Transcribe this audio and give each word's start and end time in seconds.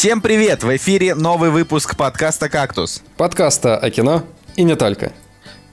Всем 0.00 0.22
привет! 0.22 0.64
В 0.64 0.76
эфире 0.76 1.14
новый 1.14 1.50
выпуск 1.50 1.94
подкаста 1.94 2.48
«Кактус». 2.48 3.02
Подкаста 3.18 3.76
о 3.76 3.90
кино 3.90 4.24
и 4.56 4.62
не 4.62 4.74
только. 4.74 5.12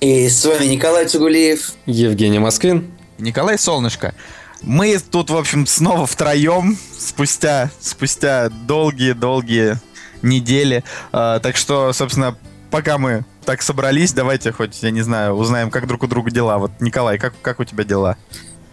И 0.01 0.27
с 0.27 0.43
вами 0.45 0.65
Николай 0.65 1.05
Цугулиев. 1.05 1.71
Евгений 1.85 2.37
Москвин. 2.37 2.91
Николай 3.19 3.57
Солнышко. 3.57 4.13
Мы 4.61 4.99
тут, 4.99 5.29
в 5.29 5.37
общем, 5.37 5.65
снова 5.65 6.05
втроем, 6.05 6.77
спустя, 6.99 7.71
спустя 7.79 8.49
долгие-долгие 8.49 9.79
недели. 10.21 10.83
А, 11.13 11.39
так 11.39 11.55
что, 11.55 11.93
собственно, 11.93 12.37
пока 12.69 12.97
мы 12.97 13.23
так 13.45 13.61
собрались, 13.61 14.11
давайте 14.11 14.51
хоть, 14.51 14.83
я 14.83 14.91
не 14.91 15.03
знаю, 15.03 15.35
узнаем, 15.35 15.71
как 15.71 15.87
друг 15.87 16.03
у 16.03 16.07
друга 16.07 16.31
дела. 16.31 16.57
Вот, 16.57 16.71
Николай, 16.81 17.17
как, 17.17 17.33
как 17.41 17.61
у 17.61 17.63
тебя 17.63 17.85
дела? 17.85 18.17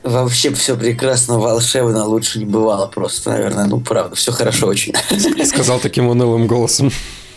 Вообще 0.05 0.53
все 0.53 0.77
прекрасно, 0.77 1.39
волшебно, 1.39 2.05
лучше 2.05 2.39
не 2.39 2.45
бывало 2.45 2.87
просто, 2.87 3.31
наверное. 3.31 3.65
Ну, 3.65 3.81
правда, 3.81 4.15
все 4.15 4.33
хорошо 4.33 4.67
очень. 4.67 4.95
Сказал 5.47 5.81
таким 5.81 6.09
унылым 6.09 6.47
голосом. 6.47 6.93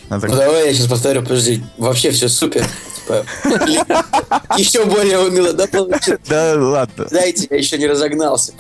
Ну, 0.10 0.20
давай 0.20 0.68
я 0.68 0.74
сейчас 0.74 0.88
повторю, 0.88 1.22
подожди. 1.22 1.64
Вообще 1.78 2.12
все 2.12 2.28
супер. 2.28 2.66
Типа, 2.96 3.26
еще 4.58 4.84
более 4.84 5.20
уныло, 5.20 5.54
да, 5.54 5.68
получилось? 5.68 6.20
Да, 6.28 6.56
ладно. 6.58 7.08
Знаете, 7.08 7.48
я 7.50 7.58
еще 7.58 7.78
не 7.78 7.88
разогнался. 7.88 8.52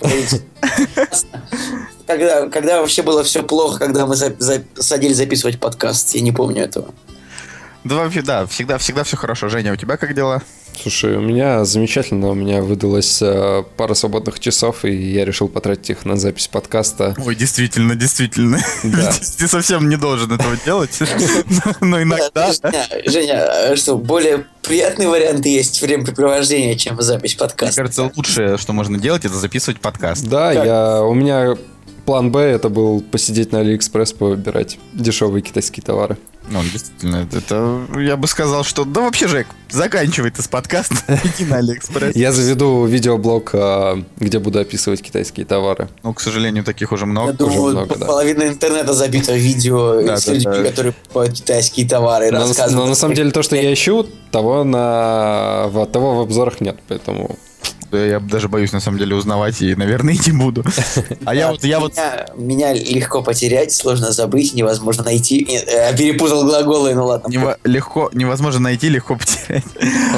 Когда, 2.05 2.47
когда 2.47 2.79
вообще 2.79 3.01
было 3.01 3.25
все 3.25 3.43
плохо, 3.43 3.79
когда 3.79 4.05
мы 4.05 4.15
за, 4.15 4.33
за, 4.39 4.63
садились 4.75 5.17
записывать 5.17 5.59
подкаст, 5.59 6.15
я 6.15 6.21
не 6.21 6.31
помню 6.31 6.63
этого. 6.63 6.93
Да 7.83 7.95
вообще, 7.95 8.21
да, 8.21 8.45
всегда, 8.45 8.77
всегда 8.77 9.03
все 9.03 9.17
хорошо. 9.17 9.49
Женя, 9.49 9.73
у 9.73 9.75
тебя 9.75 9.97
как 9.97 10.13
дела? 10.13 10.41
Слушай, 10.81 11.15
у 11.15 11.21
меня 11.21 11.65
замечательно, 11.65 12.29
у 12.29 12.33
меня 12.35 12.61
выдалось 12.61 13.19
э, 13.21 13.63
пара 13.77 13.93
свободных 13.95 14.39
часов, 14.39 14.85
и 14.85 14.93
я 14.93 15.25
решил 15.25 15.47
потратить 15.47 15.89
их 15.89 16.05
на 16.05 16.17
запись 16.17 16.47
подкаста. 16.47 17.15
Ой, 17.17 17.35
действительно, 17.35 17.95
действительно. 17.95 18.59
Да. 18.83 19.11
Ты 19.37 19.47
совсем 19.47 19.89
не 19.89 19.95
должен 19.95 20.31
этого 20.31 20.55
делать, 20.63 20.99
но 21.81 22.01
иногда... 22.01 22.51
Женя, 23.05 23.71
а 23.71 23.75
что, 23.75 23.97
более 23.97 24.45
приятные 24.61 25.07
варианты 25.07 25.49
есть 25.49 25.81
времяпрепровождения, 25.81 26.75
чем 26.75 27.01
запись 27.01 27.33
подкаста? 27.33 27.81
Мне 27.81 27.89
кажется, 27.89 28.11
лучшее, 28.15 28.57
что 28.57 28.73
можно 28.73 28.99
делать, 28.99 29.25
это 29.25 29.35
записывать 29.35 29.79
подкаст. 29.79 30.27
Да, 30.27 30.51
я, 30.51 31.01
у 31.01 31.13
меня 31.15 31.55
план 32.07 32.31
Б 32.31 32.39
это 32.39 32.69
был 32.69 33.01
посидеть 33.01 33.51
на 33.51 33.59
Алиэкспресс, 33.59 34.13
повыбирать 34.13 34.79
дешевые 34.93 35.41
китайские 35.41 35.83
товары. 35.83 36.17
Ну, 36.49 36.63
действительно, 36.63 37.27
это 37.33 37.81
я 37.99 38.15
бы 38.15 38.27
сказал, 38.27 38.63
что 38.63 38.85
да 38.85 39.01
вообще, 39.01 39.27
Жек, 39.27 39.47
заканчивай 39.69 40.31
ты 40.31 40.41
с 40.41 40.47
подкаста, 40.47 40.95
иди 41.25 41.43
на 41.43 41.57
Алиэкспресс. 41.57 42.15
Я 42.15 42.31
заведу 42.31 42.85
видеоблог, 42.85 43.49
а, 43.53 44.01
где 44.15 44.39
буду 44.39 44.57
описывать 44.57 45.01
китайские 45.01 45.45
товары. 45.45 45.89
Ну, 46.03 46.13
к 46.13 46.21
сожалению, 46.21 46.63
таких 46.63 46.93
уже 46.93 47.05
много. 47.05 47.31
Я 47.31 47.37
думаю, 47.37 47.71
много, 47.73 47.95
половина 48.05 48.39
да. 48.39 48.47
интернета 48.47 48.93
забита 48.93 49.35
видео 49.35 50.01
да, 50.01 50.15
с 50.15 50.27
людьми, 50.27 50.45
да. 50.45 50.63
которые 50.63 50.93
покупают 50.93 51.33
китайские 51.33 51.89
товары 51.89 52.31
но, 52.31 52.39
рассказывают. 52.39 52.85
Но 52.85 52.85
на 52.85 52.95
самом 52.95 53.15
деле 53.15 53.31
то, 53.31 53.43
что 53.43 53.57
я 53.57 53.73
ищу, 53.73 54.07
того, 54.31 54.63
на, 54.63 55.69
того 55.91 56.15
в 56.15 56.21
обзорах 56.21 56.61
нет, 56.61 56.77
поэтому 56.87 57.37
я 57.91 58.19
даже 58.19 58.49
боюсь 58.49 58.71
на 58.71 58.79
самом 58.79 58.97
деле 58.97 59.15
узнавать 59.15 59.61
и, 59.61 59.75
наверное, 59.75 60.13
идти 60.15 60.31
буду. 60.31 60.63
А 61.25 61.35
я 61.35 61.51
вот, 61.51 61.63
я 61.63 61.79
вот... 61.79 61.93
Меня 62.35 62.73
легко 62.73 63.21
потерять, 63.21 63.71
сложно 63.71 64.11
забыть, 64.11 64.53
невозможно 64.53 65.03
найти. 65.03 65.47
Я 65.49 65.93
перепутал 65.93 66.43
глаголы, 66.43 66.93
ну 66.93 67.05
ладно. 67.05 67.57
Легко, 67.63 68.09
невозможно 68.13 68.61
найти, 68.61 68.89
легко 68.89 69.15
потерять. 69.15 69.63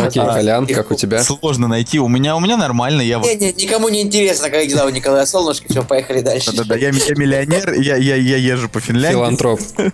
Окей, 0.03 0.23
а, 0.23 0.33
Колян, 0.33 0.67
как 0.67 0.91
у 0.91 0.95
тебя? 0.95 1.23
Сложно 1.23 1.67
найти. 1.67 1.99
У 1.99 2.07
меня, 2.07 2.35
у 2.35 2.39
меня 2.39 2.57
нормально. 2.57 3.01
Я 3.01 3.19
не, 3.19 3.35
не, 3.35 3.53
никому 3.53 3.89
не 3.89 4.01
интересно, 4.01 4.49
как 4.49 4.67
дела 4.67 4.85
у 4.85 4.89
Николая 4.89 5.25
Солнышко. 5.25 5.67
Все, 5.69 5.83
поехали 5.83 6.21
дальше. 6.21 6.51
Да-да-да, 6.51 6.75
я, 6.75 6.89
я 6.89 7.15
миллионер, 7.15 7.73
я, 7.73 7.95
я 7.95 8.37
езжу 8.37 8.69
по 8.69 8.79
Финляндии. 8.79 9.17
Филантроп. 9.17 9.59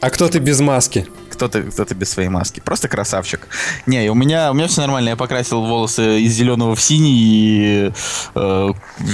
А 0.00 0.08
кто 0.08 0.28
ты 0.28 0.38
без 0.38 0.60
маски? 0.60 1.06
Кто-то 1.40 1.62
кто 1.62 1.94
без 1.94 2.10
своей 2.10 2.28
маски. 2.28 2.60
Просто 2.60 2.88
красавчик. 2.88 3.48
Не, 3.86 4.10
у 4.10 4.14
меня, 4.14 4.50
у 4.50 4.54
меня 4.54 4.68
все 4.68 4.82
нормально. 4.82 5.10
Я 5.10 5.16
покрасил 5.16 5.62
волосы 5.62 6.20
из 6.20 6.34
зеленого 6.34 6.74
в 6.74 6.82
синий 6.82 7.14
и 7.16 7.92
э, 8.34 8.68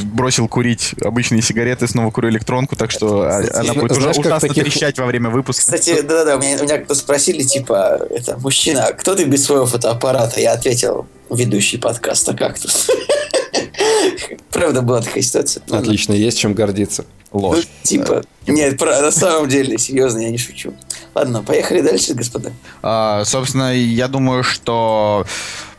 бросил 0.04 0.48
курить 0.48 0.94
обычные 1.04 1.41
сигареты, 1.41 1.86
снова 1.86 2.10
курю 2.10 2.31
электронку, 2.31 2.75
так 2.75 2.91
что 2.91 3.22
она 3.22 3.75
будет 3.75 3.92
Знаешь, 3.92 4.19
уже 4.19 4.20
ужасно 4.20 4.48
таких... 4.48 4.65
трещать 4.65 4.98
во 4.98 5.06
время 5.06 5.31
выпуска. 5.31 5.62
Кстати, 5.62 6.00
да-да-да, 6.00 6.36
меня, 6.36 6.60
меня 6.60 6.78
кто 6.78 6.94
спросили, 6.94 7.42
типа, 7.42 8.00
это, 8.10 8.36
мужчина, 8.38 8.86
а 8.86 8.92
кто 8.92 9.15
ты 9.15 9.25
без 9.25 9.44
своего 9.44 9.66
фотоаппарата? 9.66 10.41
Я 10.41 10.53
ответил, 10.53 11.06
ведущий 11.31 11.78
подкаста 11.78 12.34
«Кактус». 12.34 12.91
Правда, 14.50 14.82
была 14.82 15.00
такая 15.00 15.22
ситуация. 15.22 15.62
Отлично, 15.70 16.12
есть 16.12 16.38
чем 16.38 16.54
гордиться. 16.54 17.04
Ложь. 17.32 17.59
Ну, 17.59 17.62
типа, 17.82 18.22
нет, 18.47 18.81
на 18.81 19.10
самом 19.10 19.48
деле, 19.48 19.78
серьезно, 19.78 20.20
я 20.20 20.31
не 20.31 20.38
шучу. 20.38 20.72
Ладно, 21.16 21.43
поехали 21.43 21.81
дальше, 21.81 22.12
господа. 22.12 22.53
А, 22.82 23.25
собственно, 23.25 23.75
я 23.75 24.06
думаю, 24.06 24.43
что 24.43 25.25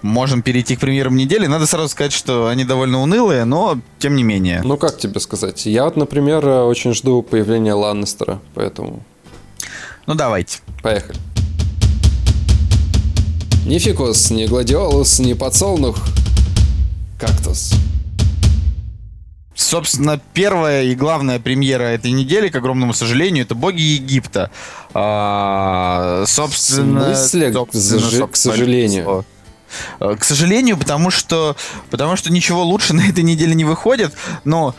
можем 0.02 0.42
перейти 0.42 0.76
к 0.76 0.80
премьерам 0.80 1.16
недели. 1.16 1.46
Надо 1.46 1.68
сразу 1.68 1.90
сказать, 1.90 2.12
что 2.12 2.48
они 2.48 2.66
довольно 2.66 3.04
унылые, 3.04 3.46
но 3.46 3.80
тем 4.00 4.16
не 4.16 4.24
менее. 4.24 4.62
Ну, 4.64 4.78
как 4.78 4.98
тебе 4.98 5.20
сказать? 5.20 5.68
Я 5.68 5.84
вот, 5.84 5.96
например, 5.96 6.44
очень 6.48 6.96
жду 6.96 7.22
появления 7.22 7.74
Ланнестера, 7.74 8.42
поэтому... 8.56 9.04
Ну, 10.08 10.16
давайте. 10.16 10.58
Поехали. 10.82 11.20
Ни 13.68 13.78
фикус, 13.78 14.32
ни 14.32 14.48
гладиолус, 14.48 15.20
ни 15.20 15.34
подсолнух. 15.34 15.98
Кактус. 17.20 17.74
Собственно, 19.68 20.18
первая 20.34 20.84
и 20.84 20.96
главная 20.96 21.40
премьера 21.40 21.84
этой 21.84 22.12
недели, 22.12 22.48
к 22.48 22.56
огромному 22.56 22.94
сожалению, 22.94 23.44
это 23.44 23.54
«Боги 23.54 23.82
Египта». 23.82 24.50
А, 24.94 26.24
собственно, 26.26 27.14
смысле, 27.14 27.52
собственно, 27.52 28.00
собственно, 28.00 28.28
к 28.28 28.36
сожалению? 28.38 29.26
А, 30.00 30.16
к 30.16 30.24
сожалению, 30.24 30.78
потому 30.78 31.12
что, 31.12 31.58
потому 31.90 32.16
что 32.16 32.32
ничего 32.32 32.64
лучше 32.64 32.94
на 32.94 33.10
этой 33.10 33.26
неделе 33.26 33.56
не 33.56 33.66
выходит, 33.66 34.14
но 34.46 34.74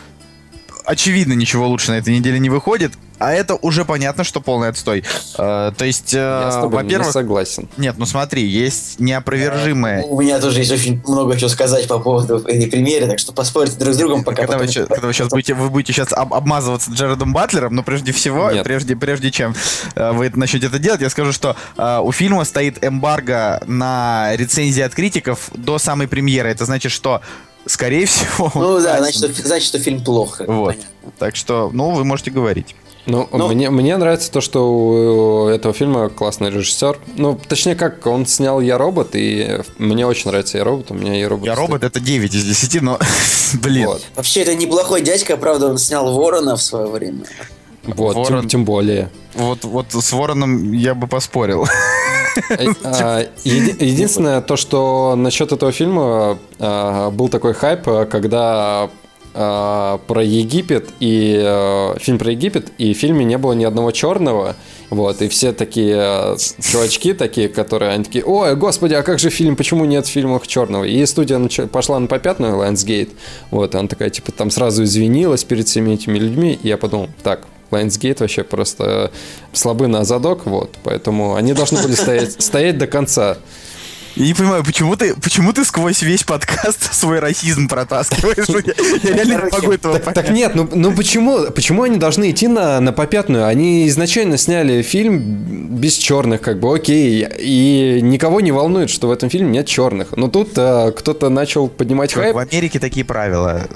очевидно, 0.87 1.35
ничего 1.35 1.69
лучше 1.69 1.91
на 1.91 1.99
этой 1.99 2.17
неделе 2.17 2.39
не 2.39 2.49
выходит. 2.49 2.95
А 3.19 3.33
это 3.33 3.57
уже 3.57 3.85
понятно, 3.85 4.25
что 4.25 4.41
полный 4.41 4.69
отстой. 4.69 5.05
Э, 5.37 5.73
то 5.77 5.85
есть, 5.85 6.15
э, 6.15 6.61
во-первых... 6.65 7.13
согласен. 7.13 7.69
Нет, 7.77 7.97
ну 7.99 8.07
смотри, 8.07 8.45
есть 8.45 9.01
неопровержимое... 9.01 10.03
У 10.05 10.21
меня 10.21 10.39
тоже 10.41 10.61
есть 10.61 10.73
очень 10.73 11.03
много 11.07 11.37
чего 11.37 11.49
сказать 11.49 11.87
по 11.89 11.99
поводу 11.99 12.39
этой 12.39 12.67
премьеры, 12.67 13.07
так 13.07 13.19
что 13.19 13.33
поспорьте 13.33 13.77
друг 13.77 13.95
с 13.95 13.97
другом, 13.97 14.25
пока... 14.25 14.43
Когда, 14.43 14.59
потом... 14.59 14.83
вы, 14.83 14.87
когда 14.87 15.07
вы 15.07 15.13
сейчас 15.13 15.29
будете, 15.29 15.55
вы 15.55 15.69
будете 15.71 15.93
сейчас 15.93 16.13
об, 16.13 16.33
обмазываться 16.33 16.91
Джаредом 16.91 17.33
Батлером, 17.33 17.75
но 17.75 17.83
прежде 17.83 18.13
всего, 18.13 18.51
прежде, 18.63 18.97
прежде 18.97 19.31
чем 19.31 19.55
э, 19.95 20.13
вы 20.13 20.31
начнете 20.35 20.67
это 20.67 20.79
делать, 20.79 21.01
я 21.01 21.11
скажу, 21.11 21.33
что 21.33 21.57
э, 21.77 22.01
у 22.03 22.13
фильма 22.13 22.45
стоит 22.45 22.85
эмбарго 22.85 23.61
на 23.67 24.35
рецензии 24.37 24.83
от 24.83 24.95
критиков 24.95 25.51
до 25.55 25.79
самой 25.79 26.09
премьеры. 26.09 26.51
Это 26.51 26.65
значит, 26.65 26.93
что 26.93 27.21
скорее 27.67 28.07
всего... 28.07 28.51
Ну 28.55 28.81
да, 28.81 28.99
значит, 29.11 29.37
значит, 29.37 29.69
что 29.69 29.79
фильм 29.79 30.03
плохо. 30.03 30.45
Вот. 30.47 30.77
Понятно. 30.77 31.13
Так 31.19 31.37
что, 31.37 31.71
ну, 31.73 31.91
вы 31.91 32.05
можете 32.05 32.31
говорить. 32.31 32.75
Ну, 33.09 33.27
ну, 33.33 33.49
мне, 33.49 33.71
мне 33.71 33.97
нравится 33.97 34.31
то, 34.31 34.43
что 34.43 34.71
у 34.71 35.49
этого 35.49 35.73
фильма 35.73 36.11
классный 36.11 36.51
режиссер. 36.51 36.99
Ну, 37.17 37.41
точнее, 37.49 37.75
как 37.75 38.07
он 38.07 38.27
снял 38.27 38.61
«Я 38.61 38.77
робот», 38.77 39.11
и 39.15 39.63
мне 39.79 40.07
очень 40.07 40.29
нравится 40.29 40.59
«Я 40.59 40.65
робот», 40.65 40.91
у 40.91 40.95
меня 40.95 41.15
«Я 41.15 41.27
робот». 41.31 41.47
«Я 41.47 41.55
робот»— 41.55 41.83
это 41.85 42.01
9 42.01 42.35
из 42.35 42.45
10, 42.45 42.83
но, 42.83 42.99
блин. 43.63 43.87
Вот. 43.87 44.03
Вообще, 44.15 44.43
это 44.43 44.55
неплохой 44.55 45.01
дядька, 45.01 45.39
правда, 45.39 45.69
он 45.69 45.79
снял 45.79 46.13
«Ворона» 46.13 46.57
в 46.57 46.63
свое 46.63 46.87
время. 46.87 47.25
Вот, 47.85 48.15
Ворон... 48.15 48.43
тем, 48.43 48.49
тем 48.49 48.65
более. 48.67 49.11
Вот, 49.33 49.65
вот 49.65 49.87
с 49.91 50.13
Вороном 50.13 50.73
я 50.73 50.95
бы 50.95 51.07
поспорил. 51.07 51.67
Э, 52.51 52.67
а, 52.85 53.27
единственное, 53.43 54.43
то, 54.43 54.57
что 54.57 55.15
насчет 55.17 55.51
этого 55.51 55.73
фильма 55.73 56.39
а, 56.59 57.11
был 57.11 57.29
такой 57.29 57.55
хайп, 57.55 57.85
когда 58.11 58.91
а, 59.35 59.99
про 60.07 60.23
Египет 60.23 60.89
и 61.01 61.39
э, 61.41 61.95
фильм 62.01 62.19
про 62.19 62.33
Египет, 62.33 62.73
и 62.79 62.95
в 62.95 62.97
фильме 62.97 63.25
не 63.25 63.39
было 63.39 63.53
ни 63.53 63.65
одного 63.65 63.91
черного. 63.91 64.57
Вот, 64.91 65.21
и 65.21 65.29
все 65.29 65.53
такие 65.53 65.97
э, 65.97 66.37
чувачки 66.61 67.13
такие, 67.13 67.49
которые, 67.49 67.93
они 67.93 68.05
такие, 68.05 68.25
ой, 68.25 68.57
господи, 68.57 68.95
а 68.95 69.03
как 69.03 69.19
же 69.19 69.29
фильм, 69.29 69.55
почему 69.55 69.85
нет 69.85 70.07
в 70.07 70.09
фильмах 70.09 70.47
черного? 70.47 70.85
И 70.85 71.05
студия 71.05 71.39
пошла 71.67 71.99
на 72.01 72.07
попятную, 72.07 72.55
Lionsgate, 72.55 73.11
вот, 73.51 73.75
она 73.75 73.87
такая, 73.87 74.09
типа, 74.09 74.33
там 74.33 74.51
сразу 74.51 74.85
извинилась 74.85 75.45
перед 75.45 75.69
всеми 75.69 75.93
этими 75.93 76.19
людьми, 76.19 76.59
и 76.63 76.69
я 76.69 76.79
подумал, 76.79 77.09
так, 77.23 77.47
Lionsgate 77.71 78.21
вообще 78.21 78.45
просто 78.45 79.11
слабы 79.53 79.89
на 79.89 80.05
задок, 80.05 80.47
вот, 80.47 80.75
поэтому 80.83 81.35
они 81.35 81.53
должны 81.53 81.83
были 81.83 81.95
стоять, 81.95 82.43
стоять 82.43 82.79
до 82.79 82.87
конца. 82.87 83.37
Я 84.17 84.27
не 84.27 84.35
понимаю, 84.35 84.65
почему 84.65 84.97
ты, 84.97 85.15
почему 85.15 85.53
ты 85.53 85.65
сквозь 85.65 86.03
весь 86.03 86.25
подкаст 86.25 86.93
свой 86.93 87.21
расизм 87.21 87.69
протаскиваешь? 87.69 88.49
Я, 89.03 89.13
реально 89.15 89.33
не 89.33 89.51
могу 89.51 89.73
этого 89.73 89.95
так, 89.95 90.05
понять. 90.05 90.15
Так 90.15 90.31
нет, 90.31 90.55
ну, 90.55 90.69
ну 90.73 90.93
почему, 90.93 91.51
почему 91.51 91.83
они 91.85 91.99
должны 91.99 92.31
идти 92.31 92.49
на, 92.49 92.81
на 92.81 92.93
попятную? 92.93 93.47
Они 93.47 93.87
изначально 93.89 94.39
сняли 94.39 94.83
фильм 94.83 95.21
без 95.79 95.95
черных, 95.95 96.41
как 96.41 96.59
бы, 96.61 96.75
окей, 96.75 97.27
и 97.39 98.01
никого 98.03 98.41
не 98.41 98.53
волнует, 98.53 98.91
что 98.91 99.09
в 99.09 99.11
этом 99.11 99.31
фильме 99.31 99.51
нет 99.51 99.67
черных. 99.67 100.17
Но 100.17 100.29
тут 100.29 100.51
а, 100.57 100.91
кто-то 100.93 101.29
начал 101.29 101.69
поднимать 101.69 102.13
хайп. 102.13 102.35
В 102.35 102.39
Америке 102.39 102.79
такие 102.79 103.05
правила. 103.05 103.69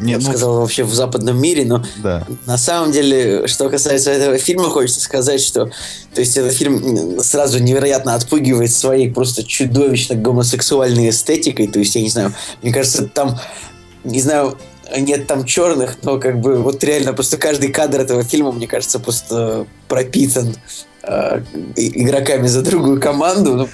Не, 0.00 0.12
я 0.12 0.18
ну, 0.18 0.24
сказал 0.24 0.60
вообще 0.60 0.84
в 0.84 0.92
западном 0.92 1.40
мире, 1.40 1.64
но 1.64 1.84
да. 2.02 2.26
на 2.46 2.58
самом 2.58 2.92
деле, 2.92 3.46
что 3.46 3.68
касается 3.68 4.10
этого 4.10 4.38
фильма, 4.38 4.64
хочется 4.64 5.00
сказать, 5.00 5.40
что 5.40 5.70
то 6.14 6.20
есть 6.20 6.36
этот 6.36 6.52
фильм 6.52 7.20
сразу 7.20 7.58
невероятно 7.58 8.14
отпугивает 8.14 8.72
своей 8.72 9.10
просто 9.10 9.44
чудовищно 9.44 10.14
гомосексуальной 10.16 11.10
эстетикой. 11.10 11.66
То 11.66 11.78
есть, 11.78 11.94
я 11.94 12.02
не 12.02 12.08
знаю, 12.08 12.32
мне 12.62 12.72
кажется, 12.72 13.06
там, 13.06 13.38
не 14.04 14.20
знаю, 14.20 14.56
нет 14.96 15.26
там 15.26 15.44
черных, 15.44 15.98
но 16.02 16.18
как 16.18 16.40
бы 16.40 16.56
вот 16.56 16.82
реально 16.84 17.12
просто 17.12 17.36
каждый 17.36 17.70
кадр 17.70 18.00
этого 18.00 18.22
фильма, 18.22 18.52
мне 18.52 18.66
кажется, 18.66 18.98
просто 18.98 19.66
пропитан 19.88 20.56
э, 21.02 21.42
игроками 21.76 22.46
за 22.46 22.62
другую 22.62 23.00
команду. 23.00 23.54
Ну, 23.54 23.68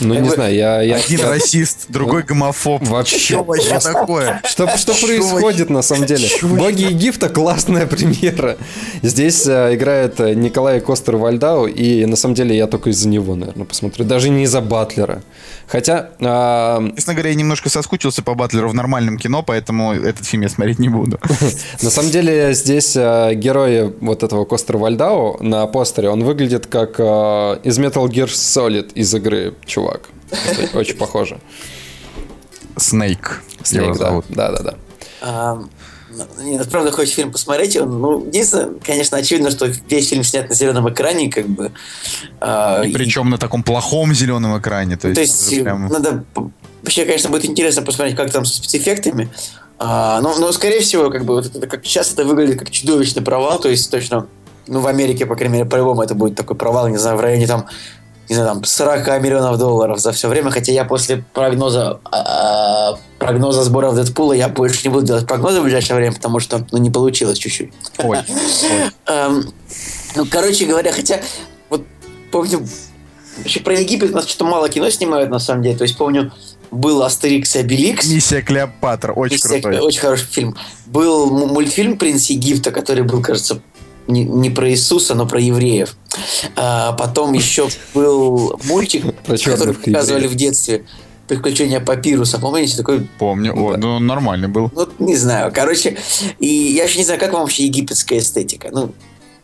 ну, 0.00 0.14
не 0.14 0.28
знаю, 0.28 0.54
я... 0.54 0.82
я 0.82 0.96
Один 0.96 1.20
я... 1.20 1.30
расист, 1.30 1.86
другой 1.88 2.22
гомофоб. 2.22 2.86
Вообще. 2.86 3.18
Что 3.18 3.42
вообще 3.42 3.78
такое? 3.78 4.40
Что, 4.44 4.76
что 4.76 4.94
происходит 4.94 5.70
на 5.70 5.82
самом 5.82 6.06
деле? 6.06 6.28
Боги 6.42 6.82
Египта 6.82 7.28
классная 7.28 7.86
премьера. 7.86 8.56
Здесь 9.02 9.46
э, 9.46 9.74
играет 9.74 10.20
э, 10.20 10.34
Николай 10.34 10.80
Костер 10.80 11.16
Вальдау, 11.16 11.66
и 11.66 12.04
на 12.06 12.16
самом 12.16 12.34
деле 12.34 12.56
я 12.56 12.66
только 12.66 12.90
из-за 12.90 13.08
него, 13.08 13.34
наверное, 13.34 13.66
посмотрю. 13.66 14.04
Даже 14.04 14.30
не 14.30 14.44
из-за 14.44 14.60
Батлера. 14.60 15.22
Хотя... 15.68 16.10
Э... 16.18 16.90
Честно 16.96 17.14
говоря, 17.14 17.30
я 17.30 17.36
немножко 17.36 17.68
соскучился 17.68 18.22
по 18.22 18.34
Батлеру 18.34 18.68
в 18.68 18.74
нормальном 18.74 19.18
кино, 19.18 19.42
поэтому 19.42 19.92
этот 19.92 20.26
фильм 20.26 20.42
я 20.42 20.48
смотреть 20.48 20.78
не 20.78 20.88
буду. 20.88 21.20
На 21.82 21.90
самом 21.90 22.10
деле 22.10 22.54
здесь 22.54 22.96
э, 22.96 23.34
герой 23.34 23.94
вот 24.00 24.22
этого 24.22 24.44
Костера 24.44 24.78
Вальдау 24.78 25.42
на 25.42 25.66
постере, 25.66 26.08
он 26.08 26.24
выглядит 26.24 26.66
как 26.66 26.98
э, 26.98 27.02
из 27.64 27.78
Metal 27.78 28.06
Gear 28.06 28.26
Solid 28.26 28.92
из 28.94 29.14
игры, 29.14 29.54
чувак 29.66 30.08
очень 30.74 30.96
похоже. 30.96 31.38
Снейк. 32.76 33.42
Снейк, 33.62 33.96
да. 33.98 34.22
Да, 34.28 34.52
да, 34.52 34.62
да. 35.20 35.58
Нет, 36.38 36.68
правда, 36.70 36.90
хочешь 36.90 37.14
фильм 37.14 37.30
посмотреть. 37.32 37.76
Он, 37.76 38.00
ну, 38.00 38.26
единственное, 38.26 38.74
конечно, 38.84 39.18
очевидно, 39.18 39.50
что 39.50 39.66
весь 39.88 40.08
фильм 40.08 40.24
снят 40.24 40.48
на 40.48 40.54
зеленом 40.54 40.88
экране, 40.88 41.30
как 41.30 41.46
бы. 41.46 41.72
А, 42.40 42.82
и 42.82 42.92
причем 42.92 43.28
и... 43.28 43.30
на 43.32 43.38
таком 43.38 43.62
плохом 43.62 44.14
зеленом 44.14 44.58
экране. 44.58 44.96
То 44.96 45.08
есть, 45.08 45.16
то 45.16 45.20
есть 45.20 45.62
прям... 45.62 45.88
надо. 45.88 46.24
Вообще, 46.82 47.04
конечно, 47.04 47.28
будет 47.28 47.44
интересно 47.44 47.82
посмотреть, 47.82 48.16
как 48.16 48.30
там 48.30 48.44
со 48.44 48.56
спецэффектами. 48.56 49.28
А, 49.78 50.20
но, 50.20 50.36
но, 50.38 50.50
скорее 50.52 50.80
всего, 50.80 51.10
как 51.10 51.24
бы 51.24 51.34
вот 51.34 51.46
это, 51.46 51.66
как 51.66 51.84
сейчас 51.84 52.12
это 52.12 52.24
выглядит 52.24 52.58
как 52.58 52.70
чудовищный 52.70 53.22
провал, 53.22 53.60
то 53.60 53.68
есть 53.68 53.90
точно, 53.90 54.26
ну, 54.66 54.80
в 54.80 54.86
Америке, 54.86 55.24
по 55.26 55.36
крайней 55.36 55.58
мере, 55.58 55.68
по-любому 55.68 56.02
это 56.02 56.14
будет 56.14 56.36
такой 56.36 56.56
провал, 56.56 56.88
не 56.88 56.96
знаю, 56.96 57.16
в 57.16 57.20
районе 57.20 57.46
там 57.46 57.66
не 58.28 58.34
знаю, 58.34 58.54
там 58.54 58.64
40 58.64 59.22
миллионов 59.22 59.58
долларов 59.58 59.98
за 60.00 60.12
все 60.12 60.28
время, 60.28 60.50
хотя 60.50 60.72
я 60.72 60.84
после 60.84 61.24
прогноза 61.32 62.00
а, 62.10 62.98
прогноза 63.18 63.62
сборов 63.64 63.94
Дэдпула 63.94 64.32
я 64.32 64.48
больше 64.48 64.80
не 64.84 64.92
буду 64.92 65.06
делать 65.06 65.26
прогнозы 65.26 65.60
в 65.60 65.64
ближайшее 65.64 65.96
время, 65.96 66.14
потому 66.14 66.38
что 66.40 66.66
ну, 66.70 66.78
не 66.78 66.90
получилось 66.90 67.38
чуть-чуть. 67.38 67.72
Ой. 67.98 68.18
Эм, 69.06 69.52
ну, 70.14 70.26
короче 70.26 70.66
говоря, 70.66 70.92
хотя 70.92 71.20
вот 71.70 71.84
помню, 72.30 72.66
вообще 73.38 73.60
про 73.60 73.74
Египет 73.78 74.10
у 74.12 74.14
нас 74.14 74.26
что-то 74.26 74.44
мало 74.44 74.68
кино 74.68 74.90
снимают 74.90 75.30
на 75.30 75.38
самом 75.38 75.62
деле, 75.62 75.76
то 75.76 75.82
есть 75.82 75.96
помню, 75.96 76.32
был 76.70 77.02
Астерикс 77.02 77.56
и 77.56 77.60
Обеликс. 77.60 78.06
Миссия 78.08 78.42
Клеопатра, 78.42 79.12
очень 79.12 79.34
Миссия, 79.34 79.60
крутой. 79.60 79.80
Очень 79.80 80.00
хороший 80.00 80.26
фильм. 80.26 80.56
Был 80.86 81.30
мультфильм 81.30 81.96
«Принц 81.96 82.26
Египта», 82.26 82.70
который 82.70 83.04
был, 83.04 83.22
кажется, 83.22 83.60
не, 84.08 84.24
не 84.24 84.50
про 84.50 84.70
Иисуса, 84.70 85.14
но 85.14 85.26
про 85.26 85.40
евреев. 85.40 85.96
А, 86.56 86.92
потом 86.92 87.34
еще 87.34 87.68
был 87.94 88.58
мультик, 88.64 89.04
который 89.44 89.74
показывали 89.74 90.26
в 90.26 90.34
детстве. 90.34 90.84
Приключения 91.28 91.78
папируса, 91.78 92.38
помните 92.38 92.74
такой? 92.74 93.06
Помню, 93.18 93.52
О, 93.54 93.76
ну 93.76 93.98
нормальный 93.98 94.48
был. 94.48 94.72
Ну, 94.74 94.88
не 94.98 95.14
знаю, 95.14 95.52
короче, 95.54 95.98
и 96.38 96.46
я 96.46 96.84
еще 96.84 96.98
не 96.98 97.04
знаю, 97.04 97.20
как 97.20 97.34
вам 97.34 97.42
вообще 97.42 97.66
египетская 97.66 98.20
эстетика, 98.20 98.70
ну, 98.72 98.94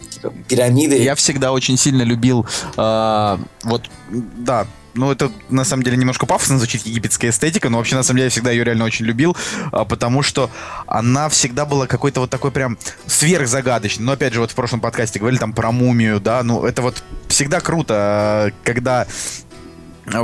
типа 0.08 0.32
пирамиды. 0.48 0.96
Я 0.96 1.14
всегда 1.14 1.52
очень 1.52 1.76
сильно 1.76 2.02
любил, 2.02 2.46
э, 2.78 3.38
вот, 3.64 3.82
да, 4.10 4.66
ну, 4.94 5.10
это 5.10 5.30
на 5.50 5.64
самом 5.64 5.82
деле 5.82 5.96
немножко 5.96 6.26
пафосно 6.26 6.58
звучит 6.58 6.86
египетская 6.86 7.30
эстетика, 7.30 7.68
но 7.68 7.78
вообще 7.78 7.96
на 7.96 8.02
самом 8.02 8.18
деле 8.18 8.26
я 8.26 8.30
всегда 8.30 8.50
ее 8.50 8.64
реально 8.64 8.84
очень 8.84 9.04
любил, 9.04 9.36
а, 9.72 9.84
потому 9.84 10.22
что 10.22 10.50
она 10.86 11.28
всегда 11.28 11.64
была 11.64 11.86
какой-то 11.86 12.20
вот 12.20 12.30
такой 12.30 12.50
прям 12.50 12.78
сверхзагадочной. 13.06 14.04
Но 14.04 14.12
опять 14.12 14.32
же, 14.34 14.40
вот 14.40 14.50
в 14.50 14.54
прошлом 14.54 14.80
подкасте 14.80 15.18
говорили 15.18 15.38
там 15.38 15.52
про 15.52 15.72
мумию, 15.72 16.20
да, 16.20 16.42
ну 16.42 16.64
это 16.64 16.82
вот 16.82 17.02
всегда 17.28 17.60
круто, 17.60 17.94
а, 17.96 18.50
когда 18.62 19.06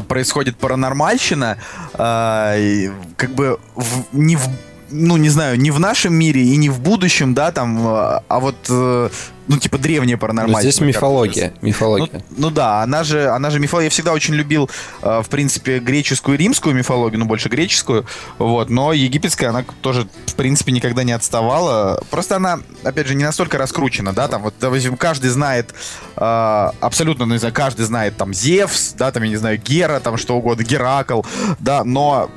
происходит 0.08 0.56
паранормальщина, 0.58 1.56
как 1.92 3.30
бы 3.30 3.58
в, 3.74 4.04
не 4.12 4.36
в 4.36 4.46
ну, 4.90 5.16
не 5.16 5.28
знаю, 5.28 5.58
не 5.58 5.70
в 5.70 5.80
нашем 5.80 6.14
мире 6.14 6.42
и 6.42 6.56
не 6.56 6.68
в 6.68 6.80
будущем, 6.80 7.34
да, 7.34 7.52
там, 7.52 7.78
а 7.86 8.40
вот 8.40 8.56
э, 8.68 9.08
ну, 9.50 9.58
типа, 9.58 9.78
древняя 9.78 10.16
паранормальная. 10.16 10.62
Здесь 10.62 10.80
мифология. 10.80 11.52
Мифология. 11.60 12.22
Ну, 12.30 12.36
ну 12.36 12.50
да, 12.50 12.82
она 12.82 13.02
же, 13.02 13.28
она 13.28 13.50
же 13.50 13.58
мифология. 13.58 13.86
Я 13.86 13.90
всегда 13.90 14.12
очень 14.12 14.34
любил, 14.34 14.70
э, 15.02 15.22
в 15.24 15.28
принципе, 15.28 15.80
греческую 15.80 16.36
и 16.36 16.38
римскую 16.38 16.72
мифологию, 16.72 17.18
ну, 17.18 17.24
больше 17.26 17.48
греческую. 17.48 18.06
Вот, 18.38 18.70
но 18.70 18.92
египетская, 18.92 19.50
она 19.50 19.64
тоже, 19.80 20.06
в 20.26 20.34
принципе, 20.34 20.70
никогда 20.70 21.02
не 21.02 21.10
отставала. 21.10 22.00
Просто 22.10 22.36
она, 22.36 22.60
опять 22.84 23.08
же, 23.08 23.16
не 23.16 23.24
настолько 23.24 23.58
раскручена, 23.58 24.12
да, 24.12 24.28
там, 24.28 24.42
вот, 24.42 24.54
допустим, 24.60 24.96
каждый 24.96 25.30
знает, 25.30 25.74
э, 26.16 26.70
абсолютно, 26.80 27.26
ну, 27.26 27.34
не 27.34 27.40
знаю, 27.40 27.52
каждый 27.52 27.86
знает, 27.86 28.16
там, 28.16 28.32
Зевс, 28.32 28.92
да, 28.92 29.10
там, 29.10 29.24
я 29.24 29.30
не 29.30 29.36
знаю, 29.36 29.58
Гера, 29.58 29.98
там, 29.98 30.16
что 30.16 30.36
угодно, 30.36 30.62
Геракл, 30.62 31.22
да, 31.58 31.82
но 31.82 32.30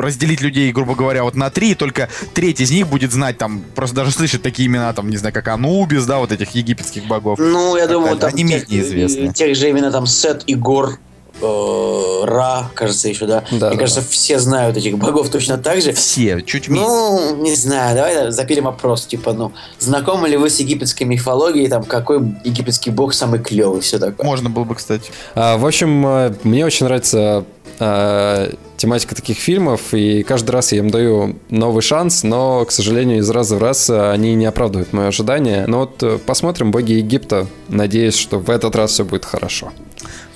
разделить 0.00 0.40
людей, 0.40 0.72
грубо 0.72 0.94
говоря, 0.94 1.24
вот 1.24 1.34
на 1.34 1.50
три, 1.50 1.72
и 1.72 1.74
только 1.74 2.08
треть 2.34 2.60
из 2.60 2.70
них 2.70 2.88
будет 2.88 3.12
знать, 3.12 3.38
там, 3.38 3.62
просто 3.74 3.96
даже 3.96 4.10
слышать 4.10 4.42
такие 4.42 4.66
имена, 4.66 4.92
там, 4.92 5.10
не 5.10 5.16
знаю, 5.16 5.34
как 5.34 5.48
Анубис, 5.48 6.06
да, 6.06 6.18
вот 6.18 6.32
этих 6.32 6.50
египетских 6.50 7.06
богов. 7.06 7.38
Ну, 7.38 7.76
я 7.76 7.86
думаю, 7.86 8.16
там 8.16 8.30
они 8.32 8.44
менее 8.44 8.64
известны. 8.68 9.32
Тех 9.32 9.56
же 9.56 9.68
именно 9.68 9.90
там 9.90 10.06
Сет 10.06 10.44
и 10.46 10.54
Гор, 10.54 10.98
э, 11.40 12.24
Ра, 12.24 12.70
кажется, 12.74 13.08
еще, 13.08 13.26
да? 13.26 13.44
да 13.50 13.68
Мне 13.68 13.76
да, 13.76 13.76
кажется, 13.76 14.00
да. 14.00 14.06
все 14.10 14.38
знают 14.38 14.76
этих 14.76 14.98
богов 14.98 15.28
точно 15.30 15.58
так 15.58 15.80
же. 15.80 15.92
Все, 15.92 16.40
чуть 16.42 16.68
меньше. 16.68 16.86
Ну, 16.86 17.36
не 17.36 17.54
знаю, 17.54 17.96
давай 17.96 18.30
запилим 18.30 18.68
опрос, 18.68 19.06
типа, 19.06 19.32
ну, 19.32 19.52
знакомы 19.78 20.28
ли 20.28 20.36
вы 20.36 20.50
с 20.50 20.58
египетской 20.60 21.04
мифологией, 21.04 21.68
там, 21.68 21.84
какой 21.84 22.18
египетский 22.44 22.90
бог 22.90 23.14
самый 23.14 23.40
клевый, 23.40 23.80
все 23.80 23.98
такое. 23.98 24.26
Можно 24.26 24.50
было 24.50 24.64
бы, 24.64 24.74
кстати. 24.74 25.10
А, 25.34 25.56
в 25.56 25.66
общем, 25.66 26.06
э, 26.06 26.34
мне 26.42 26.64
очень 26.64 26.86
нравится 26.86 27.44
а, 27.78 28.52
тематика 28.76 29.14
таких 29.14 29.38
фильмов, 29.38 29.94
и 29.94 30.22
каждый 30.22 30.50
раз 30.50 30.72
я 30.72 30.78
им 30.78 30.90
даю 30.90 31.36
новый 31.48 31.82
шанс, 31.82 32.22
но, 32.22 32.64
к 32.64 32.72
сожалению, 32.72 33.18
из 33.18 33.30
раза 33.30 33.56
в 33.56 33.62
раз 33.62 33.88
они 33.90 34.34
не 34.34 34.46
оправдывают 34.46 34.92
мои 34.92 35.06
ожидания. 35.06 35.64
Но 35.66 35.80
вот 35.80 36.02
э, 36.02 36.18
посмотрим 36.18 36.70
«Боги 36.70 36.92
Египта», 36.92 37.46
надеюсь, 37.68 38.16
что 38.16 38.38
в 38.38 38.50
этот 38.50 38.76
раз 38.76 38.92
все 38.92 39.04
будет 39.04 39.24
хорошо. 39.24 39.72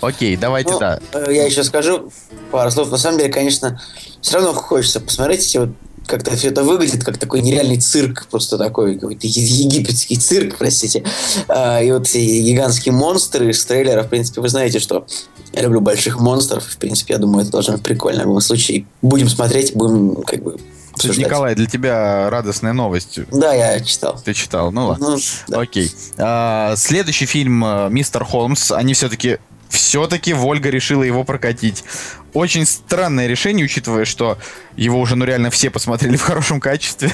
Окей, 0.01 0.37
давайте, 0.37 0.73
ну, 0.73 0.79
да. 0.79 1.01
Э, 1.13 1.27
я 1.31 1.45
еще 1.45 1.65
скажу 1.65 2.11
пару 2.51 2.71
слов. 2.71 2.91
На 2.91 2.99
самом 2.99 3.19
деле, 3.19 3.33
конечно, 3.33 3.81
все 4.21 4.37
равно 4.37 4.53
хочется 4.53 5.01
посмотреть 5.01 5.57
вот 5.57 5.71
как-то 6.07 6.37
все 6.37 6.49
это 6.49 6.63
выглядит 6.63 7.05
как 7.05 7.19
такой 7.19 7.41
нереальный 7.41 7.79
цирк, 7.79 8.27
просто 8.31 8.59
такой 8.59 8.97
какой-то 8.97 9.27
египетский 9.27 10.17
цирк, 10.17 10.57
простите. 10.59 11.05
А, 11.49 11.83
и 11.83 11.91
вот 11.91 12.07
гигантские 12.13 12.93
монстры 12.93 13.51
из 13.51 13.65
трейлера, 13.65 14.03
в 14.03 14.09
принципе, 14.09 14.41
вы 14.41 14.49
знаете, 14.49 14.79
что 14.79 15.07
я 15.53 15.63
люблю 15.63 15.81
больших 15.81 16.21
монстров. 16.21 16.65
В 16.65 16.77
принципе, 16.77 17.15
я 17.15 17.19
думаю, 17.19 17.43
это 17.43 17.53
должно 17.53 17.75
быть 17.75 17.83
прикольно. 17.83 18.23
В 18.23 18.27
любом 18.27 18.41
случае, 18.41 18.87
будем 19.03 19.29
смотреть, 19.29 19.75
будем 19.75 20.23
как 20.23 20.43
бы 20.43 20.57
обсуждать. 20.93 21.27
Николай, 21.27 21.55
для 21.55 21.67
тебя 21.67 22.29
радостная 22.31 22.73
новость. 22.73 23.21
Да, 23.31 23.55
я 23.55 23.81
читал. 23.81 24.21
Ты 24.23 24.35
читал, 24.35 24.73
ну 24.73 24.89
ладно. 24.89 25.11
Ну, 25.11 25.19
да. 25.49 25.61
Окей. 25.61 25.91
А, 26.19 26.75
следующий 26.77 27.27
фильм 27.27 27.65
э, 27.65 27.89
«Мистер 27.91 28.25
Холмс». 28.25 28.73
Они 28.73 28.95
все-таки 28.95 29.39
все-таки 29.75 30.33
Вольга 30.33 30.71
решила 30.71 31.03
его 31.03 31.25
прокатить. 31.25 31.85
Очень 32.33 32.67
странное 32.67 33.27
решение, 33.27 33.65
учитывая, 33.65 34.05
что 34.05 34.39
его 34.77 35.01
уже, 35.01 35.17
ну, 35.17 35.25
реально 35.25 35.51
все 35.51 35.71
посмотрели 35.71 36.17
в 36.19 36.23
хорошем 36.23 36.61
качестве. 36.61 37.13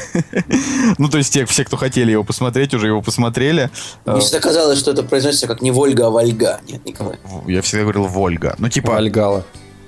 ну, 0.98 1.08
то 1.08 1.18
есть 1.18 1.32
те, 1.32 1.46
все, 1.46 1.64
кто 1.64 1.76
хотели 1.76 2.12
его 2.12 2.24
посмотреть, 2.24 2.74
уже 2.74 2.86
его 2.88 3.02
посмотрели. 3.02 3.70
Мне 4.04 4.20
всегда 4.20 4.40
казалось, 4.40 4.78
что 4.78 4.92
это 4.92 5.02
произносится 5.02 5.46
как 5.46 5.62
не 5.62 5.70
Вольга, 5.70 6.06
а 6.06 6.10
Вольга. 6.10 6.60
Нет, 6.68 6.84
Николай. 6.84 7.18
Я 7.46 7.62
всегда 7.62 7.82
говорил 7.82 8.04
Вольга. 8.04 8.54
Ну, 8.58 8.68
типа... 8.68 8.92
Вальгала. 8.92 9.44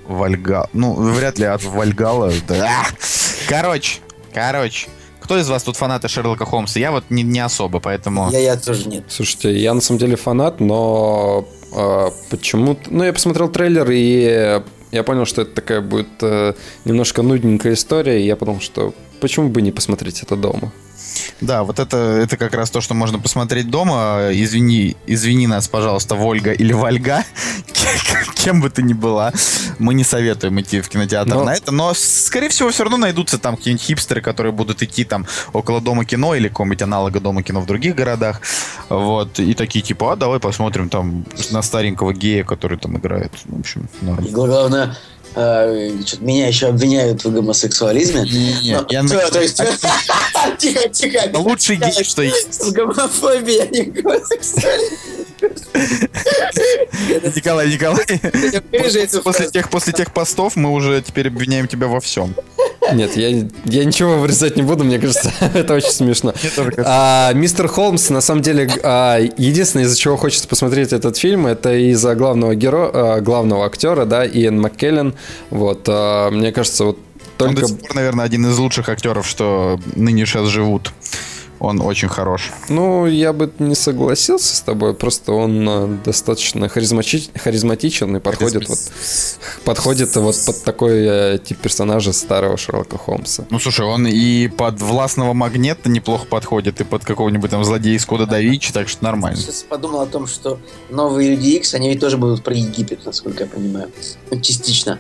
Вальга. 0.07 0.69
Ну, 0.73 0.95
вряд 0.95 1.39
ли 1.39 1.45
от 1.45 1.63
Вальгала. 1.63 2.33
Да. 2.49 2.87
Короче, 3.49 4.01
короче. 4.35 4.89
Кто 5.21 5.39
из 5.39 5.49
вас 5.49 5.63
тут 5.63 5.77
фанаты 5.77 6.09
Шерлока 6.09 6.45
Холмса? 6.45 6.81
Я 6.81 6.91
вот 6.91 7.05
не, 7.09 7.23
не 7.23 7.39
особо, 7.39 7.79
поэтому... 7.79 8.31
Я, 8.33 8.41
я 8.41 8.57
тоже 8.57 8.89
нет. 8.89 9.05
Слушайте, 9.09 9.57
я 9.57 9.73
на 9.73 9.81
самом 9.81 10.01
деле 10.01 10.17
фанат, 10.17 10.59
но 10.59 11.47
э, 11.62 11.62
почему-то... 12.31 12.83
Ну, 12.91 13.05
я 13.05 13.13
посмотрел 13.13 13.49
трейлер, 13.49 13.91
и 13.91 14.63
я 14.93 15.03
понял, 15.03 15.25
что 15.25 15.43
это 15.43 15.55
такая 15.55 15.81
будет 15.81 16.09
э, 16.21 16.53
немножко 16.85 17.23
нудненькая 17.23 17.73
история, 17.73 18.21
и 18.21 18.27
я 18.27 18.37
подумал, 18.37 18.61
что 18.61 18.95
почему 19.21 19.49
бы 19.49 19.63
не 19.63 19.73
посмотреть 19.73 20.23
это 20.23 20.37
дома? 20.37 20.71
Да, 21.41 21.63
вот 21.65 21.79
это, 21.79 21.97
это 21.97 22.37
как 22.37 22.55
раз 22.55 22.71
то, 22.71 22.81
что 22.81 22.95
можно 22.95 23.19
посмотреть 23.19 23.71
дома. 23.71 24.31
Извини, 24.33 24.97
извини 25.07 25.47
нас, 25.47 25.69
пожалуйста, 25.69 26.15
Вольга 26.15 26.53
или 26.53 26.73
Вольга, 26.73 27.25
кем 28.37 28.61
бы 28.61 28.71
ты 28.71 28.83
ни 28.83 28.93
была. 28.93 29.33
Мы 29.79 29.95
не 29.95 30.05
советуем 30.05 30.61
идти 30.61 30.81
в 30.81 30.89
кинотеатр 30.89 31.35
но... 31.35 31.45
на 31.45 31.55
это, 31.55 31.73
но, 31.73 31.93
скорее 31.95 32.49
всего, 32.49 32.71
все 32.71 32.85
равно 32.85 32.99
найдутся 32.99 33.39
там 33.39 33.57
какие-нибудь 33.57 33.85
хипстеры, 33.85 34.21
которые 34.21 34.53
будут 34.53 34.83
идти 34.83 35.05
там 35.05 35.27
около 35.53 35.81
Дома 35.81 36.05
кино 36.05 36.35
или 36.35 36.49
какого-нибудь 36.49 36.83
аналога 36.83 37.21
Дома 37.21 37.43
кино 37.43 37.61
в 37.61 37.67
других 37.67 37.95
городах. 37.95 38.41
Вот, 38.89 39.39
и 39.41 39.55
такие 39.55 39.83
типа, 39.83 40.13
а 40.13 40.17
давай 40.17 40.39
посмотрим 40.41 40.89
там 40.89 41.25
на 41.51 41.63
старенького 41.63 42.13
гея, 42.13 42.45
который 42.45 42.79
там 42.79 42.97
играет. 42.99 43.33
В 43.45 43.59
общем, 43.59 43.89
норм. 44.01 44.25
Главное, 44.31 44.97
меня 45.35 46.47
еще 46.47 46.67
обвиняют 46.69 47.25
в 47.25 47.33
гомосексуализме. 47.33 48.23
Есть... 48.27 49.63
Тихо, 50.59 50.89
тихо. 50.89 51.31
Лучший 51.35 51.77
гей, 51.77 52.05
что 52.05 52.23
есть. 52.23 52.55
С 52.55 52.71
гомофобией, 52.73 53.63
а 53.63 53.67
не 53.67 53.83
гомосексуализм. 53.83 54.97
Николай, 57.35 57.69
Николай, 57.69 58.05
после 59.25 59.51
тех, 59.51 59.71
после 59.71 59.93
тех 59.93 60.13
постов 60.13 60.57
мы 60.57 60.71
уже 60.71 61.03
теперь 61.03 61.29
обвиняем 61.29 61.67
тебя 61.67 61.89
во 61.89 62.01
всем. 62.01 62.35
Нет, 62.93 63.17
я, 63.17 63.29
я 63.65 63.85
ничего 63.85 64.17
вырезать 64.19 64.57
не 64.57 64.63
буду, 64.63 64.85
мне 64.85 64.99
кажется, 64.99 65.33
это 65.55 65.75
очень 65.75 65.91
смешно. 65.91 66.35
А, 66.85 67.33
мистер 67.33 67.69
Холмс, 67.69 68.11
на 68.11 68.21
самом 68.21 68.43
деле, 68.43 68.71
а, 68.83 69.19
единственное, 69.19 69.85
из-за 69.85 69.97
чего 69.97 70.17
хочется 70.17 70.49
посмотреть 70.49 70.93
этот 70.93 71.17
фильм, 71.17 71.47
это 71.47 71.73
из-за 71.75 72.15
главного 72.15 72.55
героя, 72.55 72.91
а, 72.93 73.21
главного 73.21 73.67
актера, 73.67 74.05
да, 74.05 74.27
Иэн 74.27 74.61
Маккеллен. 74.61 75.15
Вот, 75.51 75.85
а, 75.89 76.31
мне 76.31 76.53
кажется, 76.53 76.85
вот 76.85 76.99
только... 77.39 77.51
Он 77.51 77.55
до 77.61 77.69
сих 77.69 77.79
пор, 77.79 77.95
наверное, 77.95 78.25
один 78.25 78.47
из 78.47 78.59
лучших 78.59 78.89
актеров, 78.89 79.27
что 79.27 79.79
ныне 79.95 80.27
сейчас 80.27 80.49
живут 80.49 80.93
он 81.63 81.81
очень 81.81 82.09
хорош. 82.09 82.51
Ну, 82.69 83.07
я 83.07 83.33
бы 83.33 83.51
не 83.61 83.77
согласился 83.77 84.57
с 84.57 84.61
тобой, 84.63 84.95
просто 84.95 85.33
он 85.33 85.69
э, 85.69 85.99
достаточно 86.05 86.69
харизмати... 86.69 87.31
харизматичен 87.37 88.17
и 88.17 88.21
подходит 88.21 88.69
вот, 88.69 88.79
подходит 89.65 90.17
вот 90.17 90.35
под 90.45 90.65
такой 90.65 91.07
э, 91.07 91.39
тип 91.39 91.59
персонажа 91.59 92.13
старого 92.13 92.57
Шерлока 92.57 92.99
Холмса. 92.99 93.45
Ну, 93.51 93.61
слушай, 93.61 93.87
он 93.87 94.09
и 94.09 94.49
под 94.49 94.81
властного 94.81 95.35
магнета 95.35 95.89
неплохо 95.89 96.27
подходит, 96.27 96.81
и 96.81 96.85
под 96.85 97.05
какого-нибудь 97.05 97.51
там 97.51 97.65
злодея 97.65 97.97
из 97.97 98.05
Кода 98.07 98.27
да 98.27 98.41
Винчи, 98.41 98.73
так 98.73 98.89
что 98.89 99.05
нормально. 99.05 99.39
Сейчас 99.39 99.63
подумал 99.63 100.01
о 100.01 100.07
том, 100.07 100.27
что 100.27 100.59
новые 100.91 101.31
Люди 101.31 101.51
Икс, 101.57 101.75
они 101.75 101.91
ведь 101.91 102.01
тоже 102.01 102.19
будут 102.19 102.43
про 102.43 102.55
Египет, 102.55 103.07
насколько 103.07 103.45
я 103.45 103.49
понимаю. 103.49 103.89
Ну, 104.33 104.41
частично. 104.41 104.99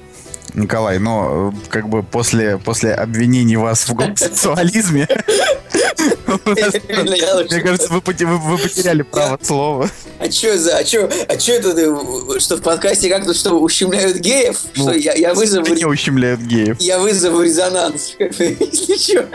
Николай, 0.54 0.98
но 0.98 1.52
э, 1.54 1.68
как 1.68 1.88
бы 1.88 2.02
после, 2.02 2.58
после 2.58 2.92
обвинений 2.92 3.56
вас 3.56 3.88
в 3.88 3.94
гомосексуализме 3.94 5.08
мне 6.46 7.60
кажется, 7.60 7.88
вы 7.92 8.00
потеряли 8.00 9.02
право 9.02 9.38
слова. 9.42 9.88
А 10.18 10.30
что 10.30 10.56
за, 10.56 10.78
а 10.78 10.84
что, 10.84 11.10
а 11.28 11.38
что 11.38 11.52
это, 11.52 12.40
что 12.40 12.56
в 12.56 12.62
подкасте 12.62 13.08
как-то 13.08 13.34
что 13.34 13.58
ущемляют 13.60 14.18
геев? 14.18 14.58
Ну, 14.76 14.82
что 14.84 14.92
я, 14.92 15.14
я 15.14 15.34
вызову... 15.34 15.74
Не 15.74 15.84
ущемляют 15.84 16.40
геев. 16.40 16.76
Я 16.80 16.98
вызову 16.98 17.42
резонанс, 17.42 18.14
если 18.18 18.96
что. 18.96 19.28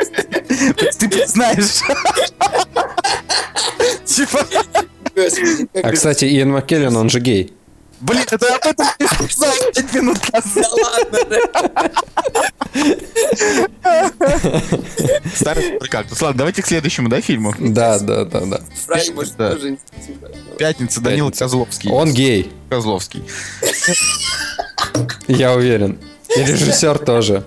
Ты 1.00 1.27
знаешь. 1.27 1.81
Типа. 4.05 4.45
А, 5.83 5.91
кстати, 5.91 6.25
Иэн 6.25 6.51
Маккеллен, 6.51 6.95
он 6.95 7.09
же 7.09 7.19
гей. 7.19 7.53
Блин, 8.00 8.24
это 8.30 8.56
об 8.56 8.66
этом 8.66 8.88
не 9.00 9.08
сказал 9.08 9.54
5 9.74 9.94
минут 9.94 10.18
назад. 10.32 10.54
Да 10.56 10.70
ладно, 10.84 11.20
Старый 15.34 15.80
как? 15.89 16.06
Ладно, 16.22 16.38
давайте 16.38 16.62
к 16.62 16.68
следующему, 16.68 17.10
да, 17.10 17.22
фильму? 17.22 17.56
Да, 17.58 17.98
да, 18.00 18.25
да, 18.25 18.42
да. 18.42 18.62
Пятница, 20.58 21.01
Данил 21.01 21.32
Козловский. 21.32 21.89
Он 21.92 22.13
гей. 22.13 22.51
Козловский. 22.70 23.24
Я 25.27 25.54
уверен. 25.54 25.98
И 26.36 26.44
режиссер 26.44 27.00
тоже. 27.00 27.46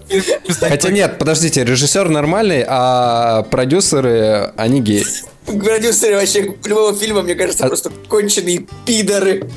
Хотя 0.60 0.90
нет, 0.90 1.18
подождите, 1.18 1.64
режиссер 1.64 2.08
нормальный, 2.08 2.64
а 2.66 3.42
продюсеры, 3.44 4.52
они 4.56 4.80
геи. 4.80 5.06
Продюсеры 5.44 6.16
вообще 6.16 6.56
любого 6.64 6.94
фильма, 6.94 7.22
мне 7.22 7.34
кажется, 7.34 7.66
а 7.66 7.68
просто 7.68 7.90
конченые 8.08 8.66
пидоры. 8.84 9.48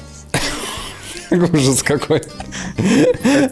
Ужас 1.53 1.81
какой. 1.83 2.21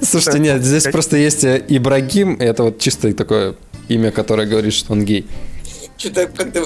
Слушайте, 0.01 0.39
нет, 0.39 0.63
здесь 0.63 0.83
просто 0.83 1.17
есть 1.17 1.43
э, 1.43 1.63
Ибрагим, 1.67 2.35
и 2.35 2.43
это 2.43 2.63
вот 2.63 2.79
чисто 2.79 3.11
такое 3.13 3.55
имя, 3.87 4.11
которое 4.11 4.47
говорит, 4.47 4.73
что 4.73 4.93
он 4.93 5.03
гей. 5.03 5.27
Что-то 5.97 6.27
как-то 6.27 6.61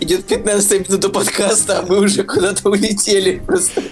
идет 0.00 0.24
15 0.26 0.88
минута 0.88 1.08
подкаста, 1.08 1.80
а 1.80 1.82
мы 1.86 2.00
уже 2.00 2.22
куда-то 2.22 2.68
улетели 2.68 3.42
просто. 3.46 3.82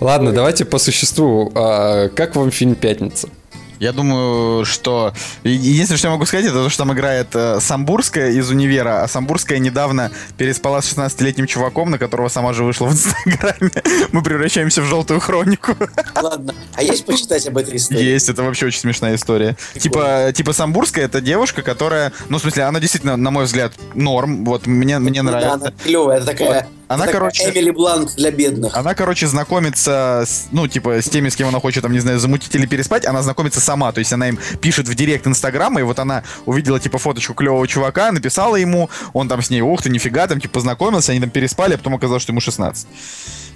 Ладно, 0.00 0.32
давайте 0.32 0.64
по 0.64 0.78
существу. 0.78 1.50
А, 1.54 2.08
как 2.08 2.36
вам 2.36 2.50
фильм 2.50 2.74
«Пятница»? 2.74 3.28
Я 3.78 3.92
думаю, 3.92 4.64
что... 4.64 5.12
Единственное, 5.44 5.98
что 5.98 6.08
я 6.08 6.12
могу 6.12 6.26
сказать, 6.26 6.46
это 6.46 6.54
то, 6.54 6.68
что 6.68 6.84
там 6.84 6.92
играет 6.92 7.28
э, 7.34 7.58
Самбурская 7.60 8.30
из 8.30 8.50
универа, 8.50 9.02
а 9.02 9.08
Самбурская 9.08 9.58
недавно 9.58 10.10
переспала 10.38 10.80
с 10.80 10.92
16-летним 10.92 11.46
чуваком, 11.46 11.90
на 11.90 11.98
которого 11.98 12.28
сама 12.28 12.52
же 12.52 12.64
вышла 12.64 12.86
в 12.86 12.92
Инстаграме. 12.92 13.70
Мы 14.12 14.22
превращаемся 14.22 14.82
в 14.82 14.86
желтую 14.86 15.20
хронику. 15.20 15.76
Ладно. 16.14 16.54
А 16.74 16.82
есть 16.82 17.04
почитать 17.04 17.46
об 17.46 17.58
этой 17.58 17.76
истории? 17.76 18.02
Есть, 18.02 18.28
это 18.28 18.42
вообще 18.42 18.66
очень 18.66 18.80
смешная 18.80 19.14
история. 19.14 19.56
Типа, 19.78 20.32
типа 20.34 20.52
Самбурская 20.52 21.04
это 21.04 21.20
девушка, 21.20 21.62
которая... 21.62 22.12
Ну, 22.28 22.38
в 22.38 22.40
смысле, 22.40 22.64
она 22.64 22.80
действительно, 22.80 23.16
на 23.16 23.30
мой 23.30 23.44
взгляд, 23.44 23.72
норм. 23.94 24.44
Вот 24.44 24.66
мне, 24.66 24.98
мне 24.98 25.22
ну, 25.22 25.30
нравится. 25.30 25.58
Да, 25.58 25.66
она 25.66 25.72
клевая, 25.84 26.20
такая... 26.22 26.68
Она, 26.88 27.06
короче... 27.08 27.50
Эмили 27.50 27.70
Блант 27.70 28.14
для 28.16 28.30
бедных. 28.30 28.76
Она, 28.76 28.94
короче, 28.94 29.26
знакомится, 29.26 30.22
с, 30.24 30.46
ну, 30.52 30.68
типа, 30.68 31.02
с 31.02 31.08
теми, 31.08 31.28
с 31.28 31.36
кем 31.36 31.48
она 31.48 31.58
хочет, 31.58 31.82
там, 31.82 31.92
не 31.92 31.98
знаю, 31.98 32.20
замутить 32.20 32.54
или 32.54 32.66
переспать, 32.66 33.06
она 33.06 33.22
знакомится 33.22 33.60
сама, 33.60 33.90
то 33.92 33.98
есть 33.98 34.12
она 34.12 34.28
им 34.28 34.38
пишет 34.60 34.86
в 34.86 34.94
директ 34.94 35.26
Инстаграма, 35.26 35.80
и 35.80 35.82
вот 35.82 35.98
она 35.98 36.22
увидела, 36.44 36.78
типа, 36.78 36.98
фоточку 36.98 37.34
клевого 37.34 37.66
чувака, 37.66 38.12
написала 38.12 38.54
ему, 38.56 38.88
он 39.14 39.28
там 39.28 39.42
с 39.42 39.50
ней, 39.50 39.62
ух 39.62 39.82
ты, 39.82 39.90
нифига, 39.90 40.28
там, 40.28 40.40
типа, 40.40 40.54
познакомился, 40.54 41.10
они 41.10 41.20
там 41.20 41.30
переспали, 41.30 41.74
а 41.74 41.78
потом 41.78 41.96
оказалось, 41.96 42.22
что 42.22 42.32
ему 42.32 42.40
16. 42.40 42.86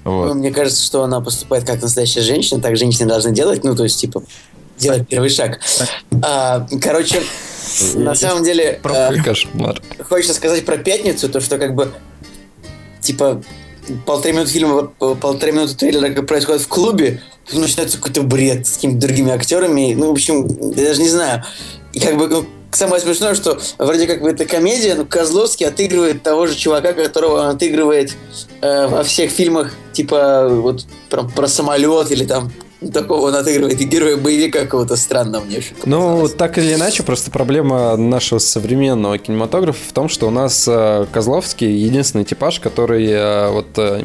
Вот. 0.02 0.28
Ну, 0.28 0.34
мне 0.34 0.50
кажется, 0.50 0.82
что 0.82 1.04
она 1.04 1.20
поступает 1.20 1.64
как 1.64 1.80
настоящая 1.80 2.22
женщина, 2.22 2.60
так 2.60 2.76
женщины 2.76 3.06
должны 3.06 3.32
делать, 3.32 3.62
ну, 3.62 3.76
то 3.76 3.84
есть, 3.84 4.00
типа, 4.00 4.24
делать 4.78 5.06
первый 5.08 5.30
шаг. 5.30 5.60
А, 6.22 6.66
короче, 6.82 7.22
на 7.94 8.14
самом 8.14 8.42
деле... 8.42 8.80
Э. 8.82 9.14
Хочется 10.08 10.34
сказать 10.34 10.64
про 10.64 10.78
пятницу, 10.78 11.28
то, 11.28 11.40
что, 11.40 11.58
как 11.58 11.74
бы, 11.74 11.92
типа, 13.00 13.42
полторы 14.06 14.34
минуты 14.34 14.50
фильма, 14.52 14.82
полторы 14.98 15.52
минуты 15.52 15.74
трейлера 15.74 16.10
как 16.10 16.26
происходит 16.26 16.62
в 16.62 16.68
клубе, 16.68 17.22
потом 17.46 17.62
начинается 17.62 17.98
какой-то 17.98 18.22
бред 18.22 18.66
с 18.66 18.74
какими-то 18.74 19.06
другими 19.06 19.32
актерами. 19.32 19.94
Ну, 19.94 20.08
в 20.08 20.12
общем, 20.12 20.46
я 20.74 20.84
даже 20.84 21.00
не 21.00 21.08
знаю. 21.08 21.44
И 21.92 22.00
как 22.00 22.16
бы 22.16 22.28
ну, 22.28 22.46
самое 22.70 23.00
смешное, 23.00 23.34
что 23.34 23.58
вроде 23.78 24.06
как 24.06 24.22
бы 24.22 24.30
это 24.30 24.44
комедия, 24.44 24.94
но 24.94 25.04
Козловский 25.04 25.66
отыгрывает 25.66 26.22
того 26.22 26.46
же 26.46 26.54
чувака, 26.56 26.92
которого 26.92 27.40
он 27.40 27.46
отыгрывает 27.56 28.14
э, 28.60 28.86
во 28.86 29.02
всех 29.02 29.30
фильмах, 29.30 29.74
типа 29.92 30.48
вот 30.48 30.86
про, 31.08 31.24
про 31.24 31.46
самолет 31.48 32.10
или 32.10 32.24
там 32.24 32.52
такого 32.92 33.28
он 33.28 33.34
отыгрывает 33.34 33.80
и 33.80 33.84
героя 33.84 34.16
боевика 34.16 34.60
какого-то 34.60 34.96
странного 34.96 35.44
мне 35.44 35.62
Ну, 35.84 36.28
так 36.28 36.58
или 36.58 36.74
иначе, 36.74 37.02
просто 37.02 37.30
проблема 37.30 37.96
нашего 37.96 38.38
современного 38.38 39.18
кинематографа 39.18 39.78
в 39.86 39.92
том, 39.92 40.08
что 40.08 40.28
у 40.28 40.30
нас 40.30 40.66
э, 40.66 41.06
Козловский 41.12 41.70
единственный 41.70 42.24
типаж, 42.24 42.60
который 42.60 43.06
э, 43.06 43.50
вот 43.50 43.66
э, 43.76 44.04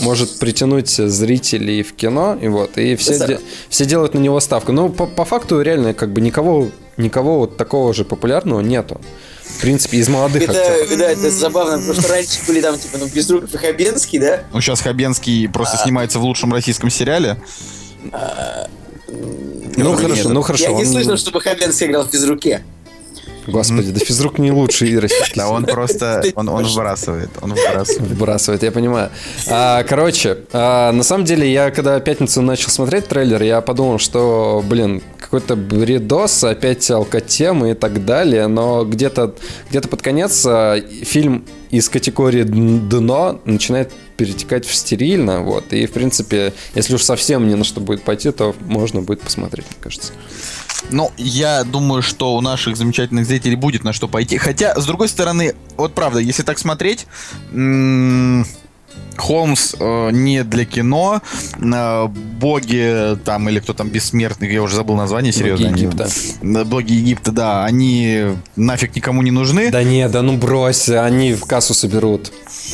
может 0.00 0.38
притянуть 0.38 0.90
зрителей 0.90 1.82
в 1.82 1.94
кино, 1.94 2.36
и 2.40 2.48
вот, 2.48 2.76
и 2.76 2.96
все, 2.96 3.26
де- 3.26 3.40
все 3.68 3.84
делают 3.84 4.14
на 4.14 4.18
него 4.18 4.40
ставку. 4.40 4.72
Ну, 4.72 4.88
по, 4.88 5.06
по 5.06 5.24
факту, 5.24 5.60
реально, 5.60 5.94
как 5.94 6.12
бы 6.12 6.20
никого, 6.20 6.68
никого 6.96 7.40
вот 7.40 7.56
такого 7.56 7.94
же 7.94 8.04
популярного 8.04 8.60
нету. 8.60 9.00
В 9.42 9.60
принципе, 9.60 9.98
из 9.98 10.08
молодых 10.08 10.42
это, 10.42 10.52
актеров. 10.52 10.98
Да, 10.98 11.10
это 11.10 11.30
забавно, 11.30 11.78
потому 11.78 11.94
что 11.94 12.08
раньше 12.08 12.40
были 12.46 12.60
там, 12.60 12.76
типа, 12.78 12.98
ну, 12.98 13.06
Безруков 13.06 13.54
и 13.54 13.56
Хабенский, 13.56 14.18
да? 14.18 14.42
Ну, 14.52 14.60
сейчас 14.60 14.80
Хабенский 14.80 15.48
просто 15.48 15.78
а... 15.78 15.82
снимается 15.82 16.18
в 16.18 16.24
лучшем 16.24 16.52
российском 16.52 16.90
сериале. 16.90 17.38
Ну, 19.76 19.94
хорошо, 19.94 20.28
ну 20.30 20.42
хорошо. 20.42 20.70
Я 20.70 20.72
не 20.72 20.84
слышал, 20.84 21.16
чтобы 21.16 21.40
Хабенский 21.40 21.86
играл 21.86 22.06
в 22.06 22.10
физруке. 22.10 22.62
Господи, 23.46 23.92
да 23.92 24.00
физрук 24.00 24.38
не 24.38 24.50
лучший 24.50 24.98
российский. 24.98 25.38
Да, 25.38 25.48
он 25.48 25.64
просто, 25.66 26.22
он, 26.34 26.48
он 26.48 26.64
выбрасывает, 26.64 27.30
он 27.40 27.54
выбрасывает. 27.54 28.10
Выбрасывает, 28.10 28.62
я 28.64 28.72
понимаю. 28.72 29.10
А, 29.46 29.84
короче, 29.84 30.38
а, 30.52 30.90
на 30.92 31.02
самом 31.04 31.24
деле, 31.24 31.50
я 31.50 31.70
когда 31.70 31.98
пятницу 32.00 32.42
начал 32.42 32.70
смотреть 32.70 33.06
трейлер, 33.06 33.42
я 33.42 33.60
подумал, 33.60 33.98
что, 33.98 34.64
блин, 34.66 35.00
какой-то 35.18 35.54
бредос, 35.54 36.42
опять 36.42 36.90
алкотемы 36.90 37.72
и 37.72 37.74
так 37.74 38.04
далее, 38.04 38.48
но 38.48 38.84
где-то 38.84 39.34
где 39.70 39.80
под 39.80 40.02
конец 40.02 40.44
а, 40.44 40.80
фильм 40.80 41.44
из 41.70 41.88
категории 41.88 42.42
дно 42.42 43.40
начинает 43.44 43.92
перетекать 44.16 44.64
в 44.64 44.74
стерильно, 44.74 45.42
вот. 45.42 45.72
И, 45.72 45.86
в 45.86 45.92
принципе, 45.92 46.52
если 46.74 46.94
уж 46.94 47.02
совсем 47.02 47.48
ни 47.48 47.54
на 47.54 47.64
что 47.64 47.80
будет 47.80 48.02
пойти, 48.02 48.30
то 48.30 48.54
можно 48.60 49.02
будет 49.02 49.20
посмотреть, 49.20 49.66
мне 49.66 49.76
кажется. 49.80 50.12
Ну, 50.90 51.10
я 51.16 51.64
думаю, 51.64 52.02
что 52.02 52.36
у 52.36 52.40
наших 52.40 52.76
замечательных 52.76 53.26
зрителей 53.26 53.56
будет 53.56 53.84
на 53.84 53.92
что 53.92 54.08
пойти. 54.08 54.36
Хотя, 54.38 54.78
с 54.78 54.84
другой 54.86 55.08
стороны, 55.08 55.54
вот 55.76 55.94
правда, 55.94 56.20
если 56.20 56.42
так 56.42 56.58
смотреть, 56.58 57.06
Холмс 59.16 59.74
э, 59.78 60.10
не 60.12 60.44
для 60.44 60.64
кино, 60.64 61.22
э, 61.58 62.06
боги 62.06 63.16
там 63.24 63.48
или 63.48 63.60
кто 63.60 63.72
там 63.72 63.88
бессмертный, 63.88 64.52
я 64.52 64.62
уже 64.62 64.76
забыл 64.76 64.96
название, 64.96 65.32
серьезно. 65.32 65.68
Боги 65.68 65.78
Египта. 65.78 66.08
Они, 66.42 66.64
боги 66.64 66.92
Египта, 66.92 67.32
да, 67.32 67.64
они 67.64 68.24
нафиг 68.56 68.94
никому 68.94 69.22
не 69.22 69.30
нужны. 69.30 69.70
Да 69.70 69.82
не, 69.82 70.08
да 70.08 70.22
ну 70.22 70.36
брось, 70.36 70.88
они 70.88 71.32
в 71.34 71.44
кассу 71.46 71.74
соберут. 71.74 72.32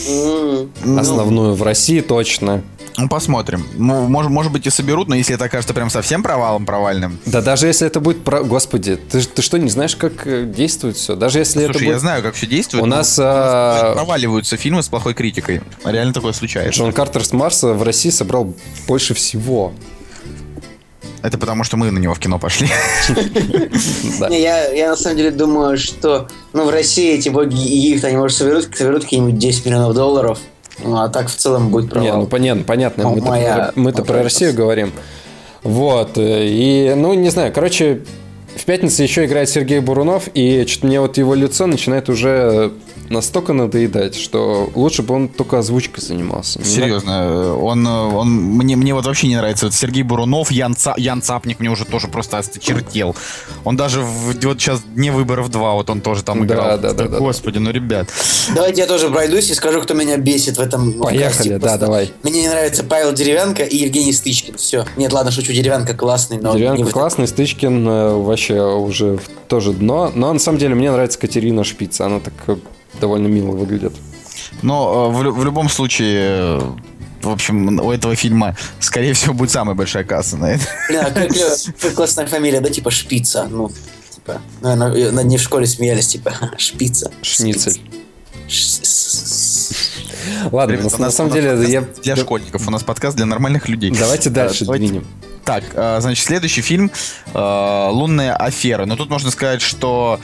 Mm, 0.08 0.98
Основную 0.98 1.50
ну, 1.50 1.54
в 1.54 1.62
России 1.62 2.00
точно. 2.00 2.62
Ну, 2.96 3.08
посмотрим. 3.08 3.66
Ну, 3.74 4.06
может, 4.08 4.30
может 4.30 4.52
быть 4.52 4.66
и 4.66 4.70
соберут, 4.70 5.08
но 5.08 5.14
если 5.14 5.34
это 5.34 5.44
окажется 5.44 5.74
прям 5.74 5.90
совсем 5.90 6.22
провалом 6.22 6.66
провальным. 6.66 7.18
Да 7.26 7.40
даже 7.40 7.66
если 7.66 7.86
это 7.86 8.00
будет 8.00 8.22
про... 8.24 8.42
Господи, 8.42 8.96
ты, 8.96 9.22
ты 9.22 9.42
что, 9.42 9.58
не 9.58 9.70
знаешь, 9.70 9.96
как 9.96 10.26
э, 10.26 10.44
действует 10.44 10.96
все? 10.96 11.16
Даже 11.16 11.38
если 11.38 11.64
Слушай, 11.64 11.70
это 11.70 11.78
будет... 11.78 11.88
я 11.88 11.98
знаю, 11.98 12.22
как 12.22 12.34
все 12.34 12.46
действует. 12.46 12.84
У 12.84 12.86
нас... 12.86 13.18
А... 13.20 13.94
проваливаются 13.94 14.56
фильмы 14.56 14.82
с 14.82 14.88
плохой 14.88 15.14
критикой. 15.14 15.62
Реально 15.84 16.12
такое 16.12 16.32
случается. 16.32 16.80
Джон 16.80 16.92
Картер 16.92 17.24
с 17.24 17.32
Марса 17.32 17.72
в 17.72 17.82
России 17.82 18.10
собрал 18.10 18.54
больше 18.86 19.14
всего. 19.14 19.72
Это 21.22 21.38
потому, 21.38 21.62
что 21.62 21.76
мы 21.76 21.90
на 21.90 21.98
него 21.98 22.14
в 22.14 22.18
кино 22.18 22.38
пошли. 22.38 22.68
Не, 23.08 24.40
я 24.40 24.90
на 24.90 24.96
самом 24.96 25.16
деле 25.16 25.30
думаю, 25.30 25.78
что 25.78 26.28
ну, 26.52 26.64
в 26.64 26.70
России 26.70 27.12
эти 27.12 27.28
боги 27.28 27.54
Египта, 27.54 28.08
они, 28.08 28.16
может, 28.16 28.36
соберут, 28.36 28.76
соберут 28.76 29.04
какие-нибудь 29.04 29.38
10 29.38 29.66
миллионов 29.66 29.94
долларов. 29.94 30.38
Ну, 30.78 30.96
а 30.96 31.08
так 31.08 31.28
в 31.28 31.34
целом 31.36 31.70
будет 31.70 31.90
провал. 31.90 32.04
Не, 32.04 32.16
ну 32.16 32.26
понятно, 32.26 32.64
понятно. 32.64 33.08
Мы-то, 33.08 33.26
моя, 33.26 33.72
мы-то 33.74 34.04
про 34.04 34.22
Россию 34.22 34.54
говорим. 34.54 34.92
Вот. 35.62 36.18
Э, 36.18 36.46
и, 36.46 36.94
ну, 36.94 37.14
не 37.14 37.30
знаю, 37.30 37.52
короче, 37.52 38.02
в 38.56 38.64
пятницу 38.64 39.02
еще 39.02 39.24
играет 39.24 39.48
Сергей 39.48 39.80
Бурунов, 39.80 40.28
и 40.34 40.64
что-то 40.66 40.86
мне 40.86 41.00
вот 41.00 41.18
его 41.18 41.34
лицо 41.34 41.66
начинает 41.66 42.08
уже 42.08 42.72
настолько 43.12 43.52
надоедать, 43.52 44.16
что 44.16 44.70
лучше 44.74 45.02
бы 45.02 45.14
он 45.14 45.28
только 45.28 45.58
озвучкой 45.58 46.02
занимался. 46.02 46.64
Серьезно, 46.64 47.56
он, 47.56 47.86
он 47.86 48.28
мне, 48.30 48.74
мне 48.76 48.94
вот 48.94 49.06
вообще 49.06 49.28
не 49.28 49.36
нравится. 49.36 49.66
Вот 49.66 49.74
Сергей 49.74 50.02
Бурунов, 50.02 50.50
Ян, 50.50 50.74
Ца, 50.74 50.94
Ян 50.96 51.22
Цапник 51.22 51.60
мне 51.60 51.70
уже 51.70 51.84
тоже 51.84 52.08
просто 52.08 52.38
осточертел. 52.38 53.14
Он 53.64 53.76
даже 53.76 54.00
в, 54.00 54.34
вот 54.42 54.60
сейчас 54.60 54.80
Дне 54.82 55.12
выборов 55.12 55.50
2, 55.50 55.72
вот 55.74 55.90
он 55.90 56.00
тоже 56.00 56.24
там 56.24 56.44
играл. 56.44 56.78
Да, 56.78 56.92
да, 56.92 57.08
да. 57.08 57.18
Господи, 57.18 57.58
да. 57.58 57.60
ну 57.60 57.70
ребят. 57.70 58.08
Давайте 58.54 58.80
я 58.80 58.86
тоже 58.86 59.08
пройдусь 59.10 59.50
и 59.50 59.54
скажу, 59.54 59.80
кто 59.82 59.94
меня 59.94 60.16
бесит 60.16 60.56
в 60.56 60.60
этом 60.60 60.94
Поехали, 60.94 61.58
да, 61.58 61.76
давай. 61.76 62.12
Мне 62.22 62.42
не 62.42 62.48
нравится 62.48 62.82
Павел 62.84 63.12
Деревянко 63.12 63.62
и 63.62 63.76
Евгений 63.76 64.12
Стычкин. 64.12 64.56
Все. 64.56 64.84
Нет, 64.96 65.12
ладно, 65.12 65.30
шучу, 65.30 65.52
Деревянко 65.52 65.94
классный, 65.94 66.38
но... 66.38 66.54
Деревянко 66.54 66.90
классный, 66.90 67.26
Стычкин 67.26 67.86
э, 67.86 68.14
вообще 68.50 68.60
уже 68.60 69.18
тоже 69.48 69.72
дно. 69.72 70.12
Но 70.14 70.32
на 70.32 70.38
самом 70.38 70.58
деле 70.58 70.74
мне 70.74 70.90
нравится 70.90 71.18
Катерина 71.18 71.64
Шпица. 71.64 72.06
Она 72.06 72.20
так 72.20 72.34
э, 72.46 72.56
довольно 73.00 73.26
мило 73.26 73.52
выглядит. 73.52 73.92
Но 74.62 75.10
э, 75.10 75.16
в, 75.16 75.32
в 75.32 75.44
любом 75.44 75.68
случае, 75.68 76.20
э, 76.20 76.60
в 77.22 77.30
общем, 77.30 77.80
у 77.80 77.90
этого 77.90 78.16
фильма, 78.16 78.56
скорее 78.80 79.12
всего, 79.12 79.34
будет 79.34 79.50
самая 79.50 79.74
большая 79.74 80.04
касса 80.04 80.36
на 80.36 80.52
это. 80.52 80.64
Бля, 80.88 81.10
как, 81.10 81.94
классная 81.94 82.26
фамилия, 82.26 82.60
да, 82.60 82.70
типа 82.70 82.90
Шпица. 82.90 83.46
Ну, 83.48 83.70
типа, 84.10 84.40
наверное, 84.60 85.12
над 85.12 85.26
ней 85.26 85.38
в 85.38 85.42
школе 85.42 85.66
смеялись, 85.66 86.08
типа, 86.08 86.32
Шпица. 86.58 87.10
Шницель. 87.22 87.80
Ладно, 90.50 90.72
Ребята, 90.72 90.98
на, 90.98 91.06
на 91.06 91.10
самом 91.10 91.32
деле 91.32 91.70
я... 91.70 91.82
Для 92.02 92.16
школьников, 92.16 92.66
у 92.66 92.70
нас 92.70 92.82
подкаст 92.82 93.16
для 93.16 93.26
нормальных 93.26 93.68
людей. 93.68 93.90
Давайте 93.90 94.30
дальше 94.30 94.66
двинем. 94.66 95.06
Так, 95.44 95.64
э, 95.74 95.98
значит, 96.00 96.24
следующий 96.24 96.62
фильм 96.62 96.90
«Лунная 97.34 98.36
афера». 98.36 98.84
Но 98.86 98.96
тут 98.96 99.10
можно 99.10 99.30
сказать, 99.30 99.60
что 99.62 100.20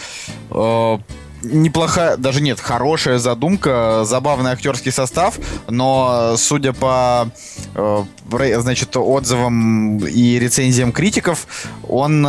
неплохая, 1.43 2.17
даже 2.17 2.41
нет, 2.41 2.61
хорошая 2.61 3.19
задумка, 3.19 4.05
забавный 4.05 4.51
актерский 4.51 4.91
состав, 4.93 5.39
но 5.69 6.35
судя 6.37 6.73
по 6.73 7.31
значит 7.75 8.97
отзывам 8.97 9.99
и 9.99 10.39
рецензиям 10.39 10.93
критиков, 10.93 11.47
он 11.89 12.27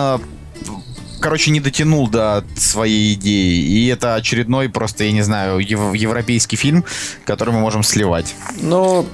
короче, 1.19 1.51
не 1.51 1.59
дотянул 1.59 2.07
до 2.07 2.43
своей 2.55 3.13
идеи. 3.13 3.61
И 3.61 3.87
это 3.87 4.15
очередной 4.15 4.69
просто, 4.69 5.03
я 5.03 5.11
не 5.11 5.21
знаю, 5.21 5.59
ев- 5.59 5.93
европейский 5.93 6.55
фильм, 6.55 6.85
который 7.25 7.53
мы 7.53 7.59
можем 7.59 7.83
сливать. 7.83 8.35
Ну, 8.61 9.05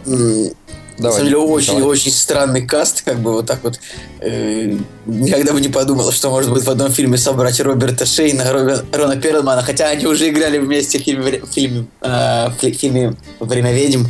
Давай, 0.97 1.11
На 1.11 1.11
самом 1.11 1.25
деле, 1.25 1.37
очень-очень 1.37 2.11
странный 2.11 2.65
каст, 2.65 3.01
как 3.03 3.19
бы 3.19 3.33
вот 3.33 3.45
так 3.45 3.63
вот. 3.63 3.79
Э, 4.21 4.77
никогда 5.05 5.53
бы 5.53 5.59
не 5.59 5.67
подумал, 5.67 6.11
что 6.11 6.29
может 6.29 6.51
быть 6.51 6.63
в 6.63 6.69
одном 6.69 6.91
фильме 6.91 7.17
собрать 7.17 7.59
Роберта 7.59 8.05
Шейна, 8.05 8.51
Робер, 8.51 8.85
Рона 8.93 9.17
Перлмана, 9.17 9.61
хотя 9.61 9.89
они 9.89 10.05
уже 10.05 10.29
играли 10.29 10.57
вместе 10.57 10.99
в 10.99 11.01
фильме, 11.01 11.41
в 11.41 11.51
фильме, 11.51 11.85
э, 12.01 12.49
в 12.49 12.73
фильме 12.73 13.15
«Время 13.39 13.73
ведьм» 13.73 14.05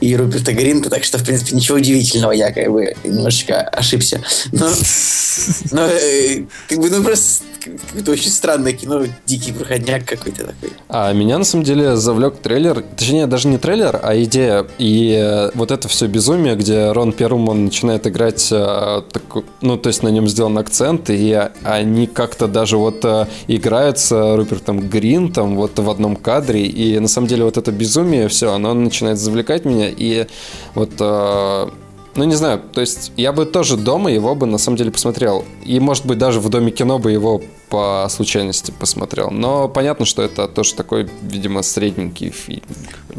и 0.00 0.14
Руперта 0.16 0.52
Гринта, 0.52 0.90
так 0.90 1.04
что, 1.04 1.18
в 1.18 1.24
принципе, 1.24 1.56
ничего 1.56 1.78
удивительного, 1.78 2.32
я 2.32 2.52
как 2.52 2.70
бы 2.70 2.94
немножечко 3.04 3.60
ошибся. 3.60 4.22
Но, 4.52 4.70
но 5.70 5.86
э, 5.86 6.44
как 6.68 6.78
бы, 6.78 6.90
ну, 6.90 7.02
просто 7.02 7.44
какое-то 7.86 8.12
очень 8.12 8.30
странное 8.30 8.72
кино, 8.72 9.04
дикий 9.26 9.52
проходняк 9.52 10.04
какой-то 10.04 10.46
такой. 10.46 10.70
А 10.88 11.12
меня, 11.12 11.38
на 11.38 11.44
самом 11.44 11.64
деле, 11.64 11.96
завлек 11.96 12.38
трейлер, 12.38 12.82
точнее, 12.96 13.26
даже 13.26 13.48
не 13.48 13.58
трейлер, 13.58 13.98
а 14.02 14.16
идея. 14.22 14.66
И 14.78 15.12
э, 15.18 15.50
вот 15.54 15.70
это 15.70 15.88
все 15.88 16.06
безумие, 16.06 16.56
где 16.56 16.92
Рон 16.92 17.12
Перлман 17.12 17.66
начинает 17.66 18.06
играть, 18.06 18.48
э, 18.50 19.02
ну, 19.60 19.76
то 19.76 19.88
есть 19.88 20.02
на 20.02 20.08
нем 20.08 20.28
сделан 20.28 20.58
акцент, 20.58 21.10
и 21.10 21.48
они 21.62 22.06
как-то 22.06 22.48
даже 22.48 22.76
вот 22.76 23.04
играют 23.48 23.98
с 23.98 24.36
Рупертом 24.36 24.88
Гринтом 24.88 25.56
вот 25.56 25.78
в 25.78 25.90
одном 25.90 26.16
кадре, 26.16 26.66
и 26.66 26.98
на 26.98 27.08
самом 27.08 27.28
деле 27.28 27.44
вот 27.44 27.56
это 27.56 27.72
безумие, 27.72 28.28
все, 28.28 28.52
оно 28.52 28.74
начинает 28.74 29.18
завлекать 29.18 29.64
меня, 29.64 29.88
и 29.88 30.26
вот 30.74 30.92
э, 31.00 31.68
ну, 32.16 32.24
не 32.24 32.34
знаю, 32.34 32.60
то 32.72 32.80
есть 32.80 33.12
я 33.16 33.32
бы 33.32 33.46
тоже 33.46 33.76
дома 33.76 34.10
его 34.10 34.34
бы 34.34 34.46
на 34.46 34.58
самом 34.58 34.78
деле 34.78 34.90
посмотрел. 34.90 35.44
И, 35.64 35.78
может 35.80 36.06
быть, 36.06 36.18
даже 36.18 36.40
в 36.40 36.48
Доме 36.48 36.70
кино 36.70 36.98
бы 36.98 37.12
его 37.12 37.42
по 37.68 38.06
случайности 38.10 38.70
посмотрел. 38.70 39.30
Но 39.30 39.68
понятно, 39.68 40.06
что 40.06 40.22
это 40.22 40.48
тоже 40.48 40.74
такой, 40.74 41.08
видимо, 41.22 41.62
средненький 41.62 42.30
фильм. 42.30 42.62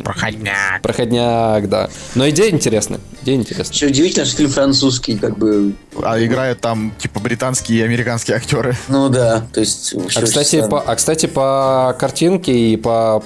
Проходняк. 0.03 0.81
Проходняк, 0.81 1.69
да. 1.69 1.89
Но 2.15 2.29
идея 2.29 2.49
интересная. 2.49 2.99
Идея 3.21 3.35
интересная. 3.35 3.75
Еще 3.75 3.87
удивительно, 3.87 4.25
что 4.25 4.37
фильм 4.37 4.49
французский, 4.49 5.17
как 5.17 5.37
бы... 5.37 5.73
А 6.01 6.23
играют 6.23 6.61
там, 6.61 6.93
типа, 6.97 7.19
британские 7.19 7.79
и 7.79 7.81
американские 7.83 8.37
актеры. 8.37 8.75
Ну 8.87 9.09
да, 9.09 9.45
то 9.53 9.59
есть... 9.59 9.93
А 10.15 10.21
кстати, 10.21 10.67
по, 10.67 10.81
а, 10.81 10.95
кстати, 10.95 11.25
по 11.25 11.95
картинке 11.99 12.57
и 12.57 12.77
по, 12.77 13.23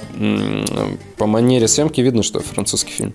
по 1.18 1.28
манере 1.28 1.68
съемки 1.68 2.02
видно, 2.02 2.24
что 2.24 2.40
французский 2.40 2.92
фильм. 2.92 3.14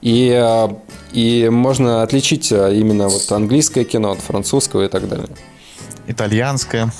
И, 0.00 0.30
э, 0.30 0.68
и 1.12 1.48
можно 1.50 2.02
отличить 2.02 2.52
э, 2.52 2.76
именно 2.76 3.08
вот 3.08 3.30
английское 3.32 3.84
кино 3.84 4.12
от 4.12 4.20
французского 4.20 4.84
и 4.84 4.88
так 4.88 5.08
далее. 5.08 5.28
Итальянское 6.08 6.92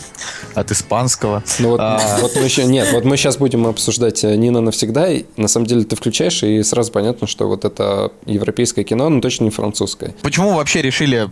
от 0.55 0.73
испанского. 0.73 1.45
Ну 1.59 1.71
вот, 1.71 1.81
а... 1.81 2.19
вот 2.21 2.35
мы 2.35 2.43
еще 2.43 2.65
нет, 2.65 2.89
вот 2.93 3.05
мы 3.05 3.17
сейчас 3.17 3.37
будем 3.37 3.67
обсуждать 3.67 4.25
э, 4.25 4.35
Нина 4.37 4.61
навсегда. 4.61 5.09
И 5.09 5.25
на 5.37 5.49
самом 5.49 5.67
деле 5.67 5.85
ты 5.85 5.97
включаешь 5.97 6.43
и 6.43 6.63
сразу 6.63 6.93
понятно, 6.93 7.27
что 7.27 7.47
вот 7.47 7.65
это 7.65 8.13
европейское 8.27 8.85
кино, 8.85 9.09
но 9.09 9.21
точно 9.21 9.45
не 9.45 9.51
французское. 9.51 10.15
Почему 10.23 10.55
вообще 10.55 10.83
решили 10.83 11.31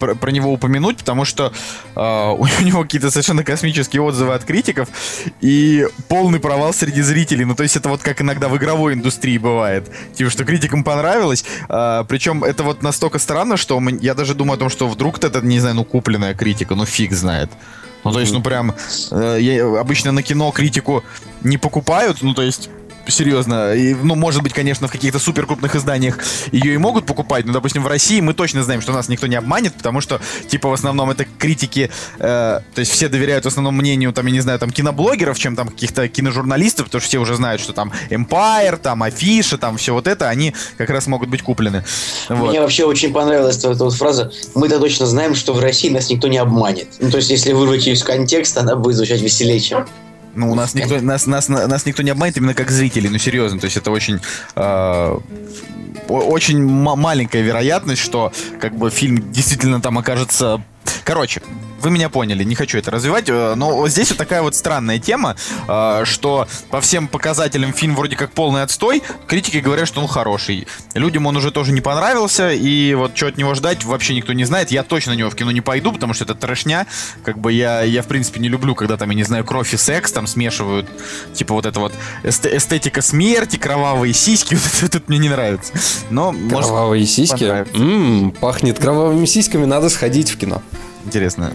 про, 0.00 0.16
про 0.16 0.30
него 0.32 0.52
упомянуть, 0.52 0.96
потому 0.98 1.24
что 1.24 1.52
э, 1.94 2.00
у 2.00 2.46
него 2.62 2.82
какие-то 2.82 3.10
совершенно 3.10 3.44
космические 3.44 4.02
отзывы 4.02 4.34
от 4.34 4.44
критиков 4.44 4.88
и 5.40 5.86
полный 6.08 6.40
провал 6.40 6.72
среди 6.72 7.02
зрителей. 7.02 7.44
Ну, 7.44 7.54
то 7.54 7.62
есть 7.62 7.76
это 7.76 7.88
вот 7.88 8.02
как 8.02 8.20
иногда 8.20 8.48
в 8.48 8.56
игровой 8.56 8.94
индустрии 8.94 9.38
бывает. 9.38 9.88
Типа, 10.14 10.30
что 10.30 10.44
критикам 10.44 10.82
понравилось. 10.82 11.44
Э, 11.68 12.04
причем 12.08 12.42
это 12.42 12.64
вот 12.64 12.82
настолько 12.82 13.20
странно, 13.20 13.56
что 13.56 13.78
мы, 13.78 13.96
я 14.00 14.14
даже 14.14 14.34
думаю 14.34 14.56
о 14.56 14.58
том, 14.58 14.70
что 14.70 14.88
вдруг 14.88 15.22
это, 15.22 15.40
не 15.40 15.60
знаю, 15.60 15.76
ну, 15.76 15.84
купленная 15.84 16.34
критика, 16.34 16.74
ну, 16.74 16.84
фиг 16.84 17.12
знает. 17.12 17.50
Ну, 18.02 18.12
то 18.12 18.20
есть, 18.20 18.32
ну, 18.32 18.42
прям, 18.42 18.74
э, 19.10 19.38
я, 19.40 19.66
обычно 19.78 20.12
на 20.12 20.22
кино 20.22 20.50
критику 20.50 21.04
не 21.42 21.58
покупают, 21.58 22.22
ну, 22.22 22.32
то 22.34 22.42
есть, 22.42 22.70
серьезно. 23.08 23.74
И, 23.74 23.94
ну, 23.94 24.14
может 24.14 24.42
быть, 24.42 24.52
конечно, 24.52 24.88
в 24.88 24.92
каких-то 24.92 25.18
супер 25.18 25.46
крупных 25.46 25.74
изданиях 25.74 26.18
ее 26.52 26.74
и 26.74 26.78
могут 26.78 27.06
покупать, 27.06 27.44
но, 27.46 27.52
допустим, 27.52 27.82
в 27.82 27.86
России 27.86 28.20
мы 28.20 28.34
точно 28.34 28.62
знаем, 28.62 28.80
что 28.80 28.92
нас 28.92 29.08
никто 29.08 29.26
не 29.26 29.36
обманет, 29.36 29.74
потому 29.74 30.00
что, 30.00 30.20
типа, 30.48 30.68
в 30.68 30.72
основном 30.72 31.10
это 31.10 31.26
критики, 31.38 31.90
э, 32.18 32.60
то 32.74 32.78
есть 32.78 32.92
все 32.92 33.08
доверяют 33.08 33.44
в 33.44 33.48
основном 33.48 33.76
мнению, 33.76 34.12
там, 34.12 34.26
я 34.26 34.32
не 34.32 34.40
знаю, 34.40 34.58
там, 34.58 34.70
киноблогеров, 34.70 35.38
чем 35.38 35.56
там 35.56 35.68
каких-то 35.68 36.08
киножурналистов, 36.08 36.86
потому 36.86 37.00
что 37.00 37.08
все 37.08 37.18
уже 37.18 37.34
знают, 37.34 37.60
что 37.60 37.72
там 37.72 37.92
Empire, 38.10 38.76
там, 38.76 39.02
Афиша, 39.02 39.58
там, 39.58 39.76
все 39.76 39.92
вот 39.92 40.06
это, 40.06 40.28
они 40.28 40.54
как 40.76 40.90
раз 40.90 41.06
могут 41.06 41.28
быть 41.28 41.42
куплены. 41.42 41.84
Вот. 42.28 42.50
Мне 42.50 42.60
вообще 42.60 42.84
очень 42.84 43.12
понравилась 43.12 43.58
эта, 43.58 43.74
вот 43.74 43.94
фраза. 43.94 44.32
Мы-то 44.54 44.78
точно 44.78 45.06
знаем, 45.06 45.34
что 45.34 45.52
в 45.52 45.60
России 45.60 45.88
нас 45.88 46.10
никто 46.10 46.28
не 46.28 46.38
обманет. 46.38 46.88
Ну, 47.00 47.10
то 47.10 47.16
есть, 47.18 47.30
если 47.30 47.52
вырвать 47.52 47.86
ее 47.86 47.94
из 47.94 48.02
контекста, 48.02 48.60
она 48.60 48.76
будет 48.76 48.96
звучать 48.96 49.20
веселее, 49.20 49.60
чем 49.60 49.86
Ну, 50.34 50.52
у 50.52 50.54
нас 50.54 50.74
никто, 50.74 51.00
нас, 51.00 51.26
нас, 51.26 51.48
нас 51.48 51.86
никто 51.86 52.02
не 52.02 52.10
обманет 52.10 52.36
именно 52.36 52.54
как 52.54 52.70
зрителей, 52.70 53.08
ну 53.08 53.18
серьезно, 53.18 53.58
то 53.58 53.64
есть 53.64 53.76
это 53.76 53.90
очень, 53.90 54.20
э, 54.54 55.18
очень 56.08 56.62
маленькая 56.62 57.42
вероятность, 57.42 58.00
что 58.00 58.32
как 58.60 58.76
бы 58.76 58.90
фильм 58.90 59.32
действительно 59.32 59.80
там 59.80 59.98
окажется 59.98 60.62
Короче, 61.04 61.42
вы 61.80 61.90
меня 61.90 62.08
поняли, 62.08 62.44
не 62.44 62.54
хочу 62.54 62.78
это 62.78 62.90
развивать, 62.90 63.28
э, 63.28 63.54
но 63.56 63.88
здесь 63.88 64.10
вот 64.10 64.18
такая 64.18 64.42
вот 64.42 64.54
странная 64.54 64.98
тема, 64.98 65.34
э, 65.66 66.02
что 66.04 66.46
по 66.70 66.80
всем 66.80 67.08
показателям 67.08 67.72
фильм 67.72 67.96
вроде 67.96 68.16
как 68.16 68.32
полный 68.32 68.62
отстой, 68.62 69.02
критики 69.26 69.58
говорят, 69.58 69.88
что 69.88 70.00
он 70.00 70.08
хороший. 70.08 70.66
Людям 70.94 71.26
он 71.26 71.36
уже 71.36 71.50
тоже 71.50 71.72
не 71.72 71.80
понравился, 71.80 72.50
и 72.52 72.94
вот 72.94 73.16
что 73.16 73.28
от 73.28 73.38
него 73.38 73.54
ждать 73.54 73.84
вообще 73.84 74.14
никто 74.14 74.32
не 74.32 74.44
знает. 74.44 74.70
Я 74.70 74.82
точно 74.82 75.12
на 75.12 75.16
него 75.16 75.30
в 75.30 75.34
кино 75.34 75.50
не 75.50 75.60
пойду, 75.60 75.92
потому 75.92 76.14
что 76.14 76.24
это 76.24 76.34
трэшня. 76.34 76.86
Как 77.24 77.38
бы 77.38 77.52
я, 77.52 77.82
я 77.82 78.02
в 78.02 78.06
принципе 78.06 78.40
не 78.40 78.48
люблю, 78.48 78.74
когда 78.74 78.96
там, 78.96 79.10
я 79.10 79.16
не 79.16 79.24
знаю, 79.24 79.44
кровь 79.44 79.72
и 79.72 79.76
секс 79.76 80.12
там 80.12 80.26
смешивают. 80.26 80.86
Типа 81.34 81.54
вот 81.54 81.66
это 81.66 81.80
вот 81.80 81.92
эстетика 82.22 83.00
смерти, 83.02 83.56
кровавые 83.56 84.12
сиськи, 84.12 84.54
вот 84.82 84.94
это, 84.94 85.02
мне 85.08 85.18
не 85.18 85.28
нравится. 85.28 85.72
Но, 86.10 86.32
кровавые 86.32 87.00
может, 87.00 87.14
сиськи? 87.14 87.44
М-м, 87.44 88.32
пахнет 88.32 88.78
кровавыми 88.78 89.26
сиськами, 89.26 89.64
надо 89.64 89.88
сходить 89.88 90.30
в 90.30 90.38
кино. 90.38 90.62
Интересно. 91.06 91.52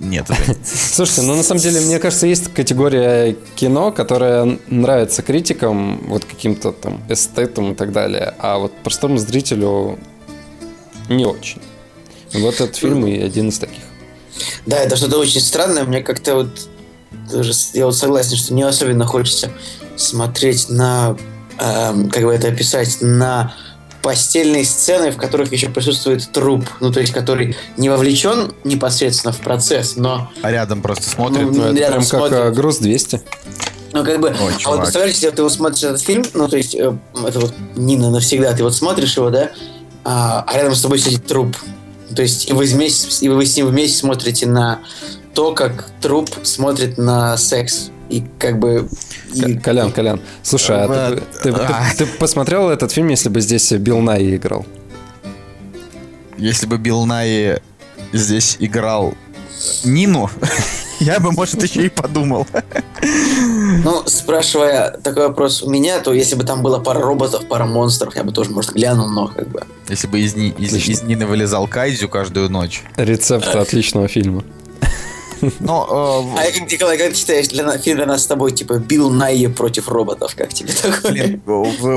Нет. 0.00 0.26
Слушайте, 0.64 1.22
ну 1.22 1.36
на 1.36 1.42
самом 1.42 1.60
деле, 1.60 1.80
мне 1.80 1.98
кажется, 1.98 2.26
есть 2.26 2.52
категория 2.52 3.36
кино, 3.56 3.92
которая 3.92 4.58
нравится 4.68 5.22
критикам, 5.22 5.98
вот 6.08 6.24
каким-то 6.24 6.72
там 6.72 7.02
эстетам 7.08 7.72
и 7.72 7.74
так 7.74 7.92
далее, 7.92 8.34
а 8.38 8.58
вот 8.58 8.72
простому 8.82 9.18
зрителю 9.18 9.98
не 11.08 11.26
очень. 11.26 11.60
Вот 12.32 12.54
этот 12.54 12.76
фильм 12.76 13.06
и 13.06 13.20
один 13.20 13.48
из 13.48 13.58
таких. 13.58 13.82
Да, 14.66 14.78
это 14.78 14.96
что-то 14.96 15.18
очень 15.18 15.40
странное. 15.40 15.84
Мне 15.84 16.02
как-то 16.02 16.34
вот 16.34 16.68
даже 17.30 17.52
я 17.74 17.86
вот 17.86 17.96
согласен, 17.96 18.36
что 18.36 18.54
не 18.54 18.62
особенно 18.62 19.06
хочется 19.06 19.50
смотреть 19.96 20.68
на, 20.68 21.16
э, 21.58 22.08
как 22.10 22.24
бы 22.24 22.34
это 22.34 22.48
описать, 22.48 22.98
на 23.00 23.54
постельные 24.04 24.66
сцены, 24.66 25.10
в 25.10 25.16
которых 25.16 25.50
еще 25.50 25.70
присутствует 25.70 26.30
труп, 26.30 26.68
ну 26.80 26.92
то 26.92 27.00
есть 27.00 27.14
который 27.14 27.56
не 27.78 27.88
вовлечен 27.88 28.52
непосредственно 28.62 29.32
в 29.32 29.38
процесс, 29.38 29.96
но... 29.96 30.30
А 30.42 30.52
рядом 30.52 30.82
просто 30.82 31.08
смотрит. 31.08 31.50
Ну, 31.50 31.72
рядом 31.72 31.94
прям 31.94 32.02
смотрит. 32.02 32.38
как 32.38 32.54
груз 32.54 32.78
200. 32.78 33.22
Ну, 33.94 34.04
как 34.04 34.20
бы, 34.20 34.28
Ой, 34.28 34.52
а 34.64 34.70
вот 34.70 34.80
представляешь, 34.82 35.14
если 35.14 35.30
ты 35.30 35.42
вот 35.42 35.52
смотришь 35.52 35.84
этот 35.84 36.02
фильм, 36.02 36.22
ну, 36.34 36.48
то 36.48 36.58
есть, 36.58 36.74
э, 36.74 36.94
это 37.26 37.40
вот 37.40 37.54
Нина 37.76 38.10
навсегда, 38.10 38.52
ты 38.52 38.62
вот 38.62 38.74
смотришь 38.74 39.16
его, 39.16 39.30
да, 39.30 39.52
а, 40.04 40.44
а 40.46 40.54
рядом 40.54 40.74
с 40.74 40.82
тобой 40.82 40.98
сидит 40.98 41.26
труп. 41.26 41.56
То 42.14 42.20
есть, 42.20 42.50
и 42.50 42.52
вы, 42.52 42.66
вместе, 42.66 43.24
и 43.24 43.28
вы 43.30 43.46
с 43.46 43.56
ним 43.56 43.68
вместе 43.68 43.96
смотрите 43.96 44.46
на 44.46 44.80
то, 45.32 45.52
как 45.52 45.88
труп 46.02 46.28
смотрит 46.42 46.98
на 46.98 47.38
секс. 47.38 47.90
И 48.10 48.22
как 48.38 48.58
бы... 48.58 48.86
И... 49.34 49.56
Колян, 49.56 49.92
Колян, 49.92 50.20
слушай, 50.42 50.76
а 50.76 51.14
ты, 51.14 51.22
ты, 51.42 51.52
ты, 51.52 51.96
ты 51.98 52.06
посмотрел 52.18 52.70
этот 52.70 52.92
фильм, 52.92 53.08
если 53.08 53.28
бы 53.28 53.40
здесь 53.40 53.72
Билл 53.72 54.00
Най 54.00 54.36
играл? 54.36 54.64
Если 56.38 56.66
бы 56.66 56.78
Билл 56.78 57.06
Най 57.06 57.60
здесь 58.12 58.56
играл 58.60 59.14
Нину, 59.84 60.30
я 61.00 61.20
бы, 61.20 61.32
может, 61.32 61.62
еще 61.62 61.86
и 61.86 61.88
подумал. 61.88 62.46
Ну, 63.82 64.02
спрашивая 64.06 64.98
такой 65.02 65.28
вопрос 65.28 65.62
у 65.62 65.70
меня, 65.70 66.00
то 66.00 66.12
если 66.12 66.36
бы 66.36 66.44
там 66.44 66.62
было 66.62 66.78
пара 66.78 67.00
роботов, 67.00 67.44
пара 67.48 67.64
монстров, 67.64 68.16
я 68.16 68.24
бы 68.24 68.32
тоже, 68.32 68.50
может, 68.50 68.72
глянул, 68.72 69.08
но 69.08 69.28
как 69.28 69.48
бы... 69.48 69.62
Если 69.88 70.06
бы 70.06 70.20
из, 70.20 70.34
из, 70.34 70.88
из 70.88 71.02
Нины 71.02 71.26
вылезал 71.26 71.66
Кайзю 71.66 72.08
каждую 72.08 72.50
ночь. 72.50 72.82
Рецепт 72.96 73.46
отличного 73.54 74.08
фильма. 74.08 74.44
Но, 75.60 76.32
э, 76.36 76.40
а 76.40 76.52
как, 76.52 76.70
Николай, 76.70 76.98
как 76.98 77.10
ты 77.10 77.14
считаешь, 77.14 77.48
для, 77.48 77.78
фильм 77.78 77.96
для 77.96 78.06
нас 78.06 78.22
с 78.22 78.26
тобой, 78.26 78.52
типа, 78.52 78.78
Билл 78.78 79.10
Найе 79.10 79.48
против 79.48 79.88
роботов, 79.88 80.34
как 80.36 80.52
тебе 80.52 80.72
такое? 80.82 81.40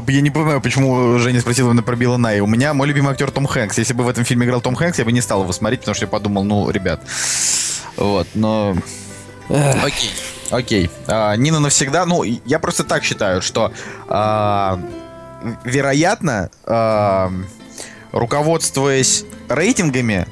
Я 0.07 0.21
не 0.21 0.29
понимаю, 0.29 0.61
почему 0.61 1.17
Женя 1.19 1.41
спросил 1.41 1.67
именно 1.67 1.83
про 1.83 1.95
Билла 1.95 2.17
Найе. 2.17 2.41
У 2.41 2.47
меня 2.47 2.73
мой 2.73 2.87
любимый 2.87 3.11
актер 3.11 3.31
Том 3.31 3.45
Хэнкс. 3.45 3.77
Если 3.77 3.93
бы 3.93 4.03
в 4.03 4.09
этом 4.09 4.25
фильме 4.25 4.45
играл 4.45 4.61
Том 4.61 4.75
Хэнкс, 4.75 4.99
я 4.99 5.05
бы 5.05 5.11
не 5.11 5.21
стал 5.21 5.43
его 5.43 5.51
смотреть, 5.51 5.81
потому 5.81 5.95
что 5.95 6.05
я 6.05 6.09
подумал, 6.09 6.43
ну, 6.43 6.69
ребят. 6.69 7.01
Вот, 7.95 8.27
но... 8.33 8.75
Окей. 9.49 10.11
Окей. 10.49 10.89
А, 11.07 11.35
Нина 11.35 11.59
навсегда. 11.59 12.05
Ну, 12.05 12.23
я 12.23 12.59
просто 12.59 12.83
так 12.83 13.03
считаю, 13.03 13.41
что 13.41 13.71
а, 14.07 14.79
вероятно, 15.63 16.49
а, 16.65 17.31
руководствуясь 18.11 19.25
рейтингами, 19.49 20.27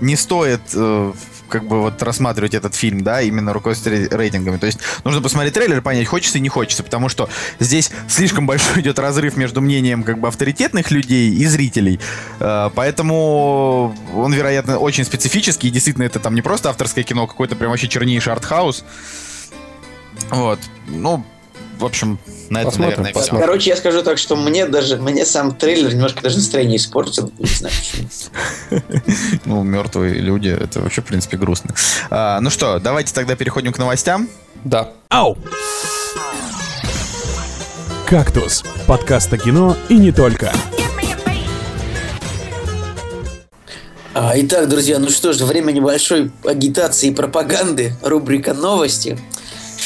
не 0.00 0.16
стоит 0.16 0.60
э, 0.74 1.12
как 1.50 1.66
бы 1.66 1.80
вот 1.80 2.02
рассматривать 2.02 2.54
этот 2.54 2.74
фильм, 2.74 3.02
да, 3.02 3.20
именно 3.20 3.52
руководствуясь 3.52 4.10
рейтингами. 4.10 4.56
То 4.56 4.66
есть 4.66 4.78
нужно 5.04 5.20
посмотреть 5.20 5.54
трейлер 5.54 5.82
понять, 5.82 6.06
хочется 6.06 6.38
и 6.38 6.40
не 6.40 6.48
хочется, 6.48 6.82
потому 6.82 7.08
что 7.08 7.28
здесь 7.58 7.90
слишком 8.08 8.46
большой 8.46 8.80
идет 8.80 8.98
разрыв 8.98 9.36
между 9.36 9.60
мнением 9.60 10.02
как 10.02 10.18
бы 10.18 10.28
авторитетных 10.28 10.90
людей 10.90 11.30
и 11.30 11.44
зрителей. 11.46 12.00
Э, 12.38 12.70
поэтому 12.74 13.94
он, 14.14 14.32
вероятно, 14.32 14.78
очень 14.78 15.04
специфический, 15.04 15.68
и 15.68 15.70
действительно 15.70 16.04
это 16.04 16.20
там 16.20 16.34
не 16.34 16.42
просто 16.42 16.70
авторское 16.70 17.04
кино, 17.04 17.24
а 17.24 17.26
какой-то 17.26 17.56
прям 17.56 17.70
вообще 17.70 17.88
чернейший 17.88 18.32
артхаус. 18.32 18.84
Вот. 20.30 20.60
Ну, 20.86 21.24
в 21.80 21.84
общем, 21.84 22.18
на 22.50 22.58
этом, 22.58 22.72
посмотрим, 22.72 22.98
наверное, 22.98 23.12
посмотрим. 23.12 23.46
Короче, 23.46 23.70
я 23.70 23.76
скажу 23.76 24.02
так, 24.02 24.18
что 24.18 24.36
мне 24.36 24.66
даже, 24.66 24.98
мне 24.98 25.24
сам 25.24 25.54
трейлер 25.54 25.92
немножко 25.94 26.22
даже 26.22 26.36
настроение 26.36 26.76
испортил. 26.76 27.32
Не 27.38 27.46
знаю 27.46 27.74
почему. 27.78 28.82
Ну, 29.46 29.62
мертвые 29.62 30.14
люди, 30.14 30.48
это 30.48 30.80
вообще, 30.80 31.00
в 31.00 31.06
принципе, 31.06 31.36
грустно. 31.36 31.74
А, 32.10 32.40
ну 32.40 32.50
что, 32.50 32.78
давайте 32.78 33.14
тогда 33.14 33.34
переходим 33.34 33.72
к 33.72 33.78
новостям. 33.78 34.28
Да. 34.64 34.90
Ау! 35.08 35.36
«Кактус»— 38.06 38.64
подкаст 38.86 39.32
о 39.32 39.38
кино 39.38 39.76
и 39.88 39.96
не 39.96 40.12
только. 40.12 40.52
А, 44.12 44.32
итак, 44.34 44.68
друзья, 44.68 44.98
ну 44.98 45.08
что 45.08 45.32
ж, 45.32 45.40
время 45.42 45.70
небольшой 45.70 46.32
агитации 46.44 47.10
и 47.10 47.14
пропаганды, 47.14 47.94
рубрика 48.02 48.52
«Новости». 48.52 49.16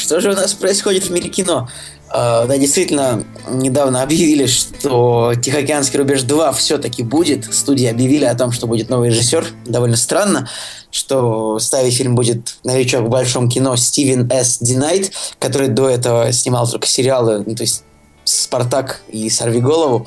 Что 0.05 0.19
же 0.19 0.29
у 0.29 0.35
нас 0.35 0.53
происходит 0.53 1.05
в 1.05 1.09
мире 1.09 1.29
кино? 1.29 1.67
Uh, 2.09 2.45
да, 2.45 2.59
действительно, 2.59 3.23
недавно 3.49 4.03
объявили, 4.03 4.45
что 4.45 5.33
«Тихоокеанский 5.33 5.97
рубеж 5.97 6.21
2» 6.21 6.53
все-таки 6.53 7.01
будет. 7.01 7.51
Студии 7.51 7.87
объявили 7.87 8.23
о 8.25 8.35
том, 8.35 8.51
что 8.51 8.67
будет 8.67 8.89
новый 8.89 9.09
режиссер. 9.09 9.47
Довольно 9.65 9.97
странно, 9.97 10.47
что 10.91 11.57
ставить 11.57 11.95
фильм 11.95 12.13
будет 12.13 12.57
новичок 12.63 13.05
в 13.05 13.09
большом 13.09 13.49
кино 13.49 13.75
Стивен 13.77 14.29
С. 14.31 14.59
Динайт, 14.59 15.11
который 15.39 15.69
до 15.69 15.89
этого 15.89 16.31
снимал 16.31 16.69
только 16.69 16.85
сериалы, 16.85 17.43
ну, 17.43 17.55
то 17.55 17.63
есть 17.63 17.83
«Спартак» 18.25 19.01
и 19.09 19.27
«Сорви 19.31 19.59
голову». 19.59 20.05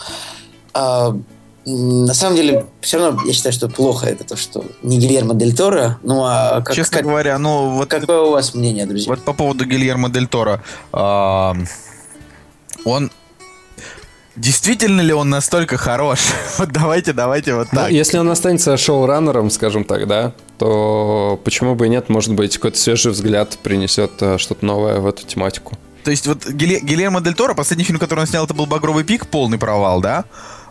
Uh, 0.75 1.21
на 1.69 2.15
самом 2.15 2.37
деле, 2.37 2.67
все 2.81 2.99
равно 2.99 3.23
я 3.25 3.33
считаю, 3.33 3.53
что 3.53 3.69
плохо 3.69 4.07
это 4.07 4.25
то, 4.25 4.37
что 4.37 4.65
не 4.83 4.99
Гильермо 4.99 5.35
Дель 5.35 5.55
Торо. 5.55 5.99
Ну 6.03 6.23
а 6.25 6.63
как, 6.63 6.75
честно 6.75 6.99
как, 6.99 7.07
говоря, 7.07 7.39
ну 7.39 7.71
вот 7.71 7.89
какое 7.89 8.21
у 8.23 8.31
вас 8.31 8.55
мнение, 8.55 8.87
друзья? 8.87 9.13
Вот 9.13 9.23
по 9.25 9.33
поводу 9.33 9.65
Гильермо 9.65 10.09
Дель 10.09 10.27
Торо, 10.27 10.63
э, 10.93 11.53
он 12.85 13.11
Действительно 14.37 15.01
ли 15.01 15.13
он 15.13 15.31
настолько 15.31 15.77
хорош? 15.77 16.21
вот 16.59 16.71
давайте, 16.71 17.13
давайте 17.13 17.55
вот 17.55 17.69
ну, 17.73 17.79
так. 17.81 17.91
Ну, 17.91 17.97
если 17.97 18.19
он 18.19 18.31
останется 18.31 18.77
шоураннером, 18.77 19.51
скажем 19.51 19.83
так, 19.83 20.07
да, 20.07 20.33
то 20.59 21.41
почему 21.43 21.75
бы 21.75 21.87
и 21.87 21.89
нет? 21.89 22.09
Может 22.09 22.35
быть, 22.35 22.55
какой-то 22.55 22.79
свежий 22.79 23.11
взгляд 23.11 23.59
принесет 23.65 24.13
э, 24.21 24.39
что-то 24.39 24.65
новое 24.65 25.01
в 25.01 25.09
эту 25.09 25.27
тематику. 25.27 25.77
То 26.05 26.13
есть 26.13 26.29
вот 26.29 26.47
Гильермо 26.47 27.21
Дель 27.21 27.35
Торо, 27.35 27.55
последний 27.55 27.85
фильм, 27.85 27.99
который 27.99 28.21
он 28.21 28.27
снял, 28.27 28.45
это 28.45 28.55
был 28.55 28.67
«Багровый 28.67 29.03
пик», 29.03 29.27
полный 29.27 29.59
провал, 29.59 30.01
да? 30.01 30.25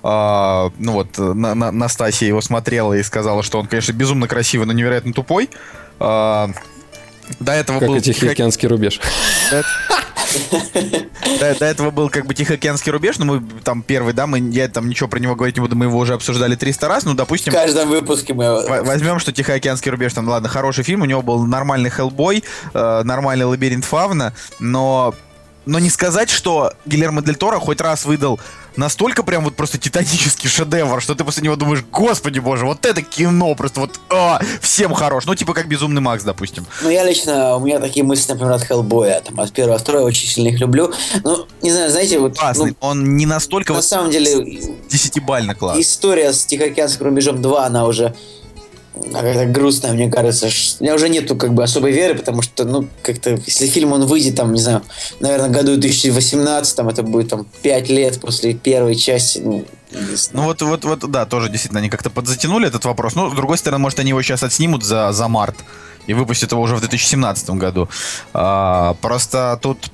А, 0.03 0.71
ну 0.77 0.93
вот, 0.93 1.17
на, 1.17 1.55
на, 1.55 1.71
Настасья 1.71 2.27
его 2.27 2.41
смотрела 2.41 2.93
и 2.93 3.03
сказала, 3.03 3.43
что 3.43 3.60
он, 3.60 3.67
конечно, 3.67 3.93
безумно 3.93 4.27
красивый, 4.27 4.67
но 4.67 4.73
невероятно 4.73 5.13
тупой. 5.13 5.49
А, 5.99 6.49
до 7.39 7.51
этого 7.53 7.79
как 7.79 7.89
был... 7.89 7.99
Тихоокеанский 7.99 8.67
рубеж. 8.67 8.99
До, 11.39 11.55
до 11.55 11.65
этого 11.65 11.91
был 11.91 12.10
как 12.10 12.25
бы 12.25 12.33
Тихоокеанский 12.33 12.91
рубеж, 12.91 13.17
но 13.17 13.25
мы 13.25 13.43
там 13.63 13.81
первый, 13.81 14.13
да, 14.13 14.27
мы, 14.27 14.39
я 14.39 14.67
там 14.67 14.89
ничего 14.89 15.07
про 15.10 15.19
него 15.19 15.36
говорить 15.36 15.55
не 15.55 15.62
буду, 15.62 15.75
мы 15.75 15.86
его 15.86 15.97
уже 15.97 16.13
обсуждали 16.13 16.55
300 16.55 16.88
раз, 16.88 17.03
ну, 17.05 17.13
допустим... 17.13 17.51
В 17.51 17.55
каждом 17.55 17.89
выпуске 17.89 18.33
мы... 18.33 18.65
Возьмем, 18.83 19.19
что 19.19 19.31
Тихоокеанский 19.31 19.91
рубеж, 19.91 20.13
там, 20.13 20.27
ладно, 20.27 20.49
хороший 20.49 20.83
фильм, 20.83 21.01
у 21.01 21.05
него 21.05 21.21
был 21.21 21.45
нормальный 21.45 21.89
Хеллбой, 21.89 22.43
э, 22.73 23.01
нормальный 23.03 23.45
Лабиринт 23.45 23.86
Фавна, 23.86 24.33
но 24.60 25.15
но 25.65 25.79
не 25.79 25.89
сказать, 25.89 26.29
что 26.29 26.71
Гильермо 26.86 27.21
Дель 27.21 27.36
Торо 27.36 27.60
хоть 27.60 27.81
раз 27.81 28.05
выдал 28.05 28.39
настолько 28.78 29.24
прям 29.24 29.44
вот 29.44 29.56
просто 29.56 29.78
титанический 29.78 30.50
шедевр, 30.50 31.02
что 31.02 31.16
ты 31.16 31.24
после 31.24 31.44
него 31.44 31.56
думаешь, 31.56 31.84
господи 31.92 32.40
боже, 32.40 32.66
вот 32.66 32.86
это 32.86 33.02
кино 33.02 33.56
просто 33.56 33.82
вот 33.82 34.00
а, 34.10 34.40
всем 34.62 34.94
хорош. 34.94 35.26
Ну, 35.26 35.36
типа 35.36 35.54
как 35.54 35.68
Безумный 35.68 36.02
Макс, 36.02 36.24
допустим. 36.24 36.66
Ну, 36.82 36.90
я 36.90 37.04
лично, 37.04 37.56
у 37.58 37.60
меня 37.60 37.80
такие 37.80 38.06
мысли, 38.06 38.32
например, 38.32 38.54
от 38.54 38.63
Хеллбоя, 38.63 39.22
там, 39.22 39.40
от 39.40 39.52
первого, 39.52 39.78
второго 39.78 40.06
очень 40.06 40.28
сильно 40.28 40.50
их 40.50 40.60
люблю. 40.60 40.94
Ну, 41.24 41.48
не 41.62 41.72
знаю, 41.72 41.92
знаете, 41.92 42.20
вот... 42.20 42.38
Классный, 42.38 42.72
ну, 42.72 42.78
он 42.80 43.18
не 43.18 43.26
настолько... 43.26 43.74
На 43.74 43.80
вот 43.80 43.86
самом 43.86 44.12
деле... 44.12 44.62
Десятибально 44.90 45.56
класс. 45.56 45.78
История 45.78 46.32
с 46.32 46.46
Тихоокеанским 46.46 47.06
рубежом 47.06 47.42
2, 47.42 47.66
она 47.66 47.86
уже 47.86 48.16
какая-то 49.12 49.45
грустная, 49.45 49.93
мне 49.93 50.10
кажется. 50.10 50.49
У 50.79 50.83
меня 50.83 50.95
уже 50.95 51.10
нету 51.10 51.36
как 51.36 51.53
бы 51.53 51.63
особой 51.63 51.91
веры, 51.91 52.15
потому 52.15 52.41
что, 52.41 52.65
ну, 52.65 52.88
как-то, 53.01 53.31
если 53.45 53.67
фильм 53.67 53.93
он 53.93 54.05
выйдет, 54.05 54.36
там, 54.36 54.53
не 54.53 54.62
знаю, 54.62 54.83
наверное, 55.19 55.49
году 55.49 55.77
2018, 55.77 56.75
там, 56.75 56.89
это 56.89 57.03
будет 57.03 57.29
там 57.29 57.45
5 57.62 57.89
лет 57.89 58.19
после 58.19 58.53
первой 58.53 58.95
части, 58.95 59.39
ну, 59.39 59.65
ну 60.33 60.43
вот, 60.43 60.62
вот, 60.62 60.83
вот, 60.83 60.99
да, 61.10 61.25
тоже 61.25 61.49
действительно 61.49 61.79
они 61.79 61.89
как-то 61.89 62.10
подзатянули 62.10 62.67
этот 62.67 62.83
вопрос. 62.86 63.15
Ну, 63.15 63.31
с 63.31 63.33
другой 63.33 63.57
стороны, 63.57 63.81
может, 63.81 63.99
они 63.99 64.10
его 64.10 64.21
сейчас 64.21 64.43
отснимут 64.43 64.83
за, 64.83 65.12
за 65.13 65.27
март 65.27 65.55
и 66.07 66.13
выпустят 66.13 66.51
его 66.51 66.62
уже 66.62 66.75
в 66.75 66.79
2017 66.79 67.49
году. 67.51 67.89
А, 68.33 68.95
просто 69.01 69.57
тут 69.62 69.91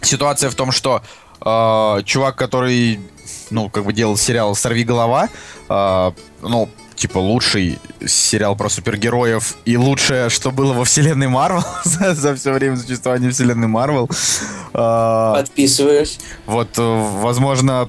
ситуация 0.00 0.50
в 0.50 0.54
том, 0.54 0.72
что 0.72 1.02
а, 1.40 2.02
чувак, 2.02 2.36
который, 2.36 3.00
ну, 3.50 3.68
как 3.68 3.84
бы 3.84 3.92
делал 3.92 4.16
сериал 4.16 4.54
«Сорви 4.54 4.84
голова», 4.84 5.28
а, 5.68 6.14
ну, 6.40 6.68
типа 6.94 7.18
лучший 7.18 7.78
сериал 8.06 8.56
про 8.56 8.68
супергероев 8.68 9.56
и 9.64 9.76
лучшее, 9.76 10.30
что 10.30 10.50
было 10.50 10.72
во 10.72 10.84
вселенной 10.84 11.28
Марвел 11.28 11.64
за, 11.84 12.14
за 12.14 12.34
все 12.34 12.52
время 12.52 12.76
существования 12.76 13.30
вселенной 13.30 13.68
Марвел. 13.68 14.08
Подписываюсь. 14.72 16.18
Вот, 16.46 16.78
э, 16.78 16.82
возможно, 17.20 17.88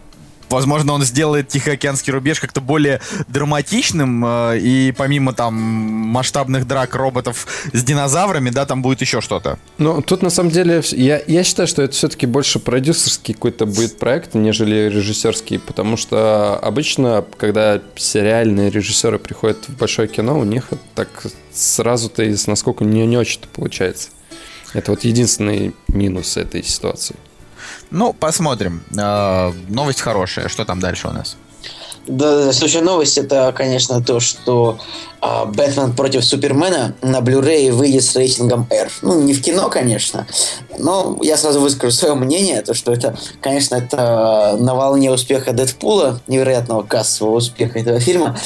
Возможно, 0.54 0.94
он 0.94 1.02
сделает 1.04 1.48
Тихоокеанский 1.48 2.14
рубеж 2.14 2.40
как-то 2.40 2.62
более 2.62 3.02
драматичным, 3.28 4.24
э, 4.24 4.60
и 4.60 4.94
помимо 4.96 5.34
там 5.34 5.56
масштабных 5.56 6.68
драк 6.68 6.94
роботов 6.94 7.48
с 7.74 7.84
динозаврами, 7.84 8.52
да, 8.52 8.68
там 8.68 8.84
будет 8.84 9.02
еще 9.02 9.20
что-то. 9.20 9.58
Ну, 9.80 10.04
тут 10.04 10.22
на 10.22 10.30
самом 10.30 10.52
деле, 10.52 10.84
я, 10.92 11.20
я 11.26 11.44
считаю, 11.44 11.68
что 11.68 11.82
это 11.82 11.94
все-таки 11.94 12.28
больше 12.28 12.60
продюсерский 12.60 13.34
какой-то 13.34 13.66
будет 13.66 13.98
проект, 13.98 14.36
нежели 14.36 14.90
режиссерский, 14.90 15.58
потому 15.58 15.98
что 15.98 16.60
обычно, 16.60 17.26
когда 17.38 17.82
сериальные 17.96 18.70
режиссеры 18.70 19.18
приходят 19.18 19.68
в 19.68 19.76
большое 19.76 20.08
кино, 20.08 20.38
у 20.38 20.44
них 20.44 20.70
так 20.94 21.10
сразу-то, 21.52 22.24
насколько 22.46 22.86
не, 22.86 23.08
не 23.08 23.18
очень-то 23.18 23.48
получается. 23.48 24.10
Это 24.74 24.92
вот 24.92 25.04
единственный 25.04 25.74
минус 25.88 26.38
этой 26.38 26.64
ситуации. 26.64 27.16
Ну, 27.94 28.12
посмотрим. 28.12 28.84
Э, 28.98 29.54
новость 29.70 30.02
хорошая. 30.02 30.50
Что 30.50 30.66
там 30.66 30.80
дальше 30.80 31.08
у 31.08 31.12
нас? 31.12 31.38
Да, 32.08 32.52
следующая 32.52 32.82
новость 32.82 33.18
это, 33.20 33.54
конечно, 33.56 34.04
то, 34.04 34.20
что 34.20 34.80
э, 35.22 35.46
Бэтмен 35.46 35.96
против 35.96 36.26
Супермена 36.26 36.96
на 37.04 37.20
Blu-ray 37.20 37.72
выйдет 37.72 38.04
с 38.04 38.16
рейтингом 38.16 38.68
R. 38.72 38.92
Ну, 39.04 39.22
не 39.22 39.34
в 39.34 39.42
кино, 39.44 39.70
конечно, 39.70 40.28
но 40.78 41.18
я 41.22 41.38
сразу 41.38 41.62
выскажу 41.62 41.94
свое 41.94 42.16
мнение, 42.16 42.62
то, 42.64 42.74
что 42.74 42.92
это, 42.92 43.16
конечно, 43.40 43.76
это 43.76 44.58
на 44.60 44.74
волне 44.74 45.12
успеха 45.12 45.54
Дэдпула, 45.54 46.20
невероятного 46.28 46.82
кассового 46.82 47.36
успеха 47.36 47.80
этого 47.80 48.00
фильма. 48.00 48.38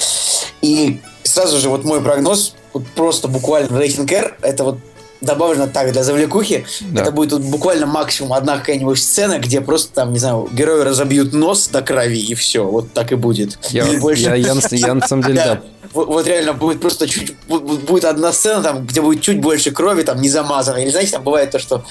И 0.61 1.01
сразу 1.23 1.57
же 1.57 1.69
вот 1.69 1.85
мой 1.85 2.01
прогноз, 2.01 2.53
вот 2.73 2.85
просто 2.95 3.27
буквально 3.29 3.79
рейтинг 3.79 4.11
R, 4.11 4.37
это 4.41 4.65
вот 4.65 4.77
добавлено 5.21 5.67
так, 5.67 5.91
для 5.91 6.03
завлекухи. 6.03 6.65
Да. 6.81 7.01
Это 7.01 7.11
будет 7.11 7.31
тут 7.31 7.41
буквально 7.43 7.85
максимум 7.85 8.33
одна 8.33 8.57
какая-нибудь 8.57 9.01
сцена, 9.01 9.39
где 9.39 9.61
просто 9.61 9.93
там, 9.93 10.13
не 10.13 10.19
знаю, 10.19 10.49
герои 10.51 10.81
разобьют 10.81 11.33
нос 11.33 11.67
до 11.67 11.81
крови, 11.81 12.19
и 12.19 12.35
все. 12.35 12.63
Вот 12.63 12.93
так 12.93 13.11
и 13.11 13.15
будет. 13.15 13.57
Я, 13.69 13.87
Или 13.87 13.97
больше... 13.97 14.23
я, 14.23 14.35
я, 14.35 14.53
я, 14.53 14.61
я 14.71 14.93
на 14.93 15.07
самом 15.07 15.23
деле, 15.23 15.35
да. 15.45 15.61
Вот, 15.93 16.07
вот 16.07 16.27
реально 16.27 16.53
будет 16.53 16.81
просто 16.81 17.07
чуть 17.07 17.35
будет 17.47 18.05
одна 18.05 18.31
сцена 18.33 18.61
там, 18.61 18.85
где 18.85 19.01
будет 19.01 19.21
чуть 19.21 19.39
больше 19.39 19.71
крови, 19.71 20.03
там 20.03 20.21
не 20.21 20.29
замазано. 20.29 20.77
Или 20.77 20.89
знаете, 20.89 21.13
там 21.13 21.23
бывает 21.23 21.51
то, 21.51 21.59
что 21.59 21.85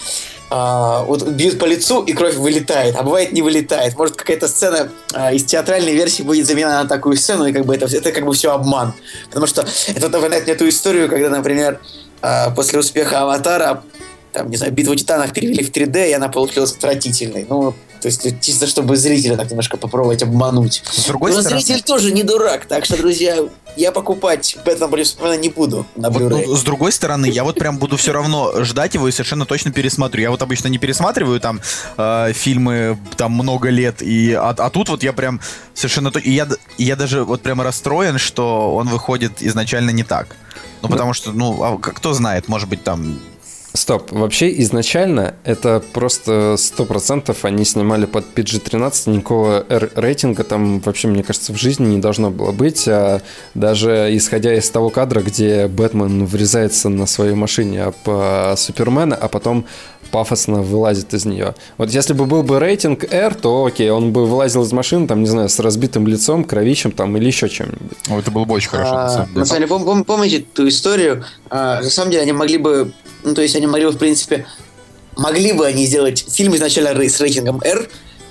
а, 0.49 1.03
вот 1.03 1.27
бьют 1.27 1.59
по 1.59 1.65
лицу 1.65 2.03
и 2.03 2.13
кровь 2.13 2.37
вылетает, 2.37 2.95
а 2.97 3.03
бывает 3.03 3.33
не 3.33 3.43
вылетает. 3.43 3.97
Может 3.97 4.17
какая-то 4.17 4.49
сцена 4.49 4.91
а, 5.13 5.33
из 5.33 5.45
театральной 5.45 5.95
версии 5.95 6.23
будет 6.23 6.47
заменена 6.47 6.83
на 6.83 6.89
такую 6.89 7.17
сцену, 7.17 7.47
и 7.47 7.53
как 7.53 7.65
бы 7.65 7.75
это, 7.75 7.87
это 7.87 8.13
как 8.13 8.25
бы 8.25 8.33
все 8.33 8.53
обман. 8.53 8.93
Потому 9.29 9.47
что 9.47 9.67
это 9.89 10.09
напоминает 10.09 10.47
мне 10.47 10.55
ту 10.55 10.69
историю, 10.69 11.09
когда, 11.09 11.31
например, 11.31 11.81
а, 12.23 12.51
после 12.51 12.79
успеха 12.79 13.23
«Аватара» 13.23 13.83
там, 14.33 14.51
не 14.51 14.57
знаю, 14.57 14.73
«Битву 14.73 14.95
титанов» 14.95 15.33
перевели 15.33 15.65
в 15.65 15.71
3D, 15.71 16.11
и 16.11 16.13
она 16.13 16.29
получилась 16.29 16.73
отвратительной. 16.73 17.47
Ну, 17.49 17.75
то 18.01 18.09
есть 18.09 18.41
чисто 18.41 18.67
чтобы 18.67 18.97
зрителя 18.97 19.37
так 19.37 19.51
немножко 19.51 19.77
попробовать 19.77 20.23
обмануть. 20.23 20.83
С 20.91 21.07
другой 21.07 21.33
Но 21.33 21.41
стороны... 21.41 21.61
зритель 21.61 21.83
тоже 21.83 22.13
не 22.13 22.23
дурак, 22.23 22.67
так 22.67 22.85
что, 22.85 22.97
друзья, 22.97 23.39
я 23.77 23.93
покупать 23.93 24.57
Бэтмен 24.65 24.91
против 24.91 25.07
Супермена 25.09 25.39
не 25.41 25.49
буду 25.49 25.87
на 25.97 26.11
вот, 26.11 26.23
ну, 26.23 26.55
С 26.55 26.63
другой 26.63 26.93
стороны, 26.93 27.27
я 27.27 27.45
вот 27.45 27.59
прям 27.59 27.79
буду 27.79 27.97
все 27.97 28.13
равно 28.13 28.63
ждать 28.63 28.95
его 28.95 29.09
и 29.09 29.11
совершенно 29.11 29.47
точно 29.47 29.73
пересмотрю. 29.73 30.23
Я 30.23 30.31
вот 30.31 30.43
обычно 30.43 30.69
не 30.69 30.79
пересматриваю 30.79 31.41
там 31.41 31.61
э, 31.97 32.33
фильмы 32.33 32.99
там 33.17 33.33
много 33.33 33.71
лет, 33.71 34.03
и, 34.03 34.35
а, 34.35 34.51
а 34.51 34.71
тут 34.71 34.89
вот 34.89 35.03
я 35.03 35.13
прям 35.13 35.41
совершенно 35.75 36.11
точно... 36.11 36.29
И 36.29 36.33
я, 36.33 36.49
и 36.79 36.85
я 36.85 36.97
даже 36.97 37.25
вот 37.25 37.41
прямо 37.43 37.65
расстроен, 37.65 38.19
что 38.19 38.75
он 38.75 38.89
выходит 38.89 39.43
изначально 39.43 39.91
не 39.91 40.05
так. 40.05 40.37
Ну, 40.89 40.93
потому 40.93 41.13
что, 41.13 41.33
ну, 41.33 41.63
а 41.63 41.79
кто 41.79 42.13
знает, 42.13 42.49
может 42.49 42.69
быть, 42.69 42.83
там 42.85 43.19
Стоп, 43.77 44.11
вообще 44.11 44.59
изначально 44.63 45.35
это 45.45 45.83
просто 45.93 46.55
100% 46.55 47.37
они 47.43 47.65
снимали 47.65 48.07
под 48.07 48.25
PG-13, 48.35 49.11
никакого 49.11 49.67
R-рейтинга 49.69 50.45
там 50.45 50.81
вообще, 50.81 51.09
мне 51.09 51.23
кажется, 51.23 51.53
в 51.53 51.57
жизни 51.57 51.87
не 51.87 51.99
должно 51.99 52.31
было 52.31 52.53
быть, 52.53 52.89
а 52.89 53.21
даже 53.55 54.09
исходя 54.17 54.55
из 54.55 54.69
того 54.71 54.89
кадра, 54.89 55.21
где 55.21 55.67
Бэтмен 55.67 56.25
врезается 56.25 56.89
на 56.89 57.07
своей 57.07 57.35
машине 57.35 57.93
а, 58.07 58.55
Супермена, 58.57 59.15
а 59.15 59.29
потом 59.29 59.67
пафосно 60.11 60.63
вылазит 60.63 61.15
из 61.15 61.25
нее. 61.25 61.55
Вот 61.79 61.91
если 61.91 62.13
бы 62.13 62.27
был 62.27 62.43
бы 62.43 62.59
рейтинг 62.59 63.05
R, 63.13 63.35
то 63.35 63.65
окей, 63.67 63.91
он 63.91 64.13
бы 64.13 64.27
вылазил 64.27 64.63
из 64.63 64.73
машины, 64.73 65.07
там, 65.07 65.21
не 65.21 65.29
знаю, 65.29 65.49
с 65.49 65.59
разбитым 65.59 66.07
лицом, 66.07 66.45
кровищем 66.45 66.93
там 66.93 67.17
или 67.17 67.27
еще 67.27 67.49
чем-нибудь. 67.49 67.99
О, 68.09 68.19
это 68.19 68.31
было 68.31 68.45
бы 68.45 68.55
очень 68.55 68.71
хорошо. 68.71 68.93
А, 68.93 69.27
на 69.35 69.45
самом 69.45 69.63
деле, 69.63 69.75
пом- 69.75 69.85
пом- 69.85 70.05
помните 70.05 70.45
ту 70.53 70.69
историю? 70.69 71.25
А, 71.51 71.81
на 71.83 71.91
самом 71.91 72.11
деле, 72.11 72.23
они 72.23 72.33
могли 72.33 72.59
бы, 72.59 72.93
ну, 73.25 73.35
то 73.35 73.43
есть 73.43 73.57
они 73.57 73.67
могли 73.67 73.87
бы, 73.87 73.93
в 73.93 73.99
принципе, 73.99 74.47
могли 75.17 75.53
бы 75.53 75.67
они 75.67 75.87
сделать 75.87 76.25
фильм 76.31 76.55
изначально 76.57 76.91
с 77.09 77.21
рейтингом 77.21 77.61
R, 77.63 77.89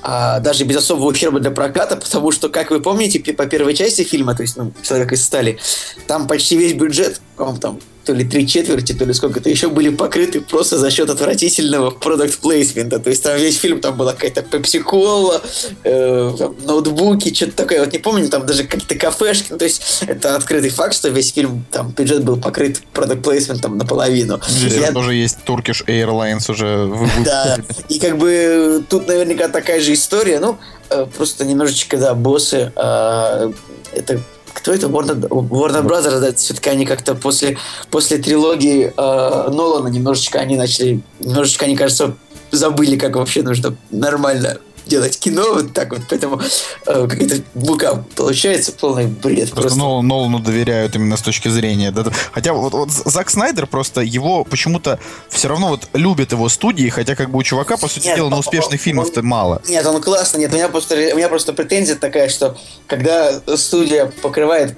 а, 0.08 0.40
даже 0.40 0.66
без 0.66 0.78
особого 0.78 1.08
ущерба 1.08 1.40
для 1.40 1.50
проката, 1.50 1.96
потому 1.96 2.32
что, 2.32 2.50
как 2.50 2.70
вы 2.70 2.80
помните, 2.80 3.20
по 3.34 3.48
первой 3.48 3.74
части 3.74 4.04
фильма, 4.04 4.36
то 4.36 4.44
есть, 4.44 4.56
ну, 4.56 4.72
«Человек 4.84 5.12
из 5.14 5.24
стали», 5.24 5.58
там 6.06 6.28
почти 6.28 6.56
весь 6.58 6.74
бюджет, 6.74 7.22
там 7.60 7.80
то 8.06 8.14
ли 8.14 8.24
три 8.24 8.48
четверти, 8.48 8.94
то 8.94 9.04
ли 9.04 9.14
сколько-то 9.14 9.50
еще 9.50 9.70
были 9.70 9.90
покрыты 9.90 10.42
просто 10.42 10.78
за 10.78 10.92
счет 10.92 11.10
отвратительного 11.10 11.90
продукт 11.90 12.38
плейсмента. 12.38 13.00
То 13.00 13.10
есть 13.10 13.24
там 13.24 13.38
весь 13.38 13.58
фильм, 13.58 13.82
там 13.82 13.98
была 13.98 14.14
какая-то 14.14 14.44
пепси-кола, 14.44 15.42
э, 15.84 16.32
ноутбуки, 16.64 17.34
что-то 17.34 17.54
такое. 17.54 17.80
Вот 17.80 17.92
не 17.92 18.00
помню, 18.00 18.30
там 18.30 18.46
даже 18.46 18.64
какие-то 18.64 18.96
кафешки. 18.96 19.48
Ну, 19.50 19.58
то 19.58 19.66
есть 19.66 20.04
это 20.08 20.36
открытый 20.36 20.70
факт, 20.70 20.94
что 20.94 21.10
весь 21.10 21.34
фильм, 21.34 21.66
там 21.72 21.92
бюджет 21.92 22.24
был 22.24 22.38
покрыт 22.38 22.82
продукт 22.94 23.24
плейсментом 23.24 23.78
наполовину. 23.78 24.40
Здесь 24.48 24.74
Я... 24.74 24.92
тоже 24.92 25.16
есть 25.16 25.40
Turkish 25.46 25.86
Airlines 25.88 26.50
уже. 26.52 26.92
Да, 27.26 27.58
и 27.90 28.00
как 28.00 28.18
бы 28.18 28.84
тут 28.90 29.08
наверняка 29.08 29.48
такая 29.48 29.82
же 29.82 29.94
история. 29.94 30.40
Ну, 30.40 30.58
э, 30.90 31.08
просто 31.18 31.44
немножечко, 31.46 31.98
да, 31.98 32.14
боссы, 32.14 32.72
э, 32.76 33.52
это 33.94 34.20
кто 34.56 34.74
это? 34.74 34.88
Warner, 34.88 35.20
Warner 35.28 35.84
Brothers, 35.84 36.20
да, 36.22 36.34
все-таки 36.34 36.70
они 36.70 36.86
как-то 36.86 37.14
после, 37.14 37.58
после 37.92 38.18
трилогии 38.18 38.86
э, 38.86 39.50
Нолана 39.52 39.90
немножечко 39.90 40.40
они 40.40 40.56
начали, 40.56 41.02
немножечко 41.20 41.66
они, 41.66 41.76
кажется, 41.76 42.16
забыли, 42.52 42.96
как 42.96 43.18
вообще 43.18 43.44
нужно 43.44 43.76
нормально 43.92 44.58
делать 44.86 45.20
кино 45.20 45.54
вот 45.54 45.74
так 45.74 45.92
вот, 45.92 46.02
поэтому 46.10 46.40
э, 46.86 47.08
какая-то 47.08 47.42
бука 47.54 48.04
получается 48.16 48.72
полный 48.72 49.08
бред. 49.08 49.52
Просто, 49.52 49.62
просто. 49.62 49.80
Нол, 49.80 50.04
Нолану 50.04 50.40
доверяют 50.40 50.96
именно 50.96 51.18
с 51.18 51.22
точки 51.22 51.48
зрения. 51.50 51.92
Да, 51.92 52.06
хотя 52.32 52.54
вот, 52.54 52.74
вот 52.74 52.92
Зак 52.92 53.30
Снайдер 53.30 53.68
просто 53.68 54.02
его 54.02 54.44
почему-то 54.44 55.00
все 55.30 55.48
равно 55.48 55.70
вот 55.70 55.88
любят 55.94 56.32
его 56.32 56.50
студии, 56.50 56.90
хотя 56.90 57.16
как 57.16 57.32
бы 57.32 57.40
у 57.40 57.44
чувака, 57.44 57.78
по 57.78 57.88
сути 57.88 58.08
нет, 58.08 58.18
дела, 58.18 58.30
на 58.30 58.38
успешных 58.38 58.82
фильмов-то 58.82 59.22
мало. 59.22 59.62
Нет, 59.68 59.86
он 59.86 60.02
классный, 60.02 60.42
нет, 60.42 60.52
у 60.52 60.56
меня 60.56 60.70
просто, 60.70 60.96
у 60.96 61.18
меня 61.18 61.30
просто 61.30 61.54
претензия 61.54 61.96
такая, 61.96 62.30
что 62.30 62.58
когда 62.88 63.40
студия 63.56 64.12
покрывает 64.22 64.76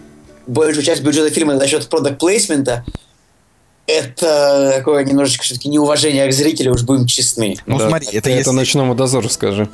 большую 0.48 0.84
часть 0.84 1.02
бюджета 1.02 1.30
фильма 1.30 1.58
за 1.58 1.68
счет 1.68 1.88
продукт 1.90 2.20
плейсмента, 2.20 2.86
это 3.88 4.74
такое 4.76 5.06
немножечко 5.06 5.44
все-таки 5.44 5.70
неуважение 5.70 6.28
к 6.28 6.34
зрителю, 6.34 6.74
уж 6.74 6.84
будем 6.84 7.08
честны. 7.08 7.56
Ну, 7.66 7.78
да, 7.78 7.88
смотри, 7.88 8.10
это, 8.18 8.30
это 8.30 8.52
ночному 8.52 8.96
дозору 8.96 9.30
скажи. 9.30 9.70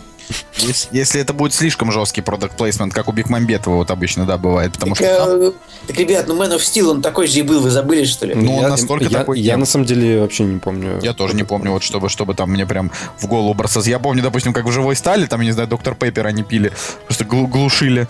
Если, 0.57 0.89
если 0.91 1.21
это 1.21 1.33
будет 1.33 1.53
слишком 1.53 1.91
жесткий 1.91 2.21
продукт 2.21 2.55
плейсмент, 2.55 2.93
как 2.93 3.07
у 3.07 3.11
Бекмамбетова 3.11 3.75
вот 3.75 3.91
обычно, 3.91 4.25
да, 4.25 4.37
бывает, 4.37 4.73
потому 4.73 4.95
так, 4.95 5.05
что... 5.05 5.49
Там... 5.49 5.53
Так, 5.87 5.97
ребят, 5.97 6.27
ну 6.27 6.35
Man 6.35 6.55
of 6.55 6.59
Steel, 6.59 6.89
он 6.89 7.01
такой 7.01 7.27
же 7.27 7.39
и 7.39 7.41
был, 7.41 7.59
вы 7.59 7.69
забыли, 7.69 8.05
что 8.05 8.25
ли? 8.25 8.35
Ну, 8.35 8.57
он 8.57 8.69
настолько 8.69 9.05
я, 9.05 9.19
такой... 9.19 9.39
Я, 9.39 9.57
на 9.57 9.65
самом 9.65 9.85
деле 9.85 10.21
вообще 10.21 10.43
не 10.43 10.59
помню. 10.59 10.99
Я 11.01 11.13
тоже 11.13 11.35
не 11.35 11.43
помню, 11.43 11.71
вот 11.71 11.83
чтобы, 11.83 12.09
чтобы 12.09 12.33
там 12.33 12.51
мне 12.51 12.65
прям 12.65 12.91
в 13.17 13.27
голову 13.27 13.53
бросаться. 13.53 13.89
Я 13.89 13.99
помню, 13.99 14.23
допустим, 14.23 14.53
как 14.53 14.65
в 14.65 14.71
«Живой 14.71 14.95
стали», 14.95 15.25
там, 15.25 15.41
я 15.41 15.47
не 15.47 15.51
знаю, 15.51 15.67
доктор 15.67 15.95
Пеппер 15.95 16.27
они 16.27 16.43
пили, 16.43 16.71
просто 17.05 17.25
глушили. 17.25 18.07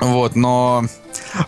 Вот, 0.00 0.36
но 0.36 0.84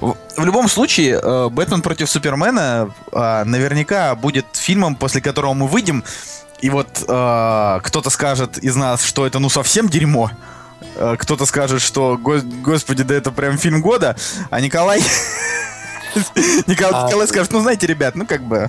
в 0.00 0.44
любом 0.44 0.68
случае, 0.68 1.20
э, 1.22 1.48
Бэтмен 1.48 1.82
против 1.82 2.10
Супермена 2.10 2.92
э, 3.12 3.44
наверняка 3.44 4.14
будет 4.14 4.46
фильмом, 4.54 4.96
после 4.96 5.20
которого 5.20 5.54
мы 5.54 5.68
выйдем, 5.68 6.04
и 6.60 6.70
вот 6.70 6.88
э, 7.06 7.80
кто-то 7.82 8.10
скажет 8.10 8.58
из 8.58 8.76
нас, 8.76 9.02
что 9.02 9.26
это 9.26 9.38
ну 9.38 9.48
совсем 9.48 9.88
дерьмо. 9.88 10.30
Кто-то 11.18 11.46
скажет, 11.46 11.80
что, 11.80 12.18
господи, 12.18 13.04
да 13.04 13.14
это 13.14 13.30
прям 13.32 13.56
фильм 13.58 13.80
года. 13.80 14.16
А 14.50 14.60
Николай 14.60 15.00
Николай, 16.66 17.06
Николай 17.06 17.28
скажет, 17.28 17.52
ну 17.52 17.60
знаете, 17.60 17.86
ребят, 17.86 18.14
ну 18.14 18.26
как 18.26 18.42
бы... 18.42 18.68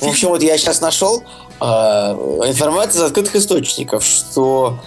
В 0.00 0.06
общем, 0.06 0.28
вот 0.28 0.42
я 0.42 0.56
сейчас 0.58 0.80
нашел 0.80 1.22
э, 1.60 1.64
информацию 1.64 3.02
из 3.02 3.06
открытых 3.06 3.36
источников, 3.36 4.04
что... 4.04 4.78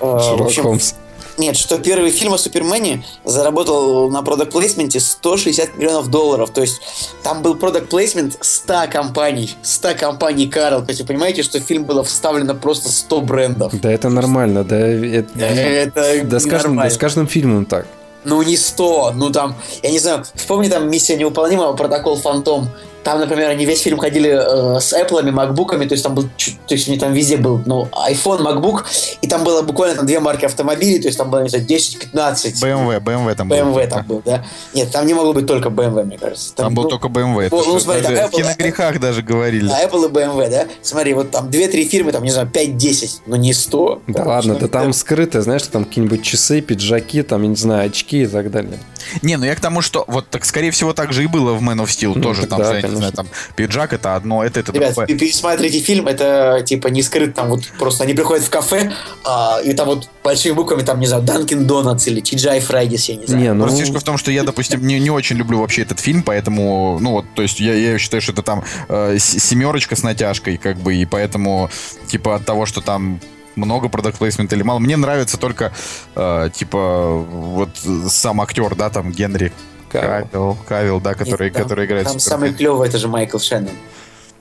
Э, 0.00 0.18
Шерлок 0.20 0.54
Холмс. 0.54 0.94
Нет, 1.36 1.56
что 1.56 1.78
первый 1.78 2.10
фильм 2.10 2.32
о 2.34 2.38
Супермене 2.38 3.02
заработал 3.24 4.08
на 4.10 4.22
продакт 4.22 4.52
плейсменте 4.52 5.00
160 5.00 5.76
миллионов 5.76 6.08
долларов. 6.08 6.50
То 6.50 6.60
есть 6.60 6.80
там 7.24 7.42
был 7.42 7.56
продакт 7.56 7.88
плейсмент 7.88 8.36
100 8.40 8.74
компаний. 8.92 9.56
100 9.62 9.94
компаний 9.98 10.46
Карл. 10.46 10.82
То 10.84 10.90
есть 10.90 11.00
вы 11.00 11.06
понимаете, 11.08 11.42
что 11.42 11.58
в 11.58 11.62
фильм 11.62 11.84
было 11.84 12.04
вставлено 12.04 12.54
просто 12.54 12.88
100 12.90 13.20
брендов. 13.22 13.72
Да 13.80 13.90
это 13.90 14.08
нормально, 14.08 14.62
да. 14.64 14.76
это- 14.78 15.38
Это 15.40 16.24
Да 16.24 16.38
с, 16.38 16.46
каждым, 16.46 16.76
да 16.76 16.88
с 16.90 16.96
каждым 16.96 17.26
фильмом 17.26 17.64
так. 17.64 17.86
Ну 18.24 18.40
не 18.42 18.56
100, 18.56 19.12
ну 19.16 19.30
там, 19.30 19.54
я 19.82 19.90
не 19.90 19.98
знаю, 19.98 20.24
вспомни 20.34 20.68
там 20.68 20.88
«Миссия 20.88 21.14
невыполнима», 21.16 21.74
«Протокол 21.74 22.16
Фантом». 22.16 22.70
Там, 23.04 23.20
например, 23.20 23.50
они 23.50 23.66
весь 23.66 23.82
фильм 23.82 23.98
ходили 23.98 24.30
э, 24.30 24.80
с 24.80 24.92
Apple, 24.94 25.30
макбуками, 25.30 25.86
то 25.86 25.92
есть 25.92 26.02
там 26.02 26.14
был, 26.14 26.24
то 26.24 26.74
есть 26.74 26.88
у 26.88 26.90
них 26.90 27.00
там 27.00 27.12
везде 27.12 27.36
был, 27.36 27.60
ну, 27.66 27.88
iPhone, 28.08 28.40
MacBook, 28.40 28.84
и 29.20 29.28
там 29.28 29.44
было 29.44 29.62
буквально 29.62 29.96
там 29.96 30.06
две 30.06 30.20
марки 30.20 30.46
автомобилей, 30.46 30.98
то 30.98 31.08
есть 31.08 31.18
там 31.18 31.30
было, 31.30 31.42
не 31.42 31.50
знаю, 31.50 31.66
10-15. 31.66 32.62
BMW, 32.62 33.00
BMW 33.00 33.34
там 33.34 33.48
был. 33.48 33.56
BMW 33.56 33.86
там 33.86 34.06
был, 34.06 34.22
да? 34.24 34.44
Нет, 34.72 34.90
там 34.90 35.06
не 35.06 35.12
могло 35.12 35.34
быть 35.34 35.46
только 35.46 35.68
BMW, 35.68 36.04
мне 36.04 36.18
кажется. 36.18 36.54
Там 36.54 36.74
был 36.74 36.84
ну, 36.84 36.88
только 36.88 37.08
BMW. 37.08 37.48
Ну, 37.50 37.62
что, 37.62 37.78
смотри, 37.78 38.02
даже 38.02 38.16
там 38.16 38.30
в 38.30 38.34
Apple- 38.34 38.36
киногрехах 38.36 39.00
даже 39.00 39.22
говорили. 39.22 39.70
а 39.70 39.84
Apple 39.84 40.06
и 40.06 40.12
BMW, 40.12 40.50
да? 40.50 40.66
Смотри, 40.80 41.12
вот 41.12 41.30
там 41.30 41.48
2-3 41.48 41.84
фирмы, 41.84 42.12
там, 42.12 42.22
не 42.24 42.30
знаю, 42.30 42.48
5-10, 42.52 43.20
но 43.26 43.36
не 43.36 43.52
100. 43.52 44.02
Да 44.06 44.12
Короче, 44.14 44.28
ладно, 44.28 44.54
ну, 44.54 44.60
да 44.60 44.68
там 44.68 44.92
скрыто, 44.94 45.42
знаешь, 45.42 45.62
там 45.64 45.84
какие-нибудь 45.84 46.22
часы, 46.22 46.62
пиджаки, 46.62 47.22
там, 47.22 47.42
я 47.42 47.48
не 47.48 47.56
знаю, 47.56 47.86
очки 47.86 48.22
и 48.22 48.26
так 48.26 48.50
далее. 48.50 48.78
Не, 49.22 49.36
ну 49.36 49.44
я 49.44 49.54
к 49.54 49.60
тому, 49.60 49.80
что 49.82 50.04
вот 50.08 50.28
так 50.30 50.44
скорее 50.44 50.70
всего 50.70 50.92
так 50.92 51.12
же 51.12 51.24
и 51.24 51.26
было 51.26 51.52
в 51.52 51.62
Man 51.62 51.82
of 51.82 51.86
Steel. 51.86 52.12
Ну, 52.14 52.22
тоже 52.22 52.46
там, 52.46 52.60
да, 52.60 52.80
не 52.94 52.98
знаю, 52.98 53.12
там 53.12 53.28
пиджак 53.56 53.92
это 53.92 54.16
одно, 54.16 54.44
это 54.44 54.60
это 54.60 54.72
Ребят, 54.72 54.94
другое. 54.94 55.06
пересматривайте 55.06 55.80
фильм, 55.80 56.06
это 56.06 56.62
типа 56.64 56.88
не 56.88 57.02
скрыт, 57.02 57.34
там 57.34 57.48
вот 57.48 57.64
просто 57.78 58.04
они 58.04 58.14
приходят 58.14 58.44
в 58.44 58.50
кафе, 58.50 58.92
а, 59.24 59.60
и 59.64 59.72
там 59.74 59.86
вот 59.86 60.08
большими 60.22 60.52
буквами, 60.52 60.82
там, 60.82 61.00
не 61.00 61.06
знаю, 61.06 61.22
Данкин 61.22 61.66
Донатс 61.66 62.06
или 62.06 62.22
TGI 62.22 62.66
Fridays, 62.66 63.04
я 63.08 63.16
не 63.16 63.26
знаю. 63.26 63.42
Не, 63.42 63.52
ну, 63.52 63.64
Просто 63.64 63.80
фишка 63.80 64.00
в 64.00 64.04
том, 64.04 64.18
что 64.18 64.30
я, 64.30 64.42
допустим, 64.42 64.86
не, 64.86 64.98
не 64.98 65.10
очень 65.10 65.36
люблю 65.36 65.60
вообще 65.60 65.82
этот 65.82 66.00
фильм, 66.00 66.22
поэтому, 66.22 66.98
ну 67.00 67.12
вот, 67.12 67.26
то 67.34 67.42
есть 67.42 67.60
я, 67.60 67.74
я 67.74 67.98
считаю, 67.98 68.22
что 68.22 68.32
это 68.32 68.42
там 68.42 68.64
э, 68.88 69.18
семерочка 69.18 69.96
с 69.96 70.02
натяжкой, 70.02 70.56
как 70.56 70.78
бы, 70.78 70.94
и 70.94 71.04
поэтому, 71.04 71.70
типа, 72.06 72.36
от 72.36 72.44
того, 72.44 72.66
что 72.66 72.80
там 72.80 73.20
много 73.56 73.88
продакт 73.88 74.18
плейсмента 74.18 74.56
или 74.56 74.62
мало, 74.62 74.78
мне 74.78 74.96
нравится 74.96 75.36
только, 75.36 75.72
э, 76.16 76.50
типа, 76.52 77.18
вот 77.18 77.70
сам 78.08 78.40
актер, 78.40 78.74
да, 78.74 78.90
там, 78.90 79.12
Генри 79.12 79.52
Кавилл. 80.00 80.26
Кавилл, 80.30 80.56
Кавилл, 80.68 81.00
да, 81.00 81.14
который, 81.14 81.46
Нет, 81.46 81.54
там- 81.54 81.62
который 81.62 81.86
играет 81.86 82.04
Там 82.06 82.18
самый 82.20 82.52
клевый, 82.52 82.88
это 82.88 82.98
же 82.98 83.08
Майкл 83.08 83.38
Шеннон, 83.38 83.74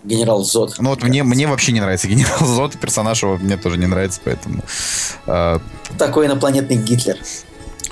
генерал 0.04 0.44
Зод. 0.44 0.76
Ну 0.80 0.89
вот 0.89 1.04
мне, 1.04 1.24
мне 1.24 1.48
вообще 1.48 1.72
не 1.72 1.80
нравится 1.82 2.08
генерал 2.08 2.39
Зод, 2.46 2.78
персонаж 2.78 3.24
его 3.24 3.38
мне 3.38 3.58
тоже 3.58 3.78
не 3.78 3.88
нравится, 3.88 4.20
поэтому... 4.24 4.63
э, 5.28 5.60
Такой 5.98 6.26
инопланетный 6.28 6.76
Гитлер. 6.78 7.18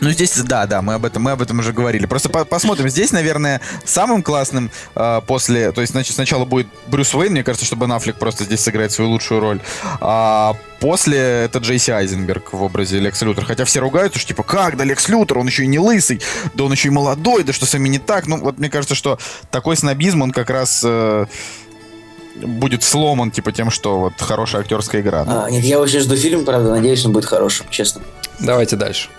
Ну, 0.02 0.10
здесь, 0.10 0.36
да, 0.36 0.66
да, 0.66 0.82
мы 0.82 0.96
об 0.96 1.06
этом, 1.06 1.22
мы 1.22 1.32
об 1.32 1.42
этом 1.44 1.60
уже 1.60 1.74
говорили. 1.74 2.08
Просто 2.08 2.28
по- 2.30 2.44
посмотрим. 2.44 2.90
Здесь, 2.90 3.12
наверное, 3.12 3.62
самым 3.86 4.24
классным 4.24 4.72
э, 4.96 5.22
после... 5.28 5.72
То 5.72 5.82
есть, 5.82 5.94
значит, 5.94 6.16
сначала 6.16 6.44
будет 6.44 6.68
Брюс 6.88 7.14
Уэйн, 7.14 7.32
мне 7.32 7.44
кажется, 7.44 7.68
что 7.68 7.76
Бен 7.76 7.92
Аффлек 7.92 8.16
просто 8.18 8.44
здесь 8.44 8.62
сыграет 8.62 8.92
свою 8.92 9.12
лучшую 9.12 9.42
роль. 9.42 9.62
А 10.00 10.56
после 10.80 11.20
это 11.20 11.60
Джейси 11.60 11.92
Айзенберг 11.92 12.54
в 12.54 12.64
образе 12.64 12.98
Лекса 13.00 13.26
Лютера. 13.26 13.46
Хотя 13.46 13.64
все 13.64 13.80
ругаются, 13.80 14.18
что 14.18 14.30
типа, 14.30 14.42
как, 14.42 14.76
да 14.76 14.84
Лекс 14.84 15.08
Лютер, 15.08 15.38
он 15.38 15.46
еще 15.46 15.66
и 15.66 15.68
не 15.68 15.78
лысый, 15.78 16.20
да 16.56 16.64
он 16.64 16.72
еще 16.72 16.88
и 16.88 16.92
молодой, 16.92 17.44
да 17.44 17.54
что 17.54 17.68
с 17.68 17.74
вами 17.74 17.88
не 17.88 18.00
так. 18.00 18.26
Ну, 18.26 18.38
вот 18.42 18.58
мне 18.58 18.72
кажется, 18.72 18.96
что 18.96 19.20
такой 19.52 19.78
снобизм, 19.78 20.24
он 20.24 20.32
как 20.32 20.50
раз... 20.50 20.82
э, 20.84 21.28
будет 22.36 22.82
сломан, 22.82 23.30
типа, 23.30 23.52
тем, 23.52 23.70
что 23.70 24.00
вот 24.00 24.14
хорошая 24.18 24.62
актерская 24.62 25.02
игра. 25.02 25.26
А, 25.28 25.52
нет, 25.52 25.64
я 25.64 25.80
очень 25.80 26.00
жду 26.00 26.16
фильм, 26.16 26.44
правда, 26.44 26.72
надеюсь, 26.72 27.06
он 27.06 27.12
будет 27.12 27.26
хорошим, 27.26 27.68
честно. 27.70 28.02
Давайте 28.40 28.78
дальше. 28.78 29.10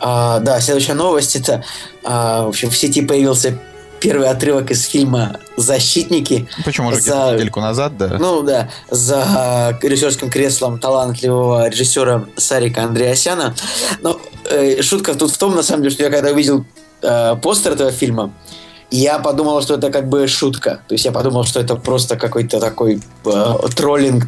А, 0.00 0.38
да, 0.40 0.60
следующая 0.60 0.94
новость 0.94 1.36
это, 1.36 1.64
а, 2.04 2.44
в 2.44 2.48
общем, 2.48 2.70
в 2.70 2.76
сети 2.76 3.02
появился 3.02 3.58
первый 4.00 4.28
отрывок 4.28 4.70
из 4.70 4.84
фильма 4.86 5.38
«Защитники». 5.56 6.48
Причем 6.64 6.86
уже 6.86 7.00
за- 7.00 7.32
недельку 7.34 7.60
назад, 7.60 7.96
да. 7.96 8.16
Ну 8.18 8.42
да, 8.42 8.68
за 8.90 9.76
режиссерским 9.82 10.30
креслом 10.30 10.78
талантливого 10.78 11.68
режиссера 11.68 12.24
Сарика 12.36 12.84
Андреасяна. 12.84 13.54
Но 14.00 14.20
э, 14.44 14.82
шутка 14.82 15.14
тут 15.14 15.32
в 15.32 15.38
том, 15.38 15.56
на 15.56 15.62
самом 15.62 15.82
деле, 15.82 15.94
что 15.94 16.04
я 16.04 16.10
когда 16.10 16.30
увидел 16.30 16.64
э, 17.02 17.36
постер 17.42 17.72
этого 17.72 17.90
фильма, 17.90 18.32
я 18.90 19.18
подумал, 19.18 19.60
что 19.62 19.74
это 19.74 19.90
как 19.90 20.08
бы 20.08 20.26
шутка. 20.28 20.80
То 20.86 20.94
есть 20.94 21.04
я 21.04 21.12
подумал, 21.12 21.44
что 21.44 21.60
это 21.60 21.74
просто 21.74 22.16
какой-то 22.16 22.60
такой 22.60 23.02
э, 23.24 23.54
троллинг. 23.74 24.26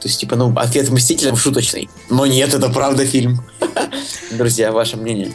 То 0.00 0.08
есть, 0.08 0.20
типа, 0.20 0.36
ну, 0.36 0.52
ответ 0.56 0.90
Мстителям 0.90 1.36
шуточный. 1.36 1.90
Но 2.08 2.26
нет, 2.26 2.54
это 2.54 2.70
правда 2.70 3.04
фильм. 3.04 3.42
Друзья, 4.30 4.72
ваше 4.72 4.96
мнение? 4.96 5.32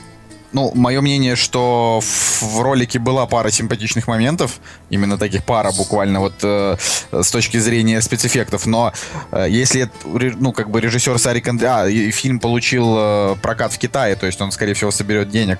Ну, 0.54 0.72
мое 0.74 1.02
мнение, 1.02 1.36
что 1.36 2.00
в, 2.02 2.42
в 2.42 2.62
ролике 2.62 2.98
была 2.98 3.26
пара 3.26 3.52
симпатичных 3.52 4.08
моментов, 4.08 4.60
именно 4.90 5.18
таких 5.18 5.44
пара 5.44 5.72
буквально 5.74 6.22
вот 6.22 6.34
э, 6.44 6.78
с 7.12 7.30
точки 7.30 7.58
зрения 7.58 8.02
спецэффектов, 8.02 8.66
но 8.66 8.94
э, 9.32 9.48
если, 9.50 9.92
ну, 10.06 10.54
как 10.54 10.70
бы 10.70 10.80
режиссер 10.80 11.20
Сарик 11.20 11.48
Андре... 11.50 11.68
А, 11.68 11.88
и 11.88 12.10
фильм 12.12 12.40
получил 12.40 12.96
э, 12.98 13.36
прокат 13.42 13.74
в 13.74 13.78
Китае, 13.78 14.16
то 14.16 14.26
есть 14.26 14.40
он, 14.40 14.52
скорее 14.52 14.76
всего, 14.76 14.92
соберет 14.92 15.30
денег. 15.30 15.60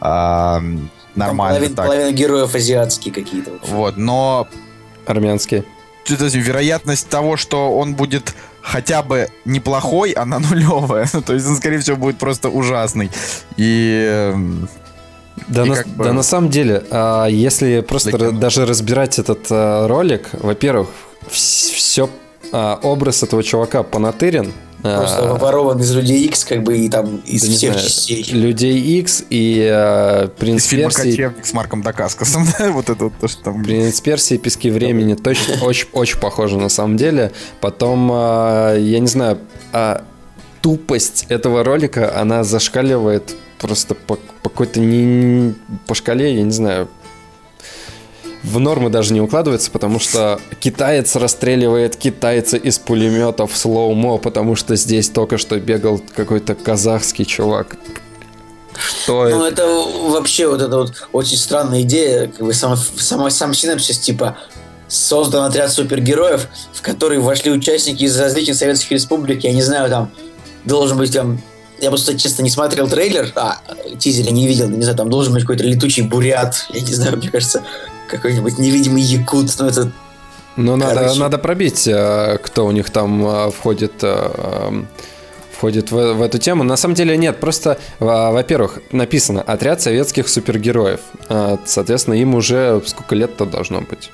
Там 0.00 0.88
нормально 1.14 1.58
половина, 1.58 1.76
так. 1.76 1.86
половина 1.86 2.12
героев 2.12 2.54
азиатские 2.54 3.12
какие-то. 3.12 3.50
Вот, 3.66 3.98
но 3.98 4.48
Армянский. 5.06 5.64
Вероятность 6.08 7.08
того, 7.08 7.36
что 7.36 7.76
он 7.76 7.94
будет 7.94 8.34
хотя 8.60 9.02
бы 9.02 9.28
неплохой, 9.44 10.12
она 10.12 10.38
нулевая. 10.50 11.06
то 11.06 11.32
есть 11.34 11.46
он, 11.46 11.56
скорее 11.56 11.78
всего, 11.78 11.96
будет 11.96 12.18
просто 12.18 12.48
ужасный. 12.48 13.10
И... 13.56 14.32
Да, 15.48 15.64
И 15.64 15.68
на, 15.70 15.74
бы- 15.74 15.84
да 16.04 16.12
на 16.12 16.22
самом 16.22 16.50
деле, 16.50 16.84
а, 16.90 17.26
если 17.26 17.80
просто 17.80 18.10
ра- 18.10 18.38
даже 18.38 18.66
разбирать 18.66 19.18
этот 19.18 19.46
а, 19.50 19.88
ролик, 19.88 20.28
во-первых, 20.32 20.88
все 21.30 22.08
образ 22.52 23.22
этого 23.22 23.42
чувака 23.42 23.82
понатырен. 23.82 24.52
А, 24.82 24.98
Просто 24.98 25.34
ворован 25.34 25.80
из 25.80 25.94
Людей 25.94 26.24
Икс, 26.26 26.44
как 26.44 26.62
бы, 26.62 26.76
и 26.76 26.88
там 26.88 27.16
из 27.18 27.42
да 27.42 27.52
всех 27.52 27.72
знаю, 27.72 27.86
частей. 27.86 28.24
Людей 28.32 28.78
X 29.00 29.24
и 29.30 29.68
а, 29.70 30.24
Из 30.24 30.30
Принц 30.30 30.66
Персии. 30.66 31.10
«Кочевник» 31.10 31.46
с 31.46 31.52
Марком 31.52 31.82
Дакаскосом, 31.82 32.46
да, 32.58 32.70
вот 32.70 32.90
это 32.90 33.04
вот 33.04 33.12
то, 33.20 33.28
что 33.28 33.44
там... 33.44 33.62
Принц 33.62 34.00
Персии, 34.00 34.36
Пески 34.36 34.70
времени, 34.70 35.14
точно 35.14 35.64
очень, 35.64 35.88
очень 35.92 36.18
похоже 36.18 36.58
на 36.58 36.68
самом 36.68 36.96
деле. 36.96 37.32
Потом, 37.60 38.10
а, 38.12 38.76
я 38.76 38.98
не 38.98 39.06
знаю, 39.06 39.38
а, 39.72 40.04
тупость 40.62 41.26
этого 41.28 41.62
ролика, 41.62 42.18
она 42.18 42.42
зашкаливает 42.42 43.36
просто 43.58 43.94
по, 43.94 44.16
по 44.42 44.48
какой-то 44.48 44.80
не, 44.80 45.54
по 45.86 45.94
шкале, 45.94 46.34
я 46.34 46.42
не 46.42 46.50
знаю, 46.50 46.88
в 48.42 48.58
нормы 48.58 48.90
даже 48.90 49.12
не 49.12 49.20
укладывается, 49.20 49.70
потому 49.70 50.00
что 50.00 50.40
китаец 50.60 51.14
расстреливает 51.16 51.96
китайца 51.96 52.56
из 52.56 52.78
пулеметов 52.78 53.56
слоумо, 53.56 54.18
потому 54.18 54.56
что 54.56 54.74
здесь 54.76 55.08
только 55.08 55.38
что 55.38 55.58
бегал 55.60 56.00
какой-то 56.14 56.54
казахский 56.54 57.24
чувак. 57.24 57.76
Что 58.76 59.28
Ну, 59.28 59.44
это? 59.44 59.62
это 59.62 59.66
вообще 60.08 60.48
вот 60.48 60.60
эта 60.60 60.76
вот 60.76 61.08
очень 61.12 61.36
странная 61.36 61.82
идея, 61.82 62.28
как 62.28 62.46
бы 62.46 62.54
сам, 62.54 62.76
сама, 62.76 63.30
сам 63.30 63.54
синапсис, 63.54 63.98
типа, 63.98 64.36
создан 64.88 65.44
отряд 65.44 65.70
супергероев, 65.70 66.48
в 66.72 66.82
который 66.82 67.18
вошли 67.18 67.52
участники 67.52 68.04
из 68.04 68.18
различных 68.18 68.56
советских 68.56 68.92
республик, 68.92 69.44
я 69.44 69.52
не 69.52 69.62
знаю, 69.62 69.88
там, 69.90 70.10
должен 70.64 70.98
быть 70.98 71.12
там, 71.12 71.40
я 71.82 71.90
просто, 71.90 72.16
честно, 72.16 72.42
не 72.42 72.50
смотрел 72.50 72.88
трейлер, 72.88 73.32
а, 73.34 73.58
тизер 73.98 74.26
я 74.26 74.30
не 74.30 74.46
видел, 74.46 74.68
не 74.68 74.82
знаю, 74.82 74.96
там 74.96 75.10
должен 75.10 75.32
быть 75.34 75.42
какой-то 75.42 75.64
летучий 75.64 76.02
бурят, 76.02 76.66
я 76.70 76.80
не 76.80 76.94
знаю, 76.94 77.16
мне 77.16 77.28
кажется, 77.28 77.62
какой-нибудь 78.08 78.58
невидимый 78.58 79.02
якут, 79.02 79.50
ну, 79.58 79.66
это 79.66 79.90
Ну, 80.56 80.76
надо, 80.76 81.12
надо 81.14 81.38
пробить, 81.38 81.86
э, 81.88 82.38
кто 82.42 82.66
у 82.66 82.70
них 82.70 82.90
там 82.90 83.26
э, 83.26 83.50
входит, 83.50 83.94
э, 84.02 84.30
эм, 84.68 84.88
входит 85.50 85.90
в, 85.90 86.14
в 86.14 86.22
эту 86.22 86.38
тему. 86.38 86.62
На 86.62 86.76
самом 86.76 86.94
деле 86.94 87.16
нет, 87.16 87.40
просто, 87.40 87.78
во- 87.98 88.30
во-первых, 88.30 88.78
написано 88.92 89.42
«Отряд 89.42 89.80
советских 89.82 90.28
супергероев». 90.28 91.00
Соответственно, 91.64 92.14
им 92.14 92.34
уже 92.34 92.82
сколько 92.86 93.14
лет-то 93.14 93.44
должно 93.44 93.80
быть? 93.80 94.10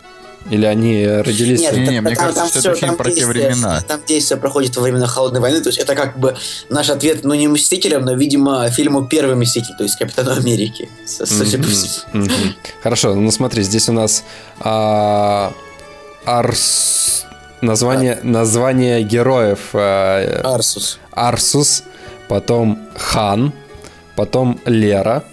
Или 0.51 0.65
они 0.65 1.07
родились... 1.07 1.61
Нет, 1.61 1.73
Не-не, 1.75 1.87
там- 1.87 2.05
мне 2.05 2.15
там- 2.15 2.25
кажется, 2.25 2.41
там 2.41 2.49
что 2.49 2.61
всё, 2.61 2.71
это 2.71 2.81
фильм 2.81 2.97
про 2.97 3.11
те 3.11 3.27
времена. 3.27 3.83
Там 3.87 4.01
действие 4.07 4.41
проходит 4.41 4.77
во 4.77 4.83
времена 4.83 5.07
Холодной 5.07 5.41
войны, 5.41 5.61
то 5.61 5.69
есть 5.69 5.79
это 5.79 5.95
как 5.95 6.19
бы 6.19 6.37
наш 6.71 6.89
ответ, 6.89 7.25
ну, 7.25 7.35
не 7.35 7.49
Мстителям, 7.49 8.05
но, 8.05 8.15
видимо, 8.15 8.69
фильму 8.71 9.07
«Первый 9.07 9.37
Мститель», 9.37 9.75
то 9.77 9.83
есть 9.85 9.99
Капитану 9.99 10.33
Америки. 10.33 10.89
Судя 11.07 11.59
по 11.59 11.69
всему. 11.69 12.25
Хорошо, 12.83 13.15
ну 13.15 13.31
смотри, 13.31 13.63
здесь 13.63 13.89
у 13.89 13.93
нас 13.93 14.25
а, 14.61 15.53
Арс... 16.25 17.25
Название, 17.61 18.21
название 18.23 19.03
героев 19.03 19.71
э, 19.73 20.43
Арсус. 20.45 21.01
Арсус, 21.11 21.83
потом 22.29 22.79
Хан, 22.97 23.53
потом 24.15 24.61
Лера, 24.65 25.25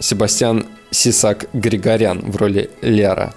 Себастьян 0.00 0.66
Сисак 0.90 1.46
Григорян 1.52 2.28
в 2.28 2.34
роли 2.36 2.70
Лера. 2.82 3.32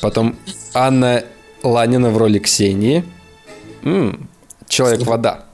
Потом 0.00 0.36
Анна 0.74 1.24
Ланина 1.62 2.10
в 2.10 2.16
роли 2.18 2.38
Ксении. 2.38 3.04
Человек-вода. 4.68 5.44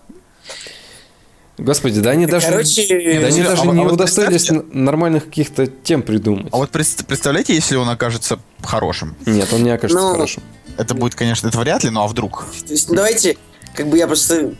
Господи, 1.59 2.01
да 2.01 2.11
они 2.11 2.27
даже, 2.27 2.49
Короче, 2.49 2.87
да 2.87 3.27
они 3.29 3.41
а 3.41 3.45
даже 3.45 3.63
вот- 3.63 3.75
не 3.75 3.81
а 3.81 3.85
вот 3.85 3.93
удостоились 3.95 4.51
нормальных 4.73 5.25
каких-то 5.25 5.67
тем 5.67 6.03
придумать. 6.03 6.49
А 6.53 6.59
вот 6.59 6.69
пред- 6.71 7.07
представляете, 7.07 7.55
если 7.55 7.77
он 7.77 7.89
окажется 7.89 8.39
хорошим? 8.63 9.17
Нет, 9.25 9.51
он 9.55 9.63
не 9.65 9.71
окажется 9.71 10.03
Ну, 10.03 10.13
хорошим. 10.13 10.43
Это 10.77 10.95
будет, 10.95 11.15
конечно, 11.15 11.49
это 11.49 11.59
вряд 11.59 11.83
ли, 11.83 11.89
ну 11.89 12.03
а 12.03 12.07
вдруг? 12.09 12.45
То 12.67 12.73
есть, 12.73 12.91
ну, 12.91 12.97
давайте, 12.97 13.39
как 13.75 13.87
бы 13.89 13.97
я 13.97 14.07
просто, 14.07 14.53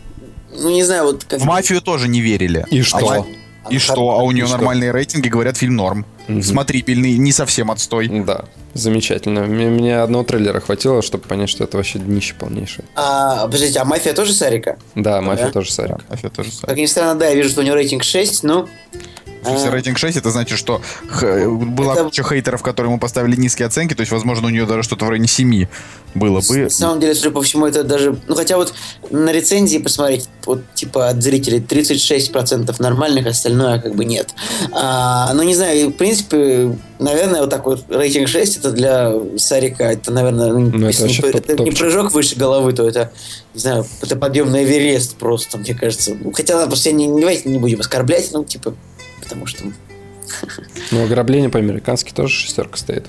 ну 0.59 0.69
не 0.71 0.83
знаю, 0.83 1.03
вот 1.03 1.23
как 1.25 1.39
В 1.39 1.43
мафию 1.45 1.81
тоже 1.83 2.07
не 2.07 2.19
верили. 2.21 2.65
И 2.71 2.79
А 2.79 2.83
что? 2.83 3.05
ма- 3.05 3.25
И 3.69 3.77
что? 3.77 4.09
А 4.11 4.23
у 4.23 4.31
нее 4.31 4.47
что? 4.47 4.55
нормальные 4.57 4.91
рейтинги, 4.91 5.27
говорят, 5.27 5.57
фильм 5.57 5.75
норм. 5.75 6.03
Мгм. 6.27 6.41
Смотрибельный, 6.41 7.15
не 7.17 7.31
совсем 7.31 7.69
отстой. 7.69 8.07
Да, 8.25 8.45
замечательно. 8.79 9.41
Мне, 9.43 9.67
мне 9.67 9.99
одного 9.99 10.23
трейлера 10.23 10.59
хватило, 10.59 11.01
чтобы 11.01 11.23
понять, 11.27 11.49
что 11.49 11.63
это 11.63 11.77
вообще 11.77 11.99
днище 11.99 12.35
полнейшее. 12.39 12.85
А, 12.95 13.45
подождите, 13.45 13.79
а 13.79 13.85
мафия 13.85 14.13
тоже 14.13 14.33
Сарика? 14.33 14.77
Да, 14.95 15.21
мафия 15.21 15.47
Да? 15.47 15.51
тоже 15.51 15.71
Сарик. 15.71 15.97
Мафия 16.09 16.29
тоже 16.29 16.51
самое. 16.51 16.67
Как 16.67 16.77
ни 16.77 16.85
странно, 16.85 17.19
да, 17.19 17.27
я 17.27 17.35
вижу, 17.35 17.49
что 17.49 17.61
у 17.61 17.63
него 17.63 17.75
рейтинг 17.75 18.03
6, 18.03 18.43
ну... 18.43 18.67
Если 19.51 19.67
а, 19.67 19.71
рейтинг 19.71 19.97
6, 19.97 20.17
это 20.17 20.29
значит, 20.31 20.57
что 20.57 20.81
х- 21.09 21.47
была 21.49 21.93
Это- 21.93 22.03
куча 22.05 22.23
хейтеров, 22.23 22.61
которые 22.63 22.91
ему 22.91 22.99
поставили 22.99 23.35
низкие 23.35 23.65
оценки, 23.67 23.93
то 23.93 24.01
есть, 24.01 24.11
возможно, 24.11 24.47
у 24.47 24.49
нее 24.49 24.65
даже 24.65 24.83
что-то 24.83 25.05
в 25.05 25.09
районе 25.09 25.27
7 25.27 25.65
было 26.15 26.41
бы. 26.47 26.57
На 26.63 26.69
самом 26.69 26.99
деле, 26.99 27.13
судя 27.15 27.31
по 27.31 27.41
всему, 27.41 27.65
это 27.67 27.83
даже... 27.83 28.17
Ну, 28.27 28.35
хотя 28.35 28.57
вот 28.57 28.73
на 29.11 29.31
рецензии 29.31 29.77
посмотреть, 29.77 30.29
вот, 30.45 30.61
типа, 30.73 31.09
от 31.09 31.21
зрителей 31.21 31.59
36% 31.59 32.75
нормальных, 32.79 33.27
остальное 33.27 33.79
как 33.79 33.93
бы 33.95 34.05
нет. 34.05 34.29
А, 34.71 35.31
ну, 35.33 35.43
не 35.43 35.53
знаю, 35.55 35.89
в 35.89 35.93
принципе, 35.93 36.75
наверное, 36.99 37.41
вот 37.41 37.49
так 37.49 37.65
вот 37.65 37.83
рейтинг 37.89 38.27
6 38.27 38.57
это 38.57 38.71
для 38.71 39.13
Сарика, 39.37 39.83
это, 39.83 40.11
наверное, 40.11 40.47
ну, 40.53 40.59
Ну, 40.59 40.87
это 40.87 41.07
не, 41.07 41.13
топ- 41.15 41.35
это 41.35 41.63
не 41.63 41.71
прыжок 41.71 42.11
выше 42.13 42.35
головы, 42.35 42.73
то 42.73 42.87
это, 42.87 43.11
не 43.53 43.59
знаю, 43.59 43.85
это 44.01 44.15
подъем 44.15 44.51
на 44.51 44.63
Эверест 44.63 45.15
просто, 45.17 45.57
мне 45.57 45.73
кажется. 45.75 46.15
Ну, 46.19 46.31
Хотя, 46.31 46.65
просто 46.65 46.91
не, 46.91 47.05
не, 47.05 47.19
давайте 47.19 47.49
не 47.49 47.59
будем 47.59 47.79
оскорблять, 47.81 48.29
ну, 48.31 48.43
типа, 48.43 48.73
потому 49.27 49.45
что... 49.45 49.65
Но 50.91 51.03
ограбление 51.03 51.49
по-американски 51.49 52.11
тоже 52.13 52.33
шестерка 52.33 52.77
стоит. 52.77 53.05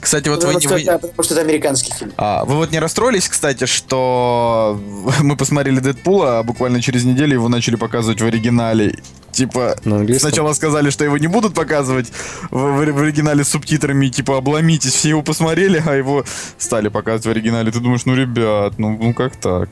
Кстати, 0.00 0.28
вот 0.28 0.44
вы, 0.44 0.52
потому, 0.52 0.60
что 0.60 0.74
вы- 0.74 0.80
это, 0.82 0.98
потому 1.08 1.22
что 1.24 1.34
это 1.34 1.40
американский 1.42 1.92
фильм. 1.92 2.12
а, 2.16 2.44
вы 2.44 2.54
вот 2.54 2.70
не 2.70 2.78
расстроились, 2.78 3.28
кстати, 3.28 3.64
что 3.66 4.80
мы 5.22 5.36
посмотрели 5.36 5.80
Дэдпула, 5.80 6.38
а 6.38 6.42
буквально 6.44 6.80
через 6.80 7.04
неделю 7.04 7.34
его 7.34 7.48
начали 7.48 7.74
показывать 7.76 8.20
в 8.20 8.26
оригинале. 8.26 8.94
Типа, 9.32 9.76
сначала 10.18 10.52
сказали, 10.52 10.90
что 10.90 11.04
его 11.04 11.16
не 11.18 11.26
будут 11.26 11.54
показывать 11.54 12.12
в, 12.50 12.56
в- 12.56 12.92
в 12.92 12.98
оригинале 13.02 13.42
с 13.44 13.48
субтитрами, 13.48 14.06
типа, 14.08 14.36
обломитесь, 14.38 14.94
все 14.94 15.10
его 15.10 15.22
посмотрели, 15.22 15.82
а 15.84 15.94
его 15.94 16.24
стали 16.58 16.88
показывать 16.88 17.26
в 17.26 17.30
оригинале. 17.30 17.70
Ты 17.72 17.80
думаешь, 17.80 18.04
ну, 18.04 18.14
ребят, 18.14 18.78
ну, 18.78 18.96
ну 19.00 19.12
как 19.14 19.36
так? 19.36 19.68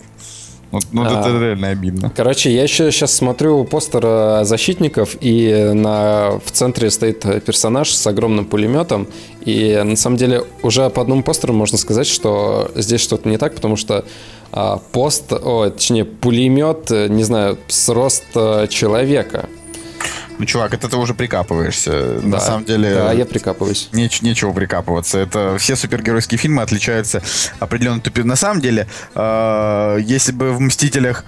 Вот, 0.71 0.85
ну, 0.93 1.03
А. 1.03 1.21
это 1.21 1.39
реально 1.39 1.69
обидно. 1.69 2.13
Короче, 2.15 2.53
я 2.53 2.63
еще 2.63 2.91
сейчас 2.91 3.13
смотрю 3.15 3.65
постер 3.65 4.03
э, 4.05 4.45
защитников, 4.45 5.17
и 5.21 5.71
на, 5.75 6.41
в 6.45 6.51
центре 6.51 6.91
стоит 6.91 7.21
персонаж 7.45 7.91
с 7.91 8.07
огромным 8.07 8.47
пулеметом. 8.47 9.07
И 9.45 9.81
на 9.85 9.97
самом 9.97 10.17
деле 10.17 10.45
уже 10.63 10.91
по 10.91 11.03
одному 11.03 11.23
постеру 11.23 11.53
можно 11.53 11.79
сказать, 11.79 12.07
что 12.07 12.71
здесь 12.75 13.01
что-то 13.01 13.29
не 13.29 13.39
так, 13.39 13.55
потому 13.55 13.77
что 13.77 14.05
а, 14.53 14.81
пост, 14.93 15.33
о, 15.33 15.71
точнее, 15.71 16.05
пулемет, 16.05 16.91
э, 16.91 17.09
не 17.09 17.25
знаю, 17.25 17.59
с 17.69 17.89
роста 17.89 18.67
человека. 18.71 19.49
Ну, 20.39 20.45
чувак, 20.45 20.75
это 20.75 20.89
ты 20.89 20.97
уже 20.97 21.15
прикапываешься. 21.15 22.21
На 22.23 22.33
Да. 22.39 22.41
самом 22.41 22.65
деле... 22.65 22.95
Да, 22.95 23.13
я 23.13 23.25
прикапываюсь. 23.25 23.89
Неч- 23.93 24.23
нечего 24.23 24.53
прикапываться. 24.53 25.19
Это 25.19 25.57
все 25.59 25.77
супергеройские 25.77 26.39
фильмы 26.39 26.63
отличаются 26.63 27.23
определенно 27.59 28.01
тупью. 28.01 28.27
На 28.27 28.37
самом 28.37 28.61
деле, 28.61 28.87
э, 29.15 29.99
если 30.03 30.33
бы 30.33 30.53
в 30.53 30.61
Мстителях 30.61 31.25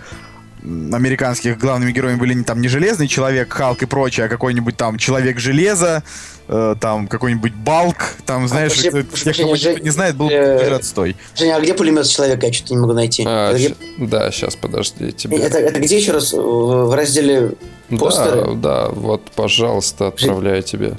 американских 0.62 1.59
главными 1.59 1.92
героями 1.92 2.18
были 2.18 2.34
не 2.34 2.44
там 2.44 2.61
не 2.61 2.68
железный 2.68 3.09
человек, 3.09 3.52
Халк 3.52 3.82
и 3.82 3.86
прочее, 3.86 4.26
а 4.26 4.28
какой-нибудь 4.28 4.76
там 4.76 4.98
человек 4.98 5.38
железа, 5.38 6.02
э, 6.48 6.74
там 6.80 7.06
какой-нибудь 7.09 7.52
Балк, 7.54 7.96
там, 8.26 8.48
знаешь, 8.48 8.70
подожди, 8.76 8.88
кто- 8.90 9.04
подожди, 9.04 9.24
тех, 9.32 9.36
кого 9.38 9.56
Жень, 9.56 9.82
не 9.82 9.90
знает, 9.90 10.16
был 10.16 10.28
э, 10.30 10.74
отстой. 10.74 11.16
Женя, 11.36 11.56
а 11.56 11.61
где 11.61 11.74
пулемет 11.74 12.06
человека? 12.09 12.46
Я 12.46 12.52
что-то 12.52 12.74
не 12.74 12.80
могу 12.80 12.92
найти. 12.92 13.24
А, 13.26 13.52
где- 13.54 13.68
щ- 13.68 13.74
да, 13.98 14.30
сейчас, 14.30 14.56
подожди, 14.56 15.12
тебе. 15.12 15.36
Это, 15.38 15.59
это 15.59 15.80
где 15.80 15.96
еще 15.98 16.12
раз? 16.12 16.32
В 16.32 16.86
в 16.88 16.94
разделе 16.94 17.52
постеры? 17.98 18.54
Да, 18.54 18.54
да, 18.54 18.88
вот, 18.88 19.30
пожалуйста, 19.32 20.09
отправляю 20.09 20.62
тебе. 20.62 20.94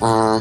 А, 0.00 0.40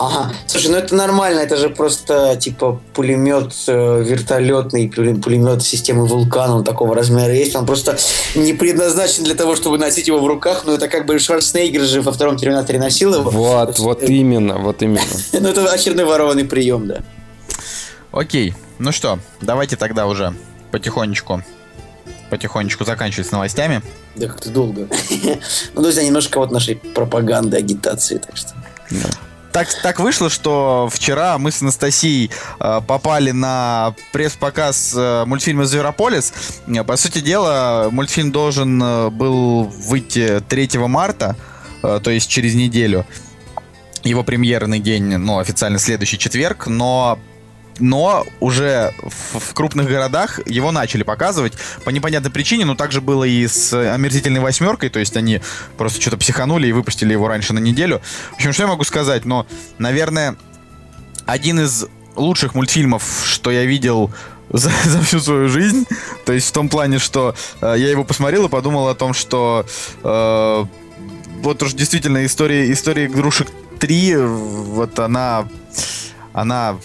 ага. 0.00 0.32
Слушай, 0.46 0.70
ну 0.70 0.76
это 0.78 0.94
нормально, 0.94 1.40
это 1.40 1.56
же 1.56 1.68
просто 1.68 2.36
типа 2.36 2.80
пулемет 2.94 3.52
э, 3.66 4.02
вертолетный, 4.02 4.88
пуле- 4.88 5.20
пулемет 5.20 5.62
системы 5.62 6.06
вулкана, 6.06 6.56
он 6.56 6.64
такого 6.64 6.94
размера 6.94 7.34
есть. 7.34 7.54
Он 7.54 7.66
просто 7.66 7.96
не 8.34 8.52
предназначен 8.52 9.24
для 9.24 9.34
того, 9.34 9.56
чтобы 9.56 9.78
носить 9.78 10.08
его 10.08 10.18
в 10.18 10.26
руках, 10.26 10.62
но 10.64 10.74
это 10.74 10.88
как 10.88 11.06
бы 11.06 11.18
Шварценеггер 11.18 11.82
же 11.82 12.00
во 12.02 12.12
втором 12.12 12.36
Терминаторе 12.36 12.78
носил 12.78 13.14
его. 13.14 13.30
Вот, 13.30 13.78
вот 13.78 14.02
именно, 14.02 14.58
вот 14.58 14.82
именно. 14.82 15.00
Ну 15.32 15.48
это 15.48 15.70
очередной 15.70 16.04
ворованный 16.04 16.44
прием, 16.44 16.86
да. 16.86 17.02
Окей, 18.12 18.54
ну 18.78 18.92
что, 18.92 19.18
давайте 19.40 19.76
тогда 19.76 20.06
уже 20.06 20.34
потихонечку, 20.70 21.42
потихонечку 22.30 22.84
заканчивать 22.84 23.28
с 23.28 23.30
новостями. 23.32 23.82
Да 24.16 24.26
как-то 24.26 24.50
долго. 24.50 24.88
Ну, 25.74 25.82
друзья, 25.82 26.02
немножко 26.02 26.38
вот 26.38 26.50
нашей 26.50 26.76
пропаганды, 26.76 27.56
агитации, 27.56 28.18
так 28.18 28.36
что... 28.36 28.54
Так, 29.52 29.68
так 29.82 29.98
вышло, 29.98 30.30
что 30.30 30.88
вчера 30.92 31.36
мы 31.38 31.50
с 31.50 31.60
Анастасией 31.60 32.30
э, 32.60 32.80
попали 32.86 33.32
на 33.32 33.94
пресс-показ 34.12 34.94
э, 34.96 35.24
мультфильма 35.26 35.64
«Зверополис». 35.64 36.32
Э, 36.68 36.84
По 36.84 36.96
сути 36.96 37.20
дела, 37.20 37.88
мультфильм 37.90 38.30
должен 38.30 38.80
э, 38.80 39.10
был 39.10 39.64
выйти 39.64 40.40
3 40.48 40.68
марта, 40.86 41.36
э, 41.82 42.00
то 42.02 42.10
есть 42.10 42.30
через 42.30 42.54
неделю. 42.54 43.04
Его 44.04 44.22
премьерный 44.22 44.78
день, 44.78 45.16
ну, 45.16 45.38
официально 45.38 45.78
следующий 45.78 46.18
четверг, 46.18 46.68
но 46.68 47.18
но 47.80 48.26
уже 48.40 48.94
в, 49.02 49.38
в 49.38 49.54
крупных 49.54 49.88
городах 49.88 50.40
его 50.46 50.72
начали 50.72 51.02
показывать 51.02 51.54
по 51.84 51.90
непонятной 51.90 52.30
причине, 52.30 52.64
но 52.64 52.74
также 52.74 53.00
было 53.00 53.24
и 53.24 53.46
с 53.46 53.72
омерзительной 53.72 54.40
восьмеркой, 54.40 54.90
то 54.90 54.98
есть 54.98 55.16
они 55.16 55.40
просто 55.76 56.00
что-то 56.00 56.18
психанули 56.18 56.68
и 56.68 56.72
выпустили 56.72 57.12
его 57.12 57.28
раньше 57.28 57.52
на 57.52 57.58
неделю. 57.58 58.00
В 58.32 58.34
общем, 58.34 58.52
что 58.52 58.64
я 58.64 58.68
могу 58.68 58.84
сказать? 58.84 59.24
Но, 59.24 59.46
наверное, 59.78 60.36
один 61.26 61.60
из 61.60 61.86
лучших 62.16 62.54
мультфильмов, 62.54 63.02
что 63.24 63.50
я 63.50 63.64
видел 63.64 64.12
за, 64.50 64.70
за 64.84 65.00
всю 65.02 65.20
свою 65.20 65.48
жизнь. 65.48 65.86
То 66.24 66.32
есть 66.32 66.48
в 66.48 66.52
том 66.52 66.68
плане, 66.68 66.98
что 66.98 67.34
э, 67.60 67.74
я 67.78 67.90
его 67.90 68.04
посмотрел 68.04 68.46
и 68.46 68.48
подумал 68.48 68.88
о 68.88 68.94
том, 68.94 69.14
что 69.14 69.66
э, 70.02 70.64
вот 71.42 71.62
уж 71.62 71.72
действительно 71.72 72.24
история, 72.24 72.70
история 72.70 73.06
игрушек 73.06 73.48
3, 73.78 74.16
вот 74.16 74.98
она, 74.98 75.48
она 76.32 76.76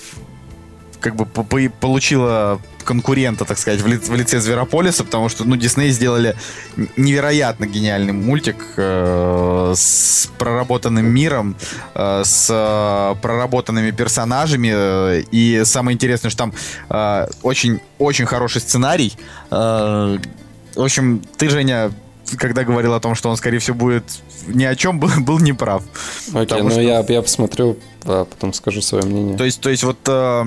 как 1.06 1.16
бы 1.16 1.28
по- 1.28 1.43
по- 1.43 1.70
получила 1.80 2.60
конкурента, 2.84 3.45
так 3.45 3.60
сказать, 3.60 3.80
в, 3.82 3.88
ли- 3.88 3.97
в 3.97 4.16
лице 4.16 4.39
Зверополиса, 4.39 5.03
потому 5.03 5.30
что, 5.30 5.43
ну, 5.43 5.56
Дисней 5.56 5.91
сделали 5.91 6.36
невероятно 6.97 7.68
гениальный 7.68 8.12
мультик 8.14 8.56
э, 8.78 9.74
с 9.76 10.28
проработанным 10.39 11.06
миром, 11.06 11.56
э, 11.93 12.24
с 12.26 12.47
э, 12.49 13.16
проработанными 13.22 13.91
персонажами, 13.91 14.72
э, 14.74 15.24
и 15.32 15.62
самое 15.66 15.93
интересное, 15.93 16.30
что 16.32 16.38
там 16.39 16.53
э, 16.89 17.28
очень, 17.43 17.80
очень 17.99 18.26
хороший 18.26 18.62
сценарий. 18.62 19.14
Э, 19.51 20.18
в 20.76 20.82
общем, 20.82 21.22
ты, 21.38 21.49
Женя, 21.49 21.91
когда 22.38 22.64
говорил 22.64 22.93
о 22.95 22.99
том, 22.99 23.14
что 23.14 23.30
он, 23.30 23.38
скорее 23.38 23.60
всего, 23.60 23.78
будет 23.78 24.03
ни 24.47 24.64
о 24.64 24.76
чем, 24.76 24.99
был, 25.01 25.10
был 25.20 25.38
неправ. 25.39 25.84
Окей, 26.34 26.62
ну 26.64 26.72
что- 26.72 26.82
я, 26.82 27.06
я 27.08 27.22
посмотрю, 27.22 27.78
а 28.06 28.26
потом 28.26 28.53
скажу 28.53 28.82
свое 28.82 29.06
мнение. 29.06 29.38
То 29.38 29.43
есть, 29.45 29.62
то 29.62 29.70
есть 29.70 29.84
вот, 29.84 29.97
э, 30.08 30.45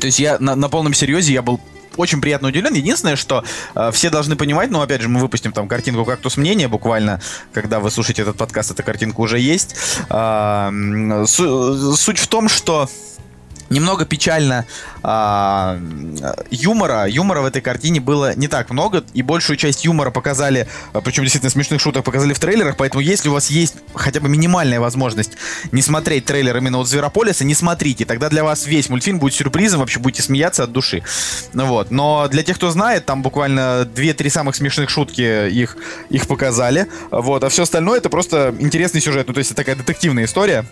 то 0.00 0.06
есть 0.06 0.18
я 0.18 0.38
на, 0.38 0.54
на 0.56 0.68
полном 0.68 0.94
серьезе 0.94 1.32
я 1.32 1.42
был 1.42 1.60
очень 1.96 2.20
приятно 2.20 2.48
удивлен. 2.48 2.72
Единственное, 2.74 3.16
что 3.16 3.44
э, 3.74 3.90
все 3.92 4.08
должны 4.10 4.34
понимать, 4.36 4.70
ну, 4.70 4.80
опять 4.80 5.02
же, 5.02 5.08
мы 5.08 5.20
выпустим 5.20 5.52
там 5.52 5.68
картинку 5.68 6.04
«Кактус 6.04 6.36
мнения» 6.36 6.66
буквально, 6.68 7.20
когда 7.52 7.80
вы 7.80 7.90
слушаете 7.90 8.22
этот 8.22 8.36
подкаст, 8.36 8.70
эта 8.70 8.82
картинка 8.82 9.20
уже 9.20 9.38
есть. 9.38 9.76
М, 10.08 11.26
су- 11.26 11.94
суть 11.94 12.18
в 12.18 12.26
том, 12.28 12.48
что 12.48 12.88
Немного 13.72 14.04
печально 14.04 14.66
а, 15.02 15.78
юмора. 16.50 17.06
Юмора 17.08 17.40
в 17.40 17.46
этой 17.46 17.62
картине 17.62 18.00
было 18.00 18.36
не 18.36 18.46
так 18.46 18.68
много, 18.68 19.02
и 19.14 19.22
большую 19.22 19.56
часть 19.56 19.84
юмора 19.84 20.10
показали, 20.10 20.68
а, 20.92 21.00
причем 21.00 21.22
действительно 21.22 21.50
смешных 21.50 21.80
шуток 21.80 22.04
показали 22.04 22.34
в 22.34 22.38
трейлерах, 22.38 22.76
поэтому 22.76 23.00
если 23.00 23.30
у 23.30 23.32
вас 23.32 23.48
есть 23.50 23.76
хотя 23.94 24.20
бы 24.20 24.28
минимальная 24.28 24.78
возможность 24.78 25.32
не 25.72 25.80
смотреть 25.80 26.26
трейлер 26.26 26.54
именно 26.58 26.78
от 26.80 26.86
Зверополиса, 26.86 27.44
не 27.44 27.54
смотрите, 27.54 28.04
тогда 28.04 28.28
для 28.28 28.44
вас 28.44 28.66
весь 28.66 28.90
мультфильм 28.90 29.18
будет 29.18 29.32
сюрпризом, 29.32 29.80
вообще 29.80 30.00
будете 30.00 30.22
смеяться 30.22 30.64
от 30.64 30.72
души. 30.72 31.02
Ну 31.54 31.64
вот, 31.64 31.90
но 31.90 32.28
для 32.28 32.42
тех, 32.42 32.56
кто 32.56 32.70
знает, 32.70 33.06
там 33.06 33.22
буквально 33.22 33.88
2-3 33.94 34.28
самых 34.28 34.54
смешных 34.54 34.90
шутки 34.90 35.48
их, 35.48 35.78
их 36.10 36.26
показали, 36.26 36.88
вот, 37.10 37.42
а 37.42 37.48
все 37.48 37.62
остальное 37.62 37.98
это 37.98 38.10
просто 38.10 38.54
интересный 38.58 39.00
сюжет, 39.00 39.28
ну 39.28 39.32
то 39.32 39.38
есть 39.38 39.50
это 39.50 39.56
такая 39.56 39.76
детективная 39.76 40.26
история, 40.26 40.66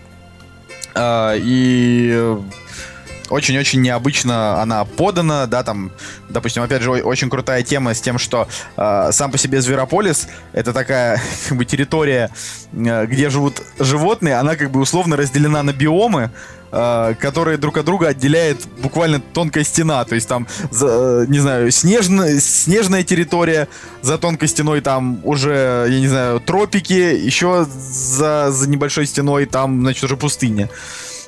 а, 0.94 1.34
и 1.36 2.36
очень-очень 3.30 3.80
необычно 3.80 4.60
она 4.60 4.84
подана, 4.84 5.46
да, 5.46 5.62
там, 5.62 5.92
допустим, 6.28 6.62
опять 6.62 6.82
же, 6.82 6.90
очень 6.90 7.30
крутая 7.30 7.62
тема 7.62 7.94
с 7.94 8.00
тем, 8.00 8.18
что 8.18 8.48
э, 8.76 9.08
сам 9.12 9.30
по 9.30 9.38
себе 9.38 9.62
Зверополис 9.62 10.28
это 10.52 10.72
такая, 10.72 11.20
как 11.48 11.56
бы, 11.56 11.64
территория, 11.64 12.30
э, 12.72 13.06
где 13.06 13.30
живут 13.30 13.62
животные, 13.78 14.34
она 14.36 14.56
как 14.56 14.70
бы 14.70 14.80
условно 14.80 15.16
разделена 15.16 15.62
на 15.62 15.72
биомы, 15.72 16.30
э, 16.72 17.14
которые 17.20 17.56
друг 17.56 17.78
от 17.78 17.84
друга 17.84 18.08
отделяет 18.08 18.66
буквально 18.82 19.20
тонкая 19.20 19.64
стена, 19.64 20.04
то 20.04 20.16
есть 20.16 20.28
там, 20.28 20.48
за, 20.70 21.24
не 21.28 21.38
знаю, 21.38 21.70
снежная, 21.70 22.40
снежная 22.40 23.04
территория, 23.04 23.68
за 24.02 24.18
тонкой 24.18 24.48
стеной 24.48 24.80
там 24.80 25.20
уже, 25.24 25.86
я 25.88 26.00
не 26.00 26.08
знаю, 26.08 26.40
тропики, 26.40 26.92
еще 26.92 27.64
за, 27.64 28.50
за 28.50 28.68
небольшой 28.68 29.06
стеной 29.06 29.46
там, 29.46 29.80
значит, 29.80 30.02
уже 30.04 30.16
пустыня. 30.16 30.68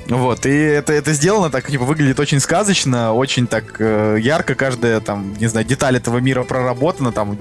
Вот, 0.08 0.46
и 0.46 0.50
это, 0.50 0.92
это 0.92 1.12
сделано 1.12 1.50
так, 1.50 1.70
типа, 1.70 1.84
выглядит 1.84 2.18
очень 2.18 2.40
сказочно, 2.40 3.12
очень 3.12 3.46
так 3.46 3.76
э, 3.78 4.18
ярко, 4.20 4.54
каждая, 4.54 5.00
там, 5.00 5.34
не 5.38 5.46
знаю, 5.46 5.64
деталь 5.66 5.96
этого 5.96 6.18
мира 6.18 6.42
проработана, 6.42 7.12
там, 7.12 7.38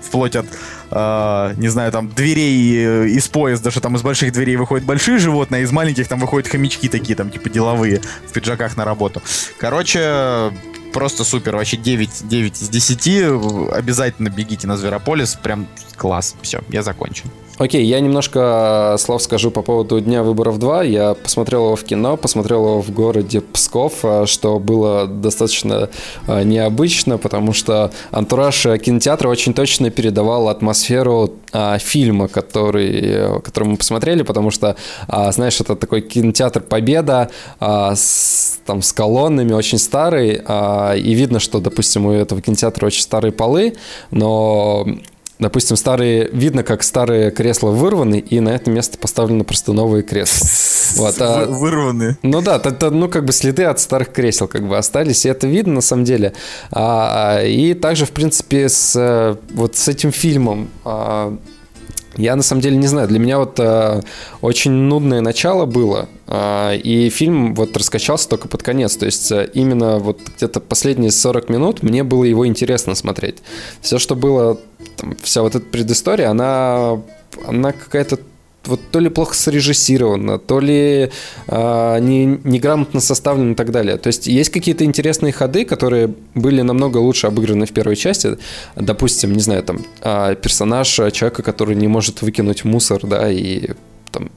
вплоть 0.00 0.34
от, 0.34 0.46
э, 0.90 1.54
не 1.56 1.68
знаю, 1.68 1.92
там, 1.92 2.08
дверей 2.08 2.76
э, 2.76 3.08
из 3.08 3.28
поезда, 3.28 3.70
что 3.70 3.80
там 3.80 3.96
из 3.96 4.02
больших 4.02 4.32
дверей 4.32 4.56
выходят 4.56 4.84
большие 4.84 5.18
животные, 5.18 5.60
а 5.60 5.62
из 5.62 5.70
маленьких 5.70 6.08
там 6.08 6.18
выходят 6.18 6.50
хомячки 6.50 6.88
такие, 6.88 7.14
там, 7.14 7.30
типа, 7.30 7.48
деловые, 7.48 8.00
в 8.26 8.32
пиджаках 8.32 8.76
на 8.76 8.84
работу. 8.84 9.22
Короче, 9.58 10.52
просто 10.92 11.24
супер, 11.24 11.56
вообще 11.56 11.76
9, 11.76 12.28
9 12.28 12.62
из 12.62 12.68
10, 12.68 13.72
обязательно 13.72 14.28
бегите 14.28 14.66
на 14.66 14.76
Зверополис, 14.76 15.38
прям 15.40 15.68
класс, 15.96 16.34
все, 16.42 16.60
я 16.68 16.82
закончил. 16.82 17.30
Окей, 17.58 17.84
я 17.84 18.00
немножко 18.00 18.96
слов 18.98 19.22
скажу 19.22 19.50
по 19.50 19.60
поводу 19.60 20.00
Дня 20.00 20.22
выборов 20.22 20.58
2. 20.58 20.84
Я 20.84 21.14
посмотрел 21.14 21.66
его 21.66 21.76
в 21.76 21.84
кино, 21.84 22.16
посмотрел 22.16 22.64
его 22.64 22.82
в 22.82 22.90
городе 22.90 23.42
Псков, 23.42 24.04
а, 24.04 24.26
что 24.26 24.58
было 24.58 25.06
достаточно 25.06 25.90
а, 26.26 26.42
необычно, 26.44 27.18
потому 27.18 27.52
что 27.52 27.92
антураж 28.10 28.62
кинотеатра 28.82 29.28
очень 29.28 29.52
точно 29.52 29.90
передавал 29.90 30.48
атмосферу 30.48 31.34
фильма, 31.80 32.28
который, 32.28 33.40
который 33.42 33.68
мы 33.68 33.76
посмотрели, 33.76 34.22
потому 34.22 34.50
что, 34.50 34.76
знаешь, 35.06 35.60
это 35.60 35.76
такой 35.76 36.00
кинотеатр 36.00 36.62
Победа 36.62 37.28
с, 37.60 38.58
там, 38.64 38.80
с 38.80 38.90
колоннами, 38.94 39.52
очень 39.52 39.76
старый, 39.76 40.36
и 40.36 41.14
видно, 41.14 41.40
что, 41.40 41.60
допустим, 41.60 42.06
у 42.06 42.12
этого 42.12 42.40
кинотеатра 42.40 42.86
очень 42.86 43.02
старые 43.02 43.32
полы, 43.32 43.74
но 44.10 44.86
Допустим, 45.42 45.76
старые, 45.76 46.28
видно, 46.32 46.62
как 46.62 46.84
старые 46.84 47.32
кресла 47.32 47.70
вырваны, 47.70 48.20
и 48.20 48.38
на 48.38 48.50
это 48.50 48.70
место 48.70 48.96
поставлены 48.96 49.42
просто 49.42 49.72
новые 49.72 50.04
кресла. 50.04 50.46
Вот, 50.94 51.16
а, 51.20 51.46
вырваны. 51.46 52.16
Ну 52.22 52.42
да, 52.42 52.60
это, 52.62 52.90
ну 52.90 53.08
как 53.08 53.24
бы 53.24 53.32
следы 53.32 53.64
от 53.64 53.80
старых 53.80 54.12
кресел 54.12 54.46
как 54.46 54.68
бы 54.68 54.76
остались, 54.76 55.26
и 55.26 55.28
это 55.28 55.48
видно 55.48 55.74
на 55.74 55.80
самом 55.80 56.04
деле. 56.04 56.32
А, 56.70 57.42
и 57.42 57.74
также, 57.74 58.06
в 58.06 58.12
принципе, 58.12 58.68
с 58.68 59.36
вот 59.52 59.74
с 59.74 59.88
этим 59.88 60.12
фильмом 60.12 60.68
а, 60.84 61.36
я 62.16 62.36
на 62.36 62.42
самом 62.42 62.62
деле 62.62 62.76
не 62.76 62.86
знаю, 62.86 63.08
для 63.08 63.18
меня 63.18 63.38
вот 63.38 63.58
э, 63.58 64.02
очень 64.40 64.72
нудное 64.72 65.20
начало 65.20 65.64
было, 65.66 66.08
э, 66.26 66.76
и 66.76 67.08
фильм 67.08 67.54
вот 67.54 67.76
раскачался 67.76 68.28
только 68.28 68.48
под 68.48 68.62
конец. 68.62 68.96
То 68.96 69.06
есть 69.06 69.32
э, 69.32 69.48
именно 69.54 69.98
вот 69.98 70.20
где-то 70.36 70.60
последние 70.60 71.10
40 71.10 71.48
минут 71.48 71.82
мне 71.82 72.02
было 72.02 72.24
его 72.24 72.46
интересно 72.46 72.94
смотреть. 72.94 73.38
Все, 73.80 73.98
что 73.98 74.14
было, 74.14 74.58
там, 74.96 75.16
вся 75.22 75.42
вот 75.42 75.54
эта 75.54 75.64
предыстория, 75.64 76.30
она, 76.30 77.00
она 77.46 77.72
какая-то 77.72 78.18
вот 78.66 78.80
то 78.90 79.00
ли 79.00 79.08
плохо 79.08 79.34
срежиссировано, 79.34 80.38
то 80.38 80.60
ли 80.60 81.10
э, 81.46 81.98
не, 82.00 82.38
неграмотно 82.44 83.00
составлено 83.00 83.52
и 83.52 83.54
так 83.54 83.70
далее. 83.70 83.96
То 83.96 84.08
есть 84.08 84.26
есть 84.26 84.50
какие-то 84.50 84.84
интересные 84.84 85.32
ходы, 85.32 85.64
которые 85.64 86.14
были 86.34 86.62
намного 86.62 86.98
лучше 86.98 87.26
обыграны 87.26 87.66
в 87.66 87.72
первой 87.72 87.96
части. 87.96 88.38
Допустим, 88.76 89.32
не 89.32 89.40
знаю, 89.40 89.62
там 89.62 89.84
э, 90.00 90.36
персонаж 90.36 90.88
человека, 90.88 91.42
который 91.42 91.74
не 91.74 91.88
может 91.88 92.22
выкинуть 92.22 92.64
мусор, 92.64 93.00
да, 93.02 93.30
и 93.30 93.70
там 94.10 94.30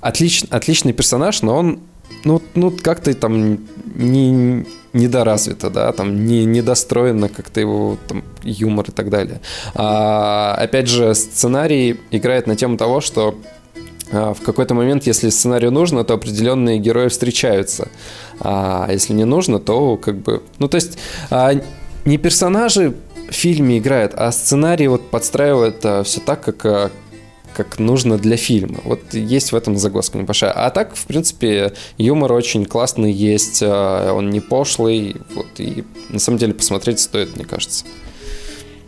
отлич, 0.00 0.44
отличный 0.50 0.92
персонаж, 0.92 1.42
но 1.42 1.56
он 1.56 1.80
ну, 2.24 2.42
ну 2.54 2.70
как-то 2.70 3.12
там 3.14 3.58
не, 3.94 4.64
недоразвито, 4.92 5.70
да, 5.70 5.92
там 5.92 6.26
не, 6.26 6.44
недостроено 6.44 7.28
как-то 7.28 7.60
его 7.60 7.98
там, 8.08 8.24
юмор 8.42 8.86
и 8.88 8.92
так 8.92 9.10
далее. 9.10 9.40
А, 9.74 10.54
опять 10.58 10.88
же, 10.88 11.14
сценарий 11.14 12.00
играет 12.10 12.46
на 12.46 12.56
тему 12.56 12.76
того, 12.76 13.00
что 13.00 13.38
а, 13.38 13.57
в 14.10 14.38
какой-то 14.44 14.74
момент, 14.74 15.06
если 15.06 15.28
сценарию 15.28 15.70
нужно, 15.70 16.04
то 16.04 16.14
определенные 16.14 16.78
герои 16.78 17.08
встречаются. 17.08 17.88
А 18.40 18.88
если 18.90 19.12
не 19.12 19.24
нужно, 19.24 19.58
то 19.58 19.96
как 19.96 20.16
бы... 20.16 20.42
Ну, 20.58 20.68
то 20.68 20.76
есть 20.76 20.98
а, 21.30 21.52
не 22.04 22.18
персонажи 22.18 22.94
в 23.28 23.32
фильме 23.32 23.78
играют, 23.78 24.14
а 24.14 24.32
сценарий 24.32 24.88
вот 24.88 25.10
подстраивает 25.10 25.84
а, 25.84 26.02
все 26.04 26.20
так, 26.20 26.42
как, 26.42 26.92
как 27.54 27.78
нужно 27.78 28.16
для 28.16 28.36
фильма. 28.36 28.80
Вот 28.84 29.12
есть 29.12 29.52
в 29.52 29.56
этом 29.56 29.76
загвоздка 29.76 30.16
небольшая. 30.16 30.52
А 30.52 30.70
так, 30.70 30.96
в 30.96 31.04
принципе, 31.06 31.74
юмор 31.98 32.32
очень 32.32 32.64
классный 32.64 33.12
есть, 33.12 33.62
он 33.62 34.30
не 34.30 34.40
пошлый, 34.40 35.16
вот, 35.34 35.48
и 35.58 35.84
на 36.08 36.18
самом 36.18 36.38
деле 36.38 36.54
посмотреть 36.54 37.00
стоит, 37.00 37.36
мне 37.36 37.44
кажется. 37.44 37.84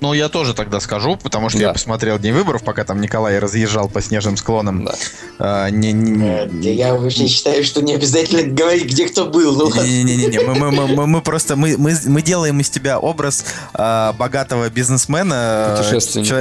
Ну, 0.01 0.13
я 0.15 0.29
тоже 0.29 0.55
тогда 0.55 0.81
скажу, 0.81 1.17
потому 1.17 1.49
что 1.51 1.59
да. 1.59 1.67
я 1.67 1.73
посмотрел 1.73 2.19
День 2.19 2.33
выборов, 2.33 2.63
пока 2.63 2.85
там 2.85 3.01
Николай 3.01 3.39
разъезжал 3.39 3.89
по 3.89 4.01
снежным 4.01 4.37
склонам. 4.37 4.85
Да. 4.85 4.95
А, 5.39 5.69
не, 5.71 5.93
не, 5.93 6.27
э, 6.27 6.49
не, 6.51 6.73
я 6.73 6.95
вообще 6.95 7.29
считаю, 7.29 7.65
что 7.65 7.83
не 7.83 7.95
обязательно 7.95 8.43
говорить, 8.43 8.87
где 8.87 9.07
кто 9.09 9.27
был. 9.27 9.57
Ну, 9.57 9.83
Не-не-не, 9.83 10.41
мы, 10.41 10.71
мы, 10.71 10.87
мы, 10.87 11.07
мы 11.07 11.23
просто 11.23 11.57
мы, 11.57 11.77
мы, 11.77 11.95
мы 12.07 12.23
делаем 12.23 12.61
из 12.61 12.71
тебя 12.71 12.99
образ 12.99 13.45
а, 13.75 14.13
богатого 14.15 14.69
бизнесмена, 14.71 15.79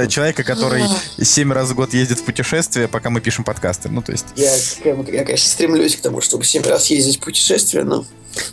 человека, 0.08 0.42
который 0.42 0.84
семь 1.20 1.52
раз 1.52 1.70
в 1.70 1.74
год 1.74 1.92
ездит 1.92 2.18
в 2.18 2.24
путешествие, 2.24 2.88
пока 2.88 3.10
мы 3.10 3.20
пишем 3.20 3.44
подкасты. 3.44 3.88
Ну, 3.88 4.02
то 4.02 4.12
есть... 4.12 4.26
Я, 4.36 4.54
я, 4.84 5.24
конечно, 5.24 5.48
стремлюсь 5.48 5.96
к 5.96 6.00
тому, 6.00 6.20
чтобы 6.20 6.44
семь 6.44 6.62
раз 6.62 6.86
ездить 6.88 7.18
в 7.18 7.20
путешествие, 7.20 7.84
но... 7.84 8.04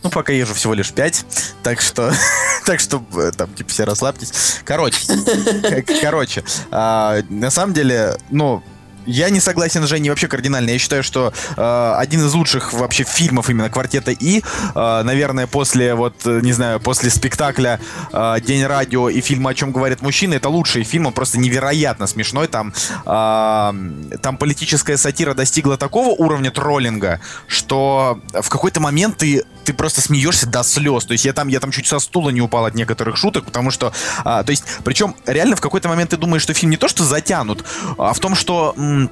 Ну, 0.04 0.10
пока 0.10 0.34
езжу 0.34 0.54
всего 0.54 0.74
лишь 0.74 0.92
5, 0.92 1.26
так 1.64 1.82
что, 1.82 2.14
так 2.66 2.80
что 2.80 3.04
э, 3.16 3.32
там, 3.36 3.54
типа, 3.54 3.70
все 3.70 3.84
расслабьтесь. 3.84 4.62
Короче, 4.64 5.00
короче, 6.02 6.44
а, 6.72 7.22
на 7.30 7.52
самом 7.52 7.74
деле, 7.74 8.18
ну, 8.30 8.64
я 9.08 9.30
не 9.30 9.40
согласен 9.40 9.84
с 9.84 9.88
Женей 9.88 10.10
вообще 10.10 10.28
кардинально. 10.28 10.72
Я 10.72 10.80
считаю, 10.80 11.02
что 11.02 11.34
э, 11.56 11.94
один 11.98 12.26
из 12.26 12.34
лучших 12.34 12.74
вообще 12.74 13.06
фильмов 13.06 13.50
именно 13.50 13.70
квартета 13.70 14.12
И, 14.12 14.42
э, 14.76 15.02
наверное, 15.04 15.48
после 15.48 15.96
вот, 15.96 16.26
не 16.26 16.52
знаю, 16.52 16.82
после 16.82 17.10
спектакля 17.10 17.80
э, 18.12 18.36
День 18.46 18.66
радио 18.66 19.08
и 19.10 19.22
фильма 19.22 19.52
О 19.52 19.54
чем 19.54 19.72
говорят 19.72 20.02
мужчины, 20.02 20.36
это 20.36 20.50
лучший 20.50 20.84
фильм, 20.84 21.08
он 21.08 21.14
просто 21.14 21.40
невероятно 21.40 22.06
смешной. 22.06 22.50
Там, 22.50 22.74
э, 23.06 24.18
там 24.22 24.38
политическая 24.38 24.98
сатира 24.98 25.34
достигла 25.34 25.78
такого 25.78 26.10
уровня 26.10 26.52
троллинга, 26.52 27.22
что 27.48 28.20
в 28.34 28.50
какой-то 28.50 28.82
момент 28.82 29.18
ты 29.18 29.46
ты 29.68 29.74
просто 29.74 30.00
смеешься 30.00 30.48
до 30.48 30.64
слез. 30.64 31.04
То 31.04 31.12
есть 31.12 31.26
я 31.26 31.34
там, 31.34 31.50
я 31.50 31.60
там 31.60 31.72
чуть 31.72 31.88
со 31.88 32.00
стула 32.00 32.30
не 32.30 32.40
упал 32.42 32.66
от 32.66 32.74
некоторых 32.74 33.18
шуток, 33.18 33.44
потому 33.44 33.70
что, 33.70 33.92
а, 34.24 34.44
то 34.44 34.52
есть, 34.52 34.64
причем 34.86 35.14
реально 35.26 35.58
в 35.58 35.62
какой-то 35.62 35.90
момент 35.90 36.12
ты 36.12 36.18
думаешь, 36.18 36.42
что 36.42 36.54
фильм 36.54 36.72
не 36.72 36.78
то 36.78 36.88
что 36.88 37.04
затянут, 37.04 37.66
а 37.98 38.14
в 38.14 38.20
том, 38.20 38.34
что 38.34 38.74
м- 38.78 39.12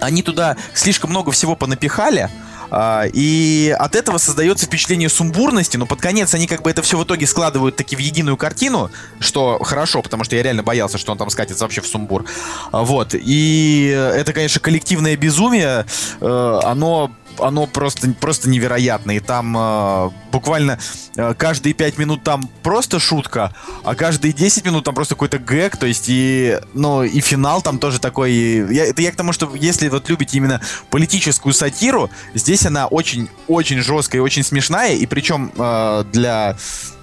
они 0.00 0.22
туда 0.22 0.56
слишком 0.74 1.08
много 1.08 1.32
всего 1.32 1.56
понапихали, 1.56 2.28
а, 2.70 3.04
и 3.12 3.74
от 3.78 3.94
этого 3.94 4.18
создается 4.18 4.66
впечатление 4.66 5.08
сумбурности, 5.08 5.78
но 5.78 5.86
под 5.86 6.00
конец 6.02 6.34
они 6.34 6.46
как 6.46 6.60
бы 6.60 6.70
это 6.70 6.82
все 6.82 6.98
в 6.98 7.04
итоге 7.04 7.26
складывают 7.26 7.76
таки 7.76 7.96
в 7.96 8.00
единую 8.00 8.36
картину, 8.36 8.90
что 9.20 9.58
хорошо, 9.62 10.02
потому 10.02 10.24
что 10.24 10.36
я 10.36 10.42
реально 10.42 10.62
боялся, 10.62 10.98
что 10.98 11.12
он 11.12 11.18
там 11.18 11.30
скатится 11.30 11.64
вообще 11.64 11.80
в 11.80 11.86
сумбур. 11.86 12.26
Вот. 12.72 13.14
И 13.14 13.86
это, 14.14 14.34
конечно, 14.34 14.60
коллективное 14.60 15.16
безумие, 15.16 15.86
э, 16.20 16.60
оно 16.64 17.10
оно 17.38 17.66
просто, 17.66 18.10
просто 18.12 18.48
невероятно. 18.48 19.12
И 19.12 19.20
там 19.20 19.56
э, 19.56 20.10
буквально 20.32 20.78
э, 21.16 21.34
каждые 21.34 21.74
5 21.74 21.98
минут 21.98 22.22
там 22.22 22.48
просто 22.62 22.98
шутка, 22.98 23.54
а 23.82 23.94
каждые 23.94 24.32
10 24.32 24.64
минут 24.64 24.84
там 24.84 24.94
просто 24.94 25.14
какой-то 25.14 25.38
гэг, 25.38 25.76
то 25.76 25.86
есть 25.86 26.06
и, 26.08 26.58
ну, 26.74 27.02
и 27.02 27.20
финал 27.20 27.62
там 27.62 27.78
тоже 27.78 28.00
такой. 28.00 28.32
Я, 28.32 28.86
это 28.86 29.02
я 29.02 29.12
к 29.12 29.16
тому, 29.16 29.32
что 29.32 29.54
если 29.54 29.88
вот 29.88 30.08
любите 30.08 30.36
именно 30.36 30.60
политическую 30.90 31.52
сатиру, 31.52 32.10
здесь 32.34 32.66
она 32.66 32.86
очень-очень 32.86 33.80
жесткая 33.80 34.20
и 34.20 34.24
очень 34.24 34.42
смешная, 34.42 34.94
и 34.94 35.06
причем 35.06 35.52
э, 35.56 36.04
для 36.12 36.56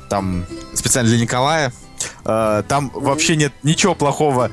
там 0.10 0.46
специально 0.74 1.10
для 1.10 1.20
Николая 1.20 1.72
э, 2.26 2.64
там 2.68 2.92
вообще 2.94 3.36
нет 3.36 3.54
ничего 3.64 3.96
плохого 3.96 4.52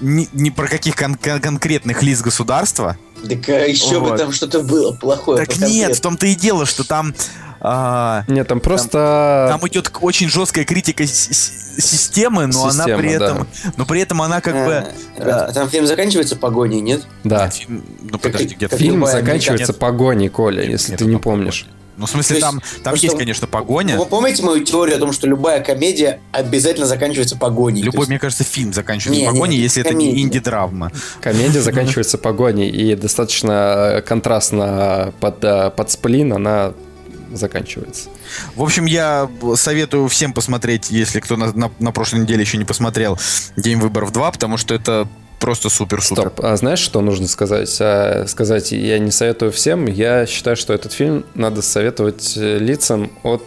ни, 0.00 0.28
ни 0.32 0.50
про 0.50 0.68
каких 0.68 0.96
кон- 0.96 1.16
конкретных 1.16 2.02
лиц 2.02 2.20
государства. 2.20 2.96
Так 3.26 3.48
а 3.48 3.66
еще 3.66 3.98
вот. 3.98 4.12
бы 4.12 4.18
там 4.18 4.32
что-то 4.32 4.60
было 4.60 4.92
плохое. 4.92 5.44
Так 5.44 5.56
нет, 5.58 5.96
в 5.96 6.00
том-то 6.00 6.26
и 6.26 6.34
дело, 6.34 6.66
что 6.66 6.86
там... 6.86 7.14
А, 7.60 8.22
нет, 8.28 8.46
там 8.46 8.60
просто... 8.60 9.48
Там, 9.50 9.60
там 9.60 9.68
идет 9.68 9.90
очень 10.00 10.28
жесткая 10.28 10.64
критика 10.64 11.04
системы, 11.06 12.46
но 12.46 12.70
Система, 12.70 12.84
она 12.84 12.98
при 12.98 13.10
этом... 13.10 13.38
Да. 13.38 13.72
Но 13.76 13.86
при 13.86 14.00
этом 14.00 14.22
она 14.22 14.40
как 14.40 14.54
а, 14.54 14.66
бы... 14.66 14.84
А, 15.18 15.52
там 15.52 15.68
фильм 15.68 15.86
заканчивается 15.86 16.36
погоней, 16.36 16.80
нет? 16.80 17.06
Да. 17.24 17.50
Фильм, 17.50 17.84
ну 18.00 18.18
подожди, 18.18 18.54
где-то... 18.54 18.76
Фильм 18.76 19.04
заканчивается 19.06 19.72
погоней, 19.72 20.28
Коля, 20.28 20.62
нет, 20.62 20.70
если 20.70 20.92
нет, 20.92 20.98
ты 21.00 21.06
не 21.06 21.16
помнишь. 21.16 21.62
Погони. 21.62 21.77
Ну, 21.98 22.06
в 22.06 22.10
смысле, 22.10 22.38
там, 22.38 22.62
там 22.84 22.94
есть, 22.94 23.16
конечно, 23.16 23.46
погоня. 23.48 23.98
Вы 23.98 24.06
помните 24.06 24.42
мою 24.44 24.64
теорию 24.64 24.96
о 24.96 25.00
том, 25.00 25.12
что 25.12 25.26
любая 25.26 25.60
комедия 25.62 26.20
обязательно 26.30 26.86
заканчивается 26.86 27.36
погоней? 27.36 27.82
Любой, 27.82 28.00
есть... 28.00 28.08
мне 28.08 28.18
кажется, 28.20 28.44
фильм 28.44 28.72
заканчивается 28.72 29.20
не, 29.20 29.26
погоней, 29.26 29.56
не, 29.56 29.62
если 29.64 29.82
комедия. 29.82 30.08
это 30.08 30.16
не 30.16 30.22
инди-драма. 30.22 30.92
Комедия 31.20 31.60
заканчивается 31.60 32.16
погоней, 32.16 32.70
и 32.70 32.94
достаточно 32.94 34.02
контрастно 34.06 35.12
под, 35.20 35.42
э, 35.42 35.70
под 35.70 35.90
сплин 35.90 36.32
она 36.32 36.72
заканчивается. 37.32 38.10
В 38.54 38.62
общем, 38.62 38.86
я 38.86 39.28
советую 39.56 40.08
всем 40.08 40.32
посмотреть, 40.32 40.90
если 40.90 41.20
кто 41.20 41.36
на, 41.36 41.52
на, 41.52 41.70
на 41.78 41.92
прошлой 41.92 42.20
неделе 42.20 42.42
еще 42.42 42.58
не 42.58 42.64
посмотрел 42.64 43.18
«День 43.56 43.78
выборов 43.78 44.12
2», 44.12 44.32
потому 44.32 44.56
что 44.56 44.74
это 44.74 45.08
просто 45.38 45.68
супер-супер. 45.68 46.30
Стоп, 46.30 46.44
а 46.44 46.56
знаешь, 46.56 46.78
что 46.78 47.00
нужно 47.00 47.28
сказать? 47.28 47.76
А, 47.80 48.24
сказать 48.26 48.72
я 48.72 48.98
не 48.98 49.10
советую 49.10 49.52
всем, 49.52 49.86
я 49.86 50.26
считаю, 50.26 50.56
что 50.56 50.72
этот 50.72 50.92
фильм 50.92 51.24
надо 51.34 51.62
советовать 51.62 52.36
э, 52.36 52.58
лицам 52.58 53.10
от 53.22 53.44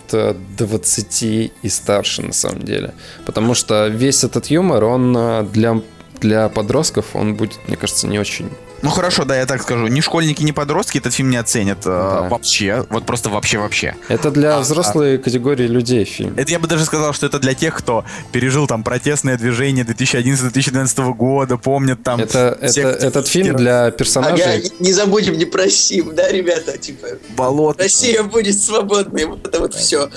20 0.58 1.24
э, 1.24 1.50
и 1.62 1.70
старше, 1.70 2.22
на 2.22 2.34
самом 2.34 2.64
деле. 2.64 2.94
Потому 3.26 3.54
что 3.54 3.88
весь 3.88 4.24
этот 4.24 4.48
юмор, 4.48 4.84
он 4.84 5.16
э, 5.18 5.44
для, 5.52 5.82
для 6.20 6.50
подростков, 6.50 7.16
он 7.16 7.36
будет, 7.36 7.58
мне 7.68 7.78
кажется, 7.78 8.08
не 8.08 8.20
очень 8.20 8.50
ну 8.82 8.90
хорошо, 8.90 9.26
да, 9.26 9.38
я 9.38 9.46
так 9.46 9.62
скажу. 9.62 9.88
Ни 9.88 10.02
школьники, 10.02 10.44
ни 10.44 10.52
подростки 10.52 10.98
этот 10.98 11.14
фильм 11.14 11.30
не 11.30 11.38
оценят 11.38 11.80
э, 11.80 11.90
да. 11.90 12.22
вообще. 12.30 12.86
Вот 12.90 13.06
просто 13.06 13.30
вообще-вообще. 13.30 13.96
Это 14.08 14.32
для 14.32 14.58
а, 14.58 14.60
взрослой 14.62 15.16
а... 15.16 15.18
категории 15.18 15.68
людей 15.68 16.04
фильм. 16.06 16.34
Это 16.38 16.52
я 16.52 16.60
бы 16.60 16.68
даже 16.68 16.86
сказал, 16.86 17.14
что 17.14 17.26
это 17.28 17.40
для 17.40 17.54
тех, 17.54 17.76
кто 17.76 18.04
пережил 18.32 18.68
там 18.68 18.84
протестное 18.84 19.38
движение 19.38 19.86
2011-2012 19.86 21.14
года, 21.14 21.58
помнят 21.58 22.04
там... 22.04 22.20
Это, 22.20 22.58
это, 22.60 22.80
этот 22.82 23.28
фильм 23.28 23.56
для 23.56 23.92
персонажей... 23.92 24.44
Ага, 24.44 24.76
не 24.80 24.94
забудем 24.94 25.38
не 25.38 25.46
про 25.46 25.70
Сим, 25.70 26.16
да, 26.16 26.30
ребята? 26.32 26.78
Типа, 26.78 27.08
Болот. 27.36 27.80
Россия 27.80 28.24
будет 28.24 28.60
свободной, 28.60 29.26
вот 29.26 29.48
это 29.48 29.60
вот 29.60 29.74
все. 29.74 30.10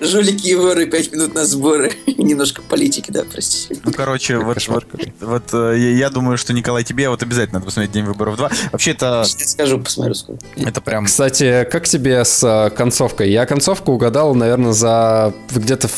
Жулики 0.00 0.48
и 0.48 0.54
воры, 0.54 0.86
пять 0.86 1.12
минут 1.12 1.34
на 1.34 1.44
сборы. 1.44 1.92
Немножко 2.06 2.62
политики, 2.62 3.10
да, 3.10 3.24
простите. 3.30 3.80
Ну, 3.84 3.92
короче, 3.92 4.38
вот, 4.38 4.58
вот, 4.68 4.84
вот 5.20 5.44
э, 5.52 5.94
я 5.96 6.10
думаю, 6.10 6.36
что, 6.38 6.52
Николай, 6.52 6.84
тебе 6.84 7.08
вот 7.08 7.22
обязательно 7.22 7.58
надо 7.58 7.66
посмотреть 7.66 7.92
«День 7.92 8.04
выборов 8.12 8.36
2. 8.36 8.50
Вообще 8.72 8.92
это... 8.92 9.24
Скажу, 9.24 9.78
посмотрю 9.78 10.14
сколько. 10.14 10.44
Это 10.56 10.80
прям... 10.80 11.06
Кстати, 11.06 11.66
как 11.70 11.88
тебе 11.88 12.24
с 12.24 12.42
э, 12.42 12.70
концовкой? 12.70 13.30
Я 13.30 13.46
концовку 13.46 13.92
угадал, 13.92 14.34
наверное, 14.34 14.72
за 14.72 15.32
где-то 15.50 15.88
в 15.88 15.92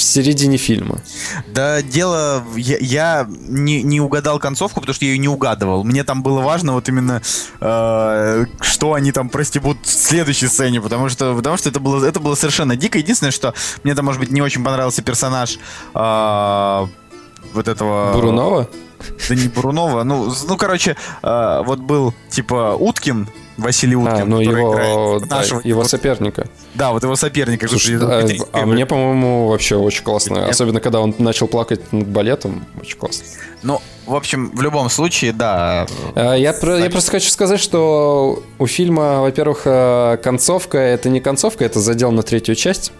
середине 0.00 0.56
фильма. 0.56 1.00
Да, 1.48 1.82
дело... 1.82 2.44
Я, 2.56 2.76
я 2.80 3.26
не, 3.28 3.82
не 3.82 4.00
угадал 4.00 4.38
концовку, 4.38 4.80
потому 4.80 4.94
что 4.94 5.04
я 5.04 5.12
ее 5.12 5.18
не 5.18 5.28
угадывал. 5.28 5.84
Мне 5.84 6.04
там 6.04 6.22
было 6.22 6.40
важно 6.40 6.72
вот 6.72 6.88
именно, 6.88 7.22
э, 7.60 8.44
что 8.60 8.94
они 8.94 9.12
там, 9.12 9.28
прости, 9.28 9.58
будут 9.58 9.86
в 9.86 9.90
следующей 9.90 10.48
сцене, 10.48 10.80
потому 10.80 11.08
что, 11.08 11.34
потому 11.34 11.56
что 11.56 11.68
это, 11.68 11.80
было, 11.80 12.04
это 12.04 12.20
было 12.20 12.34
совершенно 12.34 12.76
дико. 12.76 12.98
Единственное, 12.98 13.32
что 13.32 13.54
мне 13.84 13.94
там, 13.94 14.04
может 14.04 14.20
быть, 14.20 14.30
не 14.30 14.42
очень 14.42 14.64
понравился 14.64 15.02
персонаж 15.02 15.58
э, 15.94 16.86
вот 17.54 17.68
этого... 17.68 18.12
Бурунова? 18.12 18.68
Да 19.28 19.34
не 19.34 19.48
Бурунова, 19.48 20.04
ну, 20.04 20.32
ну 20.46 20.56
короче, 20.56 20.96
э, 21.22 21.62
вот 21.64 21.80
был 21.80 22.14
типа 22.30 22.76
Уткин, 22.78 23.28
Василий 23.58 23.96
а, 23.96 23.98
Уткин, 23.98 24.22
а, 24.22 24.24
ну 24.24 24.40
его, 24.40 25.18
да, 25.18 25.36
нашего, 25.36 25.60
его 25.64 25.80
вот, 25.80 25.90
соперника. 25.90 26.48
Да, 26.74 26.92
вот 26.92 27.02
его 27.02 27.16
соперника. 27.16 27.66
Слушай, 27.66 27.98
а, 28.00 28.26
а 28.52 28.66
мне, 28.66 28.86
по-моему, 28.86 29.48
вообще 29.48 29.74
очень 29.76 30.04
классно. 30.04 30.36
Нет. 30.36 30.50
Особенно, 30.50 30.80
когда 30.80 31.00
он 31.00 31.12
начал 31.18 31.48
плакать 31.48 31.92
над 31.92 32.06
балетом. 32.06 32.64
Очень 32.80 32.98
классно. 32.98 33.24
Ну, 33.64 33.82
в 34.06 34.14
общем, 34.14 34.52
в 34.54 34.62
любом 34.62 34.88
случае, 34.88 35.32
да. 35.32 35.88
А, 36.14 36.34
я, 36.34 36.52
про, 36.52 36.78
я 36.78 36.88
просто 36.88 37.10
хочу 37.10 37.30
сказать, 37.30 37.58
что 37.58 38.44
у 38.60 38.66
фильма, 38.68 39.22
во-первых, 39.22 39.62
концовка— 40.22 40.78
это 40.78 41.08
не 41.08 41.20
концовка, 41.20 41.64
это 41.64 41.80
задел 41.80 42.12
на 42.12 42.22
третью 42.22 42.54
часть. 42.54 42.92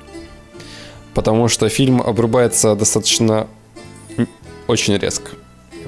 Потому 1.14 1.46
что 1.46 1.68
фильм 1.68 2.02
обрубается 2.02 2.74
достаточно 2.74 3.46
очень 4.66 4.96
резко. 4.96 5.30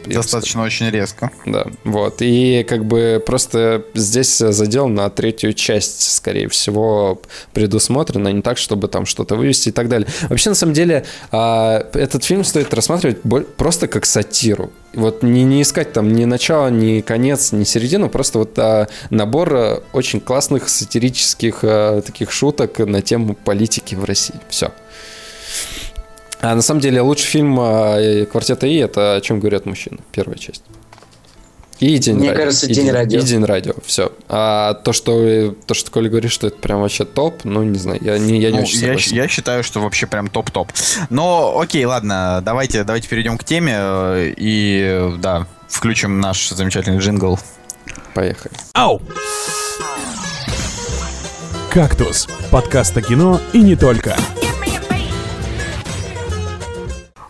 Достаточно 0.06 0.62
очень 0.62 0.90
резко. 0.90 1.30
Да, 1.46 1.66
вот. 1.84 2.16
И 2.20 2.64
как 2.68 2.84
бы 2.84 3.22
просто 3.24 3.84
здесь 3.94 4.38
задел 4.38 4.88
на 4.88 5.08
третью 5.10 5.52
часть, 5.52 6.14
скорее 6.14 6.48
всего, 6.48 7.20
предусмотрено, 7.52 8.28
не 8.28 8.42
так, 8.42 8.58
чтобы 8.58 8.88
там 8.88 9.06
что-то 9.06 9.36
вывести 9.36 9.70
и 9.70 9.72
так 9.72 9.88
далее. 9.88 10.08
Вообще, 10.28 10.50
на 10.50 10.54
самом 10.54 10.74
деле, 10.74 11.04
а, 11.30 11.86
этот 11.92 12.24
фильм 12.24 12.44
стоит 12.44 12.72
рассматривать 12.74 13.18
просто 13.56 13.88
как 13.88 14.06
сатиру. 14.06 14.70
Вот 14.94 15.22
не, 15.22 15.44
не 15.44 15.62
искать 15.62 15.92
там 15.92 16.12
ни 16.12 16.24
начало, 16.24 16.68
ни 16.68 17.00
конец, 17.00 17.52
ни 17.52 17.64
середину, 17.64 18.08
просто 18.08 18.38
вот 18.38 18.58
а, 18.58 18.88
набор 19.10 19.54
а, 19.54 19.82
очень 19.92 20.20
классных 20.20 20.68
сатирических 20.68 21.60
таких 22.04 22.30
шуток 22.30 22.78
на 22.78 23.02
тему 23.02 23.34
политики 23.34 23.94
в 23.94 24.04
России. 24.04 24.36
Все. 24.48 24.72
А 26.40 26.54
на 26.54 26.62
самом 26.62 26.80
деле 26.80 27.00
лучший 27.00 27.26
фильм 27.26 27.58
а, 27.60 28.24
«Квартета 28.26 28.66
И»— 28.66 28.76
это 28.76 29.16
«О 29.16 29.20
чем 29.20 29.40
говорят 29.40 29.66
мужчины», 29.66 29.98
первая 30.12 30.38
часть. 30.38 30.62
И 31.80 31.96
День 31.96 32.16
Мне 32.16 32.28
радио. 32.28 32.44
кажется, 32.44 32.66
и 32.66 32.74
День 32.74 32.84
день, 32.84 32.94
радио. 32.94 33.20
И 33.20 33.22
День 33.22 33.44
радио, 33.44 33.72
все. 33.82 34.12
А 34.28 34.74
то, 34.74 34.92
что, 34.92 35.54
то, 35.66 35.72
что 35.72 35.90
Коля 35.90 36.10
говорит, 36.10 36.30
что 36.30 36.46
это 36.48 36.58
прям 36.58 36.82
вообще 36.82 37.06
топ, 37.06 37.42
ну, 37.44 37.62
не 37.62 37.78
знаю, 37.78 37.98
я 38.02 38.18
не, 38.18 38.38
я 38.38 38.50
не 38.50 38.58
ну, 38.58 38.62
очень 38.64 38.80
я, 38.80 39.22
я 39.22 39.28
считаю, 39.28 39.64
что 39.64 39.80
вообще 39.80 40.06
прям 40.06 40.28
топ-топ. 40.28 40.70
Но, 41.08 41.58
окей, 41.58 41.86
ладно, 41.86 42.42
давайте, 42.44 42.84
давайте 42.84 43.08
перейдем 43.08 43.38
к 43.38 43.44
теме 43.44 43.76
э, 43.76 44.34
и, 44.36 45.10
да, 45.20 45.46
включим 45.68 46.20
наш 46.20 46.50
замечательный 46.50 46.98
джингл. 46.98 47.38
Поехали. 48.12 48.54
Ау! 48.74 49.00
«Кактус»— 51.70 52.28
подкаст 52.50 52.96
о 52.98 53.00
кино 53.00 53.40
и 53.54 53.58
не 53.62 53.76
только. 53.76 54.16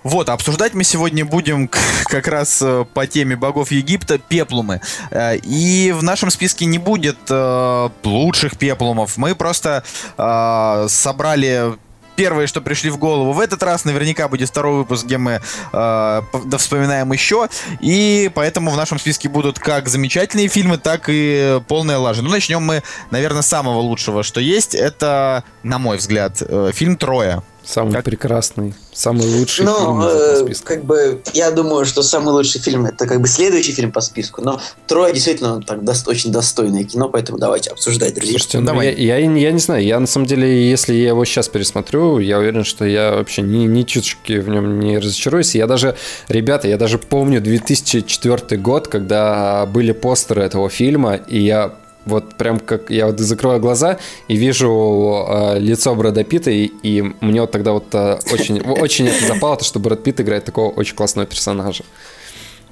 Вот, 0.03 0.31
обсуждать 0.31 0.73
мы 0.75 0.83
сегодня 0.83 1.25
будем 1.25 1.69
как 2.05 2.27
раз 2.27 2.61
э, 2.63 2.87
по 2.95 3.07
теме 3.07 3.37
богов 3.37 3.71
Египта 3.71 4.19
пеплумы. 4.19 4.81
Э, 5.11 5.37
и 5.37 5.93
в 5.93 6.03
нашем 6.03 6.31
списке 6.31 6.65
не 6.65 6.79
будет 6.79 7.19
э, 7.29 7.89
лучших 8.05 8.57
пеплумов. 8.57 9.17
Мы 9.17 9.35
просто 9.35 9.85
собрали 10.17 11.75
первые, 12.17 12.47
что 12.47 12.61
пришли 12.61 12.91
в 12.91 12.99
голову. 12.99 13.33
В 13.33 13.41
этот 13.41 13.63
раз 13.63 13.85
наверняка 13.85 14.29
будет 14.29 14.49
второй 14.49 14.79
выпуск, 14.79 15.05
где 15.05 15.19
мы 15.19 15.41
э, 15.73 16.23
вспоминаем 16.59 17.11
еще. 17.13 17.49
И 17.81 18.31
поэтому 18.35 18.71
в 18.71 18.77
нашем 18.77 18.99
списке 18.99 19.29
будут 19.29 19.59
как 19.59 19.89
замечательные 19.89 20.49
фильмы, 20.49 20.79
так 20.79 21.05
и 21.09 21.61
полная 21.69 21.99
лажа. 21.99 22.23
Ну, 22.23 22.31
начнем 22.31 22.63
мы, 22.63 22.83
наверное, 23.11 23.43
с 23.43 23.47
самого 23.47 23.79
лучшего, 23.79 24.23
что 24.23 24.41
есть. 24.41 24.75
Это, 24.75 25.45
на 25.63 25.79
мой 25.79 25.97
взгляд, 25.97 26.43
фильм 26.75 26.97
«Трое». 26.97 27.43
Самый 27.71 27.93
как? 27.93 28.05
прекрасный, 28.05 28.75
самый 28.93 29.27
лучший 29.27 29.65
ну, 29.65 29.79
фильм 29.79 30.03
э, 30.03 30.37
списка. 30.45 30.75
как 30.75 30.85
бы, 30.85 31.23
я 31.35 31.53
думаю, 31.53 31.85
что 31.87 32.03
самый 32.03 32.33
лучший 32.33 32.61
фильм 32.61 32.87
это 32.87 33.07
как 33.07 33.21
бы 33.21 33.29
следующий 33.29 33.71
фильм 33.71 33.93
по 33.93 34.01
списку, 34.01 34.43
но 34.43 34.61
Трое 34.89 35.15
действительно 35.15 35.63
так 35.63 35.85
до, 35.85 35.95
очень 36.07 36.33
достойное 36.33 36.83
кино, 36.83 37.09
поэтому 37.09 37.39
давайте 37.39 37.71
обсуждать, 37.71 38.15
друзья. 38.15 38.33
Слушайте, 38.33 38.59
ну, 38.59 38.67
давай. 38.67 38.93
Я, 38.95 39.19
я, 39.19 39.33
я 39.33 39.53
не 39.53 39.61
знаю, 39.61 39.85
я 39.85 40.01
на 40.01 40.09
самом 40.09 40.27
деле, 40.27 40.69
если 40.69 40.95
я 40.95 41.09
его 41.09 41.25
сейчас 41.25 41.49
пересмотрю, 41.49 42.19
я 42.19 42.39
уверен, 42.39 42.65
что 42.65 42.85
я 42.85 43.13
вообще 43.13 43.43
ни, 43.43 43.67
ни 43.67 43.85
чуточки 43.85 44.33
в 44.39 44.49
нем 44.49 44.81
не 44.81 44.99
разочаруюсь. 44.99 45.55
Я 45.55 45.69
даже, 45.69 45.97
ребята, 46.27 46.67
я 46.67 46.77
даже 46.77 46.99
помню 46.99 47.41
2004 47.41 48.61
год, 48.61 48.89
когда 48.89 49.65
были 49.67 49.93
постеры 49.93 50.43
этого 50.43 50.69
фильма, 50.69 51.15
и 51.15 51.41
я 51.41 51.77
вот 52.07 52.37
прям 52.37 52.59
как 52.59 52.91
я 52.91 53.07
вот 53.07 53.19
закрываю 53.19 53.61
глаза 53.61 53.99
и 54.29 54.37
вижу 54.37 55.27
э, 55.29 55.59
лицо 55.59 55.95
Брэда 55.95 56.25
Питта, 56.25 56.51
и, 56.51 56.67
и 56.83 57.03
мне 57.21 57.41
вот 57.41 57.51
тогда 57.51 57.73
вот 57.73 57.87
э, 57.93 58.19
очень, 58.33 58.61
очень 58.81 59.09
это 59.09 59.27
запало, 59.27 59.57
то, 59.57 59.65
что 59.65 59.79
Брэд 59.79 60.03
Питт 60.03 60.21
играет 60.21 60.45
такого 60.45 60.71
очень 60.71 60.97
классного 60.97 61.27
персонажа. 61.27 61.85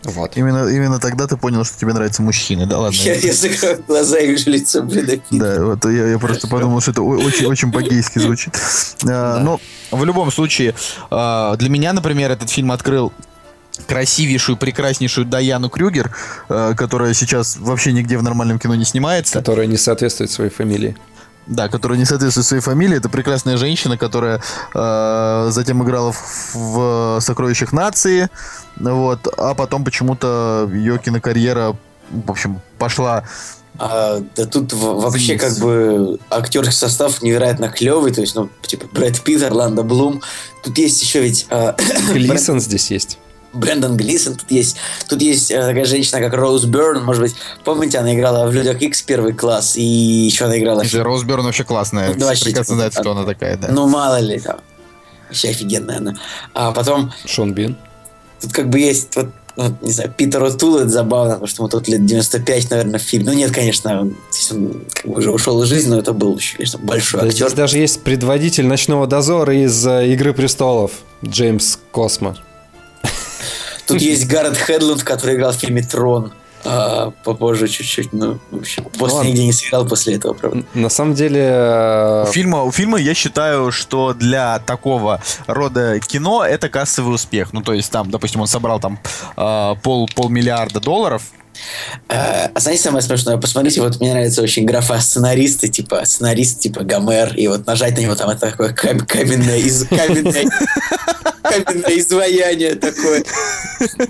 Вот. 0.04 0.36
Именно, 0.36 0.68
именно 0.68 1.00
тогда 1.00 1.26
ты 1.26 1.36
понял, 1.36 1.64
что 1.64 1.78
тебе 1.78 1.92
нравятся 1.92 2.22
мужчины, 2.22 2.66
да 2.66 2.78
ладно? 2.78 2.96
Я, 2.96 3.14
я 3.14 3.32
закрою 3.32 3.82
глаза 3.86 4.18
и 4.18 4.28
вижу 4.28 4.50
лицо 4.50 4.82
Брэда 4.82 5.16
Питта. 5.16 5.26
Да, 5.30 5.64
вот 5.64 5.84
я, 5.84 6.08
я 6.08 6.18
просто 6.18 6.46
подумал, 6.48 6.80
что 6.80 6.92
это 6.92 7.02
очень, 7.02 7.46
очень 7.46 7.72
по-гейски 7.72 8.18
звучит. 8.18 8.54
А, 9.08 9.40
Но 9.40 9.60
в 9.90 10.04
любом 10.04 10.30
случае, 10.30 10.74
а, 11.10 11.56
для 11.56 11.70
меня, 11.70 11.92
например, 11.92 12.30
этот 12.30 12.50
фильм 12.50 12.72
открыл 12.72 13.12
красивейшую, 13.86 14.56
прекраснейшую 14.56 15.26
Даяну 15.26 15.68
Крюгер, 15.68 16.14
а, 16.48 16.74
которая 16.74 17.14
сейчас 17.14 17.56
вообще 17.58 17.92
нигде 17.92 18.18
в 18.18 18.22
нормальном 18.22 18.58
кино 18.58 18.74
не 18.74 18.84
снимается. 18.84 19.38
Которая 19.38 19.66
не 19.66 19.76
соответствует 19.76 20.30
своей 20.30 20.50
фамилии. 20.50 20.96
Да, 21.48 21.68
которая 21.68 21.98
не 21.98 22.04
соответствует 22.04 22.46
своей 22.46 22.62
фамилии. 22.62 22.98
Это 22.98 23.08
прекрасная 23.08 23.56
женщина, 23.56 23.96
которая 23.96 24.42
э, 24.74 25.48
затем 25.50 25.82
играла 25.82 26.12
в, 26.12 26.54
в 26.54 27.20
«Сокровищах 27.20 27.72
нации». 27.72 28.28
Вот, 28.76 29.26
а 29.38 29.54
потом 29.54 29.82
почему-то 29.82 30.70
ее 30.72 30.98
кинокарьера, 30.98 31.74
в 32.10 32.30
общем, 32.30 32.60
пошла 32.78 33.24
А, 33.78 34.20
да 34.36 34.44
тут 34.44 34.74
вообще 34.74 35.38
как 35.38 35.56
бы 35.58 36.18
актерский 36.28 36.76
состав 36.76 37.22
невероятно 37.22 37.70
клевый, 37.70 38.12
то 38.12 38.20
есть, 38.20 38.34
ну, 38.34 38.50
типа 38.66 38.86
Брэд 38.92 39.20
Питт, 39.22 39.42
Орландо 39.42 39.82
Блум. 39.82 40.20
Тут 40.62 40.76
есть 40.76 41.00
еще 41.00 41.22
ведь 41.22 41.46
а, 41.48 41.74
Глисон 42.12 42.60
здесь 42.60 42.90
есть. 42.90 43.18
Брэндон 43.58 43.96
Глисон, 43.96 44.34
тут 44.36 44.50
есть, 44.50 44.76
тут 45.08 45.20
есть 45.22 45.50
э, 45.50 45.60
такая 45.60 45.84
женщина, 45.84 46.20
как 46.20 46.32
Роуз 46.34 46.64
Бёрн, 46.64 47.04
может 47.04 47.22
быть, 47.22 47.34
помните, 47.64 47.98
она 47.98 48.14
играла 48.14 48.46
в 48.48 48.52
Людях 48.52 48.80
Икс 48.80 49.02
первый 49.02 49.32
класс, 49.32 49.76
и 49.76 49.82
еще 49.82 50.44
она 50.46 50.58
играла... 50.58 50.80
Слушай, 50.80 51.02
Роуз 51.02 51.24
Бёрн 51.24 51.44
вообще 51.44 51.64
классная. 51.64 52.14
Ну, 52.14 52.26
вообще, 52.26 52.44
прекрасно 52.44 52.64
типа, 52.64 52.76
знают, 52.76 52.96
а- 52.96 53.00
кто 53.00 53.10
она 53.12 53.24
такая, 53.24 53.56
да. 53.56 53.68
Ну, 53.70 53.88
мало 53.88 54.20
ли, 54.20 54.38
там, 54.38 54.60
вообще 55.28 55.48
офигенная 55.50 55.98
она. 55.98 56.14
А 56.54 56.72
потом, 56.72 57.12
Шон 57.26 57.52
Бин. 57.52 57.76
тут 58.40 58.52
как 58.52 58.68
бы 58.70 58.78
есть, 58.78 59.14
вот, 59.16 59.28
вот, 59.56 59.82
не 59.82 59.90
знаю, 59.90 60.14
Питер 60.16 60.44
Отул, 60.44 60.76
это 60.76 60.88
забавно, 60.88 61.30
потому 61.32 61.48
что 61.48 61.62
ему 61.62 61.68
тут 61.68 61.88
лет 61.88 62.06
95, 62.06 62.70
наверное, 62.70 63.00
в 63.00 63.02
фильме. 63.02 63.26
Ну, 63.26 63.32
нет, 63.36 63.50
конечно, 63.52 64.02
он, 64.02 64.16
он 64.52 64.82
как 64.92 65.10
бы 65.10 65.18
уже 65.18 65.32
ушел 65.32 65.60
из 65.64 65.68
жизни, 65.68 65.90
но 65.90 65.98
это 65.98 66.12
был 66.12 66.36
еще, 66.36 66.56
конечно, 66.58 66.78
большой 66.78 67.20
Да 67.22 67.26
актер. 67.26 67.46
здесь 67.48 67.56
даже 67.56 67.78
есть 67.78 68.02
предводитель 68.02 68.66
ночного 68.66 69.08
дозора 69.08 69.52
из 69.56 69.84
э, 69.84 70.12
Игры 70.12 70.32
престолов. 70.32 70.92
Джеймс 71.24 71.78
Космо. 71.90 72.36
Тут 73.88 74.00
есть 74.00 74.26
Гаррет 74.28 74.56
Хедлунд, 74.56 75.02
который 75.02 75.34
играл 75.34 75.52
в 75.52 75.56
фильме 75.56 75.82
«Трон». 75.82 76.32
А, 76.64 77.12
попозже 77.22 77.68
чуть-чуть, 77.68 78.12
ну, 78.12 78.40
в 78.50 78.56
общем, 78.58 78.84
после 78.98 79.16
ладно. 79.18 79.28
нигде 79.28 79.44
не 79.46 79.52
сыграл 79.52 79.86
после 79.86 80.16
этого, 80.16 80.32
правда. 80.34 80.64
На 80.74 80.88
самом 80.88 81.14
деле... 81.14 81.40
э, 81.40 82.24
У 82.28 82.32
фильма, 82.32 82.64
у 82.64 82.72
фильма 82.72 82.98
я 82.98 83.14
считаю, 83.14 83.70
что 83.70 84.12
для 84.12 84.58
такого 84.58 85.22
рода 85.46 86.00
кино 86.00 86.44
это 86.44 86.68
кассовый 86.68 87.14
успех. 87.14 87.52
Ну, 87.52 87.62
то 87.62 87.72
есть 87.74 87.92
там, 87.92 88.10
допустим, 88.10 88.40
он 88.40 88.48
собрал 88.48 88.80
там 88.80 88.98
э, 89.36 89.74
пол, 89.84 90.08
полмиллиарда 90.16 90.80
долларов. 90.80 91.22
А, 92.08 92.50
а 92.52 92.60
знаете, 92.60 92.82
самое 92.82 93.02
смешное? 93.02 93.36
Посмотрите, 93.36 93.80
вот 93.80 94.00
мне 94.00 94.10
нравится 94.12 94.42
очень 94.42 94.64
графа 94.64 94.98
сценаристы, 95.00 95.68
типа 95.68 96.04
сценарист, 96.04 96.58
типа 96.60 96.82
Гомер, 96.82 97.34
и 97.36 97.46
вот 97.46 97.66
нажать 97.66 97.96
на 97.96 98.00
него 98.00 98.16
там 98.16 98.30
это 98.30 98.50
такое 98.50 98.72
кам- 98.72 99.06
каменное, 99.06 99.58
из, 99.58 99.84
каменное, 99.88 100.44
каменное 101.42 101.98
изваяние 101.98 102.74
такое. 102.74 103.24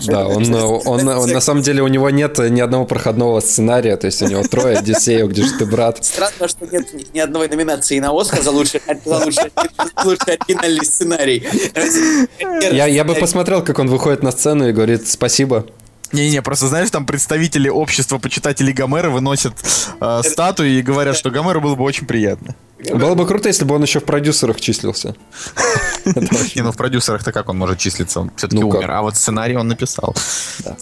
Да, 0.06 0.26
он, 0.26 0.54
э, 0.54 0.62
он, 0.62 1.08
он, 1.08 1.30
на 1.30 1.40
самом 1.40 1.62
деле 1.62 1.82
у 1.82 1.88
него 1.88 2.10
нет 2.10 2.38
ни 2.38 2.60
одного 2.60 2.84
проходного 2.86 3.40
сценария, 3.40 3.96
то 3.96 4.06
есть 4.06 4.22
у 4.22 4.26
него 4.26 4.42
трое 4.44 4.78
Одиссеев, 4.78 5.28
где 5.28 5.42
же 5.42 5.58
ты, 5.58 5.66
брат? 5.66 6.04
Странно, 6.04 6.48
что 6.48 6.66
нет 6.66 6.86
ни- 7.14 7.18
одной 7.20 7.48
номинации 7.48 7.98
на 7.98 8.18
Оскар 8.18 8.42
за 8.42 8.50
лучший, 8.50 8.80
за 9.04 9.18
лучший, 9.18 9.52
лучший 10.04 10.34
оригинальный 10.34 10.84
сценарий. 10.84 11.46
Я, 12.72 12.86
я 12.86 13.04
бы 13.04 13.14
посмотрел, 13.14 13.62
как 13.64 13.78
он 13.78 13.88
выходит 13.88 14.22
на 14.22 14.32
сцену 14.32 14.68
и 14.68 14.72
говорит 14.72 15.08
спасибо. 15.08 15.66
Не-не, 16.12 16.42
просто 16.42 16.68
знаешь, 16.68 16.90
там 16.90 17.06
представители 17.06 17.68
общества 17.68 18.18
почитателей 18.18 18.72
Гомера 18.72 19.10
выносят 19.10 19.54
э, 20.00 20.20
статуи 20.24 20.78
и 20.78 20.82
говорят, 20.82 21.16
что 21.16 21.30
Гомеру 21.30 21.60
было 21.60 21.74
бы 21.74 21.84
очень 21.84 22.06
приятно. 22.06 22.54
Было 22.94 23.14
бы 23.14 23.26
круто, 23.26 23.48
если 23.48 23.64
бы 23.64 23.74
он 23.74 23.82
еще 23.82 23.98
в 23.98 24.04
продюсерах 24.04 24.60
числился. 24.60 25.16
Не, 26.04 26.62
ну 26.62 26.70
в 26.70 26.76
продюсерах-то 26.76 27.32
как 27.32 27.48
он 27.48 27.58
может 27.58 27.78
числиться? 27.78 28.20
Он 28.20 28.30
все-таки 28.36 28.62
Ну 28.62 28.68
умер. 28.68 28.90
А 28.90 29.02
вот 29.02 29.16
сценарий 29.16 29.56
он 29.56 29.66
написал 29.66 30.14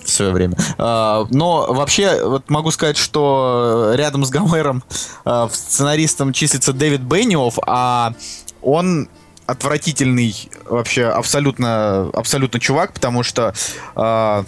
в 0.04 0.08
свое 0.08 0.30
время. 0.32 0.56
А, 0.76 1.26
но 1.30 1.72
вообще, 1.72 2.22
вот 2.22 2.50
могу 2.50 2.70
сказать, 2.70 2.98
что 2.98 3.92
рядом 3.94 4.24
с 4.24 4.30
Гомером 4.30 4.84
а, 5.24 5.48
сценаристом 5.50 6.32
числится 6.34 6.74
Дэвид 6.74 7.00
Бенниофф, 7.00 7.58
а 7.66 8.12
он 8.60 9.08
отвратительный 9.46 10.34
вообще 10.66 11.04
абсолютно, 11.04 12.10
абсолютно 12.12 12.60
чувак, 12.60 12.92
потому 12.92 13.22
что 13.22 13.54
а, 13.94 14.44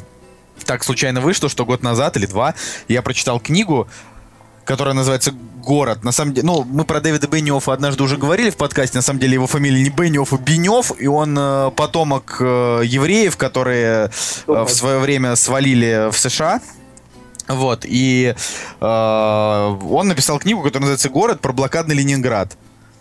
так 0.68 0.84
случайно 0.84 1.22
вышло, 1.22 1.48
что 1.48 1.64
год 1.64 1.82
назад 1.82 2.18
или 2.18 2.26
два 2.26 2.54
я 2.88 3.00
прочитал 3.00 3.40
книгу, 3.40 3.88
которая 4.66 4.94
называется 4.94 5.32
«Город». 5.64 6.04
На 6.04 6.12
самом 6.12 6.34
деле, 6.34 6.46
ну, 6.46 6.62
мы 6.62 6.84
про 6.84 7.00
Дэвида 7.00 7.26
Бенниоффа 7.26 7.72
однажды 7.72 8.02
уже 8.02 8.18
говорили 8.18 8.50
в 8.50 8.58
подкасте. 8.58 8.98
На 8.98 9.02
самом 9.02 9.18
деле 9.18 9.32
его 9.32 9.46
фамилия 9.46 9.82
не 9.82 9.88
Бенниофф, 9.88 10.34
а 10.34 10.36
Бенев, 10.36 10.92
и 10.98 11.06
он 11.06 11.34
э, 11.38 11.70
потомок 11.70 12.36
э, 12.40 12.82
евреев, 12.84 13.38
которые 13.38 14.10
э, 14.10 14.10
в 14.46 14.68
свое 14.68 14.98
время 14.98 15.36
свалили 15.36 16.10
в 16.10 16.18
США. 16.18 16.60
Вот, 17.48 17.86
и 17.86 18.34
э, 18.78 18.84
он 18.84 20.08
написал 20.08 20.38
книгу, 20.38 20.60
которая 20.62 20.82
называется 20.82 21.08
«Город» 21.08 21.40
про 21.40 21.54
блокадный 21.54 21.94
Ленинград. 21.94 22.58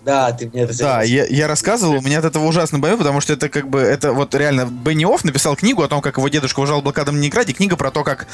Да, 0.08 0.32
ты 0.32 0.48
мне 0.48 0.62
это 0.62 0.78
Да, 0.78 1.04
я, 1.04 1.26
я 1.26 1.50
рассказывал, 1.50 1.98
у 1.98 2.02
меня 2.02 2.20
от 2.20 2.26
этого 2.26 2.46
ужасно 2.46 2.80
боюсь, 2.80 2.98
потому 2.98 3.20
что 3.20 3.34
это 3.34 3.50
как 3.50 3.68
бы, 3.68 3.82
это 3.82 4.14
вот 4.14 4.34
реально, 4.34 4.66
Бенниофф 4.66 5.26
написал 5.26 5.58
книгу 5.58 5.84
о 5.84 5.90
том, 5.90 6.00
как 6.00 6.16
его 6.16 6.30
дедушка 6.30 6.62
ужал 6.62 6.80
в 6.80 6.84
блокадном 6.84 7.18
Ленинграде, 7.18 7.52
книга 7.52 7.76
про 7.76 7.92
то, 7.92 8.06
как 8.06 8.26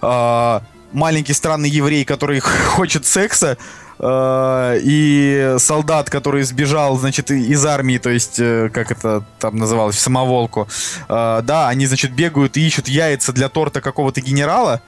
э, 0.00 0.60
маленький 0.92 1.34
странный 1.34 1.68
еврей, 1.68 2.06
который 2.06 2.40
хочет 2.40 3.04
секса, 3.04 3.58
э, 3.98 4.78
и 4.82 5.56
солдат, 5.58 6.08
который 6.08 6.42
сбежал, 6.42 6.96
значит, 6.96 7.30
из 7.30 7.66
армии, 7.66 7.98
то 7.98 8.08
есть, 8.08 8.38
э, 8.38 8.70
как 8.72 8.90
это 8.90 9.22
там 9.38 9.56
называлось, 9.56 9.96
в 9.96 10.00
самоволку, 10.00 10.68
э, 11.06 11.42
да, 11.44 11.68
они, 11.68 11.84
значит, 11.84 12.12
бегают 12.12 12.56
и 12.56 12.66
ищут 12.66 12.88
яйца 12.88 13.34
для 13.34 13.50
торта 13.50 13.82
какого-то 13.82 14.22
генерала, 14.22 14.80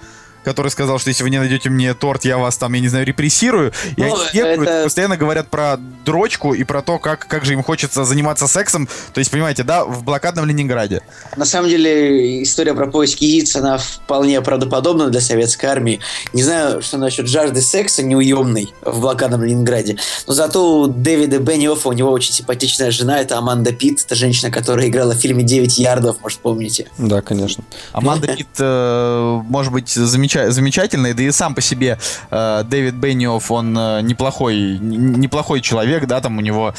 который 0.44 0.70
сказал, 0.70 0.98
что 0.98 1.08
если 1.08 1.22
вы 1.22 1.30
не 1.30 1.38
найдете 1.38 1.70
мне 1.70 1.94
торт, 1.94 2.24
я 2.24 2.38
вас 2.38 2.56
там, 2.56 2.72
я 2.72 2.80
не 2.80 2.88
знаю, 2.88 3.06
репрессирую. 3.06 3.72
И 3.96 4.02
Ну, 4.02 4.14
они 4.14 4.38
бегают, 4.40 4.62
это- 4.62 4.84
постоянно 4.84 5.16
говорят 5.16 5.48
про 5.48 5.76
дрочку 6.04 6.52
и 6.54 6.64
про 6.64 6.82
то, 6.82 6.98
как, 6.98 7.26
как 7.26 7.44
же 7.44 7.52
им 7.52 7.62
хочется 7.62 8.04
заниматься 8.04 8.46
сексом. 8.46 8.88
То 9.14 9.18
есть, 9.18 9.30
понимаете, 9.30 9.62
да, 9.62 9.84
в 9.84 10.02
блокадном 10.04 10.44
Ленинграде. 10.46 11.02
На 11.36 11.44
самом 11.44 11.68
деле, 11.68 12.42
история 12.42 12.74
про 12.74 12.86
поиски 12.86 13.24
яиц, 13.24 13.54
она 13.56 13.78
вполне 13.78 14.40
правдоподобна 14.40 15.08
для 15.10 15.20
советской 15.20 15.66
армии. 15.66 16.00
Не 16.32 16.42
знаю, 16.42 16.82
что 16.82 16.98
насчет 16.98 17.28
жажды 17.28 17.60
секса 17.62 18.02
неуемной 18.02 18.72
в 18.82 19.00
блокадном 19.00 19.42
Ленинграде, 19.44 19.96
но 20.26 20.34
зато 20.34 20.80
у 20.80 20.86
Дэвида 20.86 21.38
Бенниоффа, 21.38 21.88
у 21.88 21.92
него 21.92 22.10
очень 22.10 22.32
симпатичная 22.32 22.90
жена, 22.90 23.20
это 23.20 23.38
Аманда 23.38 23.72
Питт, 23.72 24.02
это 24.04 24.14
женщина, 24.14 24.50
которая 24.50 24.88
играла 24.88 25.12
в 25.14 25.16
фильме 25.18 25.42
«Девять 25.44 25.78
ярдов», 25.78 26.16
может, 26.22 26.40
помните. 26.40 26.88
Да, 26.98 27.20
конечно. 27.22 27.64
Аманда 27.92 28.28
Питт, 28.36 28.48
э, 28.58 29.40
может 29.48 29.72
быть, 29.72 29.88
замеча- 30.32 30.50
замечательная, 30.50 31.14
да 31.14 31.22
и 31.22 31.30
сам 31.30 31.54
по 31.54 31.60
себе 31.60 31.98
э, 32.30 32.64
Дэвид 32.66 32.94
Бенниофф, 32.94 33.50
он 33.50 33.76
э, 33.76 34.00
неплохой, 34.02 34.76
н- 34.76 35.20
неплохой 35.20 35.60
человек, 35.60 36.06
да, 36.06 36.20
там 36.20 36.38
у 36.38 36.40
него 36.40 36.74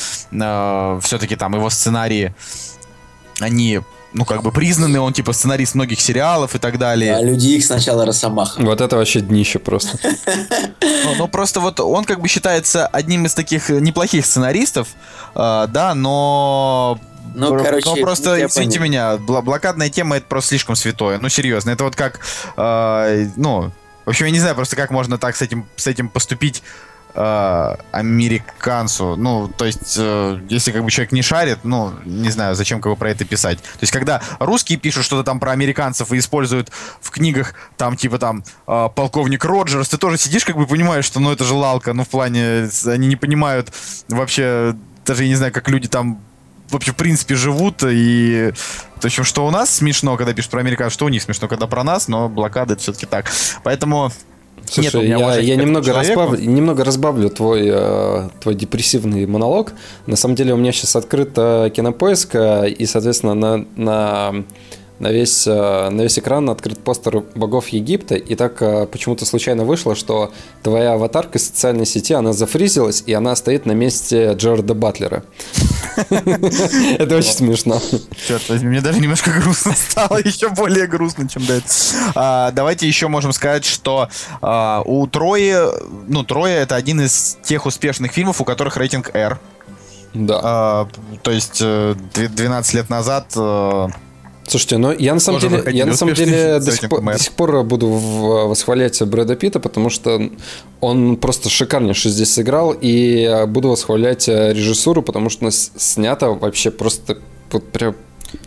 все-таки 1.01 1.35
там 1.35 1.55
его 1.55 1.69
сценарии, 1.69 2.33
они, 3.39 3.81
ну, 4.13 4.25
как 4.25 4.43
бы 4.43 4.51
признаны, 4.51 4.99
он 4.99 5.13
типа 5.13 5.33
сценарист 5.33 5.75
многих 5.75 5.99
сериалов 6.01 6.55
и 6.55 6.59
так 6.59 6.77
далее. 6.77 7.15
А 7.15 7.21
Люди 7.21 7.47
Икс 7.47 7.67
сначала 7.67 8.05
Росомаха. 8.05 8.61
Вот 8.61 8.81
это 8.81 8.95
вообще 8.95 9.21
днище 9.21 9.59
просто. 9.59 9.97
Ну, 10.81 11.15
ну, 11.17 11.27
просто 11.27 11.59
вот 11.59 11.79
он 11.79 12.05
как 12.05 12.19
бы 12.21 12.27
считается 12.27 12.87
одним 12.87 13.25
из 13.25 13.33
таких 13.33 13.69
неплохих 13.69 14.25
сценаристов, 14.25 14.87
э, 15.35 15.67
да, 15.69 15.93
но... 15.95 16.99
Ну, 17.35 17.49
Про- 17.49 17.63
короче, 17.63 17.89
но 17.89 17.95
просто, 17.97 18.35
я 18.35 18.47
извините 18.47 18.79
понял. 18.79 18.91
меня, 18.91 19.17
блокадная 19.17 19.89
тема 19.89 20.17
это 20.17 20.27
просто 20.27 20.49
слишком 20.49 20.75
святое. 20.75 21.19
Ну, 21.19 21.29
серьезно, 21.29 21.71
это 21.71 21.83
вот 21.83 21.95
как, 21.95 22.19
э, 22.57 23.27
ну, 23.35 23.71
в 24.05 24.09
общем, 24.09 24.25
я 24.25 24.31
не 24.31 24.39
знаю 24.39 24.55
просто, 24.55 24.75
как 24.75 24.91
можно 24.91 25.17
так 25.17 25.35
с 25.35 25.41
этим, 25.41 25.65
с 25.75 25.87
этим 25.87 26.09
поступить 26.09 26.61
э, 27.15 27.75
американцу. 27.91 29.15
Ну, 29.15 29.47
то 29.47 29.65
есть, 29.65 29.95
э, 29.97 30.39
если 30.49 30.71
как 30.71 30.83
бы 30.83 30.91
человек 30.91 31.11
не 31.11 31.21
шарит, 31.21 31.59
ну, 31.63 31.93
не 32.05 32.29
знаю, 32.29 32.55
зачем 32.55 32.81
как 32.81 32.91
бы 32.91 32.95
про 32.95 33.11
это 33.11 33.25
писать. 33.25 33.59
То 33.59 33.79
есть, 33.81 33.93
когда 33.93 34.21
русские 34.39 34.77
пишут 34.77 35.05
что-то 35.05 35.23
там 35.23 35.39
про 35.39 35.51
американцев 35.51 36.11
и 36.11 36.17
используют 36.17 36.71
в 37.01 37.11
книгах 37.11 37.53
там, 37.77 37.95
типа 37.95 38.17
там, 38.17 38.43
э, 38.67 38.89
полковник 38.95 39.45
Роджерс, 39.45 39.89
ты 39.89 39.97
тоже 39.97 40.17
сидишь 40.17 40.45
как 40.45 40.57
бы 40.57 40.67
понимаешь, 40.67 41.05
что, 41.05 41.19
ну, 41.19 41.31
это 41.31 41.43
же 41.43 41.53
лалка, 41.53 41.93
ну, 41.93 42.03
в 42.03 42.09
плане, 42.09 42.69
они 42.85 43.07
не 43.07 43.15
понимают 43.15 43.71
вообще, 44.09 44.75
даже 45.05 45.23
я 45.23 45.29
не 45.29 45.35
знаю, 45.35 45.53
как 45.53 45.69
люди 45.69 45.87
там 45.87 46.19
вообще, 46.69 46.91
в 46.91 46.95
принципе, 46.95 47.35
живут, 47.35 47.83
и... 47.83 48.53
В 48.99 49.05
общем, 49.05 49.23
что 49.25 49.45
у 49.45 49.51
нас 49.51 49.69
смешно, 49.75 50.15
когда 50.15 50.33
пишут 50.33 50.51
про 50.51 50.61
американцев, 50.61 50.93
что 50.93 51.05
у 51.05 51.09
них 51.09 51.21
смешно, 51.21 51.47
когда 51.47 51.67
про 51.67 51.83
нас, 51.83 52.07
но 52.07 52.29
блокада 52.29 52.73
это 52.73 52.81
все-таки 52.81 53.05
так. 53.05 53.29
Поэтому... 53.63 54.11
нет 54.77 54.91
Слушай, 54.91 55.07
меня 55.07 55.17
я, 55.17 55.39
я 55.39 55.55
немного, 55.57 55.91
разбав- 55.91 56.39
немного 56.39 56.85
разбавлю 56.85 57.29
твой, 57.29 57.63
э, 57.65 58.29
твой 58.39 58.55
депрессивный 58.55 59.25
монолог. 59.25 59.73
На 60.07 60.15
самом 60.15 60.35
деле 60.35 60.53
у 60.53 60.57
меня 60.57 60.71
сейчас 60.71 60.95
открыт 60.95 61.33
кинопоиск, 61.33 62.35
э, 62.35 62.69
и, 62.69 62.85
соответственно, 62.85 63.33
на, 63.33 63.65
на 63.75 64.45
на 64.99 65.11
весь, 65.11 65.47
э, 65.47 65.89
на 65.89 66.01
весь 66.01 66.19
экран 66.19 66.49
открыт 66.49 66.79
постер 66.79 67.23
богов 67.35 67.69
Египта, 67.69 68.15
и 68.15 68.35
так 68.35 68.61
э, 68.61 68.85
почему-то 68.85 69.25
случайно 69.25 69.65
вышло, 69.65 69.95
что 69.95 70.31
твоя 70.61 70.93
аватарка 70.93 71.37
из 71.37 71.47
социальной 71.47 71.85
сети, 71.85 72.13
она 72.13 72.33
зафризилась, 72.33 73.03
и 73.05 73.13
она 73.13 73.35
стоит 73.35 73.65
на 73.65 73.71
месте 73.71 74.33
Джорда 74.33 74.73
Батлера. 74.73 75.23
Это 76.09 77.17
очень 77.17 77.33
смешно. 77.33 77.81
Черт 78.27 78.47
возьми, 78.49 78.69
мне 78.69 78.81
даже 78.81 78.99
немножко 78.99 79.31
грустно 79.31 79.73
стало, 79.73 80.17
еще 80.17 80.49
более 80.49 80.87
грустно, 80.87 81.27
чем 81.27 81.45
до 81.45 81.53
этого. 81.53 82.51
Давайте 82.53 82.87
еще 82.87 83.07
можем 83.07 83.33
сказать, 83.33 83.65
что 83.65 84.09
а, 84.41 84.81
у 84.85 85.05
Трои, 85.07 85.55
ну, 86.07 86.23
Троя 86.23 86.61
это 86.61 86.75
один 86.75 87.01
из 87.01 87.37
тех 87.43 87.65
успешных 87.65 88.11
фильмов, 88.11 88.41
у 88.41 88.45
которых 88.45 88.77
рейтинг 88.77 89.13
R. 89.13 89.39
Да. 90.13 90.39
А, 90.43 90.87
то 91.23 91.31
есть 91.31 91.61
12 91.61 92.73
лет 92.73 92.89
назад 92.89 93.33
э, 93.35 93.87
Слушайте, 94.47 94.77
ну 94.77 94.91
я 94.91 95.13
на 95.13 95.19
самом 95.19 95.39
Тоже 95.39 95.63
деле, 95.63 95.77
я 95.77 95.85
на 95.85 95.95
самом 95.95 96.13
деле 96.13 96.59
до 96.63 96.71
сих, 96.71 96.89
пор, 96.89 97.01
до 97.01 97.17
сих 97.17 97.31
пор 97.33 97.63
буду 97.63 97.87
восхвалять 97.87 99.01
Брэда 99.01 99.35
Питта, 99.35 99.59
потому 99.59 99.89
что 99.89 100.21
он 100.81 101.17
просто 101.17 101.49
шикарнейше 101.49 102.09
здесь 102.09 102.33
сыграл, 102.33 102.75
и 102.79 103.45
буду 103.47 103.69
восхвалять 103.69 104.27
э, 104.27 104.53
режиссуру, 104.53 105.01
потому 105.01 105.29
что 105.29 105.49
снято 105.51 106.29
вообще 106.29 106.71
просто 106.71 107.17
вот 107.51 107.63
прям 107.71 107.95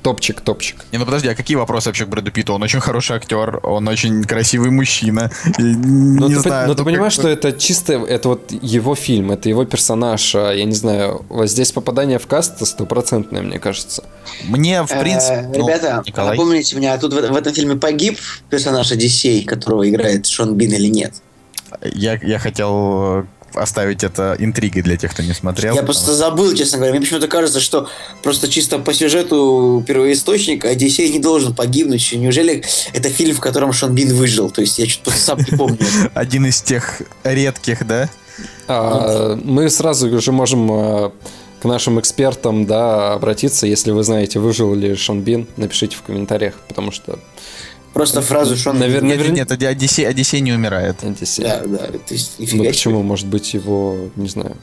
топчик-топчик. 0.02 0.84
Не, 0.92 0.98
ну 0.98 1.04
подожди, 1.04 1.28
а 1.28 1.34
какие 1.34 1.56
вопросы 1.56 1.88
вообще 1.88 2.04
к 2.06 2.08
Брэду 2.08 2.30
Питту? 2.30 2.54
Он 2.54 2.62
очень 2.62 2.80
хороший 2.80 3.16
актер, 3.16 3.60
он 3.62 3.86
очень 3.88 4.24
красивый 4.24 4.70
мужчина. 4.70 5.30
Но 5.58 6.28
не 6.28 6.34
ты, 6.34 6.40
знаю, 6.40 6.68
но 6.68 6.74
ты 6.74 6.80
ну, 6.82 6.86
понимаешь, 6.86 7.12
что 7.12 7.28
это 7.28 7.52
чисто, 7.52 7.94
это 7.94 8.28
вот 8.30 8.52
его 8.62 8.94
фильм, 8.94 9.32
это 9.32 9.48
его 9.48 9.64
персонаж, 9.64 10.34
а, 10.34 10.52
я 10.52 10.64
не 10.64 10.74
знаю, 10.74 11.24
вот 11.28 11.48
здесь 11.48 11.72
попадание 11.72 12.18
в 12.18 12.26
каст 12.26 12.66
стопроцентное, 12.66 13.42
мне 13.42 13.58
кажется. 13.58 14.04
Мне, 14.44 14.82
в 14.82 14.90
Э, 14.90 15.00
принципе... 15.00 15.50
ну, 15.54 15.66
Ребята, 15.66 16.02
Николай. 16.06 16.30
напомните 16.36 16.76
мне, 16.76 16.92
а 16.92 16.98
тут 16.98 17.12
в, 17.12 17.16
в 17.16 17.36
этом 17.36 17.52
фильме 17.52 17.76
погиб 17.76 18.18
персонаж 18.50 18.90
Одиссей, 18.92 19.44
которого 19.44 19.88
играет 19.88 20.26
Шон 20.26 20.54
Бин 20.54 20.72
или 20.72 20.88
нет? 20.88 21.14
Я, 21.82 22.14
я 22.22 22.38
хотел 22.38 23.20
э, 23.20 23.24
оставить 23.56 24.04
это 24.04 24.36
интригой 24.38 24.82
для 24.82 24.96
тех, 24.96 25.12
кто 25.12 25.22
не 25.22 25.32
смотрел. 25.32 25.74
Я 25.74 25.82
просто 25.82 26.14
забыл, 26.14 26.54
честно 26.54 26.78
говоря. 26.78 26.92
Мне 26.92 27.00
почему-то 27.00 27.28
кажется, 27.28 27.60
что 27.60 27.88
просто 28.22 28.48
чисто 28.48 28.78
по 28.78 28.92
сюжету 28.92 29.84
первоисточника 29.86 30.68
Одиссей 30.68 31.10
не 31.10 31.18
должен 31.18 31.54
погибнуть. 31.54 32.12
Неужели 32.12 32.64
это 32.92 33.08
фильм, 33.08 33.34
в 33.34 33.40
котором 33.40 33.72
Шон 33.72 33.94
Бин 33.94 34.14
выжил? 34.14 34.50
То 34.50 34.60
есть 34.60 34.78
я 34.78 34.86
что-то 34.86 35.16
сам 35.16 35.38
не 35.38 35.56
помню. 35.56 35.78
Один 36.14 36.46
из 36.46 36.60
тех 36.62 37.02
редких, 37.24 37.86
да? 37.86 38.08
А, 38.68 39.36
мы 39.42 39.70
сразу 39.70 40.20
же 40.20 40.32
можем 40.32 40.70
а, 40.70 41.12
к 41.60 41.64
нашим 41.64 41.98
экспертам 42.00 42.66
да, 42.66 43.14
обратиться, 43.14 43.66
если 43.66 43.90
вы 43.90 44.02
знаете, 44.02 44.38
выжил 44.38 44.74
ли 44.74 44.94
Шон 44.94 45.22
Бин, 45.22 45.46
напишите 45.56 45.96
в 45.96 46.02
комментариях, 46.02 46.54
потому 46.68 46.92
что 46.92 47.18
Просто 47.96 48.20
фразу 48.20 48.56
Шон 48.58 48.76
Навер- 48.76 49.00
Бин. 49.00 49.08
Нет, 49.08 49.30
нет, 49.32 49.50
Оди- 49.52 49.64
Одиссей, 49.64 50.06
Одиссей 50.06 50.40
не 50.40 50.52
умирает. 50.52 51.02
антисей. 51.02 51.44
Да, 51.44 51.62
да. 51.64 51.78
То 51.78 52.12
есть, 52.14 52.32
Ну 52.38 52.42
нифига 52.44 52.58
себе. 52.64 52.68
почему? 52.70 53.02
Может 53.02 53.26
быть, 53.26 53.54
его, 53.54 54.10
не 54.16 54.28
знаю. 54.28 54.54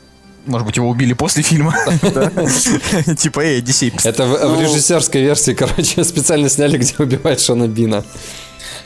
Может 0.46 0.68
быть, 0.68 0.76
его 0.78 0.88
убили 0.88 1.14
после 1.14 1.42
фильма? 1.42 1.74
Типа, 3.18 3.40
эй, 3.40 3.58
Одиссей, 3.58 3.92
Это 4.04 4.26
в, 4.26 4.30
в 4.38 4.56
Ну- 4.56 4.62
режиссерской 4.62 5.22
версии, 5.22 5.54
короче, 5.54 6.04
специально 6.04 6.48
сняли, 6.48 6.78
где 6.78 6.94
убивает 7.00 7.40
Шона 7.42 7.68
Бина. 7.68 8.04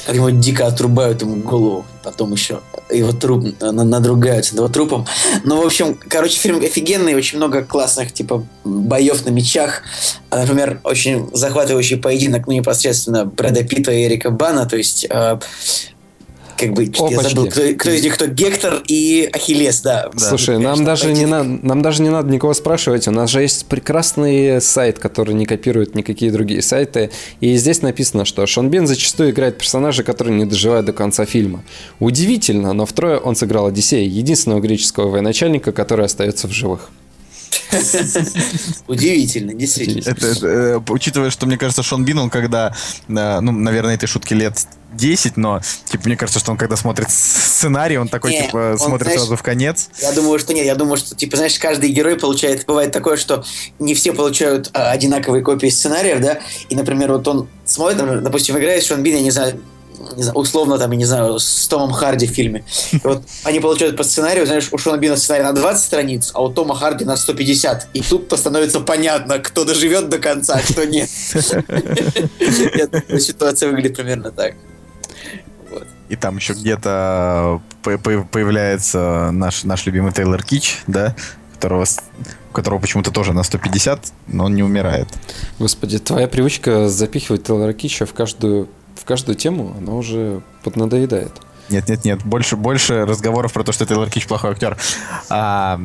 Как 0.08 0.16
его 0.16 0.30
дико 0.30 0.68
отрубают 0.68 1.22
ему 1.22 1.36
голову. 1.36 1.86
Потом 2.02 2.32
еще 2.32 2.62
его 2.90 3.12
труп 3.12 3.46
на- 3.60 3.84
надругаются 3.84 4.54
над 4.56 4.60
его 4.60 4.70
трупом. 4.74 5.06
Ну, 5.44 5.62
в 5.62 5.66
общем, 5.66 6.00
короче, 6.08 6.40
фильм 6.40 6.64
офигенный. 6.64 7.14
Очень 7.14 7.40
много 7.40 7.62
классных, 7.62 8.14
типа, 8.14 8.48
боев 8.64 9.26
на 9.26 9.32
мечах. 9.32 9.82
А, 10.30 10.40
Например, 10.40 10.80
очень 10.86 11.30
захватывающий 11.34 11.98
поединок, 11.98 12.48
ну, 12.48 12.54
непосредственно 12.54 13.26
Брэда 13.26 13.66
Питта 13.66 13.92
и 13.92 14.06
Эрика 14.06 14.30
Бана. 14.32 14.66
То 14.66 14.78
есть, 14.78 15.06
э, 15.10 15.40
как 16.58 16.74
бы, 16.74 16.84
я 16.84 16.90
Опачки. 16.90 17.30
забыл, 17.36 17.50
кто, 17.50 17.62
кто 17.78 17.90
из 17.92 18.04
них 18.04 18.16
кто 18.16 18.28
Гектор 18.28 18.82
и 18.88 19.30
Ахиллес, 19.32 19.82
да. 19.82 20.10
Слушай, 20.18 20.56
Да, 20.56 20.62
нам 20.62 20.74
конечно, 20.74 20.86
даже 20.86 21.14
не 21.14 21.26
надо, 21.26 21.60
нам 21.62 21.82
даже 21.82 22.02
не 22.02 22.10
надо 22.10 22.30
никого 22.30 22.54
спрашивать. 22.54 23.08
У 23.08 23.12
нас 23.12 23.30
же 23.30 23.42
есть 23.42 23.66
прекрасный 23.68 24.60
сайт, 24.62 25.00
который 25.00 25.36
не 25.36 25.46
копирует 25.46 25.96
никакие 25.96 26.32
другие 26.32 26.62
сайты. 26.62 27.12
И 27.42 27.56
здесь 27.58 27.82
написано, 27.82 28.26
что 28.26 28.46
Шон 28.46 28.70
Бин 28.70 28.88
зачастую 28.88 29.32
играет 29.32 29.58
персонажа, 29.58 30.04
который 30.04 30.34
не 30.34 30.46
доживает 30.46 30.86
до 30.86 30.94
конца 30.94 31.26
фильма. 31.26 31.64
Удивительно, 32.00 32.74
но 32.74 32.86
втрое 32.86 33.18
он 33.18 33.36
сыграл 33.36 33.68
Одиссея, 33.68 34.08
единственного 34.08 34.60
греческого 34.60 35.10
военачальника, 35.10 35.72
который 35.72 36.06
остается 36.06 36.48
в 36.48 36.52
живых. 36.52 36.90
Удивительно, 38.88 39.54
действительно. 39.54 40.00
Удивительно. 40.00 40.12
Это, 40.12 40.28
это, 40.28 40.48
э, 40.48 40.80
учитывая, 40.90 41.30
что 41.30 41.46
мне 41.46 41.58
кажется, 41.58 41.84
Шон 41.84 42.06
Бин, 42.06 42.20
он 42.20 42.30
когда, 42.30 42.74
э, 43.08 43.40
ну, 43.40 43.52
наверное, 43.52 43.96
этой 43.96 44.08
шутки 44.08 44.34
лет 44.34 44.58
10, 44.94 45.38
но, 45.38 45.62
типа, 45.86 46.04
мне 46.06 46.16
кажется, 46.16 46.40
что 46.40 46.52
он 46.52 46.58
когда 46.58 46.76
смотрит 46.76 47.10
сценарий, 47.10 47.98
он 47.98 48.08
такой, 48.08 48.32
Не, 48.32 48.44
типа, 48.44 48.72
он, 48.74 48.80
смотрит 48.80 49.04
знаешь, 49.04 49.20
сразу 49.20 49.36
в 49.36 49.44
конец. 49.44 49.90
Я 50.02 50.12
думаю, 50.14 50.40
что 50.40 50.54
нет. 50.54 50.66
Я 50.66 50.76
думаю, 50.76 50.98
что, 50.98 51.16
типа, 51.16 51.38
знаешь, 51.38 51.58
каждый 51.60 51.92
герой 51.92 52.18
получает... 52.18 52.66
Бывает 52.66 52.92
такое, 52.92 53.18
что 53.18 53.44
не 53.80 53.94
все 53.94 54.14
получают 54.14 54.70
а, 54.74 54.92
одинаковые 54.92 55.44
копии 55.44 55.68
сценариев, 55.68 56.22
да? 56.22 56.40
И, 56.70 56.76
например, 56.76 57.12
вот 57.12 57.28
он 57.28 57.48
смотрит, 57.66 58.24
допустим, 58.24 58.58
играет 58.58 58.84
Шон 58.84 59.04
Бин, 59.04 59.16
я 59.16 59.22
не 59.22 59.32
знаю, 59.32 59.62
не 60.16 60.24
знаю, 60.24 60.38
условно, 60.38 60.78
там, 60.78 60.92
я 60.92 60.98
не 60.98 61.06
знаю, 61.06 61.40
с 61.40 61.68
Томом 61.68 61.92
Харди 61.92 62.28
в 62.28 62.32
фильме. 62.32 62.64
И 62.92 63.00
вот 63.04 63.24
они 63.44 63.60
получают 63.60 63.98
по 63.98 64.04
сценарию, 64.04 64.46
знаешь, 64.46 64.70
у 64.72 64.78
Шона 64.78 64.98
Бина 64.98 65.18
сценарий 65.18 65.44
на 65.44 65.54
20 65.54 65.84
страниц, 65.84 66.32
а 66.34 66.44
у 66.44 66.50
Тома 66.50 66.76
Харди 66.76 67.06
на 67.06 67.18
150. 67.18 67.90
И 67.94 68.02
тут-то 68.02 68.38
становится 68.38 68.80
понятно, 68.80 69.40
кто 69.40 69.66
доживет 69.66 70.10
до 70.10 70.20
конца, 70.20 70.56
а 70.56 70.72
кто 70.72 70.84
нет. 70.84 71.10
Ситуация 73.20 73.70
выглядит 73.70 73.96
примерно 73.96 74.32
так. 74.32 74.54
И 76.10 76.16
там 76.16 76.38
еще 76.38 76.54
где-то 76.54 77.62
по- 77.84 77.98
по- 77.98 78.24
появляется 78.24 79.30
наш, 79.34 79.64
наш 79.66 79.86
любимый 79.86 80.14
Тейлор 80.14 80.42
Кич, 80.44 80.78
да, 80.88 81.16
которого, 81.54 81.86
которого 82.54 82.80
почему-то 82.80 83.12
тоже 83.12 83.34
на 83.34 83.44
150, 83.44 84.14
но 84.28 84.46
он 84.46 84.56
не 84.56 84.64
умирает. 84.64 85.08
Господи, 85.60 86.00
твоя 86.00 86.28
привычка 86.28 86.88
запихивать 86.88 87.44
Тейлора 87.44 87.74
Кича 87.74 88.06
в 88.06 88.14
каждую, 88.14 88.70
в 89.00 89.06
каждую 89.06 89.36
тему, 89.36 89.76
она 89.80 89.94
уже 89.94 90.42
поднадоедает. 90.64 91.32
Нет, 91.70 91.90
нет, 91.90 92.06
нет, 92.06 92.24
больше, 92.24 92.56
больше 92.56 93.06
разговоров 93.06 93.52
про 93.52 93.64
то, 93.64 93.74
что 93.74 93.86
Тейлор 93.86 94.10
Кич 94.10 94.26
плохой 94.26 94.52
актер. 94.52 94.78
А, 95.30 95.80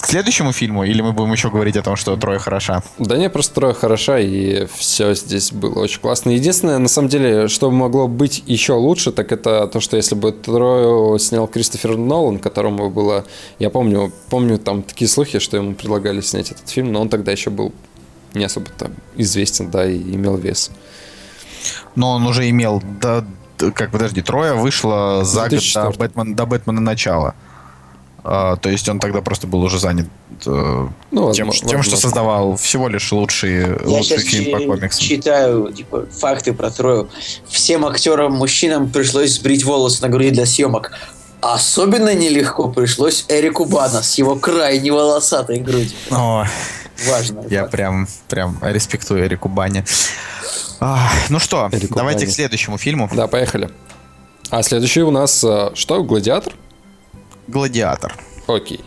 к 0.00 0.06
следующему 0.06 0.52
фильму, 0.52 0.82
или 0.82 1.00
мы 1.00 1.12
будем 1.12 1.30
еще 1.32 1.48
говорить 1.48 1.76
о 1.76 1.82
том, 1.82 1.94
что 1.94 2.16
Трое 2.16 2.40
хороша? 2.40 2.82
Да 2.98 3.16
не, 3.16 3.30
просто 3.30 3.54
трое 3.54 3.74
хороша, 3.74 4.18
и 4.18 4.66
все 4.76 5.14
здесь 5.14 5.52
было 5.52 5.80
очень 5.80 6.00
классно. 6.00 6.30
Единственное, 6.30 6.78
на 6.78 6.88
самом 6.88 7.08
деле, 7.08 7.46
что 7.46 7.70
могло 7.70 8.08
быть 8.08 8.42
еще 8.46 8.72
лучше, 8.72 9.12
так 9.12 9.30
это 9.30 9.68
то, 9.68 9.78
что 9.80 9.96
если 9.96 10.16
бы 10.16 10.32
трою 10.32 11.18
снял 11.18 11.46
Кристофер 11.46 11.96
Нолан, 11.96 12.38
которому 12.38 12.90
было... 12.90 13.24
Я 13.60 13.70
помню, 13.70 14.12
помню 14.30 14.58
там 14.58 14.82
такие 14.82 15.08
слухи, 15.08 15.38
что 15.38 15.56
ему 15.56 15.74
предлагали 15.74 16.20
снять 16.20 16.50
этот 16.50 16.68
фильм, 16.68 16.90
но 16.90 17.00
он 17.00 17.08
тогда 17.08 17.30
еще 17.30 17.50
был 17.50 17.72
не 18.34 18.44
особо 18.44 18.66
там 18.76 18.92
известен, 19.16 19.70
да, 19.70 19.88
и 19.88 19.98
имел 19.98 20.36
вес. 20.36 20.70
Но 21.98 22.12
он 22.12 22.26
уже 22.26 22.48
имел, 22.48 22.82
да, 23.00 23.24
д- 23.58 23.70
как, 23.72 23.90
подожди, 23.90 24.22
Трое 24.22 24.54
вышло 24.54 25.24
за 25.24 25.40
год 25.42 25.50
до, 25.50 25.56
2004. 25.56 25.98
Бэтмен, 25.98 26.34
до 26.34 26.46
Бэтмена 26.46 26.80
начала. 26.80 27.34
А, 28.24 28.56
то 28.56 28.68
есть 28.68 28.88
он 28.88 28.98
тогда 29.00 29.20
просто 29.20 29.46
был 29.46 29.62
уже 29.62 29.78
занят 29.78 30.06
э, 30.46 30.88
Ну, 31.10 31.32
тем, 31.32 31.46
возможно, 31.46 31.68
тем, 31.68 31.82
что 31.82 31.96
создавал 31.96 32.56
всего 32.56 32.88
лишь 32.88 33.10
лучший, 33.12 33.60
Я 33.60 33.76
лучший 33.84 34.18
сейчас 34.18 34.22
фильм 34.24 34.52
по 34.52 34.64
комиксам. 34.76 35.04
читаю 35.04 35.72
типа, 35.72 36.06
факты 36.12 36.52
про 36.52 36.70
Трою. 36.70 37.08
Всем 37.48 37.84
актерам, 37.86 38.32
мужчинам 38.34 38.90
пришлось 38.90 39.34
сбрить 39.34 39.64
волосы 39.64 40.02
на 40.02 40.08
груди 40.08 40.30
для 40.30 40.46
съемок. 40.46 40.92
Особенно 41.40 42.14
нелегко 42.14 42.68
пришлось 42.68 43.24
Эрику 43.28 43.64
Бана 43.64 44.02
с 44.02 44.18
его 44.18 44.36
крайне 44.36 44.92
волосатой 44.92 45.58
грудью. 45.60 45.96
О, 46.10 46.44
Важно. 47.08 47.44
я 47.48 47.60
факт. 47.60 47.72
прям, 47.72 48.08
прям 48.28 48.58
респектую 48.62 49.24
Эрику 49.24 49.48
Бане. 49.48 49.84
А, 50.80 51.10
ну 51.28 51.38
что, 51.38 51.70
давайте 51.90 52.26
к 52.26 52.30
следующему 52.30 52.78
фильму. 52.78 53.10
Да, 53.12 53.26
поехали. 53.26 53.70
А 54.50 54.62
следующий 54.62 55.02
у 55.02 55.10
нас 55.10 55.42
э, 55.44 55.70
что? 55.74 56.02
Гладиатор? 56.02 56.54
Гладиатор. 57.48 58.16
Окей. 58.46 58.80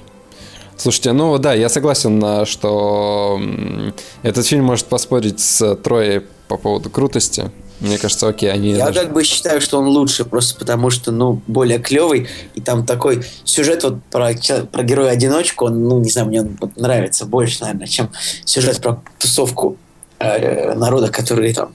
Слушайте, 0.78 1.12
ну 1.12 1.38
да, 1.38 1.54
я 1.54 1.70
согласен, 1.70 2.20
а, 2.24 2.46
что 2.46 3.40
этот 4.24 4.46
фильм 4.48 4.66
может 4.66 4.88
поспорить 4.88 5.40
с 5.40 5.76
Троей 5.76 6.22
по 6.48 6.58
поводу 6.58 6.90
крутости. 6.90 7.52
Мне 7.82 7.98
кажется, 7.98 8.28
окей, 8.28 8.52
они... 8.52 8.70
Я 8.72 8.86
даже- 8.86 9.00
как 9.02 9.14
бы 9.14 9.24
считаю, 9.24 9.60
что 9.60 9.80
он 9.80 9.88
лучше, 9.88 10.24
просто 10.24 10.58
потому 10.58 10.92
что, 10.92 11.12
ну, 11.12 11.42
более 11.48 11.80
клевый, 11.80 12.28
и 12.54 12.62
там 12.62 12.86
такой 12.86 13.24
сюжет 13.44 13.84
вот 13.84 14.04
про, 14.06 14.34
про 14.72 14.84
героя-одиночку, 14.84 15.66
он, 15.66 15.84
ну, 15.84 16.00
не 16.00 16.10
знаю, 16.12 16.28
мне 16.28 16.42
он 16.42 16.58
нравится 16.76 17.26
больше, 17.26 17.62
наверное, 17.62 17.88
чем 17.88 18.12
сюжет 18.46 18.82
про 18.82 19.02
тусовку 19.18 19.78
э, 20.20 20.74
народа, 20.76 21.10
который 21.10 21.52
там 21.54 21.74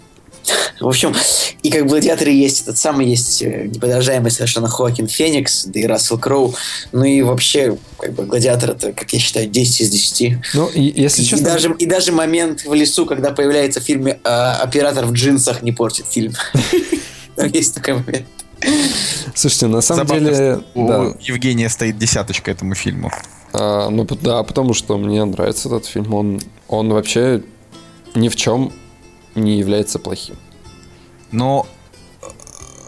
В 0.81 0.87
общем, 0.87 1.15
и 1.63 1.71
как 1.71 1.85
в 1.85 1.87
«Гладиаторе» 1.87 2.37
есть 2.37 2.63
этот 2.63 2.79
самый, 2.79 3.07
есть 3.07 3.43
э, 3.43 3.67
неподражаемый 3.67 4.31
совершенно 4.31 4.69
Хоакин 4.69 5.09
Феникс, 5.09 5.65
да 5.67 5.81
и 5.81 5.87
Рассел 5.87 6.19
Кроу. 6.19 6.55
Ну 6.93 7.05
и 7.05 7.23
вообще, 7.23 7.77
как 7.99 8.13
бы 8.13 8.25
«Гладиатор» 8.25 8.71
это, 8.71 8.93
как 8.93 9.13
я 9.13 9.19
считаю, 9.19 9.49
10 9.49 9.81
из 9.81 9.91
10. 9.91 10.39
Ну, 10.55 10.69
и, 10.69 11.01
если 11.01 11.23
и 11.23 11.27
честно... 11.27 11.47
Даже, 11.47 11.75
и 11.79 11.87
даже 11.87 12.13
момент 12.13 12.65
в 12.65 12.75
лесу, 12.75 13.07
когда 13.07 13.31
появляется 13.31 13.81
в 13.81 13.85
фильме 13.85 14.19
э, 14.23 14.29
«Оператор 14.29 15.07
в 15.07 15.13
джинсах» 15.13 15.63
не 15.63 15.73
портит 15.73 16.07
фильм. 16.07 16.35
Там 17.37 17.51
есть 17.51 17.75
такой 17.75 17.95
момент. 17.95 18.27
Слушайте, 19.35 19.67
на 19.67 19.81
самом 19.81 20.07
Забавно, 20.07 20.31
деле... 20.31 20.61
У 20.75 20.89
да. 20.89 21.15
Евгения 21.21 21.69
стоит 21.69 21.99
десяточка 21.99 22.51
этому 22.51 22.75
фильму. 22.75 23.11
А, 23.53 23.89
ну, 23.91 24.05
да, 24.05 24.43
потому 24.43 24.75
что 24.75 24.97
мне 24.99 25.25
нравится 25.25 25.69
этот 25.69 25.87
фильм. 25.87 26.13
Он, 26.15 26.41
он 26.69 26.93
вообще 26.93 27.43
ни 28.15 28.29
в 28.29 28.37
чем 28.37 28.73
не 29.37 29.59
является 29.59 29.99
плохим. 29.99 30.37
Но... 31.33 31.67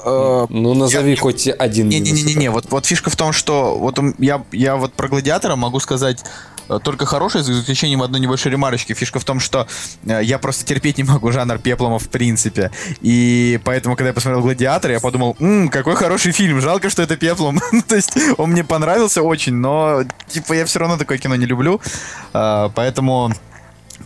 э, 0.05 0.46
Ну, 0.51 0.74
назови 0.74 1.11
я- 1.12 1.16
хоть 1.20 1.49
один 1.49 1.88
этого. 1.90 2.55
вот, 2.55 2.66
вот 2.70 2.86
фишка 2.86 3.11
в 3.11 3.16
том, 3.16 3.32
что 3.32 3.76
вот 3.78 3.99
я, 4.18 4.44
я 4.53 4.76
вот 4.76 4.92
про 4.94 5.09
гладиатора 5.09 5.57
могу 5.57 5.80
сказать 5.80 6.24
э, 6.68 6.78
только 6.82 7.05
хорошее, 7.05 7.42
за 7.44 7.53
исключением 7.61 8.03
одной 8.03 8.20
небольшой 8.20 8.53
ремарочки. 8.53 8.92
Фишка 8.94 9.18
в 9.18 9.24
том, 9.24 9.40
что 9.40 9.66
э, 10.07 10.20
я 10.22 10.38
просто 10.38 10.64
терпеть 10.64 10.99
не 10.99 11.05
могу 11.05 11.30
жанр 11.32 11.59
пеплома 11.59 11.99
в 11.99 12.09
принципе. 12.09 12.70
И 13.03 13.61
поэтому, 13.64 13.96
когда 13.96 14.09
я 14.09 14.14
посмотрел 14.14 14.40
«Гладиатор», 14.42 14.90
я 14.92 15.01
подумал, 15.01 15.36
«М, 15.40 15.68
какой 15.68 15.96
хороший 15.96 16.32
фильм, 16.32 16.61
жалко, 16.61 16.90
что 16.90 17.03
это 17.03 17.16
пеплом. 17.16 17.61
Ну, 17.72 17.82
То 17.82 17.96
есть 17.96 18.12
он 18.38 18.51
мне 18.53 18.64
понравился 18.64 19.22
очень, 19.22 19.55
но 19.55 20.05
типа 20.28 20.53
я 20.55 20.64
все 20.64 20.78
равно 20.78 20.96
такое 20.96 21.18
кино 21.18 21.36
не 21.36 21.46
люблю. 21.46 21.80
Поэтому... 22.32 23.32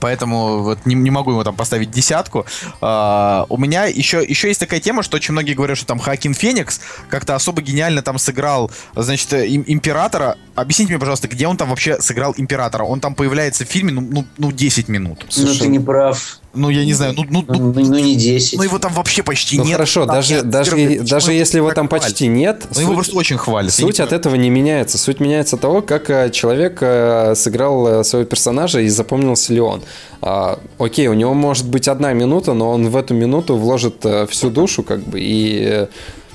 Поэтому 0.00 0.62
вот 0.62 0.86
не, 0.86 0.94
не 0.94 1.10
могу 1.10 1.32
ему 1.32 1.44
там 1.44 1.54
поставить 1.54 1.90
десятку. 1.90 2.46
А, 2.80 3.46
у 3.48 3.56
меня 3.56 3.84
еще, 3.84 4.24
еще 4.24 4.48
есть 4.48 4.60
такая 4.60 4.80
тема, 4.80 5.02
что 5.02 5.16
очень 5.16 5.32
многие 5.32 5.54
говорят, 5.54 5.76
что 5.76 5.86
там 5.86 5.98
Хакин 5.98 6.34
Феникс 6.34 6.80
как-то 7.08 7.34
особо 7.34 7.62
гениально 7.62 8.02
там 8.02 8.18
сыграл, 8.18 8.70
значит, 8.94 9.32
э, 9.32 9.46
им- 9.46 9.64
императора. 9.66 10.36
Объясните 10.54 10.92
мне, 10.92 10.98
пожалуйста, 10.98 11.28
где 11.28 11.46
он 11.46 11.56
там 11.56 11.70
вообще 11.70 12.00
сыграл 12.00 12.34
императора? 12.36 12.84
Он 12.84 13.00
там 13.00 13.14
появляется 13.14 13.64
в 13.64 13.68
фильме, 13.68 13.92
ну, 13.92 14.00
ну, 14.00 14.24
ну 14.38 14.52
10 14.52 14.88
минут. 14.88 15.26
Ну, 15.36 15.54
ты 15.54 15.68
не 15.68 15.78
прав. 15.78 16.41
Ну, 16.54 16.68
я 16.68 16.84
не 16.84 16.92
знаю, 16.92 17.14
ну, 17.16 17.24
ну, 17.30 17.44
Ну, 17.48 17.72
ну, 17.72 17.72
ну, 17.86 17.98
не 17.98 18.14
10. 18.14 18.58
ну, 18.58 18.62
его 18.64 18.78
там 18.78 18.92
вообще 18.92 19.22
почти 19.22 19.56
Ну 19.56 19.64
нет. 19.64 19.72
хорошо, 19.72 20.04
Там 20.04 20.16
даже, 20.16 20.34
нет 20.34 20.50
даже, 20.50 20.70
первый- 20.76 20.98
даже 20.98 21.32
если 21.32 21.56
его 21.56 21.68
так 21.68 21.76
там 21.76 21.88
хвалят? 21.88 22.04
почти 22.04 22.26
нет, 22.28 22.66
Ну, 22.74 22.80
его 22.80 22.90
суть- 22.90 22.96
просто 22.96 23.16
очень 23.16 23.38
хвалят. 23.38 23.72
Суть 23.72 24.00
от 24.00 24.12
этого 24.12 24.34
не 24.34 24.50
меняется. 24.50 24.98
Суть 24.98 25.18
меняется 25.20 25.56
того, 25.56 25.80
как 25.80 26.10
э, 26.10 26.30
человек 26.30 26.78
э, 26.82 27.34
сыграл 27.36 27.86
э, 28.00 28.04
своего 28.04 28.26
персонажа 28.28 28.80
и 28.80 28.88
запомнился 28.88 29.54
ли 29.54 29.60
он. 29.60 29.82
А, 30.20 30.58
окей, 30.78 31.06
у 31.08 31.14
него 31.14 31.32
может 31.32 31.66
быть 31.66 31.88
одна 31.88 32.12
минута, 32.12 32.52
но 32.52 32.70
он 32.70 32.88
в 32.90 32.96
эту 32.96 33.14
минуту 33.14 33.56
вложит 33.56 34.04
всю 34.28 34.50
душу, 34.50 34.82
как 34.82 35.00
бы, 35.00 35.18
и... 35.20 35.86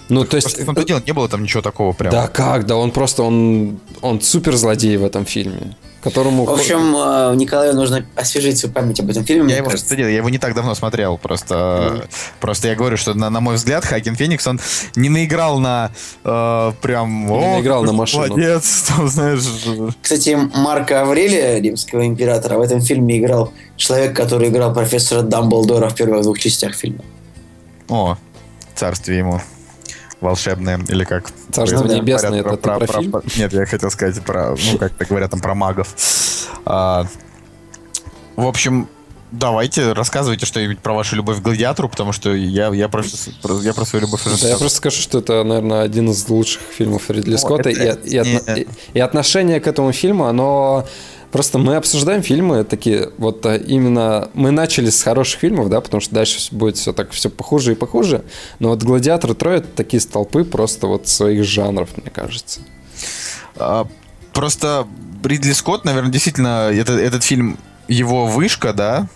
Ну, 0.09 0.23
то 0.25 0.37
есть... 0.37 0.65
Просто 0.65 0.85
дело, 0.85 1.01
не 1.05 1.11
было 1.13 1.27
там 1.29 1.43
ничего 1.43 1.61
такого 1.61 1.91
прям. 1.91 2.11
Да 2.11 2.27
как? 2.27 2.65
Да 2.65 2.75
он 2.77 2.91
просто, 2.91 3.23
он, 3.23 3.79
он 4.01 4.19
супер 4.21 4.55
злодей 4.55 4.97
в 4.97 5.03
этом 5.05 5.25
фильме, 5.25 5.75
которому... 6.09 6.45
В 6.45 6.49
общем, 6.49 6.95
э, 6.95 7.35
Николаю 7.35 7.75
нужно 7.75 8.05
освежить 8.15 8.57
свою 8.57 8.73
память 8.73 8.99
об 8.99 9.09
этом 9.09 9.23
фильме, 9.23 9.51
Я 9.51 9.57
его, 9.57 9.69
кажется. 9.69 9.95
я 9.95 10.09
его 10.09 10.29
не 10.29 10.37
так 10.37 10.53
давно 10.53 10.75
смотрел, 10.75 11.17
просто, 11.17 12.07
просто 12.39 12.69
я 12.69 12.75
говорю, 12.75 12.97
что 12.97 13.13
на, 13.13 13.29
на 13.29 13.39
мой 13.39 13.55
взгляд 13.55 13.85
Хакин 13.85 14.15
Феникс 14.15 14.47
он 14.47 14.59
не 14.95 15.09
наиграл 15.09 15.59
на 15.59 15.91
э, 16.23 16.71
прям. 16.81 17.27
Не 17.27 17.31
«О, 17.31 17.55
наиграл 17.55 17.83
на 17.83 17.93
машину». 17.93 18.27
Молодец, 18.27 18.83
там 18.87 19.07
знаешь. 19.07 19.43
Кстати, 20.01 20.37
Марка 20.55 21.01
Аврелия, 21.01 21.59
римского 21.59 22.05
императора, 22.05 22.57
в 22.57 22.61
этом 22.61 22.81
фильме 22.81 23.19
играл 23.19 23.53
человек, 23.75 24.15
который 24.15 24.49
играл 24.49 24.73
профессора 24.73 25.21
Дамблдора 25.21 25.89
в 25.89 25.95
первых 25.95 26.23
двух 26.23 26.39
частях 26.39 26.75
фильма. 26.75 27.03
О, 27.89 28.17
царствие 28.75 29.19
ему 29.19 29.41
волшебное 30.21 30.79
или 30.89 31.03
как? 31.03 31.31
Царство 31.51 31.77
Говорят 31.77 32.01
небесное, 32.01 32.39
это 32.41 32.57
ты 32.57 32.57
про 32.57 32.87
фильм? 32.87 33.21
Нет, 33.37 33.53
я 33.53 33.65
хотел 33.65 33.91
сказать 33.91 34.21
про, 34.23 34.55
ну 34.71 34.77
как 34.77 34.93
так 34.93 35.07
говорят 35.07 35.31
там 35.31 35.39
про 35.39 35.53
магов. 35.55 35.95
А, 36.65 37.05
в 38.35 38.45
общем, 38.47 38.87
давайте 39.31 39.93
рассказывайте 39.93 40.45
что-нибудь 40.45 40.79
про 40.79 40.93
вашу 40.93 41.15
любовь 41.15 41.39
к 41.39 41.41
гладиатору, 41.41 41.89
потому 41.89 42.11
что 42.13 42.33
я 42.33 42.67
я 42.69 42.87
про- 42.89 43.03
я 43.61 43.73
про 43.73 43.85
свою 43.85 44.05
любовь 44.05 44.25
уже 44.25 44.41
Да, 44.41 44.49
я 44.49 44.57
просто 44.57 44.77
скажу, 44.77 45.01
что 45.01 45.19
это, 45.19 45.43
наверное, 45.43 45.81
один 45.83 46.09
из 46.11 46.27
лучших 46.29 46.61
фильмов 46.61 47.09
Ридли 47.09 47.35
Скотта. 47.35 47.69
И, 47.69 47.75
и 47.75 48.17
и- 48.55 48.67
и 48.93 48.99
отношение 48.99 49.59
к 49.59 49.67
этому 49.67 49.91
фильму, 49.91 50.25
оно... 50.25 50.85
Просто 51.31 51.57
мы 51.57 51.75
обсуждаем 51.75 52.21
фильмы 52.21 52.63
такие, 52.63 53.11
вот 53.17 53.45
а, 53.45 53.55
именно 53.55 54.29
мы 54.33 54.51
начали 54.51 54.89
с 54.89 55.03
хороших 55.03 55.41
фильмов, 55.41 55.69
да, 55.69 55.81
потому 55.81 56.01
что 56.01 56.15
дальше 56.15 56.39
будет 56.55 56.77
все 56.77 56.93
так 56.93 57.11
все 57.11 57.29
похуже 57.29 57.73
и 57.73 57.75
похуже. 57.75 58.23
Но 58.59 58.69
вот 58.69 58.83
«Гладиатор 58.83 59.33
Трое» 59.33 59.59
это 59.59 59.67
такие 59.67 59.99
столпы 59.99 60.43
просто 60.43 60.87
вот 60.87 61.07
своих 61.07 61.43
жанров, 61.43 61.89
мне 61.97 62.09
кажется. 62.09 62.61
А, 63.55 63.87
Просто 64.37 64.87
Ридли 65.23 65.51
Скотт, 65.51 65.83
наверное, 65.83 66.11
действительно, 66.11 66.69
это, 66.71 66.93
этот 66.93 67.23
фильм 67.23 67.57
его 67.87 68.27
вышка, 68.27 68.71
да, 68.71 69.07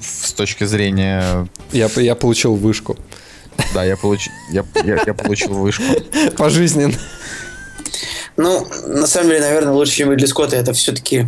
с 0.00 0.32
точки 0.32 0.64
зрения... 0.64 1.46
Я, 1.70 1.88
я 1.94 2.16
получил 2.16 2.56
вышку 2.56 2.96
Да, 3.72 3.84
я, 3.84 3.96
получ, 3.96 4.30
я, 4.50 4.64
я, 4.84 5.00
я 5.06 5.14
получил 5.14 5.54
вышку. 5.54 5.84
пожизненно. 6.36 6.98
Ну, 8.36 8.66
на 8.86 9.06
самом 9.06 9.30
деле, 9.30 9.40
наверное, 9.40 9.72
лучший 9.72 9.94
фильм 9.94 10.12
Ридли 10.12 10.26
Скотта 10.26 10.56
это 10.56 10.72
все-таки 10.72 11.26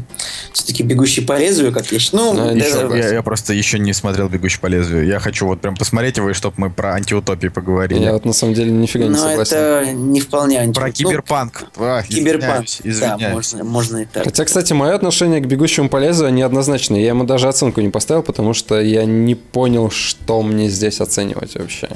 все-таки 0.53 0.83
«Бегущий 0.83 1.23
по 1.23 1.39
лезвию», 1.39 1.73
как 1.73 1.91
я 1.93 1.99
считаю. 1.99 2.33
Ну, 2.35 2.35
Ну, 2.35 2.55
еще 2.55 2.91
Я, 2.95 3.15
я 3.15 3.23
просто 3.23 3.53
еще 3.53 3.79
не 3.79 3.93
смотрел 3.93 4.29
«Бегущий 4.29 4.61
по 4.61 4.67
лезвию». 4.67 5.07
Я 5.07 5.19
хочу 5.21 5.47
вот 5.47 5.61
прям 5.61 5.77
посмотреть 5.77 6.17
его, 6.17 6.31
и 6.31 6.33
чтобы 6.33 6.55
мы 6.59 6.71
про 6.71 6.95
антиутопии 6.95 7.49
поговорили. 7.49 8.03
Я 8.03 8.13
вот 8.13 8.25
на 8.25 8.33
самом 8.33 8.55
деле 8.55 8.71
нифига 8.71 9.05
не 9.05 9.11
но 9.11 9.17
согласен. 9.17 9.57
это 9.57 9.93
не 9.93 10.21
вполне 10.21 10.61
анти... 10.61 10.79
Про 10.79 10.87
ну, 10.87 10.93
киберпанк. 10.93 11.65
А, 11.77 12.03
киберпанк. 12.03 12.67
извиняюсь, 12.85 13.21
Да, 13.21 13.31
можно, 13.31 13.65
можно 13.65 13.99
и 13.99 14.05
так. 14.05 14.25
Хотя, 14.25 14.45
кстати, 14.45 14.73
мое 14.73 14.95
отношение 14.95 15.41
к 15.41 15.47
бегущему 15.47 15.89
по 15.89 15.99
лезвию 15.99 16.33
неоднозначное. 16.33 17.01
Я 17.01 17.09
ему 17.09 17.25
даже 17.25 17.49
оценку 17.49 17.81
не 17.81 17.91
поставил, 17.91 18.23
потому 18.23 18.55
что 18.55 18.81
я 18.81 19.05
не 19.05 19.35
понял, 19.35 19.91
что 19.91 20.43
мне 20.43 20.69
здесь 20.69 21.01
оценивать 21.01 21.55
вообще. 21.55 21.89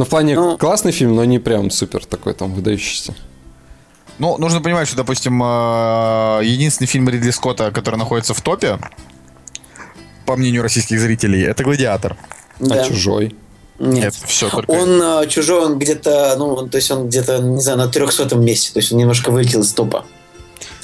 Ну, 0.00 0.06
в 0.06 0.08
плане 0.08 0.34
Ну- 0.34 0.56
классный 0.56 0.92
фильм, 0.92 1.14
но 1.14 1.26
не 1.26 1.38
прям 1.38 1.70
супер 1.70 2.06
такой 2.06 2.32
там 2.32 2.54
выдающийся. 2.54 3.14
Ну, 4.18 4.38
нужно 4.38 4.62
понимать, 4.62 4.88
что, 4.88 4.96
допустим, 4.96 5.42
э, 5.42 6.40
единственный 6.42 6.86
фильм 6.86 7.06
Ридли 7.10 7.28
Скотта, 7.30 7.70
который 7.70 7.96
находится 7.96 8.32
в 8.32 8.40
топе, 8.40 8.78
по 10.24 10.36
мнению 10.36 10.62
российских 10.62 10.98
зрителей, 11.00 11.42
это 11.42 11.64
«Гладиатор». 11.64 12.16
Да. 12.60 12.76
А 12.76 12.88
чужой. 12.88 13.36
Нет. 13.78 14.14
Это 14.16 14.26
все 14.26 14.48
только... 14.48 14.70
Он 14.70 15.02
э, 15.02 15.26
чужой, 15.28 15.66
он 15.66 15.78
где-то, 15.78 16.34
ну, 16.38 16.54
он- 16.54 16.70
то 16.70 16.76
есть 16.78 16.90
он 16.90 17.08
где-то, 17.08 17.38
не 17.40 17.60
знаю, 17.60 17.76
на 17.76 17.88
300 17.88 18.36
месте, 18.36 18.72
то 18.72 18.78
есть 18.78 18.92
он 18.92 18.98
немножко 18.98 19.30
вылетел 19.30 19.60
из 19.60 19.70
топа. 19.74 20.06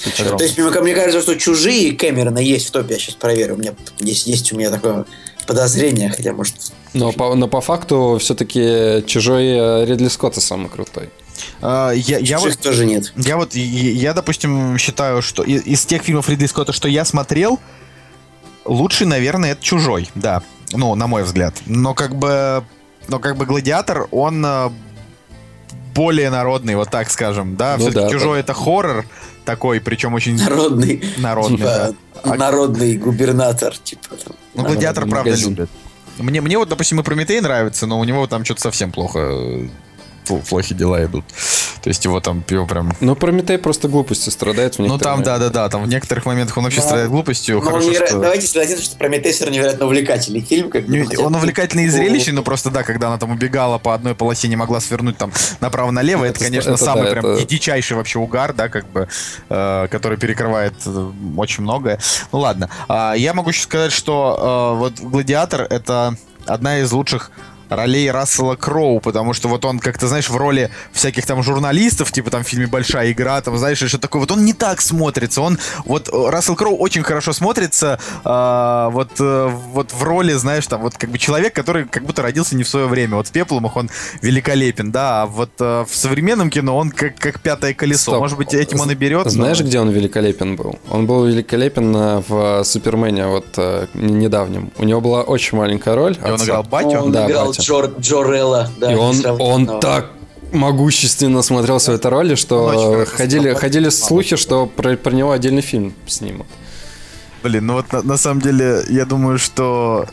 Это- 0.04 0.36
То 0.36 0.44
есть 0.44 0.58
мне, 0.58 0.68
мне 0.82 0.94
кажется, 0.94 1.22
что 1.22 1.36
чужие 1.36 1.92
Кэмерона 1.92 2.40
есть 2.40 2.68
в 2.68 2.70
топе, 2.70 2.92
я 2.94 3.00
сейчас 3.00 3.14
проверю. 3.14 3.54
У 3.54 3.56
меня 3.56 3.72
есть, 3.98 4.26
есть 4.26 4.52
у 4.52 4.56
меня 4.58 4.68
такое 4.70 5.06
подозрение, 5.46 6.10
хотя 6.10 6.32
может. 6.32 6.54
Но 6.92 7.12
по, 7.12 7.34
но 7.34 7.48
по 7.48 7.60
факту 7.60 8.18
все-таки 8.20 9.04
чужой 9.06 9.46
э, 9.46 9.84
Ридли 9.84 10.08
Скотта 10.08 10.40
самый 10.40 10.68
крутой. 10.68 11.10
А, 11.60 11.90
я, 11.92 12.18
я 12.18 12.38
вот 12.38 12.58
тоже 12.58 12.86
нет. 12.86 13.12
Я 13.16 13.36
вот, 13.36 13.54
и- 13.54 13.60
я, 13.60 14.14
допустим, 14.14 14.78
считаю, 14.78 15.22
что 15.22 15.42
из, 15.42 15.84
тех 15.84 16.02
фильмов 16.02 16.28
Ридли 16.28 16.46
Скотта, 16.46 16.72
что 16.72 16.88
я 16.88 17.04
смотрел, 17.04 17.60
лучший, 18.64 19.06
наверное, 19.06 19.52
это 19.52 19.62
«Чужой», 19.62 20.08
да. 20.14 20.42
Ну, 20.72 20.94
на 20.94 21.06
мой 21.06 21.22
взгляд. 21.22 21.54
Но 21.66 21.94
как 21.94 22.16
бы, 22.16 22.64
но 23.08 23.18
как 23.18 23.36
бы 23.36 23.46
«Гладиатор», 23.46 24.08
он 24.10 24.44
э, 24.44 24.70
более 25.94 26.30
народный, 26.30 26.74
вот 26.76 26.90
так 26.90 27.10
скажем, 27.10 27.56
да. 27.56 27.76
Ну 27.78 27.84
Все-таки 27.84 28.06
да, 28.06 28.10
«Чужой» 28.10 28.40
это 28.40 28.54
хоррор 28.54 29.04
такой, 29.46 29.80
причем 29.80 30.12
очень 30.12 30.36
Народный. 30.36 31.02
народный, 31.16 31.58
да. 31.58 31.92
Типа, 32.14 32.34
народный 32.36 32.98
губернатор, 32.98 33.74
типа 33.78 34.16
там. 34.22 34.36
Ну, 34.54 34.64
«Гладиатор», 34.64 35.06
правда, 35.08 35.34
любят. 35.34 35.70
Мне, 36.18 36.40
мне 36.40 36.58
вот, 36.58 36.68
допустим, 36.68 37.00
и 37.00 37.02
Прометей 37.02 37.40
нравится, 37.40 37.86
но 37.86 37.98
у 37.98 38.04
него 38.04 38.26
там 38.26 38.44
что-то 38.44 38.62
совсем 38.62 38.90
плохо, 38.90 39.18
э, 39.18 39.68
плохи 40.48 40.74
дела 40.74 41.04
идут. 41.04 41.24
То 41.82 41.88
есть 41.90 42.04
его 42.04 42.20
там, 42.20 42.42
его 42.48 42.66
прям 42.66 42.92
Ну, 43.00 43.14
Прометей 43.14 43.58
просто 43.58 43.88
глупостью 43.88 44.32
страдает 44.32 44.76
в 44.76 44.78
Ну 44.80 44.98
там, 44.98 45.22
да-да-да, 45.22 45.68
там 45.68 45.84
в 45.84 45.88
некоторых 45.88 46.26
моментах 46.26 46.56
он 46.56 46.64
вообще 46.64 46.80
Да. 46.80 46.86
страдает 46.86 47.10
глупостью. 47.10 47.56
Но 47.56 47.62
Хорошо, 47.62 47.90
неверо- 47.90 48.06
что... 48.08 48.18
Давайте 48.18 48.46
согласимся, 48.46 48.82
что 48.84 48.96
Прометей 48.96 49.32
все 49.32 49.44
равно 49.44 49.56
невероятно 49.56 49.86
увлекательный 49.86 50.40
фильм. 50.40 50.70
Как 50.70 50.84
бы, 50.86 50.96
Не- 50.96 51.16
Он 51.18 51.34
увлекательный 51.36 51.84
и 51.84 51.88
зрелищный, 51.88 52.32
но 52.32 52.42
просто 52.42 52.70
да, 52.70 52.82
когда 52.82 53.08
она 53.08 53.18
там 53.18 53.30
убегала 53.30 53.78
по 53.78 53.94
одной 53.94 54.14
полосе, 54.14 54.48
не 54.48 54.56
могла 54.56 54.80
свернуть 54.80 55.16
там 55.16 55.32
направо-налево, 55.60 56.24
это, 56.24 56.36
Это- 56.36 56.44
конечно, 56.44 56.70
это 56.70 56.84
самый 56.84 57.04
да, 57.04 57.10
прям 57.12 57.26
это- 57.26 57.46
дичайший 57.46 57.96
вообще 57.96 58.18
угар, 58.18 58.52
да, 58.52 58.68
как 58.68 58.88
бы, 58.90 59.08
э, 59.48 59.88
который 59.90 60.18
перекрывает 60.18 60.74
э, 60.86 61.10
очень 61.36 61.62
многое. 61.62 61.98
Ну 62.32 62.40
ладно, 62.40 62.68
А, 62.88 63.14
я 63.14 63.32
могу 63.34 63.50
еще 63.50 63.62
сказать, 63.62 63.92
что 63.92 64.72
э, 64.74 64.78
вот 64.78 65.00
«Гладиатор»— 65.00 65.62
это 65.70 66.16
одна 66.46 66.78
из 66.80 66.90
лучших 66.92 67.30
ролей 67.68 68.10
Рассела 68.10 68.56
Кроу, 68.56 69.00
потому 69.00 69.32
что 69.32 69.48
вот 69.48 69.64
он 69.64 69.78
как-то, 69.78 70.08
знаешь, 70.08 70.28
в 70.28 70.36
роли 70.36 70.70
всяких 70.92 71.26
там 71.26 71.42
журналистов, 71.42 72.12
типа 72.12 72.30
там 72.30 72.44
в 72.44 72.48
фильме 72.48 72.66
«Большая 72.66 73.12
игра», 73.12 73.40
там, 73.40 73.56
знаешь, 73.58 73.78
что 73.78 73.98
такое, 73.98 74.20
вот 74.20 74.30
он 74.30 74.44
не 74.44 74.52
так 74.52 74.80
смотрится, 74.80 75.40
он, 75.40 75.58
вот 75.84 76.08
э, 76.12 76.30
Рассел 76.30 76.56
Кроу 76.56 76.76
очень 76.76 77.02
хорошо 77.02 77.32
смотрится 77.32 77.98
э, 78.24 78.88
вот, 78.92 79.10
э, 79.20 79.50
вот 79.72 79.92
в 79.92 80.02
роли, 80.02 80.32
знаешь, 80.34 80.66
там, 80.66 80.82
вот 80.82 80.96
как 80.96 81.10
бы 81.10 81.18
человек, 81.18 81.54
который 81.54 81.86
как 81.86 82.04
будто 82.04 82.22
родился 82.22 82.56
не 82.56 82.64
в 82.64 82.68
свое 82.68 82.86
время, 82.86 83.16
вот 83.16 83.28
в 83.28 83.32
«Пеплумах» 83.32 83.76
он 83.76 83.90
великолепен, 84.22 84.92
да, 84.92 85.22
а 85.22 85.26
вот 85.26 85.50
э, 85.60 85.84
в 85.88 85.94
современном 85.94 86.50
кино 86.50 86.76
он 86.76 86.90
как, 86.90 87.16
как 87.16 87.40
пятое 87.40 87.74
колесо, 87.74 88.12
Стоп. 88.12 88.20
может 88.20 88.38
быть, 88.38 88.54
этим 88.54 88.80
он 88.80 88.90
и 88.90 88.94
берет. 88.94 89.30
Знаешь, 89.30 89.60
но... 89.60 89.66
где 89.66 89.80
он 89.80 89.90
великолепен 89.90 90.56
был? 90.56 90.78
Он 90.90 91.06
был 91.06 91.24
великолепен 91.24 91.94
э, 91.96 92.22
в 92.28 92.64
«Супермене», 92.64 93.26
вот 93.26 93.46
э, 93.56 93.86
недавнем. 93.94 94.70
У 94.78 94.84
него 94.84 95.00
была 95.00 95.22
очень 95.22 95.58
маленькая 95.58 95.94
роль. 95.94 96.16
И 96.16 96.30
он 96.30 96.42
играл 96.42 96.62
батю? 96.62 96.98
Он 97.00 97.12
Да, 97.12 97.26
играл 97.26 97.52
батя. 97.56 97.62
Джор, 97.62 97.90
Джорелла. 97.98 98.70
Да, 98.78 98.92
И 98.92 98.96
он, 98.96 99.24
он 99.40 99.80
так 99.80 100.10
могущественно 100.52 101.42
смотрелся 101.42 101.92
в 101.92 101.94
этой 101.94 102.10
роли, 102.10 102.34
что 102.34 103.04
ходили, 103.06 103.54
ходили 103.54 103.88
слухи, 103.88 104.36
что 104.36 104.66
про, 104.66 104.96
про 104.96 105.12
него 105.12 105.32
отдельный 105.32 105.62
фильм 105.62 105.94
снимут. 106.06 106.46
Блин, 107.42 107.66
ну 107.66 107.74
вот 107.74 107.92
на, 107.92 108.02
на 108.02 108.16
самом 108.16 108.40
деле, 108.40 108.82
я 108.88 109.04
думаю, 109.04 109.38
что 109.38 110.06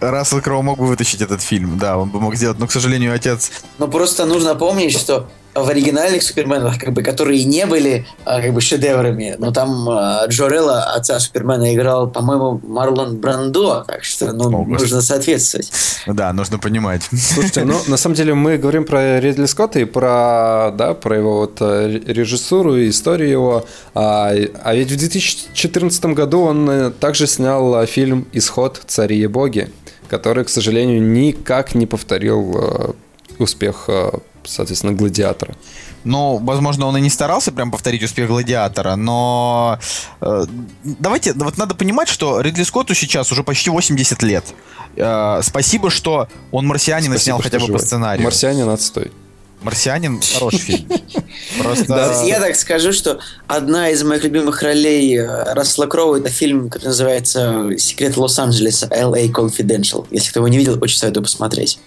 Рассел 0.00 0.40
Кроу 0.40 0.62
мог 0.62 0.78
бы 0.78 0.86
вытащить 0.86 1.20
этот 1.22 1.42
фильм, 1.42 1.78
да, 1.78 1.98
он 1.98 2.10
бы 2.10 2.20
мог 2.20 2.36
сделать, 2.36 2.58
но, 2.58 2.66
к 2.66 2.72
сожалению, 2.72 3.14
отец... 3.14 3.50
Но 3.78 3.88
просто 3.88 4.26
нужно 4.26 4.54
помнить, 4.54 4.96
что 4.96 5.28
в 5.64 5.68
оригинальных 5.68 6.22
Суперменах, 6.22 6.78
как 6.78 6.92
бы, 6.92 7.02
которые 7.02 7.44
не 7.44 7.66
были 7.66 8.06
а, 8.24 8.40
как 8.40 8.52
бы 8.52 8.60
шедеврами, 8.60 9.36
но 9.38 9.52
там 9.52 9.88
а, 9.88 10.26
Джорелла, 10.26 10.84
отца 10.94 11.18
Супермена, 11.20 11.74
играл, 11.74 12.10
по-моему, 12.10 12.60
Марлон 12.62 13.16
Брандо, 13.18 13.84
так 13.86 14.04
что 14.04 14.32
ну, 14.32 14.62
О, 14.62 14.64
нужно 14.64 15.00
соответствовать. 15.00 15.70
Да, 16.06 16.32
нужно 16.32 16.58
понимать. 16.58 17.02
Слушайте, 17.12 17.64
ну 17.64 17.74
на 17.86 17.96
самом 17.96 18.16
деле 18.16 18.34
мы 18.34 18.58
говорим 18.58 18.84
про 18.84 19.20
Ридли 19.20 19.46
Скотта 19.46 19.80
и 19.80 19.84
про, 19.84 20.72
да, 20.76 20.94
про 20.94 21.16
его 21.16 21.38
вот 21.38 21.58
э, 21.60 22.00
режиссуру 22.06 22.76
и 22.76 22.88
историю 22.88 23.30
его. 23.30 23.64
А, 23.94 24.32
а 24.62 24.74
ведь 24.74 24.90
в 24.90 24.96
2014 24.96 26.04
году 26.06 26.42
он 26.42 26.68
э, 26.70 26.90
также 26.90 27.26
снял 27.26 27.82
э, 27.82 27.86
фильм 27.86 28.26
«Исход. 28.32 28.80
Цари 28.86 29.18
и 29.18 29.26
боги», 29.26 29.70
который, 30.08 30.44
к 30.44 30.48
сожалению, 30.48 31.02
никак 31.02 31.74
не 31.74 31.86
повторил 31.86 32.56
э, 32.56 32.92
успех, 33.38 33.84
э, 33.88 34.10
соответственно, 34.48 34.92
«Гладиатора». 34.92 35.54
Ну, 36.04 36.38
возможно, 36.38 36.86
он 36.86 36.96
и 36.96 37.00
не 37.00 37.10
старался 37.10 37.52
прям 37.52 37.70
повторить 37.70 38.02
успех 38.02 38.28
Гладиатора, 38.28 38.96
но 38.96 39.78
э, 40.20 40.46
давайте, 40.84 41.32
вот 41.34 41.58
надо 41.58 41.74
понимать, 41.74 42.08
что 42.08 42.40
Ридли 42.40 42.62
Скотту 42.62 42.94
сейчас 42.94 43.30
уже 43.32 43.42
почти 43.42 43.70
80 43.70 44.22
лет. 44.22 44.44
Э, 44.96 45.40
спасибо, 45.42 45.90
что 45.90 46.28
он 46.52 46.66
«Марсианина» 46.66 47.14
Спасибо, 47.14 47.36
снял 47.36 47.42
хотя 47.42 47.58
бы 47.58 47.62
по 47.62 47.66
живой. 47.66 47.80
сценарию. 47.80 48.24
«Марсианин» 48.24 48.68
отстой. 48.68 49.12
«Марсианин» 49.62 50.20
хороший 50.34 50.58
фильм. 50.58 50.88
Просто... 51.58 51.86
Да, 51.86 52.22
Я 52.22 52.40
так 52.40 52.54
скажу, 52.56 52.92
что 52.92 53.18
одна 53.46 53.90
из 53.90 54.02
моих 54.02 54.22
любимых 54.24 54.62
ролей 54.62 55.18
э, 55.18 55.52
Рассела 55.54 55.86
Кроу 55.86 56.14
это 56.14 56.28
фильм, 56.28 56.68
который 56.68 56.88
называется 56.88 57.70
«Секрет 57.76 58.16
Лос-Анджелеса. 58.16 58.88
L.A. 58.90 59.26
Confidential». 59.26 60.06
Если 60.10 60.30
кто 60.30 60.40
его 60.40 60.48
не 60.48 60.58
видел, 60.58 60.78
очень 60.80 60.98
советую 60.98 61.24
посмотреть. 61.24 61.78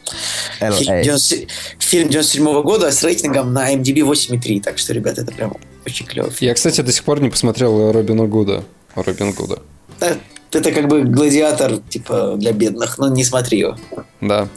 LA. 0.59 0.78
Фильм 0.78 1.01
90 1.03 1.36
Фильм 1.80 2.09
97 2.09 2.61
года 2.61 2.91
с 2.91 3.03
рейтингом 3.03 3.53
на 3.53 3.74
MDB 3.74 3.99
8,3. 4.01 4.61
Так 4.61 4.78
что, 4.78 4.93
ребята, 4.93 5.22
это 5.22 5.32
прям 5.32 5.55
очень 5.86 6.05
фильм. 6.07 6.28
Я, 6.39 6.53
кстати, 6.53 6.82
до 6.82 6.91
сих 6.91 7.03
пор 7.03 7.22
не 7.22 7.30
посмотрел 7.30 7.91
Робина 7.91 8.28
Гуда. 8.28 8.63
Робин 8.95 9.34
Гуда. 9.34 9.59
Да, 9.99 10.17
Это 10.51 10.72
как 10.72 10.88
бы 10.88 11.03
гладиатор, 11.03 11.78
типа, 11.89 12.36
для 12.38 12.51
бедных, 12.51 12.97
но 12.97 13.07
не 13.07 13.24
смотри 13.24 13.59
его. 13.59 13.78
Да. 14.19 14.47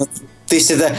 То 0.54 0.58
есть 0.58 0.70
это, 0.70 0.96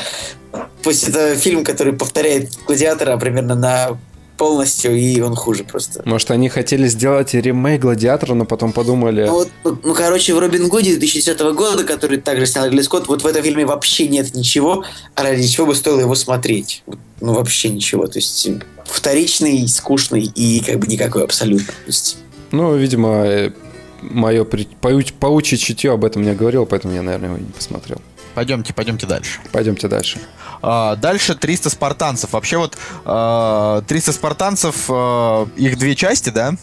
то 0.83 0.89
есть 0.89 1.07
это 1.07 1.33
фильм, 1.37 1.63
который 1.63 1.93
повторяет 1.93 2.51
гладиатора 2.67 3.15
примерно 3.15 3.55
на 3.55 3.97
полностью, 4.35 4.93
и 4.93 5.21
он 5.21 5.33
хуже 5.33 5.63
просто. 5.63 6.01
Может, 6.03 6.29
они 6.31 6.49
хотели 6.49 6.89
сделать 6.89 7.33
ремейк 7.33 7.79
«Гладиатора», 7.79 8.33
но 8.33 8.43
потом 8.43 8.73
подумали... 8.73 9.23
Ну, 9.23 9.31
вот, 9.31 9.49
ну, 9.63 9.79
ну, 9.81 9.93
короче, 9.93 10.33
в 10.33 10.39
Робин 10.39 10.67
Гуде 10.67 10.97
2010 10.97 11.39
года, 11.53 11.85
который 11.85 12.17
также 12.19 12.45
снял 12.45 12.65
Ридли 12.65 12.81
Скотт, 12.81 13.07
вот 13.07 13.23
в 13.23 13.25
этом 13.25 13.43
фильме 13.43 13.65
вообще 13.65 14.09
нет 14.09 14.35
ничего, 14.35 14.83
а 15.15 15.23
ради 15.23 15.47
чего 15.47 15.67
бы 15.67 15.73
стоило 15.73 16.01
его 16.01 16.15
смотреть. 16.15 16.83
Ну, 17.21 17.31
вообще 17.31 17.69
ничего. 17.69 18.07
То 18.07 18.19
есть, 18.19 18.45
э, 18.45 18.59
вторичный, 18.83 19.65
скучный 19.69 20.23
и 20.23 20.59
как 20.59 20.79
бы 20.79 20.87
никакой 20.87 21.23
абсолютно. 21.23 21.67
То 21.67 21.87
есть, 21.87 22.17
Ну, 22.51 22.75
видимо, 22.75 23.53
мое 24.01 24.43
паучье 24.43 25.57
чутье 25.57 25.93
об 25.93 26.03
этом 26.03 26.23
мне 26.23 26.33
говорило, 26.33 26.65
поэтому 26.65 26.93
я, 26.93 27.01
наверное, 27.01 27.29
его 27.29 27.37
не 27.37 27.51
посмотрел. 27.53 28.01
Пойдемте, 28.35 28.73
пойдемте 28.73 29.07
дальше. 29.07 29.39
Пойдемте 29.53 29.87
дальше. 29.87 30.19
А, 30.61 30.97
Дальше 30.97 31.35
300 31.35 31.69
спартанцев. 31.69 32.33
Вообще 32.33 32.57
вот 32.57 32.77
а, 33.05 33.81
300 33.83 34.11
спартанцев, 34.11 34.85
а, 34.89 35.47
их 35.55 35.77
две 35.77 35.95
части, 35.95 36.29
да? 36.29 36.53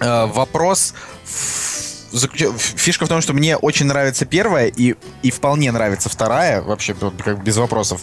А, 0.00 0.26
Вопрос... 0.26 0.94
Фишка 2.12 3.06
в 3.06 3.08
том, 3.08 3.20
что 3.20 3.32
мне 3.34 3.56
очень 3.56 3.86
нравится 3.86 4.26
первая 4.26 4.66
и, 4.66 4.96
и 5.22 5.30
вполне 5.30 5.70
нравится 5.70 6.08
вторая, 6.08 6.60
вообще 6.60 6.92
как 6.92 7.44
без 7.44 7.56
вопросов. 7.56 8.00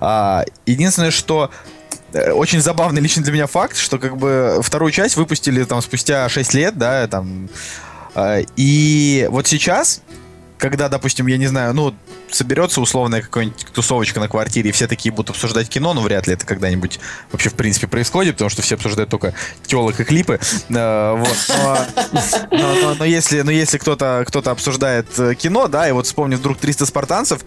А, 0.00 0.44
Единственное, 0.66 1.10
что 1.10 1.50
э, 2.12 2.30
очень 2.30 2.60
забавный 2.60 3.00
лично 3.00 3.24
для 3.24 3.32
меня 3.32 3.48
факт, 3.48 3.76
что 3.76 3.98
как 3.98 4.16
бы 4.18 4.60
вторую 4.62 4.92
часть 4.92 5.16
выпустили 5.16 5.64
там 5.64 5.82
спустя 5.82 6.28
6 6.28 6.54
лет, 6.54 6.78
да, 6.78 7.08
там. 7.08 7.48
И 8.54 9.26
вот 9.30 9.48
сейчас, 9.48 10.02
когда, 10.60 10.88
допустим, 10.88 11.26
я 11.26 11.36
не 11.38 11.46
знаю, 11.46 11.74
ну, 11.74 11.94
соберется 12.30 12.80
условная 12.80 13.22
какая-нибудь 13.22 13.66
тусовочка 13.72 14.20
на 14.20 14.28
квартире, 14.28 14.68
и 14.70 14.72
все 14.72 14.86
такие 14.86 15.10
будут 15.12 15.30
обсуждать 15.30 15.68
кино, 15.68 15.94
ну, 15.94 16.02
вряд 16.02 16.26
ли 16.26 16.34
это 16.34 16.46
когда-нибудь 16.46 17.00
вообще, 17.32 17.48
в 17.50 17.54
принципе, 17.54 17.86
происходит, 17.88 18.34
потому 18.34 18.50
что 18.50 18.62
все 18.62 18.74
обсуждают 18.76 19.10
только 19.10 19.34
телок 19.66 19.98
и 19.98 20.04
клипы. 20.04 20.38
Э, 20.68 21.16
вот. 21.16 21.36
Но, 21.48 21.78
но- 22.52 22.74
но- 22.80 22.94
но 22.94 23.04
если, 23.04 23.40
но 23.40 23.50
если 23.50 23.78
кто-то 23.78 24.24
кто 24.26 24.40
обсуждает 24.50 25.06
э, 25.18 25.34
кино, 25.34 25.66
да, 25.68 25.88
и 25.88 25.92
вот 25.92 26.06
вспомнит 26.06 26.38
вдруг 26.38 26.58
300 26.58 26.86
спартанцев, 26.86 27.40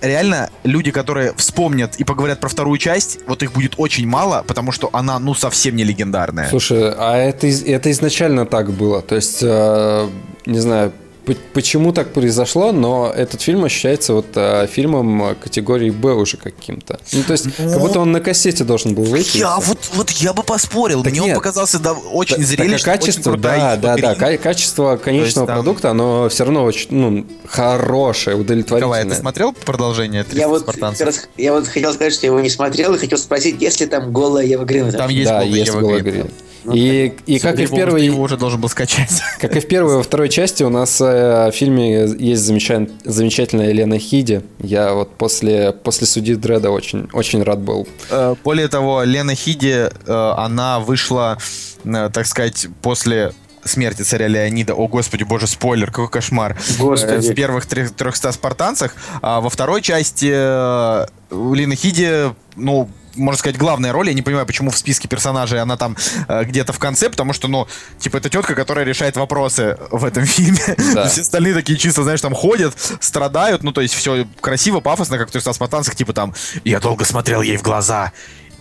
реально 0.00 0.50
люди, 0.62 0.90
которые 0.90 1.32
вспомнят 1.36 1.96
и 1.96 2.04
поговорят 2.04 2.38
про 2.40 2.48
вторую 2.48 2.78
часть, 2.78 3.18
вот 3.26 3.42
их 3.42 3.52
будет 3.52 3.74
очень 3.76 4.06
мало, 4.06 4.44
потому 4.46 4.70
что 4.72 4.88
она, 4.92 5.18
ну, 5.18 5.34
совсем 5.34 5.74
не 5.74 5.84
легендарная. 5.84 6.48
Слушай, 6.50 6.92
а 6.96 7.16
это, 7.16 7.46
это 7.48 7.90
изначально 7.90 8.46
так 8.46 8.70
было? 8.72 9.02
То 9.02 9.16
есть, 9.16 9.38
э, 9.42 10.08
не 10.46 10.58
знаю, 10.60 10.92
почему 11.34 11.92
так 11.92 12.12
произошло, 12.12 12.72
но 12.72 13.12
этот 13.14 13.40
фильм 13.40 13.64
ощущается 13.64 14.14
вот 14.14 14.26
э, 14.34 14.66
фильмом 14.70 15.36
категории 15.42 15.90
Б 15.90 16.12
уже 16.14 16.36
каким-то. 16.36 17.00
Ну, 17.12 17.22
то 17.22 17.32
есть, 17.32 17.46
как 17.56 17.80
будто 17.80 18.00
он 18.00 18.12
на 18.12 18.20
кассете 18.20 18.64
должен 18.64 18.94
был 18.94 19.04
выйти. 19.04 19.38
Я 19.38 19.56
вот, 19.58 19.78
вот 19.94 20.10
я 20.10 20.32
бы 20.32 20.42
поспорил. 20.42 21.02
Так 21.02 21.12
Мне 21.12 21.22
он 21.22 21.28
нет. 21.28 21.36
показался 21.36 21.78
да, 21.78 21.92
очень 21.92 22.36
Так- 22.36 22.44
зрелищным, 22.44 22.78
так, 22.78 22.88
а 22.88 22.98
качество, 22.98 23.32
очень 23.32 23.40
да, 23.42 23.76
да, 23.76 23.96
да, 23.96 24.14
ка- 24.14 24.38
качество 24.38 24.96
конечного 24.96 25.46
там- 25.46 25.56
продукта, 25.56 25.90
оно 25.90 26.28
все 26.28 26.44
равно 26.44 26.64
очень, 26.64 26.88
ну, 26.90 27.26
хорошее, 27.46 28.36
удовлетворительное. 28.36 28.98
Николай, 29.00 29.16
ты 29.16 29.20
смотрел 29.20 29.52
продолжение 29.52 30.22
300 30.24 30.38
я 30.40 30.48
вот, 30.48 30.66
раз- 31.00 31.28
я 31.36 31.52
вот 31.52 31.66
хотел 31.66 31.92
сказать, 31.92 32.12
что 32.14 32.26
я 32.26 32.32
его 32.32 32.40
не 32.40 32.50
смотрел, 32.50 32.94
и 32.94 32.98
хотел 32.98 33.18
спросить, 33.18 33.60
есть 33.60 33.80
ли 33.80 33.86
там 33.86 34.12
голая 34.12 34.46
Ева 34.46 34.64
Грин. 34.64 34.90
Там 34.92 35.10
есть 35.10 35.24
да, 35.28 35.40
голая 35.40 35.48
есть 35.48 35.66
Ева 35.66 35.80
голая 35.80 36.00
Грин. 36.00 36.14
Грин. 36.14 36.30
И, 36.72 37.14
и 37.26 37.38
как 37.38 37.60
и 37.60 37.66
в 37.66 37.70
первой, 37.70 38.04
его 38.04 38.22
уже 38.22 38.36
должен 38.36 38.60
был 38.60 38.68
скачать. 38.68 39.10
как 39.40 39.54
и 39.54 39.60
в 39.60 39.68
первой 39.68 39.94
и 39.94 39.96
во 39.98 40.02
второй 40.02 40.28
части 40.28 40.64
у 40.64 40.68
нас 40.68 41.00
э, 41.00 41.15
в 41.16 41.52
фильме 41.52 42.06
есть 42.18 42.42
замеча- 42.42 42.88
замечательная 43.04 43.68
Елена 43.70 43.98
Хиди. 43.98 44.42
Я 44.60 44.92
вот 44.94 45.16
после, 45.16 45.72
после 45.72 46.06
судьи 46.06 46.34
Дреда 46.34 46.70
очень, 46.70 47.08
очень 47.12 47.42
рад 47.42 47.60
был. 47.60 47.86
Э, 48.10 48.34
Более 48.44 48.68
того, 48.68 49.02
Лена 49.04 49.34
Хиди, 49.34 49.88
э, 50.06 50.34
она 50.36 50.80
вышла, 50.80 51.38
э, 51.84 52.10
так 52.12 52.26
сказать, 52.26 52.66
после 52.82 53.32
смерти 53.64 54.02
царя 54.02 54.28
Леонида. 54.28 54.74
О, 54.74 54.86
господи, 54.86 55.24
боже, 55.24 55.46
спойлер, 55.48 55.88
какой 55.90 56.08
кошмар. 56.08 56.56
Господи. 56.78 57.26
Э, 57.26 57.32
В 57.32 57.34
первых 57.34 57.66
трех- 57.66 57.90
300 57.92 58.30
спартанцах. 58.32 58.94
А 59.22 59.40
во 59.40 59.48
второй 59.50 59.82
части 59.82 60.30
э, 60.32 61.06
у 61.34 61.52
Лены 61.54 61.74
Хиди, 61.74 62.32
ну, 62.54 62.88
можно 63.16 63.38
сказать, 63.38 63.56
главная 63.58 63.92
роль. 63.92 64.08
Я 64.08 64.14
не 64.14 64.22
понимаю, 64.22 64.46
почему 64.46 64.70
в 64.70 64.76
списке 64.78 65.08
персонажей 65.08 65.60
она 65.60 65.76
там 65.76 65.96
э, 66.28 66.44
где-то 66.44 66.72
в 66.72 66.78
конце, 66.78 67.10
потому 67.10 67.32
что, 67.32 67.48
ну, 67.48 67.66
типа, 67.98 68.18
это 68.18 68.28
тетка, 68.30 68.54
которая 68.54 68.84
решает 68.84 69.16
вопросы 69.16 69.76
в 69.90 70.04
этом 70.04 70.24
фильме. 70.26 70.76
Да. 70.94 71.08
Все 71.08 71.22
остальные 71.22 71.54
такие 71.54 71.78
чисто, 71.78 72.02
знаешь, 72.02 72.20
там 72.20 72.34
ходят, 72.34 72.74
страдают, 73.00 73.62
ну, 73.62 73.72
то 73.72 73.80
есть 73.80 73.94
все 73.94 74.26
красиво, 74.40 74.80
пафосно, 74.80 75.18
как 75.18 75.28
в 75.28 75.32
300 75.32 75.52
спартанцах, 75.52 75.94
типа 75.94 76.12
там, 76.12 76.34
я 76.64 76.80
долго 76.80 77.04
смотрел 77.04 77.42
ей 77.42 77.56
в 77.56 77.62
глаза 77.62 78.12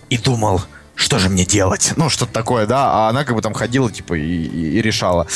и 0.10 0.18
думал, 0.18 0.62
что 0.96 1.20
же 1.20 1.30
мне 1.30 1.46
делать? 1.46 1.94
Ну, 1.98 2.10
что-то 2.10 2.32
такое, 2.32 2.66
да, 2.66 2.92
а 3.08 3.10
она 3.10 3.26
как 3.26 3.36
бы 3.36 3.42
там 3.42 3.54
ходила, 3.54 3.92
типа, 3.92 4.14
и, 4.14 4.22
и- 4.24 4.78
и 4.78 4.82
решала. 4.82 5.28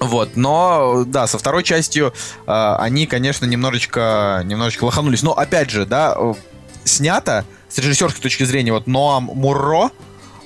Вот, 0.00 0.36
но, 0.36 1.04
да, 1.06 1.26
со 1.26 1.38
второй 1.38 1.62
частью 1.62 2.12
э, 2.46 2.76
они, 2.80 3.06
конечно, 3.06 3.46
немножечко, 3.46 4.42
немножечко 4.44 4.84
лоханулись. 4.84 5.22
Но, 5.22 5.32
опять 5.32 5.70
же, 5.70 5.86
да, 5.86 6.14
э, 6.18 6.34
снято 6.84 7.44
с 7.74 7.78
режиссерской 7.78 8.22
точки 8.22 8.44
зрения, 8.44 8.72
вот 8.72 8.86
Ноам 8.86 9.24
Мурро, 9.34 9.90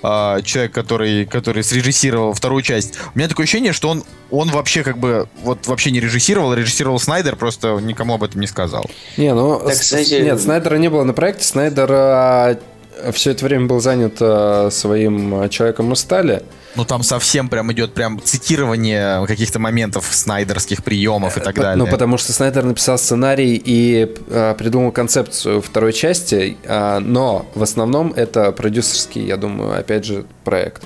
э, 0.02 0.40
человек, 0.44 0.72
который, 0.72 1.26
который 1.26 1.62
срежиссировал 1.62 2.32
вторую 2.32 2.62
часть, 2.62 2.94
у 3.14 3.18
меня 3.18 3.28
такое 3.28 3.44
ощущение, 3.44 3.72
что 3.74 3.90
он, 3.90 4.02
он 4.30 4.48
вообще 4.48 4.82
как 4.82 4.96
бы 4.98 5.28
вот 5.42 5.66
вообще 5.66 5.90
не 5.90 6.00
режиссировал, 6.00 6.54
режиссировал 6.54 6.98
Снайдер, 6.98 7.36
просто 7.36 7.78
никому 7.82 8.14
об 8.14 8.22
этом 8.24 8.40
не 8.40 8.46
сказал. 8.46 8.88
Не, 9.18 9.34
ну, 9.34 9.58
Так, 9.60 9.74
с- 9.74 9.80
кстати- 9.80 10.22
нет, 10.22 10.40
Снайдера 10.40 10.76
не 10.76 10.88
было 10.88 11.04
на 11.04 11.12
проекте, 11.12 11.44
Снайдер 11.44 12.58
все 13.12 13.30
это 13.32 13.44
время 13.44 13.66
был 13.66 13.80
занят 13.80 14.16
а, 14.20 14.68
своим 14.70 15.34
а, 15.34 15.48
человеком 15.48 15.92
из 15.92 16.00
стали. 16.00 16.42
Ну 16.74 16.84
там 16.84 17.02
совсем 17.02 17.48
прям 17.48 17.72
идет 17.72 17.94
прям 17.94 18.20
цитирование 18.22 19.26
каких-то 19.26 19.58
моментов 19.58 20.06
снайдерских 20.10 20.84
приемов 20.84 21.36
и 21.36 21.40
так 21.40 21.54
По- 21.54 21.62
далее. 21.62 21.84
Ну, 21.84 21.90
потому 21.90 22.18
что 22.18 22.32
Снайдер 22.32 22.64
написал 22.64 22.98
сценарий 22.98 23.60
и 23.62 24.14
а, 24.30 24.54
придумал 24.54 24.92
концепцию 24.92 25.60
второй 25.60 25.92
части, 25.92 26.56
а, 26.66 27.00
но 27.00 27.46
в 27.54 27.62
основном 27.62 28.12
это 28.14 28.52
продюсерский, 28.52 29.24
я 29.24 29.36
думаю, 29.36 29.78
опять 29.78 30.04
же, 30.04 30.24
проект. 30.44 30.82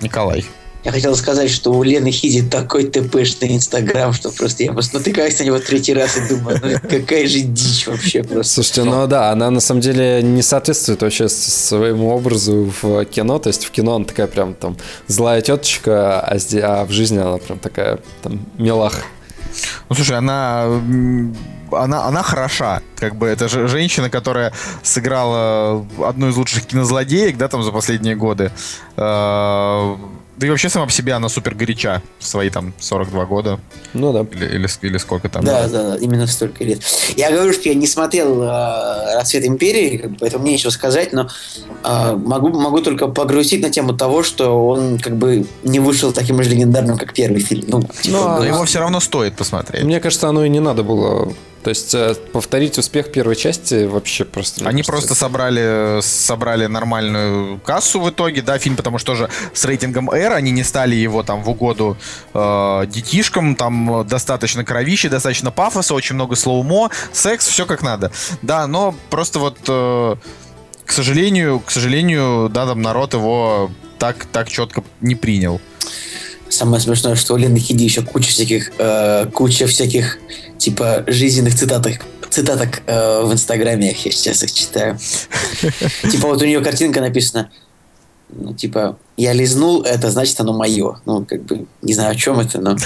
Николай. 0.00 0.44
Я 0.84 0.90
хотел 0.90 1.14
сказать, 1.14 1.48
что 1.48 1.72
у 1.72 1.82
Лены 1.84 2.10
Хиди 2.10 2.42
такой 2.42 2.84
ТПшный 2.84 3.54
Инстаграм, 3.54 4.12
что 4.12 4.32
просто 4.32 4.64
я 4.64 4.72
просто 4.72 4.98
натыкаюсь 4.98 5.38
на 5.38 5.44
него 5.44 5.60
третий 5.60 5.94
раз 5.94 6.16
и 6.16 6.28
думаю, 6.28 6.58
ну 6.60 6.68
это 6.68 6.88
какая 6.88 7.28
же 7.28 7.40
дичь 7.40 7.86
вообще 7.86 8.24
просто. 8.24 8.54
Слушайте, 8.54 8.82
ну 8.84 9.06
да, 9.06 9.30
она 9.30 9.50
на 9.50 9.60
самом 9.60 9.80
деле 9.80 10.22
не 10.22 10.42
соответствует 10.42 11.00
вообще 11.02 11.28
своему 11.28 12.10
образу 12.10 12.72
в 12.82 13.04
кино. 13.04 13.38
То 13.38 13.48
есть 13.48 13.64
в 13.64 13.70
кино 13.70 13.94
она 13.94 14.04
такая 14.04 14.26
прям 14.26 14.54
там 14.54 14.76
злая 15.06 15.40
теточка, 15.40 16.20
а, 16.20 16.36
зде- 16.36 16.62
а 16.62 16.84
в 16.84 16.90
жизни 16.90 17.18
она 17.18 17.38
прям 17.38 17.60
такая 17.60 18.00
там 18.22 18.40
милах. 18.58 18.98
Ну 19.88 19.94
слушай, 19.94 20.16
она 20.16 20.64
она, 21.70 22.06
она 22.06 22.22
хороша. 22.24 22.82
Как 22.96 23.14
бы 23.14 23.28
это 23.28 23.48
же 23.48 23.68
женщина, 23.68 24.10
которая 24.10 24.52
сыграла 24.82 25.86
одну 26.04 26.28
из 26.28 26.36
лучших 26.36 26.66
кинозлодеек, 26.66 27.36
да, 27.36 27.46
там 27.48 27.62
за 27.62 27.70
последние 27.70 28.16
годы. 28.16 28.50
Да 30.42 30.46
и 30.48 30.50
вообще 30.50 30.68
сама 30.68 30.86
по 30.86 30.92
себе 30.92 31.12
она 31.12 31.28
супер 31.28 31.54
горяча 31.54 32.02
в 32.18 32.26
свои 32.26 32.50
там 32.50 32.74
42 32.80 33.26
года. 33.26 33.60
Ну 33.94 34.12
да. 34.12 34.26
Или, 34.36 34.56
или, 34.56 34.68
или 34.82 34.98
сколько 34.98 35.28
там. 35.28 35.44
Да, 35.44 35.68
да, 35.68 35.90
да, 35.90 35.96
именно 35.98 36.26
столько 36.26 36.64
лет. 36.64 36.80
Я 37.16 37.30
говорю, 37.30 37.52
что 37.52 37.68
я 37.68 37.76
не 37.76 37.86
смотрел 37.86 38.42
э, 38.42 39.14
«Расцвет 39.14 39.44
империи», 39.44 40.12
поэтому 40.18 40.42
мне 40.42 40.54
нечего 40.54 40.70
сказать, 40.70 41.12
но 41.12 41.28
э, 41.84 42.16
могу, 42.16 42.48
могу 42.48 42.80
только 42.80 43.06
погрузить 43.06 43.62
на 43.62 43.70
тему 43.70 43.92
того, 43.92 44.24
что 44.24 44.66
он 44.66 44.98
как 44.98 45.16
бы 45.16 45.46
не 45.62 45.78
вышел 45.78 46.12
таким 46.12 46.42
же 46.42 46.50
легендарным, 46.50 46.98
как 46.98 47.14
первый 47.14 47.40
фильм. 47.40 47.64
Ну, 47.68 47.82
типа, 47.82 47.92
Ну, 48.06 48.24
Но 48.24 48.38
ну, 48.38 48.42
его 48.42 48.64
все 48.64 48.80
равно 48.80 48.98
стоит 48.98 49.36
посмотреть. 49.36 49.84
Мне 49.84 50.00
кажется, 50.00 50.28
оно 50.28 50.44
и 50.44 50.48
не 50.48 50.58
надо 50.58 50.82
было. 50.82 51.32
То 51.62 51.70
есть 51.70 51.94
э, 51.94 52.14
повторить 52.32 52.76
успех 52.78 53.12
первой 53.12 53.36
части 53.36 53.84
вообще 53.84 54.24
просто... 54.24 54.66
Они 54.66 54.82
кажется, 54.82 54.92
просто 54.92 55.14
собрали, 55.14 56.00
собрали 56.02 56.66
нормальную 56.66 57.60
кассу 57.60 58.00
в 58.00 58.10
итоге, 58.10 58.42
да, 58.42 58.58
фильм, 58.58 58.76
потому 58.76 58.98
что 58.98 59.14
же 59.14 59.30
с 59.54 59.64
рейтингом 59.64 60.10
R 60.10 60.31
они 60.34 60.50
не 60.50 60.64
стали 60.64 60.94
его 60.94 61.22
там 61.22 61.42
в 61.42 61.50
угоду 61.50 61.96
э, 62.34 62.86
детишкам, 62.88 63.56
там 63.56 64.06
достаточно 64.06 64.64
кровищи, 64.64 65.08
достаточно 65.08 65.50
пафоса, 65.50 65.94
очень 65.94 66.14
много 66.14 66.36
слоумо, 66.36 66.90
секс, 67.12 67.46
все 67.46 67.66
как 67.66 67.82
надо. 67.82 68.12
Да, 68.42 68.66
но 68.66 68.94
просто 69.10 69.38
вот, 69.38 69.58
э, 69.68 70.16
к 70.84 70.92
сожалению, 70.92 71.60
к 71.60 71.70
сожалению, 71.70 72.48
да, 72.48 72.66
там 72.66 72.82
народ 72.82 73.14
его 73.14 73.70
так, 73.98 74.24
так 74.26 74.48
четко 74.48 74.82
не 75.00 75.14
принял. 75.14 75.60
Самое 76.48 76.82
смешное, 76.82 77.14
что 77.14 77.34
у 77.34 77.36
Лены 77.38 77.58
Хиди 77.58 77.84
еще 77.84 78.02
куча 78.02 78.30
всяких, 78.30 78.72
э, 78.78 79.26
куча 79.32 79.66
всяких, 79.66 80.18
типа, 80.58 81.04
жизненных 81.06 81.54
цитаток, 81.54 82.02
цитаток 82.28 82.82
э, 82.86 83.22
в 83.22 83.32
Инстаграме, 83.32 83.96
я 84.04 84.10
сейчас 84.10 84.42
их 84.42 84.52
читаю. 84.52 84.98
Типа, 86.10 86.28
вот 86.28 86.42
у 86.42 86.44
нее 86.44 86.60
картинка 86.60 87.00
написана, 87.00 87.50
ну, 88.32 88.54
типа, 88.54 88.96
я 89.16 89.32
лизнул, 89.32 89.82
это 89.82 90.10
значит 90.10 90.40
оно 90.40 90.52
мое. 90.52 91.00
Ну, 91.06 91.24
как 91.24 91.42
бы, 91.44 91.66
не 91.82 91.94
знаю, 91.94 92.12
о 92.12 92.14
чем 92.14 92.40
это, 92.40 92.60
но... 92.60 92.76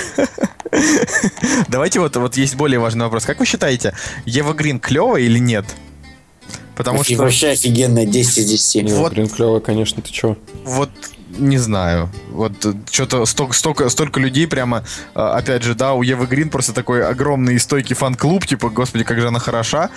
Давайте 1.68 2.01
вот, 2.01 2.16
вот 2.16 2.36
есть 2.36 2.56
более 2.56 2.78
важный 2.78 3.05
вопрос. 3.05 3.24
Как 3.24 3.39
вы 3.39 3.47
считаете, 3.47 3.94
Ева 4.24 4.52
Грин 4.52 4.81
клевая 4.81 5.23
или 5.23 5.39
нет? 5.39 5.64
Потому 6.77 7.01
И 7.01 7.14
что... 7.14 7.23
вообще 7.23 7.48
офигенная 7.48 8.05
10 8.05 8.39
из 8.39 8.47
10. 8.51 8.85
Не, 8.85 8.93
Вот. 8.93 9.12
блин, 9.12 9.28
клево, 9.28 9.60
конечно, 9.60 10.02
ты 10.02 10.10
чё? 10.10 10.36
Вот 10.64 10.90
не 11.28 11.58
знаю. 11.58 12.10
Вот 12.30 12.52
что-то 12.90 13.24
столько, 13.26 13.54
столько, 13.54 13.88
столько 13.88 14.20
людей 14.20 14.46
прямо, 14.46 14.84
э, 15.14 15.20
опять 15.20 15.62
же, 15.62 15.74
да, 15.74 15.94
у 15.94 16.02
Евы 16.02 16.26
Грин 16.26 16.50
просто 16.50 16.72
такой 16.72 17.06
огромный 17.06 17.54
и 17.54 17.58
стойкий 17.58 17.94
фан-клуб, 17.94 18.46
типа, 18.46 18.70
господи, 18.70 19.04
как 19.04 19.20
же 19.20 19.28
она 19.28 19.38
хороша. 19.38 19.90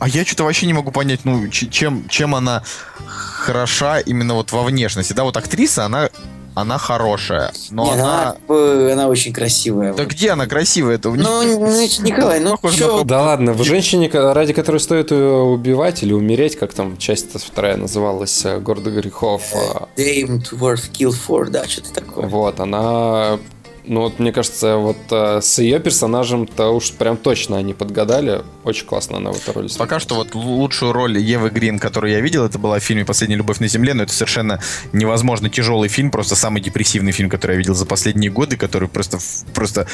А 0.00 0.08
я 0.08 0.24
что-то 0.24 0.44
вообще 0.44 0.66
не 0.66 0.72
могу 0.72 0.90
понять, 0.90 1.20
ну, 1.24 1.48
чем, 1.48 2.08
чем 2.08 2.34
она 2.34 2.62
хороша 3.06 4.00
именно 4.00 4.34
вот 4.34 4.52
во 4.52 4.62
внешности. 4.64 5.12
Да, 5.12 5.24
вот 5.24 5.36
актриса, 5.36 5.84
она, 5.84 6.10
она 6.54 6.78
хорошая, 6.78 7.52
но 7.70 7.84
Нет, 7.84 7.94
она... 7.94 8.22
она, 8.22 8.32
как 8.32 8.46
бы, 8.46 8.90
она 8.92 9.08
очень 9.08 9.32
красивая. 9.32 9.92
Да 9.94 10.02
вот. 10.04 10.12
где 10.12 10.30
она 10.30 10.46
красивая? 10.46 10.96
Это 10.96 11.10
у 11.10 11.14
них- 11.14 11.24
Ну, 11.26 11.42
ну, 11.58 11.82
Николай, 12.02 12.40
ну 12.40 12.56
чё, 12.70 12.98
на 12.98 13.04
Да 13.04 13.22
ладно, 13.22 13.52
в 13.52 13.62
женщине, 13.64 14.08
ради 14.12 14.52
которой 14.52 14.78
стоит 14.78 15.10
убивать 15.12 16.02
или 16.02 16.12
умереть, 16.12 16.56
как 16.56 16.72
там 16.74 16.96
часть 16.96 17.32
вторая 17.42 17.76
называлась, 17.76 18.44
«Гордо 18.60 18.90
грехов», 18.90 19.42
э, 19.52 20.00
Damned 20.00 20.52
worth 20.52 20.90
kill 20.92 21.14
for, 21.14 21.48
да, 21.50 21.66
что-то 21.66 21.92
такое. 21.92 22.26
вот, 22.26 22.60
она... 22.60 23.38
Ну 23.86 24.00
вот, 24.00 24.18
мне 24.18 24.32
кажется, 24.32 24.76
вот 24.76 24.96
э, 25.10 25.40
с 25.42 25.58
ее 25.58 25.78
персонажем-то 25.78 26.68
уж 26.70 26.92
прям 26.92 27.18
точно 27.18 27.58
они 27.58 27.74
подгадали. 27.74 28.42
Очень 28.64 28.86
классно 28.86 29.18
она 29.18 29.30
в 29.30 29.36
эту 29.36 29.52
роль 29.52 29.68
Пока 29.76 30.00
что 30.00 30.14
вот 30.14 30.34
лучшую 30.34 30.92
роль 30.92 31.18
Евы 31.18 31.50
Грин, 31.50 31.78
которую 31.78 32.12
я 32.12 32.20
видел, 32.20 32.46
это 32.46 32.58
была 32.58 32.78
в 32.78 32.82
фильме 32.82 33.04
«Последняя 33.04 33.36
любовь 33.36 33.58
на 33.58 33.68
земле», 33.68 33.92
но 33.92 34.04
это 34.04 34.12
совершенно 34.12 34.58
невозможно 34.94 35.50
тяжелый 35.50 35.90
фильм, 35.90 36.10
просто 36.10 36.34
самый 36.34 36.62
депрессивный 36.62 37.12
фильм, 37.12 37.28
который 37.28 37.52
я 37.52 37.58
видел 37.58 37.74
за 37.74 37.84
последние 37.84 38.30
годы, 38.30 38.56
который 38.56 38.88
просто, 38.88 39.18
просто 39.52 39.86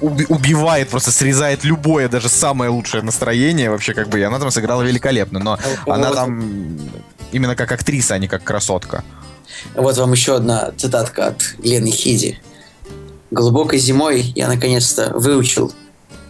убивает, 0.00 0.88
просто 0.88 1.12
срезает 1.12 1.62
любое, 1.62 2.08
даже 2.08 2.28
самое 2.28 2.70
лучшее 2.70 3.02
настроение 3.02 3.70
вообще 3.70 3.94
как 3.94 4.08
бы, 4.08 4.18
и 4.18 4.22
она 4.22 4.40
там 4.40 4.50
сыграла 4.50 4.82
великолепно, 4.82 5.38
но 5.38 5.58
она 5.86 6.12
там 6.12 6.78
именно 7.30 7.54
как 7.54 7.70
актриса, 7.70 8.14
а 8.14 8.18
не 8.18 8.26
как 8.26 8.42
красотка. 8.42 9.04
Вот 9.74 9.96
вам 9.96 10.12
еще 10.12 10.36
одна 10.36 10.72
цитатка 10.76 11.28
от 11.28 11.54
Лены 11.62 11.90
Хиди. 11.90 12.40
Глубокой 13.30 13.78
зимой 13.78 14.32
я 14.34 14.48
наконец-то 14.48 15.12
выучил, 15.14 15.72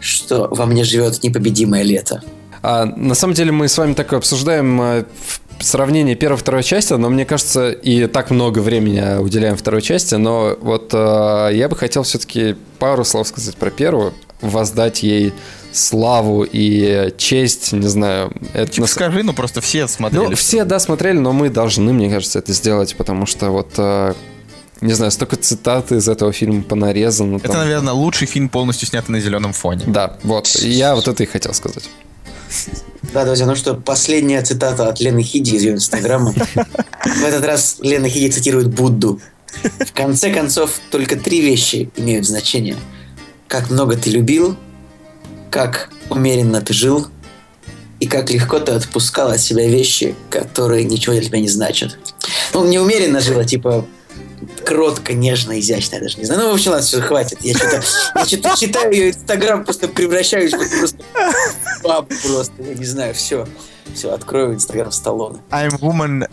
что 0.00 0.48
во 0.50 0.66
мне 0.66 0.84
живет 0.84 1.22
непобедимое 1.22 1.82
лето. 1.82 2.22
А, 2.62 2.84
на 2.86 3.14
самом 3.14 3.34
деле 3.34 3.52
мы 3.52 3.68
с 3.68 3.76
вами 3.78 3.92
так 3.94 4.12
обсуждаем 4.12 4.80
э, 4.80 5.04
в- 5.24 5.64
сравнение 5.64 6.16
первой 6.16 6.36
и 6.36 6.38
второй 6.38 6.62
части, 6.62 6.94
но 6.94 7.08
мне 7.10 7.24
кажется, 7.24 7.70
и 7.70 8.06
так 8.06 8.30
много 8.30 8.58
времени 8.60 9.18
уделяем 9.18 9.56
второй 9.56 9.82
части, 9.82 10.14
но 10.16 10.56
вот 10.60 10.90
э, 10.92 11.50
я 11.54 11.68
бы 11.68 11.76
хотел 11.76 12.02
все-таки 12.02 12.56
пару 12.78 13.04
слов 13.04 13.28
сказать 13.28 13.56
про 13.56 13.70
первую, 13.70 14.14
воздать 14.40 15.02
ей 15.02 15.32
славу 15.72 16.46
и 16.50 17.12
честь, 17.18 17.72
не 17.72 17.86
знаю. 17.86 18.32
Это 18.54 18.72
Типа 18.72 18.82
на 18.82 18.86
с- 18.88 18.92
скажи, 18.92 19.22
ну 19.22 19.32
просто 19.34 19.60
все 19.60 19.86
смотрели. 19.86 20.24
Ну, 20.30 20.34
все, 20.34 20.64
да, 20.64 20.78
смотрели, 20.80 21.18
но 21.18 21.32
мы 21.32 21.50
должны, 21.50 21.92
мне 21.92 22.10
кажется, 22.10 22.38
это 22.38 22.52
сделать, 22.52 22.96
потому 22.96 23.26
что 23.26 23.50
вот, 23.50 23.68
э, 23.76 24.14
не 24.80 24.92
знаю, 24.92 25.10
столько 25.10 25.36
цитат 25.36 25.92
из 25.92 26.08
этого 26.08 26.32
фильма 26.32 26.62
понарезано. 26.62 27.36
Это, 27.36 27.48
там. 27.48 27.56
наверное, 27.58 27.94
лучший 27.94 28.26
фильм, 28.26 28.48
полностью 28.48 28.86
снятый 28.88 29.12
на 29.12 29.20
зеленом 29.20 29.52
фоне. 29.52 29.84
Да, 29.86 30.16
вот, 30.22 30.46
я 30.60 30.94
вот 30.94 31.08
это 31.08 31.22
и 31.22 31.26
хотел 31.26 31.54
сказать. 31.54 31.88
Да, 33.14 33.24
друзья, 33.24 33.46
ну 33.46 33.56
что, 33.56 33.74
последняя 33.74 34.42
цитата 34.42 34.88
от 34.88 35.00
Лены 35.00 35.22
Хиди 35.22 35.54
из 35.54 35.62
ее 35.62 35.72
инстаграма. 35.74 36.32
В 36.32 37.24
этот 37.24 37.44
раз 37.44 37.76
Лена 37.80 38.08
Хиди 38.08 38.30
цитирует 38.30 38.68
Будду. 38.68 39.20
В 39.62 39.92
конце 39.92 40.32
концов, 40.32 40.80
только 40.90 41.16
три 41.16 41.40
вещи 41.40 41.90
имеют 41.96 42.26
значение. 42.26 42.76
Как 43.48 43.70
много 43.70 43.96
ты 43.96 44.10
любил, 44.10 44.56
как 45.50 45.90
умеренно 46.10 46.60
ты 46.60 46.74
жил, 46.74 47.06
и 48.00 48.06
как 48.06 48.30
легко 48.30 48.58
ты 48.58 48.72
отпускал 48.72 49.30
от 49.30 49.40
себя 49.40 49.66
вещи, 49.66 50.14
которые 50.28 50.84
ничего 50.84 51.14
для 51.14 51.24
тебя 51.24 51.40
не 51.40 51.48
значат. 51.48 51.98
Ну, 52.52 52.66
не 52.66 52.78
умеренно 52.78 53.20
жил, 53.20 53.38
а 53.38 53.44
типа 53.44 53.86
кротко, 54.66 55.14
нежно, 55.14 55.58
изящно, 55.60 55.94
я 55.94 56.00
даже 56.02 56.18
не 56.18 56.24
знаю. 56.24 56.42
Ну, 56.42 56.50
в 56.50 56.54
общем, 56.54 56.72
ладно, 56.72 56.84
все, 56.84 57.00
хватит. 57.00 57.38
Я 57.40 57.54
что-то 57.54 57.82
я 58.16 58.26
что-то 58.26 58.56
читаю 58.58 58.92
ее 58.92 59.10
инстаграм, 59.10 59.64
просто 59.64 59.88
превращаюсь 59.88 60.52
в 60.52 60.78
просто 60.78 60.98
бабу 61.82 62.08
просто, 62.26 62.62
я 62.62 62.74
не 62.74 62.84
знаю, 62.84 63.14
все. 63.14 63.46
Все, 63.94 64.12
открою 64.12 64.54
инстаграм 64.54 64.90
Сталлоне. 64.90 65.38
I'm 65.50 65.78
woman 65.80 66.26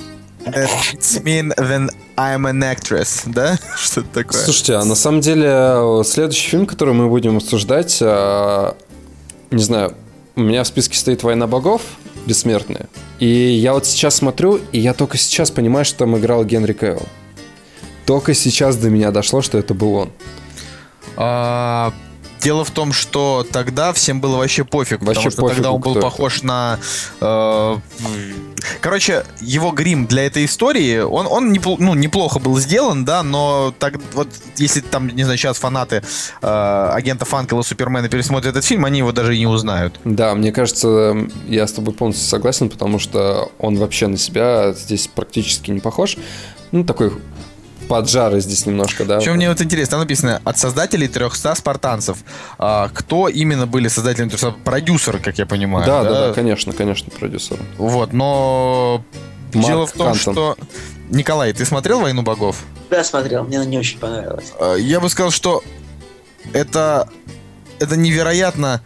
that 0.46 0.70
it's 0.94 1.24
mean 1.24 1.54
then 1.58 1.90
I'm 2.18 2.46
an 2.46 2.64
actress, 2.64 3.22
да? 3.28 3.58
Что-то 3.78 4.08
такое. 4.24 4.42
Слушайте, 4.42 4.74
а 4.74 4.84
на 4.84 4.96
самом 4.96 5.22
деле 5.22 5.48
э, 5.48 6.02
следующий 6.04 6.50
фильм, 6.50 6.66
который 6.66 6.96
мы 6.96 7.08
будем 7.10 7.38
обсуждать, 7.38 8.00
э, 8.02 8.72
не 9.52 9.64
знаю, 9.64 9.96
у 10.36 10.42
меня 10.42 10.64
в 10.64 10.68
списке 10.68 10.98
стоит 10.98 11.22
«Война 11.22 11.46
богов», 11.46 11.84
«Бессмертные». 12.26 12.88
И 13.20 13.28
я 13.28 13.74
вот 13.74 13.86
сейчас 13.86 14.16
смотрю, 14.16 14.60
и 14.72 14.80
я 14.80 14.96
только 14.96 15.18
сейчас 15.20 15.52
понимаю, 15.52 15.86
что 15.86 16.00
там 16.00 16.18
играл 16.18 16.44
Генри 16.44 16.74
Кевилл. 16.74 17.08
Только 18.06 18.34
сейчас 18.34 18.76
до 18.76 18.90
меня 18.90 19.12
дошло, 19.12 19.42
что 19.42 19.58
это 19.58 19.74
был 19.74 19.94
он. 19.94 20.12
А, 21.16 21.94
Дело 22.44 22.66
в 22.66 22.72
том, 22.72 22.92
что 22.92 23.48
тогда 23.50 23.94
всем 23.94 24.20
было 24.20 24.36
вообще 24.36 24.66
пофиг, 24.66 25.02
Вообще 25.02 25.30
потому 25.30 25.32
что 25.32 25.42
тогда 25.48 25.70
пофигу, 25.72 25.76
он 25.76 25.82
был 25.82 25.92
кто 25.92 26.00
это. 26.00 26.10
похож 26.10 26.44
на... 26.44 26.78
э, 27.22 27.78
короче, 28.82 29.24
его 29.40 29.72
грим 29.72 30.08
для 30.08 30.26
этой 30.26 30.44
истории, 30.44 31.00
он, 31.00 31.26
он 31.26 31.54
непло, 31.54 31.78
ну, 31.80 31.94
неплохо 31.94 32.40
был 32.40 32.60
сделан, 32.60 33.06
да, 33.06 33.24
но 33.24 33.74
так 33.80 33.94
вот, 34.12 34.28
если 34.58 34.82
там, 34.82 35.08
не 35.08 35.24
знаю, 35.24 35.38
сейчас 35.38 35.58
фанаты 35.58 36.04
э, 36.42 36.90
агента 36.94 37.24
Фанкела 37.24 37.62
Супермена 37.62 38.10
пересмотрят 38.10 38.52
этот 38.58 38.66
фильм, 38.66 38.84
они 38.84 38.98
его 39.00 39.14
даже 39.14 39.38
и 39.38 39.40
не 39.40 39.48
узнают. 39.48 39.98
Да, 40.04 40.36
мне 40.36 40.52
кажется, 40.52 41.16
я 41.48 41.66
с 41.66 41.72
тобой 41.72 41.94
полностью 41.94 42.28
согласен, 42.28 42.70
потому 42.70 43.00
что 43.00 43.54
он 43.58 43.78
вообще 43.78 44.08
на 44.08 44.18
себя 44.18 44.74
здесь 44.74 45.08
практически 45.08 45.72
не 45.72 45.80
похож. 45.80 46.18
Ну, 46.74 46.84
такой 46.84 47.14
поджары 47.88 48.40
здесь 48.42 48.66
немножко, 48.66 49.06
да. 49.06 49.22
Что 49.22 49.34
мне 49.34 49.50
вот 49.50 49.62
интересно, 49.62 49.92
там 49.92 50.00
написано 50.02 50.42
от 50.44 50.58
создателей 50.58 51.08
300 51.08 51.56
спартанцев. 51.56 52.18
А, 52.58 52.90
кто 52.94 53.28
именно 53.28 53.68
были 53.68 53.88
создателями 53.88 54.30
300? 54.30 54.52
Продюсеры, 54.64 55.20
как 55.20 55.38
я 55.38 55.46
понимаю. 55.46 55.86
Да, 55.86 56.04
да, 56.04 56.10
да, 56.10 56.28
да 56.28 56.34
конечно, 56.34 56.74
конечно, 56.74 57.12
продюсеры. 57.12 57.62
Вот, 57.78 58.14
но 58.14 59.04
Марк 59.54 59.68
дело 59.68 59.88
в 59.88 59.92
том, 59.92 60.14
Кантон. 60.14 60.34
что... 60.34 60.58
Николай, 61.10 61.54
ты 61.54 61.66
смотрел 61.66 62.00
«Войну 62.00 62.22
богов»? 62.24 62.58
Да, 62.90 63.04
смотрел, 63.04 63.44
мне 63.44 63.58
она 63.58 63.66
не 63.66 63.78
очень 63.78 64.00
понравилась. 64.00 64.54
А, 64.60 64.76
я 64.76 65.00
бы 65.00 65.10
сказал, 65.10 65.32
что 65.32 65.64
это, 66.54 67.10
это 67.80 67.96
невероятно, 67.98 68.82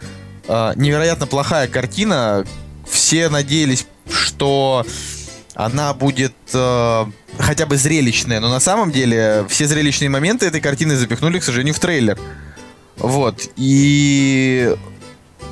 а, 0.47 0.73
невероятно 0.75 1.27
плохая 1.27 1.67
картина. 1.67 2.45
Все 2.89 3.29
надеялись, 3.29 3.85
что 4.09 4.85
она 5.53 5.93
будет 5.93 6.33
э, 6.53 7.05
хотя 7.37 7.65
бы 7.65 7.77
зрелищная, 7.77 8.39
но 8.39 8.49
на 8.49 8.59
самом 8.59 8.91
деле 8.91 9.45
все 9.49 9.67
зрелищные 9.67 10.09
моменты 10.09 10.45
этой 10.45 10.61
картины 10.61 10.95
запихнули, 10.95 11.39
к 11.39 11.43
сожалению, 11.43 11.73
в 11.73 11.79
трейлер. 11.79 12.17
Вот. 12.97 13.49
И 13.55 14.75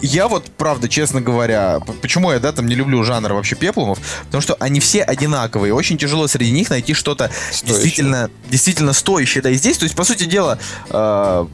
я 0.02 0.28
вот, 0.28 0.52
правда, 0.57 0.90
честно 0.90 1.22
говоря, 1.22 1.80
почему 2.02 2.32
я, 2.32 2.40
да, 2.40 2.52
там 2.52 2.68
не 2.68 2.76
люблю 2.76 3.03
жанр 3.03 3.34
вообще 3.34 3.56
пеплумов, 3.56 3.99
потому 4.26 4.41
что 4.41 4.56
они 4.60 4.80
все 4.80 5.02
одинаковые, 5.03 5.74
очень 5.74 5.98
тяжело 5.98 6.28
среди 6.28 6.52
них 6.52 6.70
найти 6.70 6.94
что-то 6.94 7.32
действительно, 7.64 8.30
действительно 8.49 8.94
стоящее, 8.94 9.41
да, 9.41 9.49
и 9.49 9.56
здесь, 9.56 9.78
то 9.78 9.84
есть, 9.84 9.95
по 9.95 10.03
сути 10.03 10.26
дела, 10.26 10.60
э, 10.90 11.48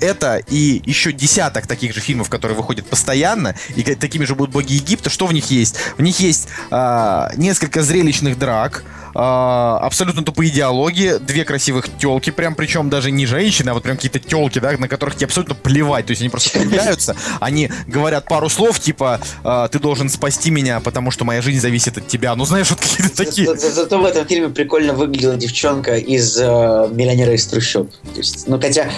это 0.00 0.42
и 0.48 0.82
еще 0.84 1.12
десяток 1.12 1.66
таких 1.66 1.94
же 1.94 2.00
фильмов, 2.00 2.28
которые 2.28 2.56
выходят 2.56 2.86
постоянно, 2.86 3.54
и 3.74 3.82
такими 3.82 4.24
же 4.24 4.34
будут 4.34 4.52
боги 4.52 4.74
Египта. 4.74 5.10
Что 5.10 5.26
в 5.26 5.32
них 5.32 5.50
есть? 5.50 5.76
В 5.96 6.02
них 6.02 6.20
есть 6.20 6.48
а, 6.70 7.30
несколько 7.36 7.82
зрелищных 7.82 8.38
драк, 8.38 8.84
а, 9.18 9.78
абсолютно 9.82 10.22
тупые 10.22 10.50
диалоги, 10.50 11.14
две 11.20 11.44
красивых 11.44 11.88
телки, 11.96 12.30
прям 12.30 12.54
причем 12.54 12.90
даже 12.90 13.10
не 13.10 13.24
женщины, 13.24 13.70
а 13.70 13.74
вот 13.74 13.82
прям 13.82 13.96
какие-то 13.96 14.18
телки, 14.18 14.58
да, 14.58 14.72
на 14.72 14.88
которых 14.88 15.16
тебе 15.16 15.26
абсолютно 15.26 15.54
плевать. 15.54 16.06
То 16.06 16.10
есть 16.10 16.20
они 16.20 16.28
просто 16.28 16.58
появляются, 16.58 17.16
они 17.40 17.70
говорят 17.86 18.26
пару 18.26 18.50
слов, 18.50 18.78
типа 18.78 19.20
а, 19.42 19.68
ты 19.68 19.78
должен 19.78 20.10
спасти 20.10 20.50
меня, 20.50 20.80
потому 20.80 21.10
что 21.10 21.24
моя 21.24 21.40
жизнь 21.40 21.60
зависит 21.60 21.96
от 21.96 22.06
тебя. 22.06 22.34
Ну 22.34 22.44
знаешь, 22.44 22.68
вот 22.68 22.80
какие-то 22.80 23.16
такие. 23.16 23.46
За, 23.46 23.56
за, 23.56 23.70
зато 23.70 23.98
в 23.98 24.04
этом 24.04 24.26
фильме 24.26 24.50
прикольно 24.50 24.92
выглядела 24.92 25.36
девчонка 25.36 25.96
из 25.96 26.36
э, 26.38 26.44
миллионера 26.44 27.32
из 27.32 27.46
трущоб. 27.46 27.90
То 27.90 28.18
есть, 28.18 28.46
ну 28.46 28.60
хотя 28.60 28.90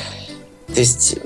то 0.72 0.80
есть, 0.80 1.16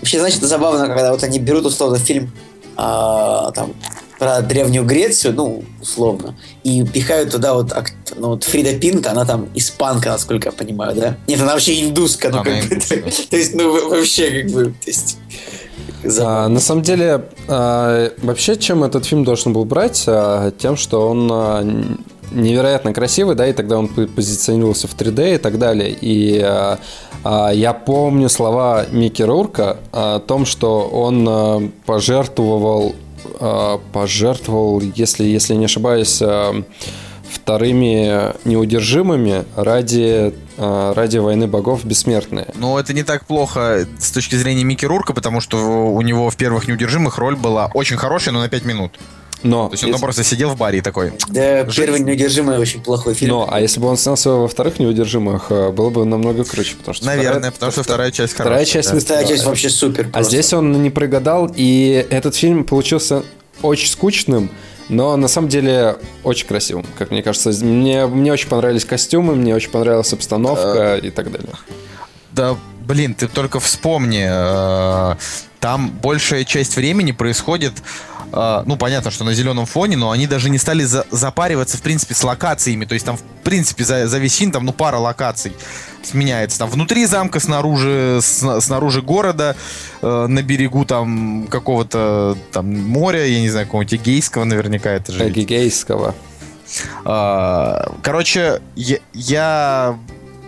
вообще, 0.00 0.18
значит, 0.18 0.42
забавно, 0.42 0.86
когда 0.86 1.12
вот 1.12 1.22
они 1.22 1.38
берут, 1.38 1.66
условно, 1.66 1.98
фильм 1.98 2.32
а, 2.76 3.50
там, 3.52 3.74
про 4.18 4.40
Древнюю 4.40 4.84
Грецию, 4.84 5.34
ну, 5.34 5.64
условно, 5.80 6.36
и 6.64 6.84
пихают 6.84 7.30
туда 7.30 7.54
вот, 7.54 7.72
ну, 8.16 8.28
вот 8.28 8.44
Фрида 8.44 8.78
Пинк, 8.78 9.06
она 9.06 9.24
там 9.24 9.48
испанка, 9.54 10.10
насколько 10.10 10.48
я 10.48 10.52
понимаю, 10.52 10.94
да? 10.94 11.16
Нет, 11.26 11.40
она 11.40 11.52
вообще 11.52 11.82
индуска, 11.82 12.30
ну, 12.30 12.42
как 12.42 12.68
бы, 12.68 12.76
то 13.30 13.36
есть, 13.36 13.54
ну, 13.54 13.90
вообще, 13.90 14.42
как 14.42 14.50
бы, 14.52 14.64
то 14.66 14.86
есть... 14.86 15.18
А, 16.20 16.48
на 16.48 16.60
самом 16.60 16.82
деле, 16.82 17.24
а, 17.48 18.10
вообще, 18.18 18.56
чем 18.56 18.84
этот 18.84 19.04
фильм 19.04 19.24
должен 19.24 19.52
был 19.52 19.64
брать? 19.64 20.04
А, 20.06 20.50
тем, 20.52 20.76
что 20.76 21.08
он 21.08 21.28
а, 21.30 21.96
невероятно 22.32 22.92
красивый, 22.92 23.34
да, 23.34 23.46
и 23.46 23.52
тогда 23.52 23.78
он 23.78 23.88
позиционировался 23.88 24.88
в 24.88 24.96
3D 24.96 25.36
и 25.36 25.38
так 25.38 25.58
далее. 25.58 25.90
И 25.90 26.40
а, 26.40 26.78
а, 27.24 27.50
я 27.50 27.72
помню 27.72 28.28
слова 28.28 28.86
Микки 28.90 29.22
Рурка 29.22 29.78
о 29.92 30.18
том, 30.18 30.44
что 30.44 30.88
он 30.88 31.26
а, 31.28 31.70
пожертвовал, 31.86 32.94
а, 33.40 33.78
пожертвовал, 33.92 34.80
если, 34.80 35.24
если 35.24 35.54
не 35.54 35.66
ошибаюсь, 35.66 36.20
а, 36.20 36.62
вторыми 37.32 38.32
неудержимыми 38.46 39.44
ради, 39.56 40.34
а, 40.58 40.94
ради 40.94 41.18
войны 41.18 41.46
богов 41.46 41.84
бессмертные. 41.84 42.46
Но 42.54 42.78
это 42.78 42.92
не 42.92 43.02
так 43.02 43.26
плохо 43.26 43.86
с 43.98 44.10
точки 44.10 44.36
зрения 44.36 44.64
Микки 44.64 44.84
Рурка, 44.84 45.12
потому 45.12 45.40
что 45.40 45.56
у 45.92 46.00
него 46.02 46.30
в 46.30 46.36
первых 46.36 46.68
неудержимых 46.68 47.18
роль 47.18 47.36
была 47.36 47.70
очень 47.74 47.96
хорошая, 47.96 48.34
но 48.34 48.40
на 48.40 48.48
5 48.48 48.64
минут. 48.64 48.98
Но 49.42 49.68
То 49.68 49.74
есть 49.74 49.84
он 49.84 49.98
просто 49.98 50.24
сидел 50.24 50.50
в 50.50 50.56
баре 50.56 50.78
и 50.78 50.82
такой... 50.82 51.12
Да, 51.28 51.64
первый 51.64 52.00
неудержимый 52.00 52.58
очень 52.58 52.82
плохой 52.82 53.14
фильм. 53.14 53.32
Но, 53.32 53.48
а 53.50 53.60
если 53.60 53.80
бы 53.80 53.88
он 53.88 53.96
снялся 53.96 54.30
во 54.30 54.48
вторых 54.48 54.78
неудержимых, 54.78 55.46
э, 55.50 55.70
было 55.70 55.90
бы 55.90 56.04
намного 56.04 56.44
круче, 56.44 56.76
потому 56.76 56.94
что... 56.94 57.06
Наверное, 57.06 57.50
вторая, 57.50 57.52
потому 57.52 57.72
что 57.72 57.82
вторая 57.82 58.10
часть 58.10 58.34
хорошая. 58.34 58.64
Вторая 58.64 58.82
часть, 58.82 58.92
да. 58.92 59.00
вторая 59.00 59.26
часть 59.26 59.44
вообще 59.44 59.68
супер. 59.68 60.06
А 60.06 60.10
просто. 60.10 60.18
А 60.20 60.22
здесь 60.22 60.52
он 60.52 60.82
не 60.82 60.90
прогадал, 60.90 61.52
и 61.54 62.06
этот 62.10 62.36
фильм 62.36 62.64
получился 62.64 63.22
очень 63.62 63.88
скучным, 63.88 64.50
но 64.88 65.16
на 65.16 65.28
самом 65.28 65.48
деле 65.48 65.96
очень 66.22 66.46
красивым, 66.46 66.86
как 66.98 67.10
мне 67.10 67.22
кажется. 67.22 67.50
Мне, 67.64 68.06
мне 68.06 68.32
очень 68.32 68.48
понравились 68.48 68.84
костюмы, 68.84 69.34
мне 69.34 69.54
очень 69.54 69.70
понравилась 69.70 70.12
обстановка 70.12 70.96
и 70.96 71.10
так 71.10 71.30
далее. 71.30 71.52
Да, 72.32 72.56
блин, 72.86 73.14
ты 73.14 73.28
только 73.28 73.60
вспомни, 73.60 74.26
э, 74.28 75.16
там 75.60 75.90
большая 75.90 76.44
часть 76.44 76.76
времени 76.76 77.12
происходит 77.12 77.72
Uh, 78.32 78.62
ну, 78.64 78.78
понятно, 78.78 79.10
что 79.10 79.24
на 79.24 79.34
зеленом 79.34 79.66
фоне, 79.66 79.98
но 79.98 80.10
они 80.10 80.26
даже 80.26 80.48
не 80.48 80.56
стали 80.56 80.84
за 80.84 81.04
запариваться, 81.10 81.76
в 81.76 81.82
принципе, 81.82 82.14
с 82.14 82.24
локациями. 82.24 82.86
То 82.86 82.94
есть 82.94 83.04
там, 83.04 83.18
в 83.18 83.22
принципе, 83.44 83.84
за, 83.84 84.08
за 84.08 84.18
весь 84.18 84.34
фильм 84.34 84.52
там, 84.52 84.64
ну, 84.64 84.72
пара 84.72 84.96
локаций 84.96 85.52
сменяется. 86.02 86.58
Там 86.58 86.70
внутри 86.70 87.04
замка, 87.04 87.40
снаружи, 87.40 88.20
с, 88.22 88.60
снаружи 88.60 89.02
города, 89.02 89.54
э, 90.00 90.26
на 90.26 90.42
берегу 90.42 90.86
там 90.86 91.46
какого-то 91.50 92.38
там 92.52 92.72
моря, 92.72 93.26
я 93.26 93.40
не 93.40 93.50
знаю, 93.50 93.66
какого-нибудь 93.66 94.00
Эгейского 94.00 94.44
наверняка 94.44 94.90
это 94.90 95.12
же. 95.12 95.28
Эгейского. 95.28 96.14
Uh, 97.04 97.98
короче, 98.02 98.62
я, 98.76 98.96
я 99.12 99.98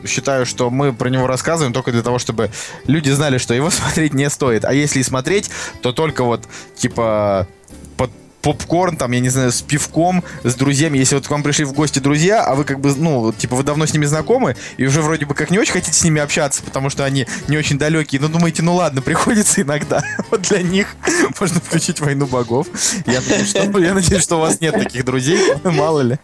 считаю, 0.07 0.47
что 0.47 0.71
мы 0.71 0.93
про 0.93 1.09
него 1.09 1.27
рассказываем 1.27 1.73
только 1.73 1.93
для 1.93 2.03
того, 2.03 2.19
чтобы 2.19 2.51
люди 2.87 3.11
знали, 3.11 3.39
что 3.39 3.55
его 3.55 3.71
смотреть 3.71 4.15
не 4.15 4.29
стоит. 4.31 4.65
А 4.65 4.73
если 4.73 5.01
и 5.01 5.03
смотреть, 5.03 5.51
то 5.83 5.93
только 5.93 6.25
вот, 6.25 6.45
типа, 6.77 7.47
попкорн, 8.45 8.97
там, 8.97 9.11
я 9.13 9.21
не 9.21 9.31
знаю, 9.31 9.51
с 9.51 9.63
пивком, 9.63 10.23
с 10.45 10.55
друзьями. 10.55 10.99
Если 10.99 11.15
вот 11.15 11.27
к 11.27 11.31
вам 11.31 11.43
пришли 11.43 11.65
в 11.65 11.73
гости 11.73 11.99
друзья, 11.99 12.45
а 12.45 12.55
вы 12.55 12.65
как 12.65 12.79
бы, 12.79 12.95
ну, 12.95 13.33
типа, 13.33 13.57
вы 13.57 13.63
давно 13.63 13.87
с 13.87 13.95
ними 13.95 14.05
знакомы, 14.05 14.55
и 14.77 14.85
уже 14.85 15.01
вроде 15.01 15.25
бы 15.25 15.35
как 15.35 15.51
не 15.51 15.59
очень 15.59 15.73
хотите 15.73 15.99
с 15.99 16.05
ними 16.05 16.21
общаться, 16.21 16.63
потому 16.63 16.91
что 16.91 17.05
они 17.07 17.27
не 17.49 17.57
очень 17.57 17.79
далекие, 17.79 18.21
но 18.21 18.29
думаете, 18.29 18.63
ну 18.63 18.75
ладно, 18.75 19.01
приходится 19.03 19.63
иногда. 19.63 20.03
Вот 20.31 20.43
для 20.43 20.63
них 20.63 20.89
можно 21.39 21.61
включить 21.61 22.01
«Войну 22.01 22.27
богов». 22.27 22.67
Я 23.07 23.21
надеюсь, 23.21 23.51
что, 23.51 23.79
я 23.79 23.95
надеюсь, 23.95 24.23
что 24.23 24.37
у 24.37 24.41
вас 24.41 24.61
нет 24.61 24.75
таких 24.75 25.05
друзей, 25.05 25.39
мало 25.65 26.01
ли. 26.01 26.19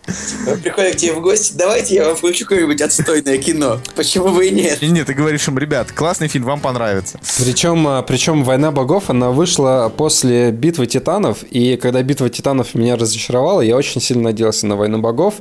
Приходят 0.62 0.94
к 0.94 0.96
тебе 0.96 1.12
в 1.12 1.20
гости, 1.20 1.54
давайте 1.56 1.94
я 1.94 2.06
вам 2.06 2.16
включу 2.16 2.44
какое-нибудь 2.44 2.80
отстойное 2.80 3.38
кино. 3.38 3.80
Почему 3.94 4.30
бы 4.30 4.46
и 4.46 4.50
нет? 4.50 4.82
Нет, 4.82 5.06
ты 5.06 5.14
говоришь 5.14 5.46
им, 5.48 5.58
ребят, 5.58 5.92
классный 5.92 6.28
фильм, 6.28 6.44
вам 6.44 6.60
понравится. 6.60 7.20
Причем, 7.38 7.86
а, 7.86 8.02
причем 8.02 8.42
«Война 8.42 8.72
богов», 8.72 9.10
она 9.10 9.30
вышла 9.30 9.92
после 9.96 10.50
«Битвы 10.50 10.86
титанов», 10.86 11.44
и 11.44 11.76
когда 11.76 12.02
битва 12.10 12.28
титанов 12.28 12.74
меня 12.74 12.96
разочаровала. 12.96 13.60
Я 13.60 13.76
очень 13.76 14.00
сильно 14.00 14.24
надеялся 14.24 14.66
на 14.66 14.74
войну 14.74 14.98
богов. 14.98 15.36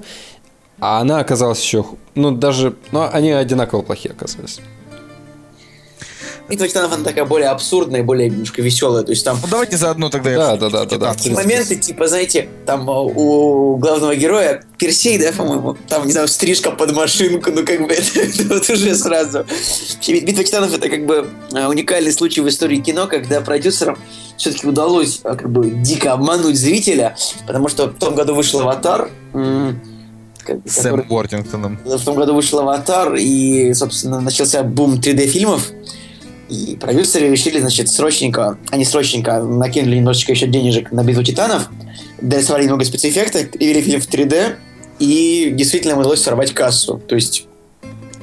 А 0.80 1.00
она 1.00 1.18
оказалась 1.20 1.64
еще... 1.64 1.84
Ну, 2.14 2.30
даже... 2.30 2.76
Ну, 2.91 3.10
они 3.12 3.32
одинаково 3.32 3.82
плохие 3.82 4.12
оказались. 4.12 4.62
Битва 6.50 6.68
титанов, 6.68 6.94
она 6.94 7.04
такая 7.04 7.26
более 7.26 7.50
абсурдная, 7.50 8.04
более 8.04 8.30
немножко 8.30 8.62
веселая. 8.62 9.04
То 9.04 9.12
есть 9.12 9.24
там... 9.24 9.38
Ну, 9.42 9.48
давайте 9.50 9.78
заодно 9.78 10.10
тогда... 10.10 10.36
Да, 10.36 10.58
да, 10.58 10.70
да, 10.70 10.86
да, 10.86 10.98
да. 10.98 11.14
Такие 11.14 11.36
моменты, 11.36 11.76
типа, 11.76 12.08
знаете, 12.08 12.50
там 12.66 12.90
а, 12.90 13.02
у 13.02 13.78
главного 13.78 14.16
героя 14.16 14.64
Персей, 14.80 15.20
да, 15.20 15.32
по-моему, 15.32 15.78
там, 15.88 16.08
не 16.08 16.12
знаю, 16.12 16.28
стрижка 16.28 16.72
под 16.72 16.94
машинку, 16.94 17.52
ну, 17.52 17.64
как 17.64 17.86
бы, 17.86 17.94
это, 17.94 18.20
это 18.20 18.44
вот 18.46 18.68
уже 18.68 18.96
сразу. 18.96 19.46
Битва 20.08 20.44
титанов— 20.44 20.74
это, 20.76 20.90
как 20.90 21.06
бы, 21.06 21.28
а, 21.54 21.70
уникальный 21.70 22.12
случай 22.12 22.42
в 22.42 22.50
истории 22.50 22.78
кино, 22.78 23.06
когда 23.06 23.42
продюсерам 23.42 24.00
все-таки 24.36 24.66
удалось, 24.68 25.20
а, 25.24 25.36
как 25.36 25.52
бы, 25.52 25.70
дико 25.70 26.14
обмануть 26.14 26.58
зрителя, 26.58 27.16
потому 27.46 27.68
что 27.68 27.88
в 27.88 28.00
том 28.00 28.16
году 28.16 28.34
вышел 28.34 28.62
«Аватар», 28.62 29.12
как, 30.44 30.58
Сэм 30.66 31.06
Уортингтоном. 31.10 31.80
В 31.86 32.04
том 32.04 32.16
году 32.16 32.34
вышел 32.34 32.60
«Аватар», 32.60 33.16
и, 33.16 33.72
собственно, 33.74 34.20
начался 34.20 34.64
бум 34.64 34.96
3D-фильмов, 34.96 35.72
и 36.50 36.76
продюсеры 36.76 37.30
решили, 37.30 37.60
значит, 37.60 37.90
срочненько, 37.90 38.58
они 38.72 38.84
срочненько 38.84 39.44
накинули 39.44 39.98
немножечко 39.98 40.32
еще 40.32 40.48
денежек 40.48 40.92
на 40.92 41.04
битву 41.04 41.24
титанов, 41.24 41.70
дорисовали 42.22 42.64
немного 42.64 42.86
спецэффектов, 42.86 43.52
перевели 43.52 43.82
фильм 43.82 44.02
в 44.02 44.10
3D, 44.10 44.56
и 45.00 45.52
действительно 45.54 45.98
удалось 45.98 46.22
сорвать 46.22 46.54
кассу. 46.54 47.02
То 47.08 47.16
есть 47.16 47.48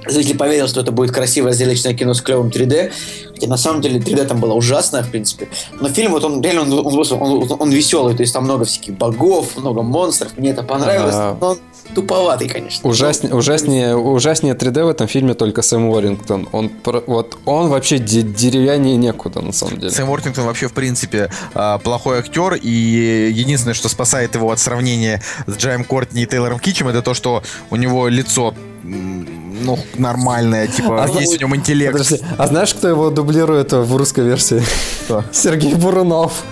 зритель 0.06 0.36
поверил, 0.36 0.68
что 0.68 0.80
это 0.80 0.92
будет 0.92 1.12
красивое 1.12 1.52
зрелищное 1.52 1.94
кино 1.94 2.14
с 2.14 2.20
клевым 2.20 2.48
3D, 2.48 2.92
хотя 3.32 3.46
на 3.46 3.56
самом 3.56 3.80
деле 3.80 4.00
3D 4.00 4.26
там 4.26 4.40
было 4.40 4.54
ужасное, 4.54 5.02
в 5.02 5.10
принципе. 5.10 5.48
Но 5.80 5.88
фильм, 5.88 6.12
вот 6.12 6.24
он 6.24 6.42
реально, 6.42 6.62
он, 6.62 6.72
он, 6.72 7.12
он, 7.12 7.56
он 7.58 7.70
веселый, 7.70 8.14
то 8.14 8.22
есть 8.22 8.32
там 8.32 8.44
много 8.44 8.64
всяких 8.64 8.94
богов, 8.94 9.56
много 9.56 9.82
монстров, 9.82 10.36
мне 10.36 10.50
это 10.50 10.62
понравилось, 10.62 11.14
А. 11.14 11.36
но 11.40 11.50
он 11.50 11.58
туповатый, 11.94 12.48
конечно. 12.48 12.88
Ужаснее, 12.88 13.34
ужаснее, 13.34 13.96
ужаснее 13.96 14.54
3D 14.54 14.84
в 14.84 14.88
этом 14.88 15.08
фильме 15.08 15.34
только 15.34 15.62
Сэм 15.62 15.86
Уоррингтон. 15.86 16.48
Он, 16.52 16.70
вот, 17.06 17.38
он 17.44 17.68
вообще 17.68 17.98
де- 17.98 18.22
деревяннее 18.22 18.96
некуда, 18.96 19.40
на 19.40 19.52
самом 19.52 19.78
деле. 19.78 19.90
Сэм 19.90 20.08
Уортингтон 20.08 20.44
вообще, 20.44 20.68
в 20.68 20.72
принципе, 20.72 21.30
а, 21.54 21.78
плохой 21.78 22.18
актер, 22.18 22.54
и 22.54 23.30
единственное, 23.32 23.74
что 23.74 23.88
спасает 23.88 24.34
его 24.34 24.50
от 24.50 24.58
сравнения 24.58 25.22
с 25.46 25.56
Джаем 25.56 25.84
Кортни 25.84 26.22
и 26.22 26.26
Тейлором 26.26 26.58
Китчем, 26.58 26.88
это 26.88 27.02
то, 27.02 27.14
что 27.14 27.42
у 27.70 27.76
него 27.76 28.08
лицо 28.08 28.54
ну, 28.82 29.78
нормальное, 29.96 30.66
типа, 30.66 31.04
А 31.04 31.08
есть 31.08 31.36
у 31.36 31.46
него 31.46 31.56
интеллект. 31.56 31.92
Подожди, 31.92 32.20
а 32.38 32.46
знаешь, 32.46 32.74
кто 32.74 32.88
его 32.88 33.10
дублирует 33.10 33.72
в 33.72 33.96
русской 33.96 34.24
версии? 34.24 34.62
Кто? 35.04 35.24
Сергей 35.32 35.74
Бурунов. 35.74 36.44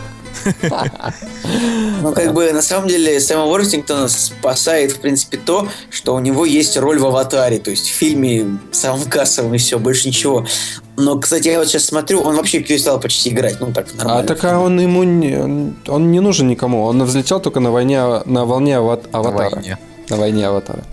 Ну, 2.03 2.13
как 2.13 2.33
бы, 2.35 2.53
на 2.53 2.63
самом 2.63 2.89
деле, 2.89 3.19
Сэма 3.21 3.45
Уортингтона 3.45 4.09
спасает, 4.09 4.93
в 4.93 5.01
принципе, 5.01 5.39
то, 5.39 5.69
что 5.91 6.15
у 6.15 6.19
него 6.19 6.45
есть 6.45 6.77
роль 6.77 6.99
в 6.99 7.07
«Аватаре», 7.07 7.59
то 7.59 7.71
есть 7.71 7.89
в 7.89 7.93
фильме 7.95 8.59
самым 8.73 9.09
кассовым 9.09 9.55
и 9.55 9.59
все, 9.59 9.79
больше 9.79 10.09
ничего. 10.09 10.47
Но, 10.97 11.19
кстати, 11.19 11.49
я 11.49 11.59
вот 11.59 11.69
сейчас 11.69 11.85
смотрю, 11.85 12.21
он 12.21 12.37
вообще 12.37 12.61
перестал 12.61 13.01
почти 13.01 13.31
играть, 13.31 13.57
ну, 13.61 13.73
так, 13.73 13.87
нормально. 13.95 14.23
А 14.23 14.27
так 14.27 14.45
а 14.45 14.59
он 14.61 14.79
ему 14.79 15.03
не, 15.03 15.37
он 15.89 16.13
не 16.13 16.21
нужен 16.21 16.47
никому. 16.49 16.85
Он 16.85 17.03
взлетел 17.05 17.41
только 17.41 17.61
на 17.61 17.71
войне, 17.73 18.01
на 18.27 18.45
волне 18.45 18.75
ава- 18.77 19.03
На 19.13 19.19
аватара. 19.19 19.51
войне. 19.57 19.79
На 20.09 20.17
войне 20.17 20.47
аватара. 20.47 20.85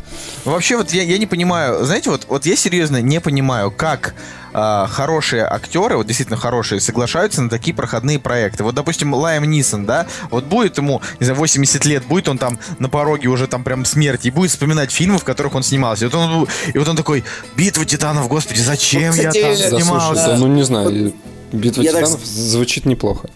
Ну, 0.46 0.52
Вообще, 0.52 0.78
вот 0.78 0.92
я, 0.92 1.04
я 1.04 1.18
не 1.18 1.26
понимаю, 1.26 1.84
знаете, 1.86 2.10
вот, 2.10 2.26
вот 2.28 2.46
я 2.46 2.56
серьезно 2.56 3.02
не 3.02 3.20
понимаю, 3.20 3.72
как 3.72 4.14
а, 4.54 4.88
хорошие 4.88 5.46
актеры, 5.46 5.98
вот 5.98 6.08
действительно 6.08 6.38
хорошие, 6.38 6.82
соглашаются 6.82 7.42
на 7.42 7.50
такие 7.50 7.74
проходные 7.74 8.20
проекты. 8.20 8.64
Вот, 8.64 8.76
допустим, 8.76 9.14
Лайм 9.14 9.44
Нисон, 9.46 9.86
да, 9.86 10.08
вот 10.30 10.46
будет 10.46 10.78
ему, 10.78 11.02
не 11.20 11.26
знаю, 11.26 11.40
80 11.40 11.86
лет, 11.86 12.06
будет 12.06 12.28
он 12.28 12.38
там 12.38 12.60
на 12.80 12.90
пороге 12.90 13.28
уже 13.30 13.48
там 13.48 13.64
прям 13.64 13.86
смерти, 13.86 14.28
и 14.28 14.32
будет 14.32 14.52
вспоминать 14.52 14.92
фильмы, 14.92 15.20
в 15.20 15.24
которых 15.24 15.56
он 15.56 15.64
снимался. 15.64 16.06
И 16.06 16.08
вот 16.08 16.16
он, 16.16 16.48
и 16.74 16.78
вот 16.78 16.88
он 16.88 16.96
такой, 16.96 17.24
битва 17.56 17.86
титанов, 17.86 18.28
господи, 18.28 18.60
зачем 18.60 19.12
Вот, 19.12 19.18
кстати, 19.18 19.38
я 19.38 19.70
там 19.70 19.80
снимался? 19.80 20.22
слушай, 20.22 20.28
да, 20.28 20.38
ну 20.38 20.48
не 20.48 20.64
знаю, 20.64 21.14
битва 21.52 21.82
Я 21.82 21.92
так 21.92 22.02
титанов 22.02 22.26
звучит 22.26 22.86
неплохо. 22.86 23.30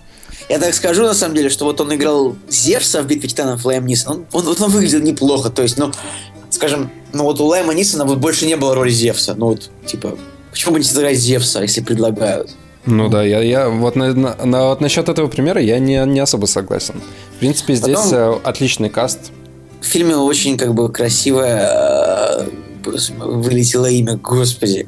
Я 0.49 0.59
так 0.59 0.73
скажу, 0.75 1.03
на 1.03 1.13
самом 1.13 1.35
деле, 1.35 1.49
что 1.49 1.65
вот 1.65 1.81
он 1.81 1.93
играл 1.95 2.35
Зевса 2.49 3.01
в 3.01 3.07
«Битве 3.07 3.27
титанов» 3.29 3.65
Лайм 3.65 3.85
Нисон. 3.87 4.25
Он, 4.31 4.41
он, 4.41 4.45
вот 4.45 4.61
он 4.61 4.69
выглядел 4.71 4.99
неплохо. 4.99 5.49
То 5.49 5.63
есть, 5.63 5.77
ну, 5.77 5.91
скажем, 6.51 6.91
ну 7.13 7.23
вот 7.23 7.39
у 7.39 7.45
Лайма 7.45 7.73
Нисона 7.73 8.05
вот 8.05 8.19
больше 8.19 8.45
не 8.45 8.55
было 8.55 8.75
роли 8.75 8.91
Зевса. 8.91 9.33
Ну 9.35 9.47
вот, 9.47 9.69
типа, 9.85 10.15
почему 10.51 10.73
бы 10.73 10.79
не 10.79 10.85
сыграть 10.85 11.17
Зевса, 11.17 11.61
если 11.61 11.81
предлагают? 11.81 12.51
Ну 12.85 13.09
да, 13.09 13.23
я, 13.23 13.41
я 13.41 13.69
вот, 13.69 13.95
на, 13.95 14.13
на- 14.13 14.35
на- 14.45 14.67
вот 14.69 14.81
насчет 14.81 15.09
этого 15.09 15.27
примера 15.27 15.59
я 15.59 15.79
не, 15.79 16.05
не 16.05 16.19
особо 16.19 16.45
согласен. 16.45 17.01
В 17.35 17.39
принципе, 17.39 17.73
здесь 17.73 17.97
Потом- 17.97 18.13
э, 18.13 18.39
отличный 18.43 18.89
каст. 18.89 19.31
В 19.81 19.85
фильме 19.85 20.15
очень, 20.15 20.57
как 20.57 20.75
бы, 20.75 20.91
красивое 20.91 21.67
э, 21.67 22.47
вылетело 22.91 23.85
имя, 23.87 24.17
господи. 24.17 24.87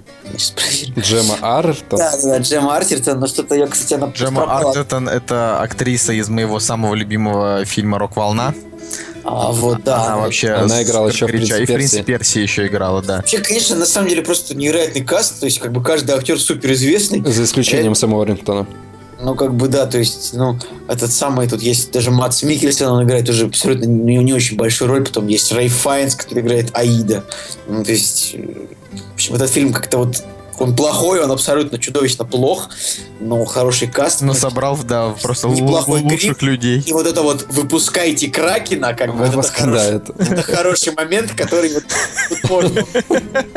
Джема 0.98 1.36
Артон. 1.41 1.99
Да, 1.99 2.11
да, 2.11 2.30
да, 2.30 2.38
Джема 2.40 2.76
Артертон, 2.76 3.19
но 3.19 3.28
что-то 3.28 3.56
я, 3.56 3.68
кстати, 3.68 3.94
она 3.94 4.07
Джема. 4.07 4.44
Артертон— 4.44 5.10
это 5.10 5.60
актриса 5.60 6.14
из 6.14 6.30
моего 6.30 6.60
самого 6.60 6.95
любимого 6.95 7.65
фильма 7.65 7.99
«Рок-волна». 7.99 8.53
А, 9.24 9.52
вот, 9.52 9.84
да. 9.84 10.06
она 10.06 10.18
вообще 10.18 10.52
Она 10.52 10.82
играла 10.84 11.10
еще 11.10 11.28
в 11.28 11.32
горяча. 11.32 11.57
И 11.57 11.65
в 11.65 11.68
«Принце 11.68 11.98
«Принце 11.98 12.03
Персии» 12.03 12.41
еще 12.41 12.68
играла, 12.68 13.02
да. 13.02 13.18
Вообще, 13.18 13.40
конечно, 13.40 13.76
на 13.76 13.86
самом 13.86 14.07
деле 14.07 14.22
просто 14.22 14.56
невероятный 14.56 15.03
каст, 15.03 15.40
то 15.41 15.45
есть 15.45 15.60
как 15.60 15.74
бы 15.74 15.84
каждый 15.84 16.15
актер 16.15 16.40
суперизвестный. 16.40 17.22
За 17.30 17.44
исключением 17.44 17.94
Сэма 17.94 18.18
Уоррингтона. 18.18 18.65
Ну, 19.19 19.34
как 19.35 19.56
бы, 19.56 19.68
да, 19.68 19.88
то 19.88 19.98
есть, 19.98 20.34
ну, 20.34 20.60
этот 20.88 21.11
самый, 21.11 21.48
тут 21.48 21.61
есть 21.61 21.91
даже 21.91 22.11
Матс 22.11 22.44
Микельсон, 22.44 22.91
он 22.91 23.03
играет 23.03 23.27
уже 23.30 23.48
абсолютно 23.48 23.85
не, 23.85 24.18
не 24.18 24.34
очень 24.34 24.57
большую 24.57 24.89
роль, 24.89 25.03
потом 25.03 25.27
есть 25.27 25.52
Рэй 25.52 25.69
Файнс, 25.69 26.15
который 26.15 26.44
играет 26.44 26.69
Аида. 26.73 27.23
Ну, 27.68 27.84
то 27.84 27.91
есть, 27.91 28.35
в 28.35 29.14
общем, 29.15 29.35
этот 29.35 29.49
фильм 29.49 29.73
как-то 29.73 29.98
вот, 29.98 30.23
он 30.62 30.76
плохой, 30.76 31.22
он 31.24 31.32
абсолютно 31.32 31.78
чудовищно 31.78 32.26
плох, 32.26 32.70
но 33.20 33.44
хороший 33.46 33.88
каст. 33.88 34.22
Но 34.22 34.34
собрал, 34.34 34.78
да, 34.84 35.16
просто 35.22 35.48
Неплохой 35.48 36.02
лучших 36.02 36.40
гриб. 36.40 36.42
людей. 36.42 36.80
И 36.86 36.94
вот 36.94 37.06
это 37.08 37.22
вот 37.22 37.46
«выпускайте 37.50 38.30
Кракена», 38.30 38.94
как 38.94 39.16
бы, 39.16 39.24
это, 39.26 39.42
хороший, 39.42 39.96
это- 39.96 40.14
это 40.18 40.42
хороший 40.44 40.94
момент, 40.94 41.32
который 41.34 41.74
вот, 41.74 41.84
тут 42.30 42.50
можно. 42.50 42.80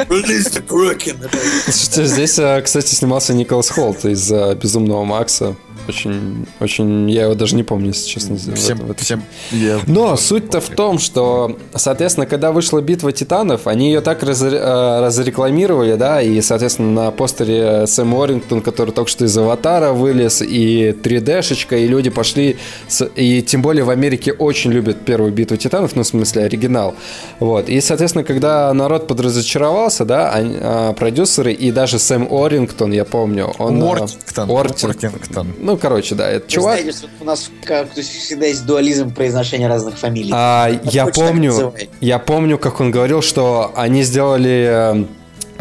Release 0.09 0.51
the 0.51 0.66
Kraken. 0.66 1.31
Слушайте, 1.70 2.05
здесь, 2.06 2.39
э, 2.39 2.60
кстати, 2.62 2.94
снимался 2.94 3.35
Николас 3.35 3.70
Холт 3.70 4.05
из 4.05 4.31
э, 4.31 4.55
«Безумного 4.55 5.05
Макса». 5.05 5.56
Очень, 5.90 6.46
очень, 6.60 7.10
я 7.10 7.24
его 7.24 7.34
даже 7.34 7.56
не 7.56 7.62
помню, 7.62 7.88
если 7.88 8.08
честно. 8.08 8.36
Всем, 8.54 8.78
в 8.78 8.90
этом 8.90 8.96
всем 9.04 9.22
я- 9.50 9.78
Но 9.86 10.16
суть-то 10.16 10.60
в 10.60 10.68
том, 10.68 10.98
что, 10.98 11.56
соответственно, 11.74 12.26
когда 12.26 12.52
вышла 12.52 12.80
битва 12.80 13.12
титанов, 13.12 13.66
они 13.66 13.88
ее 13.88 14.00
так 14.00 14.22
разре- 14.22 14.56
э, 14.60 15.06
разрекламировали, 15.06 15.94
да, 15.96 16.22
и, 16.22 16.40
соответственно, 16.40 17.04
на 17.04 17.10
постере 17.10 17.86
Сэм 17.86 18.14
Уоррингтон, 18.14 18.62
который 18.62 18.92
только 18.92 19.10
что 19.10 19.24
из 19.24 19.36
Аватара 19.36 19.92
вылез, 19.92 20.42
и 20.42 20.92
3D-шечка, 21.02 21.76
и 21.76 21.86
люди 21.88 22.10
пошли, 22.10 22.56
с- 22.88 23.08
и 23.16 23.42
тем 23.42 23.62
более 23.62 23.84
в 23.84 23.90
Америке 23.90 24.32
очень 24.32 24.70
любят 24.72 25.00
первую 25.04 25.32
битву 25.32 25.56
титанов, 25.56 25.96
ну, 25.96 26.02
в 26.02 26.06
смысле, 26.06 26.44
оригинал. 26.44 26.94
Вот, 27.40 27.68
и, 27.68 27.80
соответственно, 27.80 28.24
когда 28.24 28.72
народ 28.74 29.06
подразочаровался, 29.08 30.04
да, 30.04 30.30
они- 30.32 30.56
а, 30.60 30.92
продюсеры 30.92 31.52
и 31.52 31.72
даже 31.72 31.98
Сэм 31.98 32.26
Уоррингтон, 32.30 32.92
я 32.92 33.04
помню, 33.04 33.52
он... 33.58 33.80
э, 33.82 33.84
Уортингтон. 33.84 34.48
Уортинг- 34.50 34.86
Уортингтон. 34.86 35.46
Ну, 35.60 35.76
короче, 35.81 36.15
да, 36.15 36.28
это 36.28 36.51
чувак... 36.51 36.81
знаете, 36.81 37.07
у 37.20 37.24
нас 37.24 37.51
как, 37.65 37.93
всегда 37.94 38.47
есть 38.47 38.66
дуализм 38.66 39.12
произношения 39.12 39.69
разных 39.69 39.98
фамилий. 39.98 40.31
А, 40.32 40.70
я 40.85 41.07
помню, 41.07 41.74
я 42.01 42.19
помню, 42.19 42.59
как 42.59 42.81
он 42.81 42.90
говорил, 42.90 43.23
что 43.23 43.73
они 43.74 44.02
сделали 44.02 44.69
э, 44.70 45.05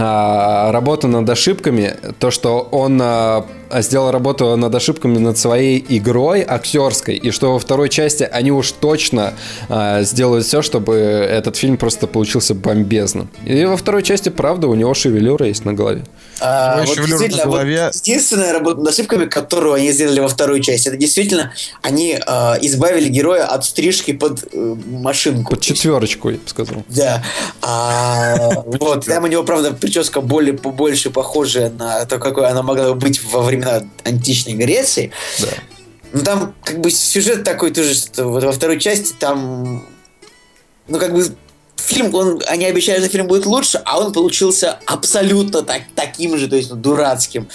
а, 0.01 0.71
работу 0.71 1.09
над 1.09 1.29
ошибками, 1.29 1.93
то, 2.19 2.31
что 2.31 2.61
он 2.71 3.01
а, 3.01 3.45
сделал 3.79 4.11
работу 4.11 4.55
над 4.55 4.73
ошибками 4.73 5.17
над 5.17 5.37
своей 5.37 5.85
игрой 5.89 6.41
актерской, 6.41 7.15
и 7.15 7.31
что 7.31 7.51
во 7.51 7.59
второй 7.59 7.89
части 7.89 8.23
они 8.23 8.49
уж 8.51 8.71
точно 8.71 9.33
а, 9.67 10.01
сделают 10.03 10.45
все, 10.45 10.61
чтобы 10.61 10.95
этот 10.95 11.57
фильм 11.57 11.75
просто 11.75 12.07
получился 12.07 12.55
бомбезным. 12.55 13.29
И 13.45 13.65
во 13.65 13.75
второй 13.75 14.01
части, 14.03 14.29
правда, 14.29 14.69
у 14.69 14.75
него 14.75 14.93
шевелюра 14.93 15.47
есть 15.47 15.65
на 15.65 15.73
голове. 15.73 16.03
А, 16.39 16.83
вот 16.83 16.97
действительно, 16.97 17.45
вот 17.45 17.63
единственная 17.63 18.53
работа 18.53 18.79
над 18.79 18.89
ошибками, 18.89 19.25
которую 19.25 19.73
они 19.73 19.91
сделали 19.91 20.19
во 20.19 20.27
второй 20.27 20.61
части, 20.61 20.87
это 20.87 20.97
действительно 20.97 21.53
они 21.81 22.19
а, 22.25 22.57
избавили 22.61 23.09
героя 23.09 23.45
от 23.45 23.65
стрижки 23.65 24.13
под 24.13 24.47
э, 24.51 24.75
машинку. 24.87 25.55
Под 25.55 25.61
четверочку, 25.61 26.29
я 26.29 26.37
бы 26.37 26.47
сказал. 26.47 26.83
Да. 26.87 27.23
А, 27.61 28.35
вот. 28.65 29.05
Там 29.05 29.23
у 29.23 29.27
него, 29.27 29.43
правда, 29.43 29.73
прическа 29.73 30.21
более 30.21 30.53
побольше 30.53 31.09
похожая 31.09 31.69
на 31.69 32.05
то, 32.05 32.19
какой 32.19 32.47
она 32.47 32.63
могла 32.63 32.93
быть 32.93 33.21
во 33.23 33.41
времена 33.41 33.83
античной 34.03 34.53
Греции. 34.53 35.11
Да. 35.39 35.47
Ну, 36.11 36.23
там, 36.23 36.55
как 36.63 36.79
бы, 36.79 36.89
сюжет 36.89 37.43
такой 37.43 37.71
тоже, 37.71 37.93
что 37.93 38.25
вот 38.25 38.43
во 38.43 38.51
второй 38.51 38.79
части 38.79 39.13
там, 39.19 39.85
ну, 40.87 40.97
как 40.97 41.13
бы, 41.13 41.25
фильм, 41.79 42.13
он, 42.13 42.41
они 42.47 42.65
обещали, 42.65 42.99
что 42.99 43.09
фильм 43.09 43.27
будет 43.27 43.45
лучше, 43.45 43.81
а 43.85 43.99
он 43.99 44.13
получился 44.13 44.79
абсолютно 44.85 45.61
так, 45.61 45.83
таким 45.95 46.37
же, 46.37 46.47
то 46.47 46.55
есть, 46.55 46.69
ну, 46.69 46.75
дурацким. 46.75 47.47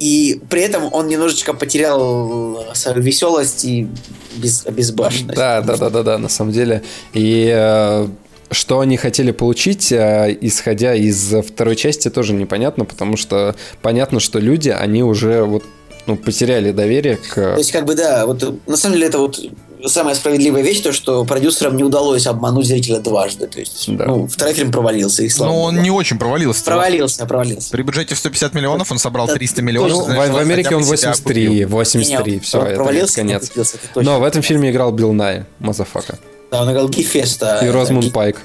И 0.00 0.40
при 0.48 0.62
этом 0.62 0.92
он 0.92 1.08
немножечко 1.08 1.54
потерял 1.54 2.66
свою 2.74 3.00
веселость 3.00 3.64
и 3.64 3.88
без, 4.36 4.64
безбашенность. 4.64 5.36
Да, 5.36 5.60
да, 5.60 5.76
да, 5.76 5.90
да, 5.90 6.02
да, 6.02 6.18
на 6.18 6.28
самом 6.28 6.52
деле. 6.52 6.82
И 7.12 7.50
э, 7.54 8.08
что 8.50 8.80
они 8.80 8.96
хотели 8.96 9.30
получить, 9.30 9.92
э, 9.92 10.36
исходя 10.40 10.94
из 10.94 11.34
второй 11.46 11.76
части, 11.76 12.08
тоже 12.08 12.32
непонятно, 12.32 12.84
потому 12.84 13.16
что 13.16 13.54
понятно, 13.80 14.20
что 14.20 14.38
люди, 14.38 14.68
они 14.68 15.02
уже 15.02 15.42
вот 15.42 15.64
ну, 16.06 16.16
потеряли 16.16 16.72
доверие 16.72 17.16
к... 17.16 17.34
То 17.34 17.58
есть, 17.58 17.72
как 17.72 17.84
бы, 17.84 17.94
да, 17.94 18.26
вот 18.26 18.42
э, 18.42 18.52
на 18.66 18.76
самом 18.76 18.94
деле 18.94 19.06
это 19.06 19.18
вот 19.18 19.38
самая 19.86 20.14
справедливая 20.14 20.62
вещь, 20.62 20.80
то, 20.80 20.92
что 20.92 21.24
продюсерам 21.24 21.76
не 21.76 21.84
удалось 21.84 22.26
обмануть 22.26 22.66
зрителя 22.66 22.98
дважды. 23.00 23.46
То 23.46 23.60
есть, 23.60 23.84
Да. 23.96 24.04
ну, 24.06 24.26
второй 24.26 24.54
фильм 24.54 24.70
провалился, 24.70 25.22
и 25.22 25.28
слава 25.28 25.50
Но 25.52 25.62
он 25.64 25.74
богу. 25.74 25.82
не 25.84 25.90
очень 25.90 26.18
провалился. 26.18 26.64
Провалился, 26.64 27.26
провалился. 27.26 27.70
При 27.70 27.82
бюджете 27.82 28.14
в 28.14 28.18
150 28.18 28.54
миллионов 28.54 28.90
он 28.92 28.98
собрал 28.98 29.26
Да, 29.26 29.34
300 29.34 29.56
тоже 29.56 29.66
миллионов. 29.66 29.90
Ну, 29.92 30.02
в, 30.02 30.06
значит, 30.06 30.34
в 30.34 30.36
Америке 30.38 30.64
хотя 30.64 30.76
он 30.76 30.82
бы 30.82 30.96
себя 30.96 31.10
83, 31.10 31.46
окупил. 31.46 31.68
83, 31.68 32.32
Не, 32.34 32.38
все, 32.40 32.58
он 32.60 32.66
это 32.66 32.74
провалился, 32.76 33.14
конец. 33.16 33.44
окупился, 33.44 33.76
это 33.76 33.86
точно. 33.94 34.12
Но 34.12 34.20
в 34.20 34.24
этом 34.24 34.42
фильме 34.42 34.70
играл 34.70 34.92
Билл 34.92 35.12
Най, 35.12 35.44
motherfucker. 35.58 36.18
Да, 36.50 36.62
он 36.62 36.70
играл 36.72 36.88
Гефеста. 36.88 37.60
И 37.62 37.66
э, 37.66 37.70
Розмунд 37.70 38.04
Ги- 38.06 38.10
Пайк. 38.10 38.36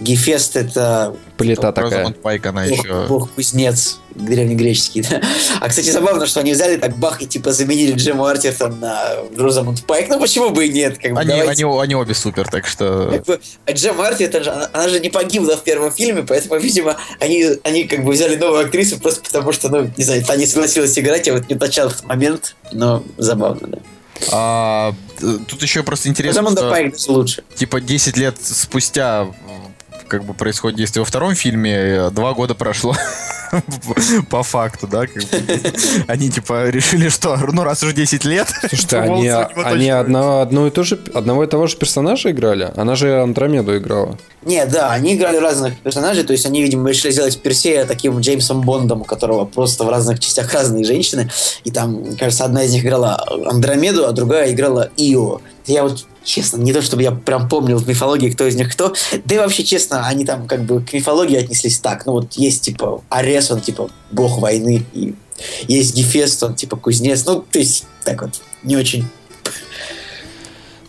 Гефест 0.00 0.56
это 0.56 1.14
Плита 1.36 1.72
такая. 1.72 1.90
Розамунд 1.90 2.22
Пайк, 2.22 2.46
она 2.46 2.66
бог, 2.66 2.84
еще... 2.84 3.06
бог 3.06 3.30
кузнец 3.32 3.98
древнегреческий. 4.14 5.02
Да? 5.02 5.20
А, 5.60 5.68
кстати, 5.68 5.90
забавно, 5.90 6.26
что 6.26 6.40
они 6.40 6.52
взяли 6.52 6.76
так 6.78 6.96
бах 6.96 7.20
и 7.20 7.26
типа 7.26 7.52
заменили 7.52 7.92
Джему 7.92 8.24
Артертон 8.24 8.80
на 8.80 9.16
Розамунд 9.36 9.84
Пайк. 9.84 10.08
Ну 10.08 10.18
почему 10.18 10.50
бы 10.50 10.66
и 10.66 10.72
нет? 10.72 10.98
Как 10.98 11.12
бы, 11.12 11.20
Они, 11.20 11.30
давайте. 11.30 11.66
они, 11.66 11.80
они 11.80 11.94
обе 11.94 12.14
супер, 12.14 12.48
так 12.48 12.66
что... 12.66 13.08
Как 13.10 13.24
бы, 13.24 13.40
а 13.66 13.72
Джем 13.72 13.96
же, 13.96 14.50
она, 14.50 14.70
она 14.72 14.88
же 14.88 15.00
не 15.00 15.10
погибла 15.10 15.56
в 15.56 15.62
первом 15.62 15.92
фильме, 15.92 16.22
поэтому, 16.22 16.58
видимо, 16.58 16.96
они, 17.20 17.44
они 17.62 17.84
как 17.84 18.04
бы 18.04 18.12
взяли 18.12 18.36
новую 18.36 18.64
актрису 18.64 18.98
просто 18.98 19.22
потому, 19.22 19.52
что, 19.52 19.68
ну, 19.68 19.90
не 19.96 20.04
знаю, 20.04 20.24
та 20.24 20.36
не 20.36 20.46
согласилась 20.46 20.98
играть, 20.98 21.26
я 21.26 21.34
вот 21.34 21.48
не 21.48 21.56
уточнял 21.56 21.88
этот 21.88 22.04
момент, 22.04 22.56
но 22.72 23.02
забавно, 23.18 23.68
да. 23.68 23.78
А, 24.32 24.94
тут 25.18 25.62
еще 25.62 25.82
просто 25.82 26.08
интересно, 26.08 26.40
Розамунда 26.40 26.62
что, 26.62 26.70
Пайк 26.70 26.94
лучше. 27.08 27.44
типа 27.54 27.80
10 27.80 28.16
лет 28.16 28.36
спустя 28.42 29.28
как 30.10 30.24
бы 30.24 30.34
происходит 30.34 30.76
действие 30.76 31.02
во 31.02 31.06
втором 31.06 31.34
фильме, 31.34 31.72
э, 31.72 32.10
два 32.10 32.34
года 32.34 32.54
прошло 32.54 32.94
по 34.30 34.42
факту, 34.42 34.86
да. 34.86 35.04
Они 36.06 36.30
типа 36.30 36.68
решили, 36.68 37.08
что 37.08 37.36
ну 37.52 37.64
раз 37.64 37.82
уже 37.82 37.92
10 37.92 38.24
лет, 38.24 38.48
Слушайте, 38.60 38.86
то 38.88 39.02
они, 39.02 39.28
они 39.28 39.90
одно, 39.90 40.40
одно 40.40 40.66
и 40.66 40.70
то 40.70 40.82
же, 40.82 40.98
одного 41.14 41.44
и 41.44 41.46
того 41.46 41.66
же 41.66 41.76
персонажа 41.76 42.30
играли? 42.30 42.72
Она 42.76 42.94
же 42.94 43.20
Андромеду 43.20 43.76
играла. 43.76 44.18
Не, 44.42 44.64
да, 44.64 44.90
они 44.90 45.16
играли 45.16 45.36
разных 45.36 45.78
персонажей, 45.80 46.24
то 46.24 46.32
есть 46.32 46.46
они, 46.46 46.62
видимо, 46.62 46.88
решили 46.88 47.12
сделать 47.12 47.40
Персея 47.42 47.84
таким 47.84 48.20
Джеймсом 48.20 48.62
Бондом, 48.62 49.02
у 49.02 49.04
которого 49.04 49.44
просто 49.44 49.84
в 49.84 49.90
разных 49.90 50.18
частях 50.18 50.52
разные 50.54 50.84
женщины. 50.84 51.30
И 51.64 51.70
там, 51.70 52.16
кажется, 52.16 52.44
одна 52.44 52.64
из 52.64 52.72
них 52.72 52.84
играла 52.84 53.22
Андромеду, 53.46 54.06
а 54.06 54.12
другая 54.12 54.52
играла 54.52 54.90
Ио. 54.96 55.40
Я 55.66 55.82
вот, 55.82 56.06
честно, 56.24 56.56
не 56.56 56.72
то 56.72 56.80
чтобы 56.80 57.02
я 57.02 57.12
прям 57.12 57.48
помнил 57.48 57.78
в 57.78 57.86
мифологии, 57.86 58.30
кто 58.30 58.46
из 58.46 58.56
них 58.56 58.72
кто. 58.72 58.94
Да 59.24 59.34
и 59.34 59.38
вообще, 59.38 59.62
честно, 59.62 60.06
они 60.06 60.24
там 60.24 60.46
как 60.46 60.62
бы 60.62 60.80
к 60.82 60.92
мифологии 60.92 61.36
отнеслись 61.36 61.78
так. 61.78 62.06
Ну 62.06 62.12
вот 62.12 62.32
есть, 62.32 62.62
типа, 62.62 63.02
Арес, 63.40 63.50
он, 63.50 63.60
типа, 63.60 63.90
бог 64.10 64.38
войны, 64.38 64.84
и 64.92 65.14
есть 65.66 65.94
Гефест, 65.94 66.42
он, 66.42 66.54
типа, 66.54 66.76
кузнец. 66.76 67.24
Ну, 67.24 67.44
то 67.50 67.58
есть, 67.58 67.84
так 68.04 68.22
вот, 68.22 68.40
не 68.62 68.76
очень 68.76 69.06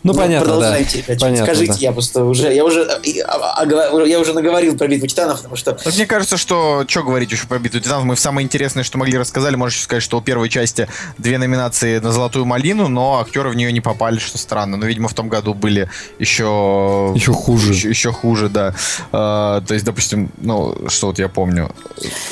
Ну, 0.03 0.14
понятно, 0.15 0.40
да. 0.48 0.53
продолжайте, 0.53 0.98
ребят, 0.99 1.19
Понятно, 1.19 1.45
Скажите, 1.45 1.73
да. 1.73 1.78
я 1.80 1.91
просто 1.91 2.23
уже, 2.26 2.53
я 2.53 2.65
уже, 2.65 2.84
а, 3.28 3.61
а, 3.61 3.65
говор- 3.65 4.06
я 4.07 4.19
уже 4.19 4.34
наговорил 4.34 4.76
про 4.76 4.88
битву 4.88 5.06
титанов, 5.06 5.38
потому 5.38 5.56
что 5.56 5.78
Вот 5.86 5.94
мне 5.94 6.07
кажется, 6.07 6.38
что 6.38 6.86
что 6.88 7.03
говорить 7.03 7.32
еще 7.32 7.45
про 7.45 7.60
битву 7.60 7.80
титанов, 7.80 8.06
мы 8.06 8.15
в 8.15 8.19
самое 8.19 8.44
интересное, 8.44 8.84
что 8.84 8.98
могли 8.98 9.18
рассказали, 9.18 9.56
можешь 9.56 9.82
сказать, 9.82 10.02
что 10.02 10.18
у 10.18 10.22
первой 10.22 10.49
части 10.49 10.88
две 11.19 11.38
номинации 11.38 11.99
на 11.99 12.11
золотую 12.11 12.45
малину, 12.45 12.88
но 12.88 13.19
актеры 13.19 13.49
в 13.49 13.56
нее 13.56 13.72
не 13.72 13.82
попали, 13.82 14.18
что 14.18 14.38
странно. 14.40 14.76
Но, 14.78 14.86
видимо, 14.88 15.07
в 15.07 15.14
том 15.14 15.30
году 15.30 15.53
были 15.53 15.88
еще 16.18 17.11
Еще 17.15 17.32
хуже. 17.34 17.73
еще, 17.73 17.90
еще 17.90 18.11
хуже, 18.11 18.49
да. 18.49 18.73
А, 19.11 19.61
то 19.61 19.73
есть, 19.73 19.86
допустим, 19.86 20.32
ну 20.38 20.76
что 20.90 21.07
вот 21.07 21.19
я 21.19 21.28
помню, 21.30 21.69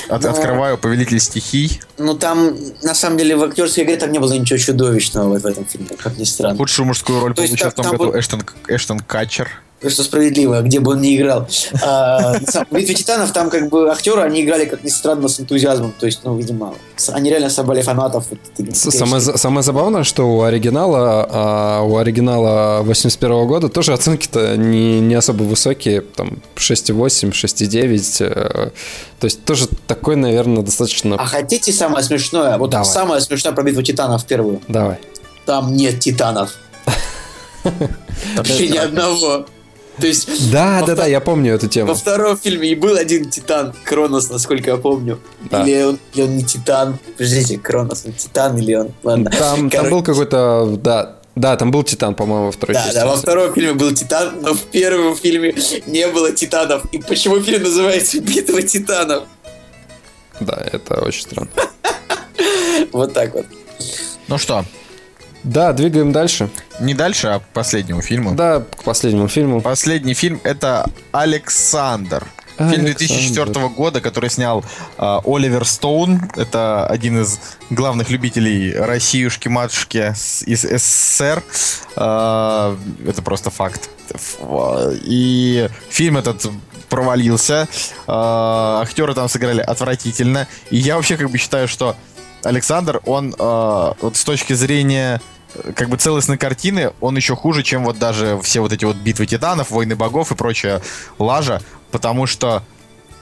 От- 0.08 0.22
Да. 0.22 0.30
открываю 0.30 0.76
Повелитель 0.76 1.20
стихий, 1.20 1.80
Ну, 2.02 2.14
там, 2.14 2.56
на 2.82 2.94
самом 2.94 3.18
деле, 3.18 3.36
в 3.36 3.42
актерской 3.42 3.84
игре 3.84 3.96
там 3.96 4.10
не 4.10 4.18
было 4.18 4.32
ничего 4.32 4.58
чудовищного 4.58 5.28
вот 5.28 5.42
в 5.42 5.46
этом 5.46 5.66
фильме, 5.66 5.88
как 5.98 6.16
ни 6.16 6.24
странно. 6.24 6.56
худшую 6.56 6.86
мужскую 6.86 7.20
роль 7.20 7.34
То 7.34 7.42
есть 7.42 7.52
получил 7.52 7.70
в 7.70 7.74
там- 7.74 7.84
том 7.84 7.84
там 7.84 7.98
году 7.98 8.10
вот- 8.12 8.18
Эштон, 8.18 8.42
Эштон 8.68 9.00
Катчер. 9.00 9.50
Что 9.88 10.02
справедливо, 10.02 10.60
где 10.60 10.78
бы 10.78 10.92
он 10.92 11.00
ни 11.00 11.16
играл. 11.16 11.48
А, 11.82 12.34
в 12.38 12.74
«Битве 12.74 12.94
титанов» 12.94 13.32
там 13.32 13.48
как 13.48 13.70
бы 13.70 13.90
актеры, 13.90 14.20
они 14.20 14.42
играли, 14.42 14.66
как 14.66 14.84
ни 14.84 14.90
странно, 14.90 15.26
с 15.26 15.40
энтузиазмом. 15.40 15.94
То 15.98 16.04
есть, 16.04 16.20
ну, 16.22 16.36
видимо, 16.36 16.74
они 17.08 17.30
реально 17.30 17.48
собрали 17.48 17.80
фанатов. 17.80 18.26
Вот 18.28 18.38
Самое, 18.76 19.22
самое 19.22 19.62
забавное, 19.62 20.04
что 20.04 20.24
у 20.30 20.42
оригинала, 20.42 21.26
а, 21.30 21.82
у 21.82 21.96
оригинала 21.96 22.82
81 22.82 23.46
года 23.46 23.70
тоже 23.70 23.94
оценки-то 23.94 24.58
не, 24.58 25.00
не 25.00 25.14
особо 25.14 25.44
высокие, 25.44 26.02
там 26.02 26.42
6,8, 26.56 27.30
6,9. 27.30 28.16
э, 28.20 28.70
То 29.18 29.24
есть 29.24 29.44
тоже 29.46 29.66
такой, 29.86 30.16
наверное, 30.16 30.62
достаточно... 30.62 31.16
А 31.16 31.24
хотите 31.24 31.72
самое 31.72 32.04
смешное? 32.04 32.58
Вот 32.58 32.68
Давай. 32.68 32.86
самое 32.86 33.20
смешное 33.22 33.54
про 33.54 33.62
«Битву 33.62 33.82
титанов» 33.82 34.26
первую. 34.26 34.60
Давай. 34.68 34.98
Там 35.46 35.74
нет 35.74 36.00
титанов. 36.00 36.52
Вообще 38.36 38.68
ни 38.68 38.76
одного. 38.76 39.46
То 40.00 40.06
есть 40.06 40.50
Да, 40.50 40.82
да, 40.86 40.94
да, 40.94 41.06
я 41.06 41.20
помню 41.20 41.54
эту 41.54 41.68
тему. 41.68 41.88
Во 41.88 41.94
втором 41.94 42.36
фильме 42.36 42.70
и 42.70 42.74
был 42.74 42.96
один 42.96 43.30
титан, 43.30 43.74
Кронос, 43.84 44.30
насколько 44.30 44.70
я 44.70 44.76
помню. 44.76 45.18
Да. 45.50 45.62
Или, 45.62 45.82
он, 45.82 45.98
или 46.14 46.22
он 46.22 46.36
не 46.36 46.44
титан. 46.44 46.98
Подождите, 47.16 47.58
Кронос, 47.58 48.04
он 48.06 48.12
титан 48.12 48.56
или 48.58 48.74
он... 48.74 48.92
Ладно. 49.02 49.30
Там, 49.30 49.70
там 49.70 49.90
был 49.90 50.02
какой-то... 50.02 50.76
Да, 50.82 51.16
да, 51.36 51.56
там 51.56 51.70
был 51.70 51.84
Титан, 51.84 52.14
по-моему, 52.14 52.46
во 52.46 52.52
второй 52.52 52.74
Да, 52.74 52.82
части. 52.82 52.94
да, 52.96 53.06
во 53.06 53.16
втором 53.16 53.54
фильме 53.54 53.72
был 53.72 53.92
Титан, 53.94 54.42
но 54.42 54.52
в 54.52 54.62
первом 54.64 55.16
фильме 55.16 55.54
не 55.86 56.06
было 56.08 56.32
Титанов. 56.32 56.84
И 56.92 56.98
почему 56.98 57.40
фильм 57.40 57.62
называется 57.62 58.20
«Битва 58.20 58.60
Титанов»? 58.62 59.24
Да, 60.40 60.60
это 60.72 61.00
очень 61.02 61.22
странно. 61.22 61.50
Вот 62.92 63.12
так 63.12 63.34
вот. 63.34 63.46
Ну 64.28 64.38
что, 64.38 64.64
Да, 65.44 65.72
двигаем 65.72 66.12
дальше. 66.12 66.50
не 66.80 66.94
дальше, 66.94 67.28
а 67.28 67.40
к 67.40 67.44
последнему 67.52 68.02
фильму. 68.02 68.34
Да, 68.34 68.60
к 68.60 68.82
последнему 68.84 69.28
фильму. 69.28 69.60
Последний 69.60 70.14
фильм 70.14 70.40
это 70.44 70.86
Александр. 71.12 72.26
Фильм 72.58 72.84
Александр. 72.84 72.98
2004 72.98 73.68
года, 73.68 74.00
который 74.02 74.28
снял 74.28 74.62
а, 74.98 75.22
Оливер 75.24 75.64
Стоун. 75.64 76.30
Это 76.36 76.86
один 76.86 77.22
из 77.22 77.40
главных 77.70 78.10
любителей 78.10 78.74
Россиюшки-матушки 78.74 80.12
из 80.44 80.60
СССР. 80.60 81.42
А, 81.96 82.76
это 83.06 83.22
просто 83.22 83.50
факт. 83.50 83.88
Ф- 84.14 84.38
И 85.04 85.70
фильм 85.88 86.18
этот 86.18 86.46
провалился. 86.90 87.66
А, 88.06 88.80
актеры 88.82 89.14
там 89.14 89.28
сыграли 89.30 89.62
отвратительно. 89.62 90.46
И 90.70 90.76
я 90.76 90.96
вообще 90.96 91.16
как 91.16 91.30
бы 91.30 91.38
считаю, 91.38 91.66
что 91.66 91.96
Александр, 92.42 93.00
он 93.04 93.34
а, 93.38 93.94
вот 94.00 94.16
с 94.16 94.24
точки 94.24 94.52
зрения 94.52 95.20
э, 95.54 95.72
как 95.74 95.88
бы 95.88 95.96
целостной 95.96 96.38
картины, 96.38 96.92
он 97.00 97.16
еще 97.16 97.36
хуже, 97.36 97.62
чем 97.62 97.84
вот 97.84 97.98
даже 97.98 98.40
все 98.42 98.60
вот 98.60 98.72
эти 98.72 98.84
вот 98.84 98.96
битвы 98.96 99.26
титанов, 99.26 99.70
войны 99.70 99.96
богов 99.96 100.32
и 100.32 100.34
прочая 100.34 100.82
лажа, 101.18 101.60
потому 101.90 102.26
что, 102.26 102.62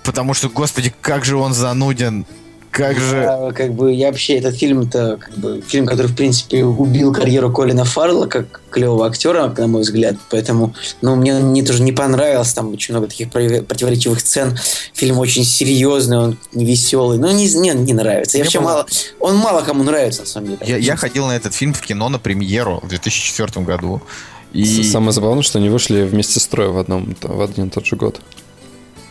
потому 0.05 0.35
что, 0.35 0.49
господи, 0.49 0.95
как 1.01 1.25
же 1.25 1.37
он 1.37 1.53
зануден, 1.53 2.27
как 2.71 2.99
же... 2.99 3.17
Я, 3.17 3.53
как 3.53 3.75
бы, 3.75 3.93
я 3.93 4.09
вообще, 4.09 4.37
этот 4.37 4.57
фильм, 4.57 4.83
это 4.83 5.19
как 5.21 5.35
бы 5.37 5.63
фильм, 5.67 5.87
который, 5.87 6.07
в 6.07 6.17
принципе, 6.17 6.65
убил 6.65 7.13
карьеру 7.13 7.53
Колина 7.53 7.85
Фаррелла 7.85 8.27
как 8.27 8.61
клевого 8.71 9.07
актера, 9.07 9.53
на 9.57 9.67
мой 9.67 9.83
взгляд. 9.83 10.17
Поэтому, 10.31 10.75
ну, 11.01 11.17
мне 11.17 11.35
он 11.37 11.53
не, 11.53 11.63
тоже 11.63 11.83
не 11.83 11.93
понравился. 11.93 12.57
Там 12.57 12.73
очень 12.73 12.95
много 12.95 13.09
таких 13.09 13.31
против- 13.31 13.67
противоречивых 13.67 14.21
сцен. 14.21 14.57
Фильм 14.95 15.19
очень 15.19 15.45
серьезный, 15.45 16.19
он 16.19 16.39
не 16.53 16.65
веселый. 16.65 17.19
Ну, 17.19 17.31
не, 17.31 17.53
не, 17.55 17.71
не 17.71 17.95
нравится. 17.95 18.39
Я 18.39 18.45
Мне 18.45 18.47
вообще 18.47 18.61
мало... 18.61 18.87
Он 19.21 19.37
мало 19.37 19.63
кому 19.63 19.83
нравится, 19.83 20.21
на 20.23 20.27
самом 20.27 20.51
деле. 20.51 20.61
Я, 20.65 20.77
я 20.77 20.97
ходил 20.97 21.27
на 21.27 21.37
этот 21.37 21.55
фильм 21.55 21.73
в 21.73 21.81
кино 21.81 22.09
на 22.09 22.19
премьеру 22.19 22.81
в 22.83 22.89
2004 22.89 23.65
году. 23.65 24.03
И, 24.53 24.83
Самое 24.83 25.13
забавное, 25.13 25.43
что 25.43 25.59
они 25.59 25.69
вышли 25.69 26.03
вместе 26.03 26.41
с 26.41 26.47
Трой 26.47 26.69
в, 26.69 26.79
одном, 26.79 27.15
в 27.21 27.41
один 27.43 27.67
и 27.67 27.71
тот 27.71 27.87
же 27.87 27.97
год. 27.97 28.21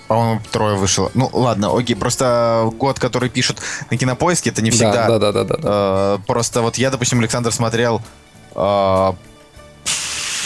По-моему, 0.08 0.42
трое 0.52 0.76
вышло. 0.76 1.12
Ну, 1.14 1.30
ладно, 1.34 1.78
окей, 1.78 1.96
просто 1.96 2.70
год, 2.74 3.00
который 3.00 3.30
пишут 3.30 3.60
на 3.92 3.98
кинопоиске, 3.98 4.50
это 4.50 4.62
не 4.62 4.72
всегда. 4.72 5.08
Да, 5.08 5.20
да, 5.20 5.32
да, 5.32 5.44
да, 5.44 5.58
да. 5.58 5.60
Э, 5.64 6.18
просто 6.26 6.62
вот 6.62 6.78
я, 6.78 6.90
допустим, 6.90 7.20
Александр 7.20 7.52
смотрел 7.52 8.02
э, 8.56 8.56
А, 8.56 9.14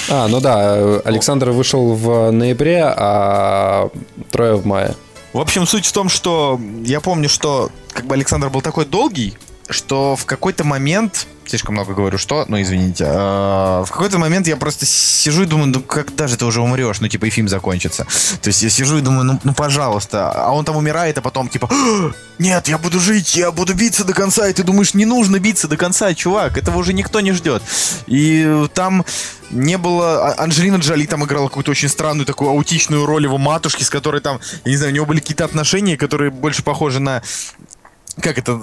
ну 0.09 0.39
да, 0.39 0.77
э, 0.77 1.01
Александр 1.05 1.51
вышел 1.51 1.93
в 1.93 2.31
ноябре, 2.31 2.83
а 2.83 3.89
Трое 4.31 4.55
в 4.55 4.65
мае. 4.65 4.95
В 5.33 5.39
общем, 5.39 5.65
суть 5.65 5.85
в 5.85 5.91
том, 5.93 6.09
что 6.09 6.59
я 6.83 6.99
помню, 6.99 7.29
что 7.29 7.69
как 7.93 8.05
бы 8.05 8.15
Александр 8.15 8.49
был 8.49 8.61
такой 8.61 8.85
долгий, 8.85 9.37
что 9.69 10.15
в 10.15 10.25
какой-то 10.25 10.63
момент, 10.63 11.27
слишком 11.51 11.75
много 11.75 11.93
говорю, 11.93 12.17
что, 12.17 12.45
ну 12.47 12.61
извините, 12.61 13.05
а, 13.07 13.83
в 13.83 13.91
какой-то 13.91 14.17
момент 14.17 14.47
я 14.47 14.55
просто 14.55 14.85
сижу 14.85 15.43
и 15.43 15.45
думаю, 15.45 15.67
ну 15.67 15.81
когда 15.81 16.27
же 16.27 16.37
ты 16.37 16.45
уже 16.45 16.61
умрешь, 16.61 17.01
ну 17.01 17.09
типа 17.09 17.25
и 17.25 17.29
фильм 17.29 17.49
закончится. 17.49 18.05
То 18.41 18.47
есть 18.47 18.63
я 18.63 18.69
сижу 18.69 18.97
и 18.97 19.01
думаю, 19.01 19.25
ну, 19.25 19.39
ну 19.43 19.53
пожалуйста, 19.53 20.31
а 20.31 20.51
он 20.51 20.63
там 20.63 20.77
умирает, 20.77 21.17
а 21.17 21.21
потом 21.21 21.49
типа, 21.49 21.67
«А, 21.69 22.11
нет, 22.39 22.69
я 22.69 22.77
буду 22.77 22.99
жить, 22.99 23.35
я 23.35 23.51
буду 23.51 23.73
биться 23.73 24.05
до 24.05 24.13
конца, 24.13 24.47
и 24.47 24.53
ты 24.53 24.63
думаешь, 24.63 24.93
не 24.93 25.05
нужно 25.05 25.39
биться 25.39 25.67
до 25.67 25.75
конца, 25.75 26.13
чувак, 26.13 26.57
этого 26.57 26.77
уже 26.77 26.93
никто 26.93 27.19
не 27.19 27.33
ждет. 27.33 27.61
И 28.07 28.67
там 28.73 29.05
не 29.51 29.77
было... 29.77 30.29
а- 30.29 30.43
Анджелина 30.43 30.77
Джоли 30.77 31.05
там 31.05 31.23
играла 31.25 31.49
какую-то 31.49 31.71
очень 31.71 31.89
странную 31.89 32.25
такую 32.25 32.49
аутичную 32.49 33.05
роль 33.05 33.23
его 33.23 33.37
матушки, 33.37 33.83
с 33.83 33.89
которой 33.89 34.21
там, 34.21 34.39
я 34.65 34.71
не 34.71 34.77
знаю, 34.77 34.91
у 34.91 34.95
него 34.95 35.05
были 35.05 35.19
какие-то 35.19 35.45
отношения, 35.45 35.97
которые 35.97 36.31
больше 36.31 36.63
похожи 36.63 36.99
на... 36.99 37.21
Как 38.21 38.37
эта 38.37 38.59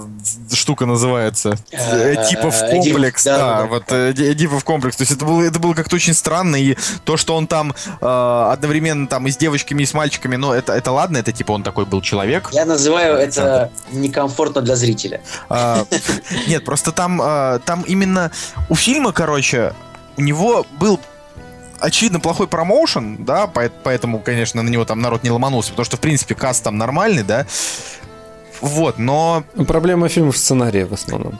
штука 0.53 0.85
называется? 0.85 1.57
Э, 1.71 2.15
Типов 2.29 2.55
Эдипов, 2.61 2.91
комплекс, 2.91 3.23
да, 3.23 3.65
вот 3.65 3.83
э, 3.89 4.11
Эди- 4.11 4.31
Эдипов 4.31 4.63
комплекс. 4.63 4.95
То 4.97 5.01
есть 5.01 5.11
это 5.11 5.25
было, 5.25 5.41
это 5.41 5.59
было 5.59 5.73
как-то 5.73 5.95
очень 5.95 6.13
странно, 6.13 6.55
и 6.55 6.75
то, 7.03 7.17
что 7.17 7.35
он 7.35 7.47
там 7.47 7.73
э, 8.01 8.49
одновременно 8.51 9.07
там 9.07 9.27
и 9.27 9.31
с 9.31 9.37
девочками, 9.37 9.83
и 9.83 9.85
с 9.85 9.93
мальчиками, 9.93 10.35
ну, 10.35 10.51
это, 10.53 10.73
это 10.73 10.91
ладно, 10.91 11.17
это 11.17 11.31
типа 11.31 11.51
он 11.51 11.63
такой 11.63 11.85
был 11.85 12.01
человек. 12.01 12.49
Я 12.51 12.65
называю 12.65 13.17
это 13.17 13.71
некомфортно 13.91 14.61
для 14.61 14.75
зрителя. 14.75 15.21
А, 15.49 15.85
Нет, 16.47 16.65
просто 16.65 16.91
там, 16.91 17.17
там 17.65 17.81
именно 17.83 18.31
у 18.69 18.75
фильма, 18.75 19.11
короче, 19.11 19.73
у 20.17 20.21
него 20.21 20.65
был 20.79 20.99
очевидно, 21.79 22.19
плохой 22.19 22.47
промоушен, 22.47 23.23
да, 23.23 23.47
поэтому, 23.47 24.19
конечно, 24.19 24.61
на 24.61 24.69
него 24.69 24.85
там 24.85 24.99
народ 25.01 25.23
не 25.23 25.31
ломанулся, 25.31 25.71
потому 25.71 25.85
что, 25.85 25.97
в 25.97 25.99
принципе, 25.99 26.35
каст 26.35 26.63
там 26.63 26.77
нормальный, 26.77 27.23
да. 27.23 27.45
Вот, 28.61 28.97
но... 28.97 29.43
Проблема 29.67 30.09
фильма 30.09 30.31
в 30.31 30.37
сценарии 30.37 30.83
в 30.83 30.93
основном. 30.93 31.39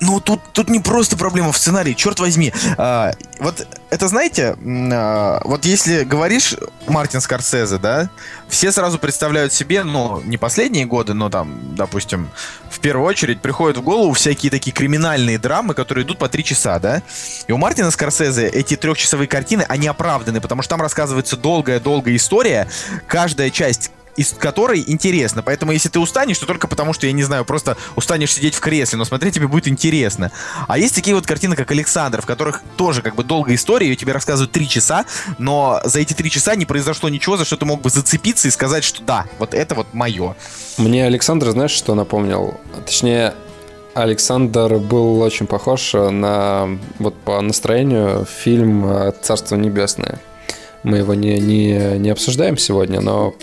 Ну, 0.00 0.20
тут, 0.20 0.40
тут 0.52 0.68
не 0.68 0.80
просто 0.80 1.16
проблема 1.16 1.52
в 1.52 1.56
сценарии, 1.56 1.94
черт 1.94 2.20
возьми. 2.20 2.52
А, 2.76 3.12
вот 3.38 3.66
это, 3.90 4.08
знаете, 4.08 4.56
а, 4.92 5.40
вот 5.44 5.64
если 5.64 6.04
говоришь 6.04 6.56
Мартин 6.88 7.20
Скорсезе, 7.20 7.78
да, 7.78 8.10
все 8.48 8.72
сразу 8.72 8.98
представляют 8.98 9.52
себе, 9.52 9.82
ну, 9.82 10.20
не 10.22 10.36
последние 10.36 10.84
годы, 10.84 11.14
но 11.14 11.30
там, 11.30 11.74
допустим, 11.74 12.28
в 12.68 12.80
первую 12.80 13.06
очередь 13.06 13.40
приходят 13.40 13.78
в 13.78 13.82
голову 13.82 14.12
всякие 14.12 14.50
такие 14.50 14.72
криминальные 14.72 15.38
драмы, 15.38 15.74
которые 15.74 16.04
идут 16.04 16.18
по 16.18 16.28
три 16.28 16.44
часа, 16.44 16.78
да. 16.78 17.02
И 17.46 17.52
у 17.52 17.56
Мартина 17.56 17.90
Скорсезе 17.90 18.48
эти 18.48 18.76
трехчасовые 18.76 19.28
картины, 19.28 19.64
они 19.68 19.86
оправданы, 19.86 20.40
потому 20.40 20.62
что 20.62 20.70
там 20.70 20.82
рассказывается 20.82 21.36
долгая-долгая 21.36 22.16
история, 22.16 22.68
каждая 23.06 23.50
часть 23.50 23.90
из 24.16 24.32
которой 24.32 24.82
интересно. 24.86 25.42
Поэтому 25.42 25.72
если 25.72 25.88
ты 25.88 25.98
устанешь, 25.98 26.38
то 26.38 26.46
только 26.46 26.68
потому, 26.68 26.92
что, 26.92 27.06
я 27.06 27.12
не 27.12 27.22
знаю, 27.22 27.44
просто 27.44 27.76
устанешь 27.96 28.32
сидеть 28.32 28.54
в 28.54 28.60
кресле, 28.60 28.98
но 28.98 29.04
смотреть 29.04 29.34
тебе 29.34 29.48
будет 29.48 29.68
интересно. 29.68 30.30
А 30.68 30.78
есть 30.78 30.94
такие 30.94 31.14
вот 31.14 31.26
картины, 31.26 31.56
как 31.56 31.70
Александр, 31.70 32.22
в 32.22 32.26
которых 32.26 32.62
тоже 32.76 33.02
как 33.02 33.14
бы 33.14 33.24
долгая 33.24 33.56
история, 33.56 33.88
ее 33.88 33.96
тебе 33.96 34.12
рассказывают 34.12 34.52
три 34.52 34.68
часа, 34.68 35.04
но 35.38 35.80
за 35.84 36.00
эти 36.00 36.12
три 36.12 36.30
часа 36.30 36.54
не 36.54 36.64
произошло 36.64 37.08
ничего, 37.08 37.36
за 37.36 37.44
что 37.44 37.56
ты 37.56 37.64
мог 37.64 37.82
бы 37.82 37.90
зацепиться 37.90 38.48
и 38.48 38.50
сказать, 38.50 38.84
что 38.84 39.02
да, 39.02 39.26
вот 39.38 39.54
это 39.54 39.74
вот 39.74 39.92
мое. 39.92 40.36
Мне 40.78 41.06
Александр, 41.06 41.50
знаешь, 41.50 41.72
что 41.72 41.94
напомнил? 41.94 42.60
Точнее, 42.84 43.34
Александр 43.94 44.78
был 44.78 45.20
очень 45.20 45.46
похож 45.46 45.92
на, 45.92 46.68
вот 46.98 47.14
по 47.14 47.40
настроению, 47.40 48.26
фильм 48.26 49.12
«Царство 49.22 49.56
небесное». 49.56 50.20
Мы 50.82 50.98
его 50.98 51.14
не, 51.14 51.38
не, 51.40 51.98
не 51.98 52.10
обсуждаем 52.10 52.58
сегодня, 52.58 53.00
но 53.00 53.34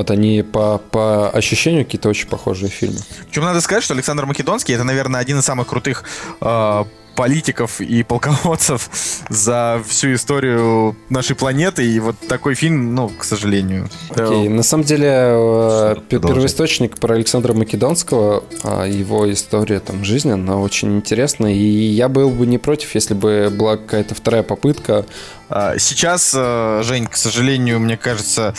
вот 0.00 0.10
они 0.10 0.42
по, 0.42 0.78
по 0.78 1.28
ощущению 1.30 1.84
какие-то 1.84 2.08
очень 2.08 2.26
похожие 2.26 2.70
фильмы. 2.70 3.00
Причем 3.26 3.42
надо 3.42 3.60
сказать, 3.60 3.84
что 3.84 3.92
Александр 3.92 4.24
Македонский 4.24 4.72
это, 4.72 4.84
наверное, 4.84 5.20
один 5.20 5.38
из 5.38 5.44
самых 5.44 5.66
крутых 5.66 6.04
э, 6.40 6.84
политиков 7.14 7.82
и 7.82 8.02
полководцев 8.02 8.88
за 9.28 9.82
всю 9.86 10.14
историю 10.14 10.96
нашей 11.10 11.36
планеты. 11.36 11.84
И 11.84 12.00
вот 12.00 12.16
такой 12.28 12.54
фильм, 12.54 12.94
ну, 12.94 13.10
к 13.10 13.24
сожалению. 13.24 13.90
Окей, 14.08 14.24
okay. 14.24 14.48
на 14.48 14.62
самом 14.62 14.84
деле 14.84 15.08
э, 15.12 15.96
первоисточник 16.08 16.98
про 16.98 17.16
Александра 17.16 17.52
Македонского, 17.52 18.44
а, 18.62 18.86
его 18.86 19.30
история 19.30 19.80
там 19.80 20.02
жизни, 20.02 20.30
она 20.30 20.56
очень 20.56 20.96
интересна. 20.96 21.54
И 21.54 21.58
я 21.58 22.08
был 22.08 22.30
бы 22.30 22.46
не 22.46 22.56
против, 22.56 22.94
если 22.94 23.12
бы 23.12 23.52
была 23.54 23.76
какая-то 23.76 24.14
вторая 24.14 24.42
попытка. 24.42 25.04
А, 25.50 25.76
сейчас, 25.76 26.32
э, 26.34 26.80
Жень, 26.84 27.06
к 27.06 27.16
сожалению, 27.16 27.80
мне 27.80 27.98
кажется, 27.98 28.54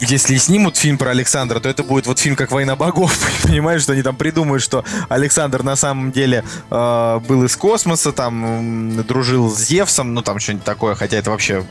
если 0.00 0.36
снимут 0.36 0.76
фильм 0.76 0.98
про 0.98 1.10
Александра, 1.10 1.60
то 1.60 1.68
это 1.68 1.82
будет 1.82 2.06
вот 2.06 2.18
фильм 2.18 2.36
как 2.36 2.50
«Война 2.50 2.76
богов». 2.76 3.16
Понимаешь, 3.42 3.82
что 3.82 3.92
они 3.92 4.02
там 4.02 4.16
придумают, 4.16 4.62
что 4.62 4.84
Александр 5.08 5.62
на 5.62 5.76
самом 5.76 6.12
деле 6.12 6.44
э, 6.70 7.20
был 7.28 7.44
из 7.44 7.56
космоса, 7.56 8.12
там 8.12 9.04
дружил 9.06 9.50
с 9.50 9.58
Зевсом, 9.58 10.14
ну 10.14 10.22
там 10.22 10.38
что-нибудь 10.38 10.64
такое, 10.64 10.94
хотя 10.94 11.18
это 11.18 11.30
вообще 11.30 11.64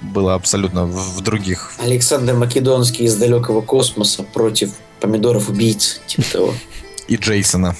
было 0.00 0.34
абсолютно 0.34 0.84
в, 0.84 1.16
в 1.16 1.20
других. 1.20 1.72
Александр 1.78 2.34
Македонский 2.34 3.04
из 3.04 3.16
далекого 3.16 3.60
космоса 3.60 4.22
против 4.22 4.72
помидоров-убийц, 5.00 6.00
типа 6.06 6.24
того. 6.32 6.54
И 7.08 7.16
Джейсона. 7.16 7.76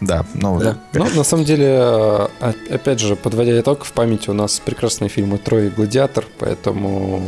Да, 0.00 0.26
ну 0.34 0.58
да. 0.58 0.78
Ну, 0.92 1.08
на 1.14 1.24
самом 1.24 1.44
деле, 1.44 1.66
а, 1.70 2.54
опять 2.68 3.00
же, 3.00 3.16
подводя 3.16 3.58
итог, 3.58 3.84
в 3.84 3.92
памяти 3.92 4.28
у 4.28 4.32
нас 4.34 4.60
прекрасные 4.62 5.08
фильмы 5.08 5.38
«Трое» 5.38 5.68
и 5.68 5.70
«Гладиатор», 5.70 6.26
поэтому 6.38 7.22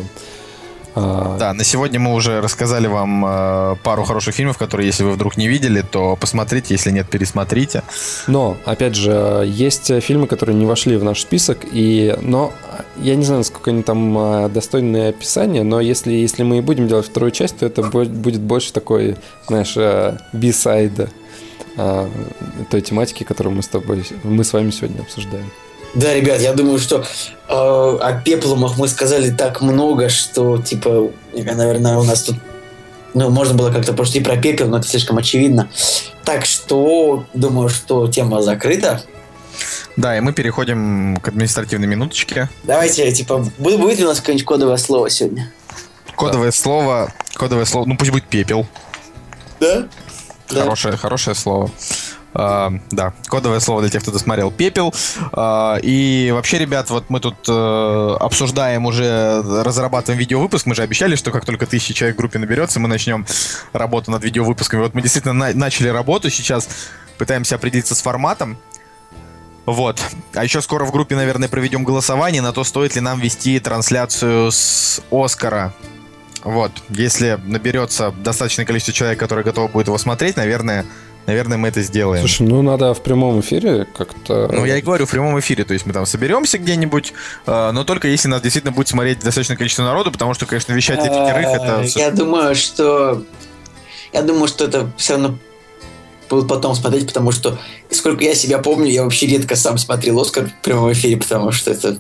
да, 0.97 1.53
на 1.53 1.63
сегодня 1.63 2.01
мы 2.01 2.15
уже 2.15 2.41
рассказали 2.41 2.87
вам 2.87 3.25
э, 3.27 3.77
пару 3.83 4.05
хороших 4.05 4.35
фильмов, 4.35 4.57
которые, 4.57 4.87
если 4.87 5.05
вы 5.05 5.13
вдруг 5.13 5.37
не 5.37 5.47
видели, 5.47 5.83
то 5.83 6.17
посмотрите, 6.17 6.73
если 6.73 6.91
нет, 6.91 7.09
пересмотрите. 7.11 7.83
Но, 8.27 8.57
опять 8.65 8.95
же, 8.95 9.45
есть 9.47 9.93
фильмы, 10.03 10.27
которые 10.27 10.57
не 10.57 10.65
вошли 10.65 10.97
в 10.97 11.05
наш 11.05 11.21
список, 11.21 11.59
и, 11.71 12.17
но 12.23 12.53
я 12.97 13.15
не 13.15 13.25
знаю, 13.25 13.41
насколько 13.41 13.71
они 13.71 13.83
там 13.83 14.19
э, 14.19 14.49
достойные 14.49 15.11
описания, 15.11 15.63
но 15.63 15.81
если, 15.81 16.13
если 16.13 16.43
мы 16.43 16.59
и 16.59 16.61
будем 16.63 16.89
делать 16.89 17.07
вторую 17.07 17.31
часть, 17.31 17.59
то 17.59 17.67
это 17.67 17.83
будет 17.83 18.41
больше 18.41 18.73
такой, 18.73 19.17
знаешь, 19.47 19.77
э, 19.77 20.17
бисайда 20.33 21.09
той 22.71 22.81
тематики, 22.81 23.23
которую 23.23 23.55
мы 23.55 23.63
с 23.63 23.69
тобой, 23.69 24.03
мы 24.25 24.45
с 24.45 24.55
вами 24.55 24.71
сегодня 24.71 25.03
обсуждаем. 25.03 25.51
Да, 25.97 26.13
ребят, 26.13 26.43
я 26.43 26.53
думаю, 26.53 26.79
что 26.79 26.99
э, 26.99 27.05
о 27.49 28.21
пеплумах 28.23 28.77
мы 28.77 28.87
сказали 28.87 29.31
так 29.31 29.63
много, 29.63 30.11
что, 30.11 30.61
типа, 30.61 31.11
наверное, 31.33 31.97
у 31.97 32.05
нас 32.05 32.23
тут 32.23 32.37
ну, 33.15 33.31
можно 33.31 33.55
было 33.55 33.73
как-то 33.73 33.95
просто 33.95 34.19
и 34.19 34.21
про 34.21 34.37
пепел, 34.37 34.69
но 34.69 34.77
это 34.77 34.87
слишком 34.87 35.17
очевидно. 35.17 35.71
Так 36.23 36.45
что, 36.45 37.25
думаю, 37.33 37.71
что 37.71 38.09
тема 38.09 38.43
закрыта. 38.43 39.03
Да, 39.97 40.15
и 40.19 40.21
мы 40.21 40.35
переходим 40.35 41.17
к 41.17 41.29
административной 41.29 41.87
минуточке. 41.87 42.51
Давайте, 42.65 43.11
типа, 43.11 43.39
будет, 43.57 43.81
будет 43.81 43.99
ли 43.99 44.05
у 44.05 44.09
нас 44.09 44.21
какое-нибудь 44.21 44.45
кодовое 44.47 44.77
слово 44.77 45.09
сегодня? 45.09 45.51
Кодовое 46.15 46.51
да. 46.51 46.57
слово, 46.57 47.15
кодовое 47.33 47.65
слово, 47.65 47.87
ну 47.87 47.97
пусть 47.97 48.11
будет 48.11 48.27
пепел. 48.27 48.67
Да? 49.61 49.89
Хорошее, 50.49 50.93
да. 50.93 50.99
хорошее 50.99 51.35
слово. 51.35 51.71
Uh, 52.37 52.81
да, 52.91 53.15
кодовое 53.29 53.61
слово 53.61 53.81
для 53.81 53.89
тех, 53.89 54.03
кто 54.03 54.13
досмотрел 54.13 54.51
«Пепел». 54.51 54.93
Uh, 55.33 55.81
и 55.83 56.31
вообще, 56.35 56.59
ребят, 56.59 56.91
вот 56.91 57.09
мы 57.09 57.19
тут 57.19 57.49
uh, 57.49 58.15
обсуждаем 58.19 58.85
уже, 58.85 59.43
разрабатываем 59.43 60.19
видеовыпуск. 60.19 60.67
Мы 60.67 60.75
же 60.75 60.83
обещали, 60.83 61.17
что 61.17 61.31
как 61.31 61.47
только 61.47 61.65
тысяча 61.65 61.95
человек 61.95 62.17
в 62.17 62.19
группе 62.19 62.39
наберется, 62.39 62.79
мы 62.79 62.89
начнем 62.89 63.25
работу 63.73 64.11
над 64.11 64.23
видеовыпусками. 64.23 64.83
Вот 64.83 64.93
мы 64.93 65.01
действительно 65.01 65.33
на- 65.33 65.55
начали 65.55 65.89
работу, 65.89 66.29
сейчас 66.29 66.69
пытаемся 67.17 67.55
определиться 67.55 67.95
с 67.95 68.03
форматом. 68.03 68.59
Вот. 69.65 70.03
А 70.35 70.45
еще 70.45 70.61
скоро 70.61 70.85
в 70.85 70.93
группе, 70.93 71.17
наверное, 71.17 71.49
проведем 71.49 71.85
голосование 71.85 72.43
на 72.43 72.53
то, 72.53 72.65
стоит 72.65 72.97
ли 72.97 73.01
нам 73.01 73.19
вести 73.19 73.59
трансляцию 73.61 74.53
с 74.53 75.01
Оскара. 75.11 75.73
Вот. 76.45 76.71
Если 76.91 77.41
наберется 77.47 78.13
достаточное 78.13 78.67
количество 78.67 78.93
человек, 78.93 79.19
которые 79.19 79.43
готовы 79.43 79.69
будут 79.69 79.87
его 79.87 79.97
смотреть, 79.97 80.37
наверное, 80.37 80.85
наверное, 81.27 81.59
мы 81.59 81.69
это 81.69 81.83
сделаем. 81.83 82.21
Слушай, 82.27 82.47
ну 82.47 82.63
надо 82.63 82.95
в 82.95 83.03
прямом 83.03 83.41
эфире 83.41 83.87
как-то... 83.97 84.49
Ну, 84.53 84.65
я 84.65 84.79
и 84.79 84.81
говорю, 84.81 85.07
в 85.07 85.11
прямом 85.11 85.39
эфире, 85.41 85.65
то 85.65 85.73
есть 85.73 85.87
мы 85.87 85.93
там 85.93 86.07
соберемся 86.07 86.59
где-нибудь, 86.59 87.13
э, 87.47 87.71
но 87.73 87.85
только 87.85 88.09
если 88.09 88.29
нас 88.29 88.41
действительно 88.43 88.73
будет 88.73 88.89
смотреть 88.89 89.21
достаточное 89.21 89.57
количество 89.57 89.83
народу, 89.83 90.13
потому 90.13 90.35
что, 90.35 90.47
конечно, 90.47 90.73
вещать 90.73 91.01
для 91.01 91.11
пятерых 91.11 91.47
это... 91.47 91.83
Я 91.99 92.11
думаю, 92.11 92.55
что... 92.55 93.23
Я 94.13 94.23
думаю, 94.23 94.49
что 94.49 94.65
это 94.65 94.91
все 94.97 95.15
равно 95.15 95.39
будут 96.29 96.49
потом 96.49 96.75
смотреть, 96.75 97.09
потому 97.09 97.33
что, 97.33 97.59
сколько 97.91 98.25
я 98.25 98.35
себя 98.35 98.59
помню, 98.59 98.91
я 98.91 99.05
вообще 99.05 99.27
редко 99.27 99.57
сам 99.57 99.79
смотрел 99.79 100.21
«Оскар» 100.21 100.49
в 100.49 100.65
прямом 100.65 100.93
эфире, 100.93 101.17
потому 101.17 101.53
что 101.53 101.71
это 101.71 101.99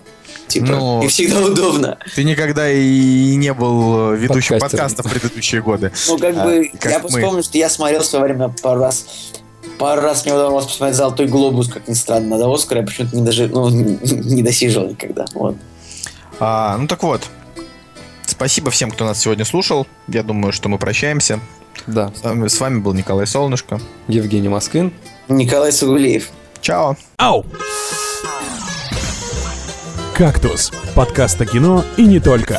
Типа, 0.49 0.67
ну, 0.67 1.03
и 1.03 1.09
всегда 1.09 1.41
удобно. 1.41 1.99
Ты 2.15 2.23
никогда 2.23 2.71
и 2.71 3.35
не 3.35 3.53
был 3.53 4.13
э, 4.13 4.17
ведущим 4.17 4.59
подкаста 4.59 5.03
в 5.03 5.11
предыдущие 5.11 5.61
годы. 5.61 5.91
Ну, 6.07 6.19
как 6.19 6.37
а, 6.37 6.45
бы, 6.45 6.71
как 6.79 6.93
я 6.93 6.99
мы. 7.01 7.09
вспомнил, 7.09 7.43
что 7.43 7.59
я 7.59 7.69
смотрел 7.69 8.03
в 8.03 8.07
свое 8.07 8.25
время 8.27 8.55
пару 8.63 8.81
раз 8.81 9.07
Пару 9.79 10.01
раз 10.01 10.25
мне 10.25 10.35
удалось 10.35 10.67
посмотреть 10.67 10.97
«Золотой 10.97 11.27
глобус», 11.27 11.69
как 11.69 11.87
ни 11.87 11.95
странно, 11.95 12.39
до 12.39 12.53
Оскара 12.53 12.81
я 12.81 12.87
почему-то 12.87 13.15
не, 13.15 13.23
даже, 13.23 13.49
ну, 13.49 13.69
не 13.71 14.43
досиживал 14.43 14.89
никогда. 14.89 15.27
Вот. 15.35 15.57
А, 16.41 16.77
ну 16.79 16.87
так 16.87 17.03
вот, 17.03 17.29
спасибо 18.25 18.71
всем, 18.71 18.91
кто 18.91 19.05
нас 19.05 19.21
сегодня 19.21 19.45
слушал. 19.45 19.87
Я 20.09 20.23
думаю, 20.23 20.53
что 20.53 20.69
мы 20.69 20.79
прощаемся. 20.79 21.41
Да. 21.87 22.11
С 22.15 22.23
вами, 22.23 22.49
с 22.49 22.59
вами 22.59 22.81
был 22.81 22.95
Николай 22.95 23.27
Солнышко. 23.27 23.79
Евгений 24.09 24.49
Москвин. 24.49 24.93
Николай 25.29 25.73
Сугулеев. 25.73 26.31
Чао. 26.63 26.97
Ау! 27.19 27.45
«Кактус»– 30.17 30.73
подкаст 30.95 31.39
о 31.43 31.45
кино 31.45 31.85
и 31.99 32.07
не 32.07 32.21
только. 32.21 32.59